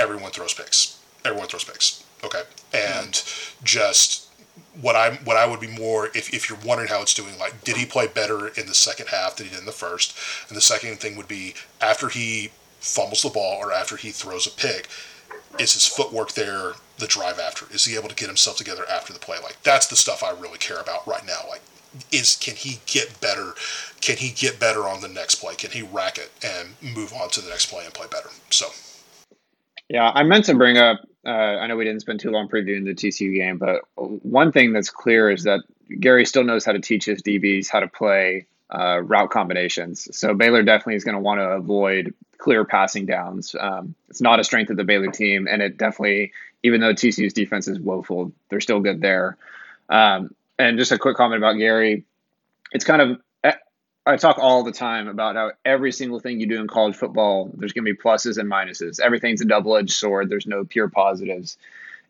Everyone 0.00 0.30
throws 0.30 0.54
picks. 0.54 0.98
Everyone 1.24 1.46
throws 1.46 1.64
picks. 1.64 2.04
Okay. 2.24 2.42
And 2.72 3.12
mm-hmm. 3.12 3.64
just, 3.64 4.30
what 4.80 4.96
I 4.96 5.16
what 5.24 5.36
I 5.36 5.46
would 5.46 5.60
be 5.60 5.68
more 5.68 6.06
if, 6.08 6.32
if 6.32 6.48
you're 6.48 6.58
wondering 6.64 6.88
how 6.88 7.02
it's 7.02 7.14
doing, 7.14 7.38
like 7.38 7.62
did 7.64 7.76
he 7.76 7.84
play 7.84 8.06
better 8.06 8.48
in 8.48 8.66
the 8.66 8.74
second 8.74 9.08
half 9.08 9.36
than 9.36 9.46
he 9.46 9.50
did 9.50 9.60
in 9.60 9.66
the 9.66 9.72
first? 9.72 10.16
And 10.48 10.56
the 10.56 10.62
second 10.62 11.00
thing 11.00 11.16
would 11.16 11.28
be 11.28 11.54
after 11.80 12.08
he 12.08 12.50
fumbles 12.78 13.22
the 13.22 13.28
ball 13.28 13.58
or 13.60 13.72
after 13.72 13.96
he 13.96 14.10
throws 14.10 14.46
a 14.46 14.50
pick, 14.50 14.88
is 15.58 15.74
his 15.74 15.86
footwork 15.86 16.32
there 16.32 16.72
the 16.98 17.06
drive 17.06 17.38
after? 17.38 17.66
Is 17.74 17.84
he 17.84 17.96
able 17.96 18.08
to 18.08 18.14
get 18.14 18.28
himself 18.28 18.56
together 18.56 18.84
after 18.88 19.12
the 19.12 19.18
play? 19.18 19.36
Like 19.42 19.62
that's 19.62 19.86
the 19.86 19.96
stuff 19.96 20.22
I 20.22 20.30
really 20.30 20.58
care 20.58 20.80
about 20.80 21.06
right 21.06 21.26
now. 21.26 21.40
Like 21.48 21.62
is 22.12 22.36
can 22.36 22.54
he 22.54 22.80
get 22.86 23.20
better? 23.20 23.54
Can 24.00 24.16
he 24.16 24.30
get 24.30 24.60
better 24.60 24.88
on 24.88 25.00
the 25.00 25.08
next 25.08 25.36
play? 25.36 25.54
Can 25.56 25.70
he 25.70 25.82
rack 25.82 26.18
it 26.18 26.30
and 26.42 26.76
move 26.94 27.12
on 27.12 27.30
to 27.30 27.40
the 27.40 27.50
next 27.50 27.66
play 27.66 27.84
and 27.84 27.92
play 27.92 28.06
better? 28.10 28.30
So 28.50 28.66
yeah, 29.90 30.10
I 30.14 30.22
meant 30.22 30.46
to 30.46 30.54
bring 30.54 30.78
up 30.78 31.00
uh, 31.26 31.30
I 31.30 31.66
know 31.66 31.76
we 31.76 31.84
didn't 31.84 32.00
spend 32.00 32.20
too 32.20 32.30
long 32.30 32.48
previewing 32.48 32.84
the 32.84 32.94
TCU 32.94 33.34
game, 33.34 33.58
but 33.58 33.82
one 33.96 34.52
thing 34.52 34.72
that's 34.72 34.90
clear 34.90 35.30
is 35.30 35.44
that 35.44 35.60
Gary 35.98 36.24
still 36.24 36.44
knows 36.44 36.64
how 36.64 36.72
to 36.72 36.80
teach 36.80 37.04
his 37.04 37.22
DBs 37.22 37.68
how 37.70 37.80
to 37.80 37.88
play 37.88 38.46
uh, 38.70 39.02
route 39.02 39.30
combinations. 39.30 40.16
So 40.16 40.32
Baylor 40.32 40.62
definitely 40.62 40.94
is 40.94 41.04
going 41.04 41.16
to 41.16 41.20
want 41.20 41.40
to 41.40 41.44
avoid 41.44 42.14
clear 42.38 42.64
passing 42.64 43.04
downs. 43.04 43.54
Um, 43.58 43.94
it's 44.08 44.22
not 44.22 44.40
a 44.40 44.44
strength 44.44 44.70
of 44.70 44.78
the 44.78 44.84
Baylor 44.84 45.10
team, 45.10 45.46
and 45.46 45.60
it 45.60 45.76
definitely, 45.76 46.32
even 46.62 46.80
though 46.80 46.94
TCU's 46.94 47.34
defense 47.34 47.68
is 47.68 47.78
woeful, 47.78 48.32
they're 48.48 48.60
still 48.60 48.80
good 48.80 49.02
there. 49.02 49.36
Um, 49.90 50.34
and 50.58 50.78
just 50.78 50.92
a 50.92 50.98
quick 50.98 51.16
comment 51.16 51.38
about 51.38 51.58
Gerry. 51.58 52.04
It's 52.72 52.84
kind 52.84 53.02
of 53.02 53.20
I 54.06 54.16
talk 54.16 54.38
all 54.38 54.62
the 54.62 54.72
time 54.72 55.08
about 55.08 55.36
how 55.36 55.52
every 55.64 55.92
single 55.92 56.20
thing 56.20 56.40
you 56.40 56.46
do 56.46 56.60
in 56.60 56.68
college 56.68 56.96
football, 56.96 57.50
there's 57.54 57.72
going 57.72 57.84
to 57.84 57.92
be 57.92 57.98
pluses 57.98 58.38
and 58.38 58.50
minuses. 58.50 58.98
Everything's 58.98 59.42
a 59.42 59.44
double 59.44 59.76
edged 59.76 59.92
sword. 59.92 60.28
There's 60.28 60.46
no 60.46 60.64
pure 60.64 60.88
positives. 60.88 61.58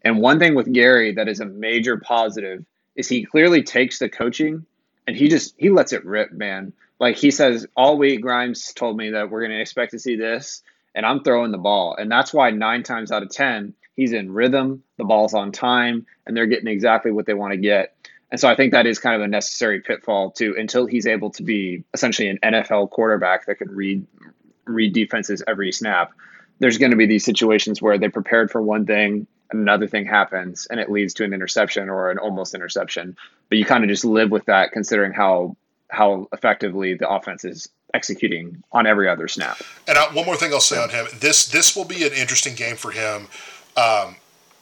And 0.03 0.21
one 0.21 0.39
thing 0.39 0.55
with 0.55 0.73
Gerry 0.73 1.13
that 1.15 1.29
is 1.29 1.41
a 1.41 1.47
major 1.47 1.97
positive 1.99 2.65
is 2.97 3.09
he 3.09 3.25
clearly 3.25 3.63
takes 3.63 3.99
the 3.99 4.09
coaching 4.09 4.65
and 5.07 5.17
he 5.17 5.29
just 5.29 5.55
he 5.59 5.71
lets 5.71 5.93
it 5.93 6.05
rip, 6.05 6.33
man. 6.33 6.73
Like 6.99 7.17
he 7.17 7.31
says, 7.31 7.67
all 7.77 7.99
week 7.99 8.21
Grimes 8.21 8.73
told 8.73 8.97
me 8.97 9.11
that 9.11 9.31
we're 9.31 9.41
going 9.41 9.53
to 9.53 9.61
expect 9.61 9.93
to 9.93 9.99
see 9.99 10.17
this, 10.17 10.63
and 10.95 11.05
I'm 11.05 11.23
throwing 11.25 11.51
the 11.51 11.59
ball, 11.59 11.97
and 11.97 12.11
that's 12.11 12.33
why 12.33 12.51
nine 12.51 12.83
times 12.83 13.11
out 13.11 13.23
of 13.23 13.31
ten 13.31 13.75
he's 13.97 14.13
in 14.13 14.33
rhythm, 14.33 14.83
the 14.97 15.05
ball's 15.05 15.35
on 15.35 15.53
time, 15.53 16.07
and 16.27 16.37
they're 16.37 16.47
getting 16.47 16.69
exactly 16.69 17.11
what 17.11 17.27
they 17.27 17.35
want 17.35 17.53
to 17.53 17.59
get. 17.59 17.95
And 18.31 18.41
so 18.41 18.49
I 18.49 18.55
think 18.55 18.73
that 18.73 18.87
is 18.87 18.99
kind 18.99 19.17
of 19.17 19.23
a 19.23 19.29
necessary 19.29 19.81
pitfall 19.81 20.31
too, 20.31 20.55
until 20.57 20.87
he's 20.87 21.07
able 21.07 21.31
to 21.31 21.43
be 21.43 21.85
essentially 21.93 22.29
an 22.29 22.39
NFL 22.43 22.91
quarterback 22.91 23.47
that 23.47 23.57
can 23.57 23.71
read 23.71 24.07
read 24.67 24.93
defenses 24.93 25.43
every 25.49 25.73
snap. 25.73 26.13
There's 26.61 26.79
going 26.79 26.91
to 26.91 26.97
be 26.97 27.07
these 27.07 27.25
situations 27.25 27.83
where 27.83 27.99
they 27.99 28.09
prepared 28.09 28.51
for 28.51 28.63
one 28.63 28.87
thing 28.87 29.27
and 29.51 29.61
another 29.61 29.89
thing 29.89 30.07
happens 30.07 30.67
and 30.71 30.79
it 30.79 30.91
leads 30.91 31.15
to 31.15 31.25
an 31.25 31.33
interception 31.33 31.89
or 31.89 32.11
an 32.11 32.19
almost 32.19 32.55
interception. 32.55 33.17
But 33.49 33.59
you 33.59 33.65
kind 33.65 33.83
of 33.83 33.91
just 33.91 34.05
live 34.05 34.31
with 34.31 34.45
that 34.47 34.73
considering 34.73 35.13
how 35.13 35.57
how 35.89 36.29
effectively 36.33 36.95
the 36.95 37.09
offense 37.09 37.45
is 37.45 37.69
executing 37.93 38.63
on 38.71 38.87
every 38.87 39.09
other 39.09 39.27
snap. 39.27 39.61
And 39.89 39.99
I, 39.99 40.13
one 40.15 40.25
more 40.25 40.37
thing 40.37 40.53
I'll 40.53 40.61
say 40.61 40.81
on 40.81 40.91
him: 40.91 41.07
this 41.19 41.47
this 41.47 41.75
will 41.75 41.85
be 41.85 42.07
an 42.07 42.13
interesting 42.13 42.55
game 42.55 42.77
for 42.77 42.93
him. 42.93 43.27
Um, 43.77 44.17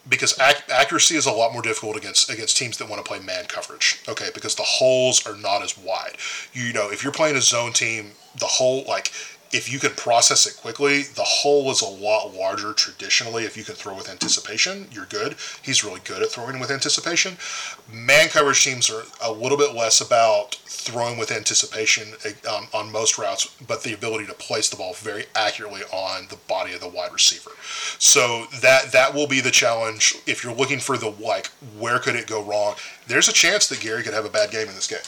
because 0.09 0.39
ac- 0.41 0.63
accuracy 0.73 1.17
is 1.17 1.27
a 1.27 1.33
lot 1.33 1.53
more 1.53 1.63
difficult 1.63 1.97
against 1.97 2.31
against 2.31 2.57
teams 2.57 2.79
that 2.79 2.89
want 2.89 3.05
to 3.05 3.09
play 3.09 3.21
man 3.21 3.47
coverage. 3.47 4.01
Okay, 4.09 4.29
because 4.35 4.55
the 4.55 4.63
holes 4.63 5.27
are 5.27 5.37
not 5.37 5.63
as 5.63 5.77
wide. 5.77 6.17
You 6.53 6.73
know, 6.73 6.91
if 6.91 7.03
you're 7.03 7.13
playing 7.13 7.37
a 7.37 7.41
zone 7.41 7.73
team, 7.73 8.13
the 8.39 8.47
hole 8.47 8.85
like 8.87 9.13
if 9.53 9.73
you 9.73 9.79
can 9.79 9.93
process 9.93 10.47
it 10.47 10.57
quickly, 10.61 11.03
the 11.03 11.23
hole 11.23 11.71
is 11.71 11.81
a 11.81 11.89
lot 11.89 12.35
larger 12.35 12.73
traditionally. 12.73 13.45
If 13.45 13.57
you 13.57 13.65
can 13.65 13.75
throw 13.75 13.95
with 13.95 14.09
anticipation, 14.09 14.89
you're 14.93 15.07
good. 15.07 15.37
He's 15.63 15.83
really 15.83 16.01
good 16.05 16.23
at 16.23 16.31
throwing 16.31 16.61
with 16.61 16.71
anticipation. 16.71 17.37
Man 17.91 18.29
coverage 18.29 18.63
teams 18.63 18.91
are 18.91 19.05
a 19.23 19.33
little 19.33 19.57
bit 19.57 19.75
less 19.75 20.01
about 20.01 20.57
throwing 20.67 21.19
with 21.19 21.31
anticipation 21.31 22.09
um, 22.49 22.69
on 22.75 22.93
most 22.93 23.19
routes, 23.19 23.55
but 23.67 23.83
the 23.83 23.95
ability 23.95 24.27
to 24.27 24.35
place 24.35 24.69
the 24.69 24.77
ball 24.77 24.95
very 24.95 25.25
accurately 25.35 25.83
on 25.93 26.27
the 26.29 26.39
body 26.49 26.75
of 26.75 26.81
the 26.81 26.89
wide 26.89 27.13
receiver. 27.13 27.51
So 27.99 28.47
that 28.61 28.93
that 28.93 29.15
will 29.15 29.27
be 29.27 29.41
the 29.41 29.51
challenge. 29.51 30.15
If 30.27 30.45
you're 30.45 30.55
looking 30.55 30.79
for 30.79 30.97
the 30.97 31.11
like, 31.11 31.47
where 31.79 31.99
could 31.99 32.17
it 32.17 32.27
go 32.27 32.43
wrong? 32.43 32.75
There's 33.07 33.29
a 33.29 33.33
chance 33.33 33.67
that 33.69 33.81
Gerry 33.81 34.03
could 34.03 34.15
have 34.15 34.25
a 34.25 34.31
bad 34.31 34.51
game 34.51 34.69
in 34.69 34.75
this 34.75 34.87
game. 34.87 34.99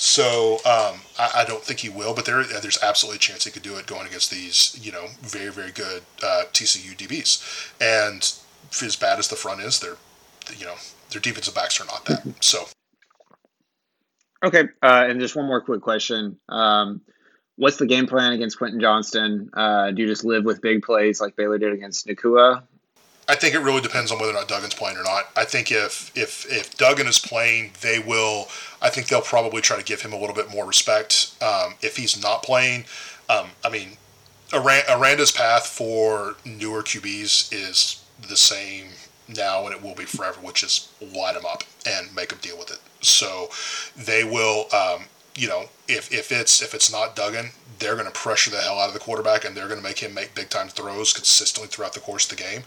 So 0.00 0.54
um, 0.64 1.02
I, 1.18 1.30
I, 1.36 1.44
don't 1.46 1.62
think 1.62 1.80
he 1.80 1.90
will, 1.90 2.14
but 2.14 2.24
there 2.24 2.42
there's 2.42 2.82
absolutely 2.82 3.16
a 3.16 3.20
chance 3.20 3.44
he 3.44 3.50
could 3.50 3.62
do 3.62 3.76
it 3.76 3.86
going 3.86 4.06
against 4.06 4.30
these 4.30 4.74
you 4.82 4.90
know 4.90 5.08
very 5.20 5.52
very 5.52 5.72
good 5.72 6.04
uh, 6.22 6.44
TCU 6.54 6.96
DBs. 6.96 7.74
And 7.82 8.22
as 8.82 8.96
bad 8.96 9.18
as 9.18 9.28
the 9.28 9.36
front 9.36 9.60
is, 9.60 9.78
they're 9.78 9.98
you 10.56 10.64
know 10.64 10.76
their 11.10 11.20
defensive 11.20 11.54
backs 11.54 11.78
are 11.82 11.84
not 11.84 12.06
that. 12.06 12.42
So 12.42 12.64
okay, 14.42 14.70
uh, 14.82 15.04
and 15.06 15.20
just 15.20 15.36
one 15.36 15.44
more 15.44 15.60
quick 15.60 15.82
question. 15.82 16.38
Um, 16.48 17.02
what's 17.56 17.76
the 17.76 17.84
game 17.84 18.06
plan 18.06 18.32
against 18.32 18.56
Quentin 18.56 18.80
Johnston? 18.80 19.50
Uh, 19.52 19.90
do 19.90 20.00
you 20.00 20.08
just 20.08 20.24
live 20.24 20.46
with 20.46 20.62
big 20.62 20.80
plays 20.80 21.20
like 21.20 21.36
Baylor 21.36 21.58
did 21.58 21.74
against 21.74 22.06
Nacua? 22.06 22.62
I 23.30 23.36
think 23.36 23.54
it 23.54 23.60
really 23.60 23.80
depends 23.80 24.10
on 24.10 24.18
whether 24.18 24.32
or 24.32 24.34
not 24.34 24.48
Duggan's 24.48 24.74
playing 24.74 24.96
or 24.96 25.04
not. 25.04 25.30
I 25.36 25.44
think 25.44 25.70
if 25.70 26.10
if 26.16 26.50
if 26.50 26.76
Duggan 26.76 27.06
is 27.06 27.20
playing, 27.20 27.70
they 27.80 28.00
will. 28.00 28.48
I 28.82 28.90
think 28.90 29.06
they'll 29.06 29.20
probably 29.20 29.62
try 29.62 29.76
to 29.76 29.84
give 29.84 30.02
him 30.02 30.12
a 30.12 30.18
little 30.18 30.34
bit 30.34 30.50
more 30.50 30.66
respect. 30.66 31.30
Um, 31.40 31.74
if 31.80 31.96
he's 31.96 32.20
not 32.20 32.42
playing, 32.42 32.86
um, 33.28 33.50
I 33.64 33.70
mean, 33.70 33.98
Aranda's 34.52 35.30
path 35.30 35.66
for 35.66 36.34
newer 36.44 36.82
QBs 36.82 37.52
is 37.52 38.02
the 38.28 38.36
same 38.36 38.88
now 39.28 39.64
and 39.64 39.72
it 39.72 39.80
will 39.80 39.94
be 39.94 40.06
forever, 40.06 40.40
which 40.40 40.64
is 40.64 40.88
light 41.00 41.34
them 41.34 41.46
up 41.46 41.62
and 41.86 42.12
make 42.12 42.30
them 42.30 42.40
deal 42.42 42.58
with 42.58 42.72
it. 42.72 42.80
So 43.00 43.48
they 43.96 44.24
will. 44.24 44.66
Um, 44.74 45.04
you 45.36 45.48
know, 45.48 45.66
if, 45.88 46.12
if 46.12 46.32
it's 46.32 46.62
if 46.62 46.74
it's 46.74 46.92
not 46.92 47.16
Duggan, 47.16 47.50
they're 47.78 47.94
going 47.94 48.06
to 48.06 48.12
pressure 48.12 48.50
the 48.50 48.58
hell 48.58 48.78
out 48.78 48.88
of 48.88 48.94
the 48.94 49.00
quarterback 49.00 49.44
and 49.44 49.56
they're 49.56 49.68
going 49.68 49.80
to 49.80 49.86
make 49.86 50.00
him 50.00 50.14
make 50.14 50.34
big 50.34 50.50
time 50.50 50.68
throws 50.68 51.12
consistently 51.12 51.68
throughout 51.68 51.94
the 51.94 52.00
course 52.00 52.30
of 52.30 52.36
the 52.36 52.42
game. 52.42 52.62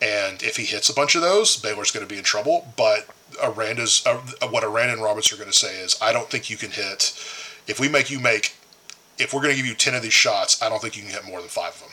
And 0.00 0.42
if 0.42 0.56
he 0.56 0.64
hits 0.64 0.88
a 0.90 0.94
bunch 0.94 1.14
of 1.14 1.22
those, 1.22 1.56
Baylor's 1.56 1.90
going 1.90 2.06
to 2.06 2.12
be 2.12 2.18
in 2.18 2.24
trouble. 2.24 2.72
But 2.76 3.08
Aranda's 3.42 4.04
uh, 4.06 4.20
what 4.48 4.64
Aranda 4.64 4.94
and 4.94 5.02
Roberts 5.02 5.32
are 5.32 5.36
going 5.36 5.50
to 5.50 5.56
say 5.56 5.80
is, 5.80 5.98
I 6.00 6.12
don't 6.12 6.28
think 6.28 6.50
you 6.50 6.56
can 6.56 6.70
hit. 6.70 7.14
If 7.66 7.78
we 7.80 7.88
make 7.88 8.10
you 8.10 8.18
make 8.18 8.54
if 9.18 9.34
we're 9.34 9.42
going 9.42 9.52
to 9.52 9.56
give 9.56 9.66
you 9.66 9.74
10 9.74 9.94
of 9.94 10.02
these 10.02 10.12
shots, 10.12 10.62
I 10.62 10.68
don't 10.68 10.80
think 10.80 10.96
you 10.96 11.02
can 11.02 11.10
hit 11.10 11.26
more 11.26 11.40
than 11.40 11.48
five 11.48 11.74
of 11.74 11.80
them. 11.80 11.90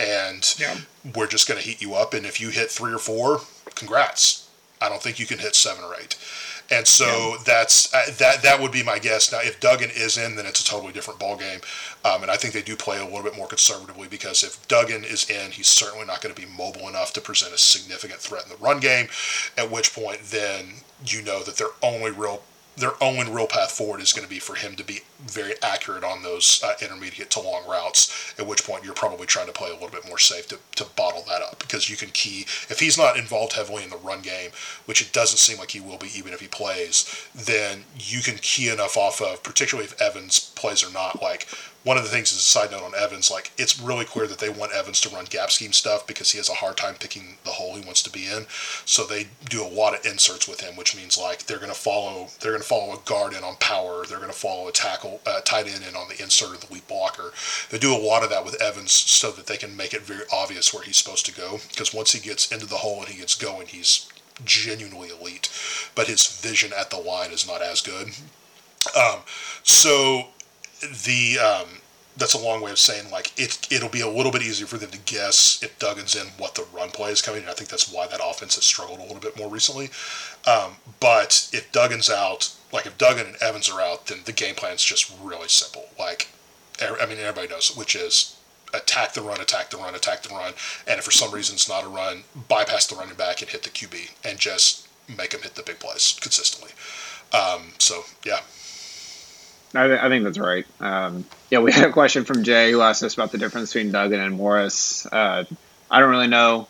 And 0.00 0.54
yeah. 0.58 0.76
we're 1.14 1.26
just 1.26 1.46
going 1.46 1.60
to 1.60 1.66
heat 1.66 1.80
you 1.80 1.94
up. 1.94 2.14
And 2.14 2.26
if 2.26 2.40
you 2.40 2.48
hit 2.48 2.70
three 2.70 2.92
or 2.92 2.98
four, 2.98 3.42
congrats. 3.74 4.43
I 4.84 4.88
don't 4.88 5.02
think 5.02 5.18
you 5.18 5.26
can 5.26 5.38
hit 5.38 5.54
seven 5.54 5.84
or 5.84 5.94
eight. 6.00 6.16
And 6.70 6.86
so 6.86 7.04
yeah. 7.06 7.36
that's 7.44 7.92
uh, 7.92 8.06
that. 8.18 8.42
That 8.42 8.60
would 8.60 8.72
be 8.72 8.82
my 8.82 8.98
guess. 8.98 9.30
Now, 9.30 9.40
if 9.42 9.60
Duggan 9.60 9.90
is 9.90 10.16
in, 10.16 10.36
then 10.36 10.46
it's 10.46 10.60
a 10.60 10.64
totally 10.64 10.92
different 10.92 11.20
ball 11.20 11.36
game. 11.36 11.60
Um, 12.04 12.22
and 12.22 12.30
I 12.30 12.36
think 12.36 12.54
they 12.54 12.62
do 12.62 12.74
play 12.74 12.98
a 12.98 13.04
little 13.04 13.22
bit 13.22 13.36
more 13.36 13.46
conservatively 13.46 14.08
because 14.08 14.42
if 14.42 14.66
Duggan 14.66 15.04
is 15.04 15.28
in, 15.28 15.50
he's 15.50 15.68
certainly 15.68 16.06
not 16.06 16.22
going 16.22 16.34
to 16.34 16.40
be 16.40 16.48
mobile 16.48 16.88
enough 16.88 17.12
to 17.14 17.20
present 17.20 17.52
a 17.52 17.58
significant 17.58 18.20
threat 18.20 18.44
in 18.44 18.50
the 18.50 18.56
run 18.56 18.80
game. 18.80 19.08
At 19.58 19.70
which 19.70 19.94
point, 19.94 20.20
then 20.24 20.66
you 21.04 21.22
know 21.22 21.42
that 21.42 21.56
their 21.56 21.68
only 21.82 22.10
real 22.10 22.42
their 22.76 22.92
only 23.02 23.30
real 23.30 23.46
path 23.46 23.70
forward 23.70 24.00
is 24.00 24.12
going 24.12 24.26
to 24.26 24.30
be 24.30 24.38
for 24.40 24.54
him 24.54 24.74
to 24.76 24.84
be 24.84 25.00
very 25.20 25.54
accurate 25.62 26.04
on 26.04 26.22
those 26.22 26.62
uh, 26.64 26.74
intermediate 26.82 27.30
to 27.30 27.40
long 27.40 27.66
routes. 27.68 28.34
At 28.38 28.46
which 28.46 28.64
point 28.64 28.84
you're 28.84 28.94
probably 28.94 29.26
trying 29.26 29.46
to 29.46 29.52
play 29.52 29.70
a 29.70 29.74
little 29.74 29.90
bit 29.90 30.06
more 30.06 30.18
safe 30.18 30.48
to, 30.48 30.58
to 30.76 30.84
bottle 30.96 31.24
that 31.28 31.42
up 31.42 31.58
because 31.60 31.88
you 31.88 31.96
can 31.96 32.10
key 32.10 32.42
if 32.68 32.80
he's 32.80 32.98
not 32.98 33.16
involved 33.16 33.54
heavily 33.54 33.84
in 33.84 33.90
the 33.90 33.96
run 33.96 34.22
game, 34.22 34.50
which 34.86 35.00
it 35.00 35.12
doesn't 35.12 35.38
seem 35.38 35.58
like 35.58 35.70
he 35.70 35.80
will 35.80 35.98
be 35.98 36.10
even 36.16 36.32
if 36.32 36.40
he 36.40 36.48
plays. 36.48 37.28
Then 37.34 37.84
you 37.98 38.20
can 38.20 38.36
key 38.38 38.68
enough 38.68 38.96
off 38.96 39.20
of, 39.20 39.42
particularly 39.42 39.86
if 39.86 40.00
Evans 40.00 40.52
plays 40.56 40.84
or 40.84 40.92
not. 40.92 41.22
Like 41.22 41.46
one 41.84 41.98
of 41.98 42.02
the 42.02 42.08
things 42.08 42.32
is 42.32 42.38
a 42.38 42.40
side 42.40 42.70
note 42.70 42.82
on 42.82 42.94
Evans, 42.96 43.30
like 43.30 43.52
it's 43.58 43.78
really 43.78 44.06
clear 44.06 44.26
that 44.26 44.38
they 44.38 44.48
want 44.48 44.72
Evans 44.72 45.00
to 45.02 45.10
run 45.10 45.26
gap 45.26 45.50
scheme 45.50 45.72
stuff 45.72 46.06
because 46.06 46.32
he 46.32 46.38
has 46.38 46.48
a 46.48 46.54
hard 46.54 46.78
time 46.78 46.94
picking 46.94 47.36
the 47.44 47.50
hole 47.50 47.76
he 47.76 47.84
wants 47.84 48.02
to 48.02 48.10
be 48.10 48.26
in. 48.26 48.46
So 48.86 49.04
they 49.04 49.28
do 49.48 49.62
a 49.62 49.68
lot 49.68 49.94
of 49.94 50.04
inserts 50.06 50.48
with 50.48 50.62
him, 50.62 50.76
which 50.76 50.96
means 50.96 51.18
like 51.18 51.44
they're 51.44 51.58
going 51.58 51.72
to 51.72 51.78
follow 51.78 52.28
they're 52.40 52.52
going 52.52 52.62
to 52.62 52.68
follow 52.68 52.94
a 52.94 52.98
guard 53.04 53.34
in 53.34 53.44
on 53.44 53.56
power, 53.56 54.04
they're 54.06 54.18
going 54.18 54.30
to 54.30 54.36
follow 54.36 54.66
a 54.66 54.72
tackle 54.72 55.20
uh, 55.26 55.40
tight 55.42 55.66
end 55.66 55.84
in 55.86 55.94
on 55.94 56.08
the 56.08 56.20
insert 56.22 56.54
of 56.54 56.66
the 56.66 56.72
lead 56.72 56.88
blocker. 56.88 57.32
They 57.70 57.78
do 57.78 57.94
a 57.94 57.98
lot 57.98 58.24
of 58.24 58.30
that 58.30 58.44
with 58.44 58.60
Evans 58.60 58.92
so 58.92 59.30
that 59.32 59.46
they 59.46 59.58
can 59.58 59.76
make 59.76 59.92
it 59.92 60.02
very 60.02 60.24
obvious 60.32 60.72
where 60.72 60.82
he's 60.82 60.96
supposed 60.96 61.26
to 61.26 61.34
go 61.34 61.60
because 61.68 61.92
once 61.92 62.12
he 62.12 62.20
gets 62.20 62.50
into 62.50 62.66
the 62.66 62.76
hole 62.76 63.00
and 63.00 63.08
he 63.08 63.20
gets 63.20 63.34
going, 63.34 63.66
he's 63.66 64.08
genuinely 64.44 65.10
elite, 65.10 65.50
but 65.94 66.08
his 66.08 66.26
vision 66.40 66.72
at 66.76 66.90
the 66.90 66.96
line 66.96 67.30
is 67.30 67.46
not 67.46 67.62
as 67.62 67.80
good. 67.80 68.08
Um, 68.98 69.20
so 69.62 70.28
the 71.04 71.38
um, 71.38 71.80
that's 72.16 72.34
a 72.34 72.38
long 72.38 72.60
way 72.60 72.70
of 72.70 72.78
saying 72.78 73.10
like 73.10 73.32
it 73.38 73.66
it'll 73.70 73.88
be 73.88 74.00
a 74.00 74.08
little 74.08 74.30
bit 74.30 74.42
easier 74.42 74.66
for 74.66 74.78
them 74.78 74.90
to 74.90 74.98
guess 74.98 75.60
if 75.62 75.78
Duggan's 75.78 76.14
in 76.14 76.28
what 76.38 76.54
the 76.54 76.66
run 76.72 76.90
play 76.90 77.10
is 77.10 77.22
coming. 77.22 77.42
And 77.42 77.50
I 77.50 77.54
think 77.54 77.70
that's 77.70 77.90
why 77.90 78.06
that 78.06 78.20
offense 78.22 78.54
has 78.54 78.64
struggled 78.64 79.00
a 79.00 79.02
little 79.02 79.20
bit 79.20 79.36
more 79.36 79.48
recently. 79.48 79.90
Um, 80.46 80.76
but 81.00 81.48
if 81.52 81.70
Duggan's 81.72 82.10
out, 82.10 82.52
like 82.72 82.86
if 82.86 82.96
Duggan 82.98 83.26
and 83.26 83.36
Evans 83.42 83.68
are 83.68 83.80
out, 83.80 84.06
then 84.06 84.18
the 84.24 84.32
game 84.32 84.54
plan 84.54 84.74
is 84.74 84.84
just 84.84 85.12
really 85.22 85.48
simple. 85.48 85.86
Like 85.98 86.28
I 86.80 87.06
mean, 87.06 87.18
everybody 87.18 87.48
knows 87.48 87.76
which 87.76 87.94
is 87.96 88.36
attack 88.72 89.14
the 89.14 89.22
run, 89.22 89.40
attack 89.40 89.70
the 89.70 89.76
run, 89.76 89.94
attack 89.94 90.22
the 90.22 90.34
run, 90.34 90.54
and 90.86 90.98
if 90.98 91.04
for 91.04 91.12
some 91.12 91.32
reason 91.32 91.54
it's 91.54 91.68
not 91.68 91.84
a 91.84 91.88
run, 91.88 92.24
bypass 92.48 92.86
the 92.86 92.96
running 92.96 93.14
back 93.14 93.40
and 93.40 93.50
hit 93.50 93.62
the 93.62 93.70
QB 93.70 94.10
and 94.24 94.38
just 94.38 94.88
make 95.08 95.30
them 95.30 95.42
hit 95.42 95.54
the 95.54 95.62
big 95.62 95.78
plays 95.78 96.18
consistently. 96.20 96.72
Um, 97.32 97.72
so 97.78 98.02
yeah, 98.24 98.40
I, 99.74 99.86
th- 99.88 100.00
I 100.00 100.08
think 100.08 100.24
that's 100.24 100.38
right. 100.38 100.66
Um, 100.80 101.24
yeah, 101.50 101.58
we 101.60 101.72
had 101.72 101.88
a 101.88 101.92
question 101.92 102.24
from 102.24 102.44
Jay 102.44 102.70
who 102.70 102.80
asked 102.80 103.02
us 103.02 103.14
about 103.14 103.32
the 103.32 103.38
difference 103.38 103.72
between 103.72 103.92
Duggan 103.92 104.20
and 104.20 104.36
Morris. 104.36 105.06
Uh, 105.06 105.44
I 105.90 106.00
don't 106.00 106.10
really 106.10 106.28
know. 106.28 106.68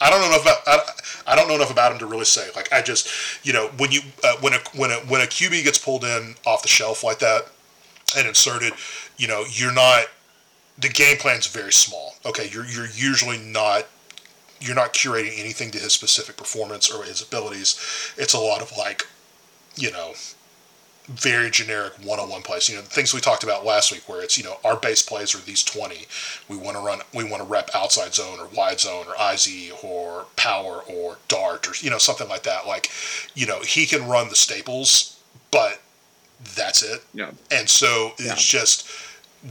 I 0.00 0.10
don't 0.10 0.20
know 0.20 0.28
enough 0.28 0.42
about 0.42 0.58
I, 0.66 1.32
I, 1.32 1.36
don't 1.36 1.48
know 1.48 1.56
enough 1.56 1.72
about 1.72 1.90
him 1.90 1.98
to 1.98 2.06
really 2.06 2.24
say. 2.24 2.48
Like 2.54 2.72
I 2.72 2.82
just, 2.82 3.08
you 3.44 3.52
know, 3.52 3.68
when 3.78 3.90
you 3.90 4.00
uh, 4.22 4.36
when 4.40 4.52
a 4.52 4.58
when 4.76 4.90
a 4.92 4.96
when 5.06 5.20
a 5.20 5.24
QB 5.24 5.64
gets 5.64 5.78
pulled 5.78 6.04
in 6.04 6.36
off 6.46 6.62
the 6.62 6.68
shelf 6.68 7.02
like 7.02 7.18
that 7.18 7.48
and 8.16 8.28
inserted, 8.28 8.74
you 9.16 9.26
know, 9.26 9.44
you're 9.48 9.72
not 9.72 10.06
the 10.78 10.88
game 10.88 11.16
plan's 11.16 11.48
very 11.48 11.72
small. 11.72 12.14
Okay, 12.24 12.48
you're 12.52 12.64
you're 12.64 12.86
usually 12.86 13.38
not 13.38 13.86
you're 14.60 14.76
not 14.76 14.92
curating 14.92 15.38
anything 15.38 15.70
to 15.72 15.78
his 15.78 15.92
specific 15.92 16.36
performance 16.36 16.90
or 16.90 17.04
his 17.04 17.20
abilities. 17.20 18.14
It's 18.16 18.34
a 18.34 18.38
lot 18.38 18.62
of 18.62 18.76
like, 18.76 19.06
you 19.76 19.90
know, 19.90 20.14
very 21.08 21.50
generic 21.50 21.94
one-on-one 22.04 22.42
plays. 22.42 22.68
You 22.68 22.76
know, 22.76 22.82
the 22.82 22.90
things 22.90 23.14
we 23.14 23.20
talked 23.20 23.42
about 23.42 23.64
last 23.64 23.90
week, 23.90 24.08
where 24.08 24.22
it's 24.22 24.36
you 24.36 24.44
know 24.44 24.58
our 24.64 24.76
base 24.76 25.02
plays 25.02 25.34
are 25.34 25.38
these 25.38 25.64
twenty. 25.64 26.06
We 26.48 26.56
want 26.56 26.76
to 26.76 26.82
run, 26.82 27.00
we 27.14 27.24
want 27.24 27.42
to 27.42 27.48
rep 27.48 27.70
outside 27.74 28.14
zone 28.14 28.38
or 28.38 28.46
wide 28.54 28.80
zone 28.80 29.06
or 29.08 29.14
IZ 29.32 29.72
or 29.82 30.26
power 30.36 30.82
or 30.86 31.18
dart 31.28 31.66
or 31.66 31.72
you 31.80 31.90
know 31.90 31.98
something 31.98 32.28
like 32.28 32.42
that. 32.44 32.66
Like, 32.66 32.90
you 33.34 33.46
know, 33.46 33.60
he 33.60 33.86
can 33.86 34.06
run 34.06 34.28
the 34.28 34.36
staples, 34.36 35.18
but 35.50 35.80
that's 36.54 36.82
it. 36.82 37.02
Yeah. 37.14 37.30
And 37.50 37.68
so 37.68 38.12
it's 38.18 38.52
yeah. 38.54 38.60
just 38.60 38.88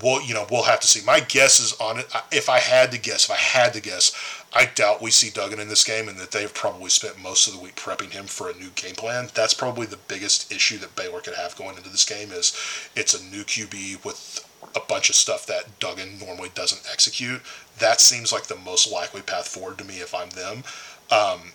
we'll 0.01 0.21
you 0.21 0.33
know 0.33 0.45
we'll 0.49 0.63
have 0.63 0.79
to 0.81 0.87
see. 0.87 1.03
My 1.05 1.19
guess 1.19 1.59
is 1.59 1.73
on 1.79 1.99
it. 1.99 2.07
If 2.31 2.49
I 2.49 2.59
had 2.59 2.91
to 2.91 2.99
guess, 2.99 3.25
if 3.25 3.31
I 3.31 3.35
had 3.35 3.73
to 3.73 3.81
guess, 3.81 4.11
I 4.53 4.65
doubt 4.65 5.01
we 5.01 5.11
see 5.11 5.29
Duggan 5.29 5.59
in 5.59 5.69
this 5.69 5.83
game, 5.83 6.07
and 6.07 6.17
that 6.17 6.31
they've 6.31 6.53
probably 6.53 6.89
spent 6.89 7.21
most 7.21 7.47
of 7.47 7.53
the 7.53 7.59
week 7.59 7.75
prepping 7.75 8.11
him 8.11 8.25
for 8.25 8.49
a 8.49 8.55
new 8.55 8.69
game 8.75 8.95
plan. 8.95 9.29
That's 9.33 9.53
probably 9.53 9.85
the 9.85 9.97
biggest 10.07 10.51
issue 10.51 10.77
that 10.79 10.95
Baylor 10.95 11.21
could 11.21 11.35
have 11.35 11.55
going 11.55 11.77
into 11.77 11.89
this 11.89 12.05
game 12.05 12.31
is 12.31 12.57
it's 12.95 13.13
a 13.13 13.23
new 13.23 13.43
QB 13.43 14.03
with 14.03 14.45
a 14.75 14.79
bunch 14.79 15.09
of 15.09 15.15
stuff 15.15 15.45
that 15.47 15.79
Duggan 15.79 16.19
normally 16.19 16.49
doesn't 16.53 16.87
execute. 16.91 17.41
That 17.79 18.01
seems 18.01 18.31
like 18.31 18.43
the 18.43 18.55
most 18.55 18.91
likely 18.91 19.21
path 19.21 19.47
forward 19.47 19.77
to 19.77 19.83
me 19.83 19.95
if 19.95 20.13
I'm 20.13 20.29
them. 20.29 20.63
Um, 21.11 21.51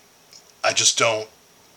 I 0.64 0.72
just 0.72 0.98
don't, 0.98 1.28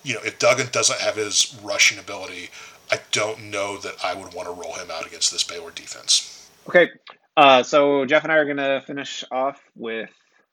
you 0.04 0.14
know, 0.14 0.22
if 0.24 0.40
Duggan 0.40 0.68
doesn't 0.72 1.00
have 1.00 1.16
his 1.16 1.58
rushing 1.64 1.98
ability, 1.98 2.50
I 2.92 3.00
don't 3.12 3.50
know 3.50 3.78
that 3.78 3.96
I 4.04 4.14
would 4.14 4.34
want 4.34 4.48
to 4.48 4.54
roll 4.54 4.74
him 4.74 4.92
out 4.92 5.08
against 5.08 5.32
this 5.32 5.44
Baylor 5.44 5.72
defense. 5.72 6.35
Okay. 6.68 6.90
Uh, 7.38 7.64
so 7.64 8.06
Jeff 8.06 8.24
and 8.24 8.32
I 8.32 8.38
are 8.38 8.46
going 8.46 8.58
to 8.58 8.82
finish 8.86 9.24
off 9.30 9.62
with 9.76 10.10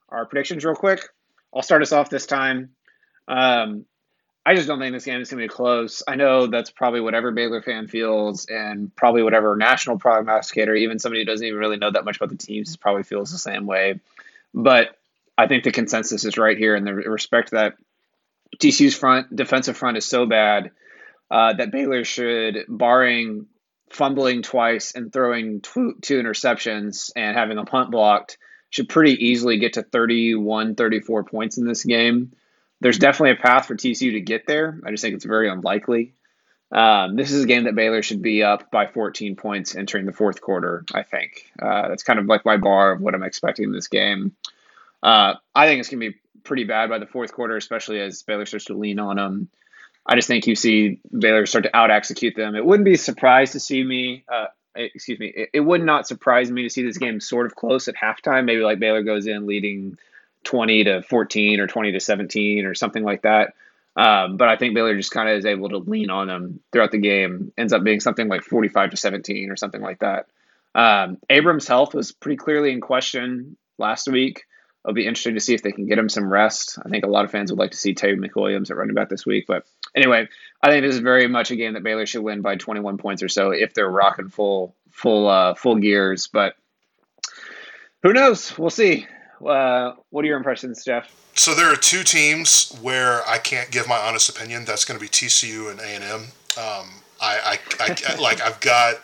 our 0.09 0.27
predictions 0.27 0.65
real 0.65 0.75
quick. 0.75 1.09
I'll 1.55 1.63
start 1.63 1.83
us 1.83 1.93
off 1.93 2.11
this 2.11 2.27
time. 2.27 2.71
Um, 3.29 3.87
I 4.45 4.55
just 4.57 4.67
don't 4.67 4.81
think 4.81 4.93
this 4.93 5.05
game 5.05 5.21
is 5.21 5.31
going 5.31 5.41
to 5.41 5.45
be 5.45 5.55
close. 5.55 6.03
I 6.07 6.17
know 6.17 6.49
that's 6.49 6.71
probably 6.71 7.01
whatever 7.01 7.31
Baylor 7.31 7.63
fan 7.63 7.87
feels, 7.87 8.47
and 8.47 8.95
probably 8.97 9.23
whatever 9.23 9.55
national 9.57 9.99
prognosticator, 9.99 10.75
even 10.75 10.99
somebody 10.99 11.21
who 11.21 11.27
doesn't 11.27 11.47
even 11.47 11.61
really 11.61 11.77
know 11.77 11.93
that 11.93 12.05
much 12.05 12.17
about 12.17 12.31
the 12.31 12.37
teams, 12.37 12.77
probably 12.77 13.05
feels 13.05 13.31
the 13.31 13.39
same 13.39 13.67
way. 13.67 14.01
But 14.53 14.99
I 15.39 15.47
think 15.47 15.63
the 15.63 15.71
consensus 15.71 16.25
is 16.25 16.37
right 16.39 16.59
here 16.59 16.75
in 16.75 16.85
the 16.85 16.93
respect 16.93 17.53
that 17.53 17.77
TCU's 18.59 18.97
front 18.97 19.35
defensive 19.35 19.77
front 19.77 19.97
is 19.97 20.07
so 20.07 20.27
bad 20.27 20.73
uh, 21.31 21.53
that 21.55 21.71
Baylor 21.71 22.05
should, 22.05 22.65
barring 22.69 23.47
fumbling 23.93 24.43
twice 24.43 24.95
and 24.95 25.13
throwing 25.13 25.61
two, 25.61 25.95
two 26.01 26.21
interceptions 26.21 27.11
and 27.15 27.37
having 27.37 27.59
a 27.59 27.65
punt 27.65 27.91
blocked 27.91 28.39
should 28.71 28.89
pretty 28.89 29.27
easily 29.27 29.59
get 29.59 29.75
to 29.75 29.83
31 29.83 30.75
34 30.75 31.25
points 31.25 31.59
in 31.59 31.67
this 31.67 31.85
game. 31.85 32.33
There's 32.81 32.99
definitely 32.99 33.33
a 33.33 33.43
path 33.43 33.67
for 33.67 33.77
tcu 33.77 34.13
to 34.13 34.21
get 34.21 34.47
there. 34.47 34.81
I 34.85 34.91
just 34.91 35.03
think 35.03 35.15
it's 35.15 35.25
very 35.25 35.49
unlikely. 35.49 36.15
Um, 36.73 37.17
this 37.17 37.31
is 37.31 37.45
a 37.45 37.47
game 37.47 37.65
that 37.65 37.75
baylor 37.75 38.03
should 38.03 38.23
be 38.23 38.43
up 38.43 38.71
by 38.71 38.87
14 38.87 39.37
points 39.37 39.77
entering 39.77 40.07
the 40.07 40.13
fourth 40.13 40.41
quarter 40.41 40.85
i 40.95 41.03
think. 41.03 41.51
Uh, 41.61 41.89
that's 41.89 42.03
kind 42.03 42.19
of 42.19 42.27
like 42.27 42.47
my 42.47 42.57
bar 42.57 42.93
of 42.93 43.01
what 43.03 43.15
i'm 43.15 43.23
expecting 43.23 43.67
in 43.67 43.73
this 43.73 43.89
game. 43.89 44.35
Uh, 45.03 45.35
i 45.55 45.67
think 45.67 45.81
it's 45.81 45.91
going 45.91 46.01
to 46.01 46.11
be 46.11 46.17
pretty 46.45 46.65
bad 46.65 46.89
by 46.89 46.99
the 46.99 47.07
fourth 47.07 47.33
quarter 47.33 47.57
especially 47.57 48.01
as 48.01 48.23
baylor 48.23 48.47
starts 48.47 48.65
to 48.65 48.75
lean 48.75 48.99
on 48.99 49.17
them 49.17 49.49
I 50.07 50.17
just 50.17 50.29
think 50.29 50.47
you 50.47 50.57
see 50.57 50.99
Baylor 51.17 51.47
start 51.47 51.65
to 51.65 51.77
out 51.77 51.91
execute 51.91 52.35
them. 52.35 52.55
It 52.55 52.65
wouldn't 52.65 52.85
be 52.85 52.97
surprised 52.97 53.53
to 53.53 53.61
see 53.61 53.83
me. 53.83 54.25
Uh, 54.29 54.47
excuse 54.75 55.19
me. 55.19 55.27
It, 55.27 55.51
it, 55.53 55.61
would 55.61 55.83
not 55.83 56.09
surprise 56.09 56.51
me 56.51 56.63
to 56.63 56.71
see 56.71 56.83
this 56.83 56.99
game 56.99 57.21
sort 57.21 57.47
of 57.47 57.55
close 57.55 57.89
at 57.89 57.95
halftime. 57.95 58.45
Maybe 58.45 58.63
like 58.63 58.81
Baylor 58.81 59.03
goes 59.03 59.27
in 59.27 59.47
leading 59.47 59.99
twenty 60.45 60.85
to 60.85 61.03
fourteen 61.03 61.61
or 61.61 61.67
twenty 61.67 61.93
to 61.93 62.01
seventeen 62.01 62.67
or 62.67 62.75
something 62.75 63.05
like 63.05 63.23
that. 63.23 63.55
Um, 63.95 64.39
but 64.39 64.49
I 64.49 64.57
think 64.57 64.75
Baylor 64.75 64.97
just 64.97 65.13
kind 65.13 65.29
of 65.29 65.37
is 65.37 65.47
able 65.47 65.69
to 65.69 65.79
lean 65.79 66.11
on 66.11 66.27
them 66.27 66.61
throughout 66.73 66.91
the 66.93 66.99
game. 66.99 67.53
Ends 67.57 67.73
up 67.73 67.85
being 67.85 68.01
something 68.01 68.27
like 68.27 68.43
forty-five 68.43 68.91
to 68.91 68.97
seventeen 68.97 69.51
or 69.51 69.57
something 69.57 69.81
like 69.81 70.01
that. 70.01 70.27
Um, 70.75 71.19
Abram's 71.29 71.69
health 71.69 71.95
was 71.95 72.13
pretty 72.13 72.37
clearly 72.37 72.73
in 72.73 72.81
question 72.81 73.57
last 73.79 74.09
week. 74.09 74.45
It'll 74.85 74.95
be 74.95 75.07
interesting 75.07 75.35
to 75.35 75.41
see 75.41 75.55
if 75.55 75.63
they 75.63 75.71
can 75.71 75.87
get 75.87 75.99
him 75.99 76.09
some 76.09 76.31
rest. 76.31 76.79
I 76.85 76.89
think 76.89 77.05
a 77.05 77.09
lot 77.09 77.25
of 77.25 77.31
fans 77.31 77.53
would 77.53 77.59
like 77.59 77.71
to 77.71 77.77
see 77.77 77.95
Taye 77.95 78.19
McWilliams 78.19 78.71
at 78.71 78.77
running 78.77 78.95
back 78.95 79.09
this 79.09 79.25
week. 79.25 79.45
But 79.47 79.65
anyway, 79.95 80.29
I 80.61 80.69
think 80.69 80.83
this 80.83 80.95
is 80.95 81.01
very 81.01 81.29
much 81.29 81.53
a 81.53 81.57
game 81.57 81.75
that 81.75 81.85
Baylor 81.85 82.05
should 82.05 82.23
win 82.23 82.41
by 82.41 82.57
21 82.57 82.99
points 82.99 83.23
or 83.23 83.29
so 83.29 83.51
if 83.51 83.75
they're 83.75 83.89
rocking 83.89 84.29
full 84.29 84.75
full 84.91 85.29
uh, 85.29 85.55
full 85.55 85.77
gears. 85.77 86.27
But 86.27 86.55
who 88.03 88.13
knows? 88.13 88.59
We'll 88.59 88.71
see. 88.71 89.07
Uh, 89.45 89.93
what 90.11 90.25
are 90.25 90.29
your 90.29 90.37
impressions, 90.37 90.85
Jeff? 90.85 91.15
So 91.35 91.55
there 91.55 91.73
are 91.73 91.77
two 91.77 92.03
teams 92.03 92.77
where 92.83 93.27
I 93.27 93.39
can't 93.39 93.71
give 93.71 93.89
my 93.89 93.99
honest 93.99 94.29
opinion. 94.29 94.65
That's 94.65 94.85
going 94.85 94.99
to 94.99 95.03
be 95.03 95.09
TCU 95.09 95.71
and 95.71 95.81
A 95.81 95.85
and 95.85 96.05
M. 96.05 96.21
Um, 96.57 96.89
I, 97.21 97.59
I, 97.81 97.97
I 98.11 98.15
like 98.21 98.41
I've 98.41 98.61
got. 98.61 98.97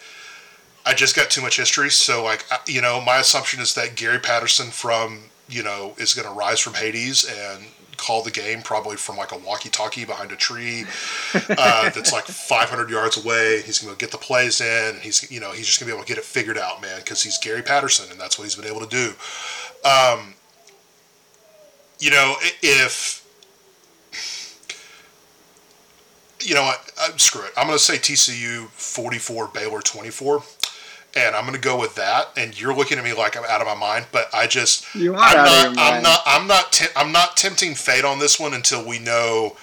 I 0.86 0.94
just 0.94 1.14
got 1.14 1.28
too 1.28 1.42
much 1.42 1.59
history, 1.59 1.90
so 1.90 2.24
like 2.24 2.44
you 2.66 2.80
know, 2.80 3.00
my 3.00 3.18
assumption 3.18 3.60
is 3.60 3.74
that 3.74 3.94
Gary 3.94 4.18
Patterson 4.18 4.70
from 4.70 5.24
you 5.49 5.62
know, 5.62 5.95
is 5.99 6.15
going 6.15 6.29
to 6.29 6.35
rise 6.35 6.61
from 6.61 6.75
Hades 6.75 7.25
and 7.25 7.65
call 7.97 8.23
the 8.23 8.31
game 8.31 8.62
probably 8.62 8.97
from 8.97 9.16
like 9.16 9.33
a 9.33 9.39
walkie-talkie 9.39 10.05
behind 10.05 10.31
a 10.31 10.37
tree 10.37 10.85
uh, 11.35 11.91
that's 11.95 12.12
like 12.12 12.25
500 12.25 12.91
yards 12.91 13.23
away. 13.23 13.61
He's 13.62 13.79
going 13.79 13.93
to 13.93 13.99
get 13.99 14.12
the 14.12 14.19
plays 14.19 14.61
in, 14.61 14.95
and 14.95 14.99
he's 15.03 15.31
you 15.31 15.41
know 15.41 15.53
he's 15.53 15.66
just 15.66 15.81
going 15.81 15.89
to 15.89 15.95
be 15.95 15.97
able 15.97 16.05
to 16.05 16.09
get 16.09 16.19
it 16.19 16.25
figured 16.25 16.59
out, 16.59 16.81
man, 16.81 17.01
because 17.01 17.23
he's 17.23 17.39
Gary 17.39 17.62
Patterson, 17.62 18.11
and 18.11 18.20
that's 18.20 18.39
what 18.39 18.45
he's 18.45 18.55
been 18.55 18.66
able 18.66 18.81
to 18.81 18.89
do. 18.89 19.12
Um, 19.89 20.35
you 21.99 22.11
know, 22.11 22.37
if 22.62 23.19
you 26.41 26.55
know, 26.55 26.62
I, 26.62 26.77
I, 27.01 27.11
screw 27.16 27.45
it. 27.45 27.53
I'm 27.57 27.66
going 27.66 27.79
to 27.79 27.85
say 27.85 27.97
TCU 27.97 28.69
44, 28.69 29.49
Baylor 29.49 29.81
24 29.81 30.43
and 31.16 31.35
I'm 31.35 31.43
going 31.43 31.55
to 31.55 31.60
go 31.60 31.78
with 31.78 31.94
that. 31.97 32.28
And 32.36 32.59
you're 32.59 32.74
looking 32.74 32.98
at 32.98 33.05
me 33.05 33.12
like 33.12 33.36
I'm 33.36 33.44
out 33.44 33.60
of 33.60 33.66
my 33.66 33.74
mind, 33.74 34.06
but 34.12 34.28
I 34.32 34.47
just 34.47 34.94
you 34.94 35.14
are 35.14 35.18
I'm 35.18 35.36
out 35.39 35.44
not, 35.44 35.59
of 35.59 35.62
your 35.62 35.74
mind. 35.74 35.97
I'm 35.97 36.02
not 36.02 36.20
I'm 36.26 36.47
not 36.47 36.72
te- 36.72 36.93
I'm 36.97 37.12
not 37.12 37.36
tempting 37.36 37.74
fate 37.74 38.05
on 38.05 38.18
this 38.18 38.39
one 38.39 38.55
until 38.55 38.86
we 38.86 38.98
know 38.98 39.56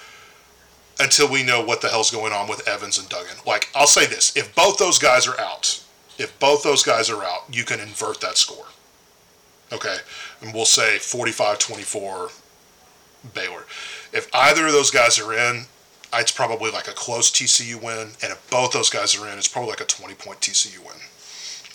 until 0.98 1.30
we 1.30 1.42
know 1.42 1.62
what 1.62 1.80
the 1.82 1.88
hell's 1.88 2.10
going 2.10 2.32
on 2.32 2.48
with 2.48 2.66
Evans 2.66 2.98
and 2.98 3.08
Duggan. 3.08 3.36
Like 3.46 3.68
I'll 3.74 3.86
say 3.86 4.06
this, 4.06 4.36
if 4.36 4.54
both 4.54 4.78
those 4.78 4.98
guys 4.98 5.26
are 5.26 5.38
out, 5.38 5.82
if 6.18 6.38
both 6.40 6.62
those 6.62 6.82
guys 6.82 7.10
are 7.10 7.22
out, 7.22 7.44
you 7.52 7.64
can 7.64 7.80
invert 7.80 8.20
that 8.20 8.38
score. 8.38 8.66
Okay? 9.72 9.96
And 10.40 10.54
we'll 10.54 10.64
say 10.64 10.96
45-24 10.98 12.32
Baylor. 13.34 13.64
If 14.12 14.30
either 14.32 14.66
of 14.66 14.72
those 14.72 14.90
guys 14.90 15.18
are 15.18 15.32
in, 15.32 15.64
it's 16.14 16.30
probably 16.30 16.70
like 16.70 16.88
a 16.88 16.92
close 16.92 17.30
TCU 17.30 17.82
win, 17.82 18.12
and 18.22 18.32
if 18.32 18.48
both 18.50 18.72
those 18.72 18.90
guys 18.90 19.16
are 19.16 19.28
in, 19.28 19.38
it's 19.38 19.48
probably 19.48 19.70
like 19.70 19.80
a 19.80 19.84
20 19.84 20.14
point 20.14 20.40
TCU 20.40 20.78
win. 20.78 20.96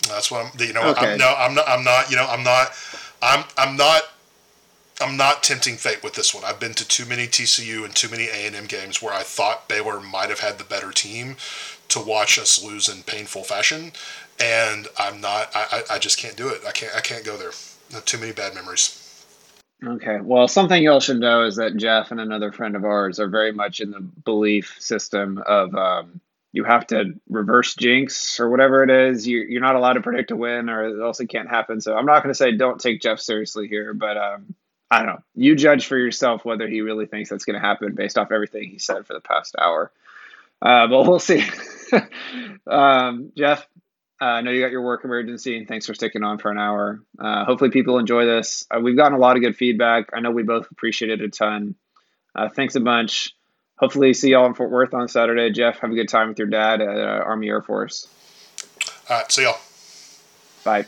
That's 0.08 0.30
what 0.30 0.46
I'm. 0.46 0.52
You 0.58 0.72
know, 0.72 0.90
okay. 0.90 1.12
I'm, 1.12 1.18
no, 1.18 1.34
I'm 1.36 1.54
not. 1.54 1.68
I'm 1.68 1.84
not. 1.84 2.10
You 2.10 2.16
know, 2.16 2.26
I'm 2.28 2.42
not. 2.42 2.72
I'm. 3.20 3.44
I'm 3.56 3.76
not. 3.76 4.02
I'm 5.00 5.16
not 5.16 5.42
tempting 5.42 5.76
fate 5.76 6.02
with 6.02 6.14
this 6.14 6.34
one. 6.34 6.44
I've 6.44 6.60
been 6.60 6.74
to 6.74 6.86
too 6.86 7.06
many 7.06 7.26
TCU 7.26 7.84
and 7.84 7.94
too 7.94 8.08
many 8.08 8.24
A 8.24 8.46
and 8.46 8.54
M 8.54 8.66
games 8.66 9.02
where 9.02 9.12
I 9.12 9.22
thought 9.22 9.68
Baylor 9.68 10.00
might 10.00 10.28
have 10.28 10.40
had 10.40 10.58
the 10.58 10.64
better 10.64 10.92
team 10.92 11.36
to 11.88 12.00
watch 12.00 12.38
us 12.38 12.62
lose 12.62 12.88
in 12.88 13.02
painful 13.02 13.42
fashion, 13.42 13.92
and 14.40 14.88
I'm 14.98 15.20
not. 15.20 15.50
I, 15.54 15.82
I 15.90 15.98
just 15.98 16.18
can't 16.18 16.36
do 16.36 16.48
it. 16.48 16.62
I 16.66 16.72
can't. 16.72 16.94
I 16.94 17.00
can't 17.00 17.24
go 17.24 17.36
there. 17.36 17.52
Too 18.04 18.18
many 18.18 18.32
bad 18.32 18.54
memories. 18.54 18.98
Okay. 19.84 20.20
Well, 20.22 20.46
something 20.46 20.80
you 20.80 20.92
all 20.92 21.00
should 21.00 21.18
know 21.18 21.44
is 21.44 21.56
that 21.56 21.76
Jeff 21.76 22.12
and 22.12 22.20
another 22.20 22.52
friend 22.52 22.76
of 22.76 22.84
ours 22.84 23.18
are 23.18 23.28
very 23.28 23.52
much 23.52 23.80
in 23.80 23.90
the 23.90 24.00
belief 24.00 24.76
system 24.78 25.42
of 25.44 25.74
um, 25.74 26.20
you 26.52 26.64
have 26.64 26.86
to 26.88 27.14
reverse 27.28 27.74
jinx 27.74 28.38
or 28.38 28.50
whatever 28.50 28.82
it 28.82 28.90
is. 28.90 29.26
You, 29.26 29.44
you're 29.48 29.62
not 29.62 29.74
allowed 29.74 29.94
to 29.94 30.02
predict 30.02 30.30
a 30.30 30.36
win, 30.36 30.68
or 30.68 30.84
it 30.84 31.02
also 31.02 31.24
can't 31.24 31.48
happen. 31.48 31.80
So 31.80 31.96
I'm 31.96 32.06
not 32.06 32.22
going 32.22 32.32
to 32.32 32.36
say 32.36 32.52
don't 32.52 32.80
take 32.80 33.00
Jeff 33.00 33.18
seriously 33.18 33.68
here, 33.68 33.94
but 33.94 34.18
um, 34.18 34.54
I 34.90 34.98
don't 34.98 35.06
know. 35.06 35.22
You 35.34 35.56
judge 35.56 35.86
for 35.86 35.96
yourself 35.96 36.44
whether 36.44 36.68
he 36.68 36.82
really 36.82 37.06
thinks 37.06 37.30
that's 37.30 37.46
going 37.46 37.60
to 37.60 37.66
happen 37.66 37.94
based 37.94 38.18
off 38.18 38.30
everything 38.30 38.68
he 38.68 38.78
said 38.78 39.06
for 39.06 39.14
the 39.14 39.20
past 39.20 39.56
hour. 39.58 39.90
Uh, 40.60 40.86
but 40.88 41.02
we'll 41.04 41.18
see. 41.18 41.42
um, 42.66 43.32
Jeff, 43.34 43.66
uh, 44.20 44.24
I 44.26 44.40
know 44.42 44.50
you 44.50 44.60
got 44.60 44.70
your 44.70 44.82
work 44.82 45.04
emergency, 45.04 45.56
and 45.56 45.66
thanks 45.66 45.86
for 45.86 45.94
sticking 45.94 46.22
on 46.22 46.38
for 46.38 46.50
an 46.50 46.58
hour. 46.58 47.02
Uh, 47.18 47.46
hopefully, 47.46 47.70
people 47.70 47.98
enjoy 47.98 48.26
this. 48.26 48.66
Uh, 48.70 48.78
we've 48.78 48.96
gotten 48.96 49.16
a 49.16 49.20
lot 49.20 49.36
of 49.36 49.42
good 49.42 49.56
feedback. 49.56 50.10
I 50.12 50.20
know 50.20 50.30
we 50.30 50.42
both 50.42 50.70
appreciate 50.70 51.10
it 51.10 51.22
a 51.22 51.28
ton. 51.28 51.76
Uh, 52.34 52.48
thanks 52.50 52.76
a 52.76 52.80
bunch 52.80 53.34
hopefully 53.82 54.14
see 54.14 54.30
y'all 54.30 54.46
in 54.46 54.54
Fort 54.54 54.70
Worth 54.70 54.94
on 54.94 55.08
Saturday. 55.08 55.50
Jeff, 55.50 55.80
have 55.80 55.90
a 55.90 55.94
good 55.94 56.08
time 56.08 56.28
with 56.28 56.38
your 56.38 56.46
dad 56.46 56.80
at 56.80 56.96
uh, 56.96 57.24
Army 57.26 57.48
Air 57.48 57.60
Force. 57.60 58.06
All 59.10 59.18
right, 59.18 59.30
see 59.30 59.42
y'all. 59.42 59.58
Bye. 60.64 60.86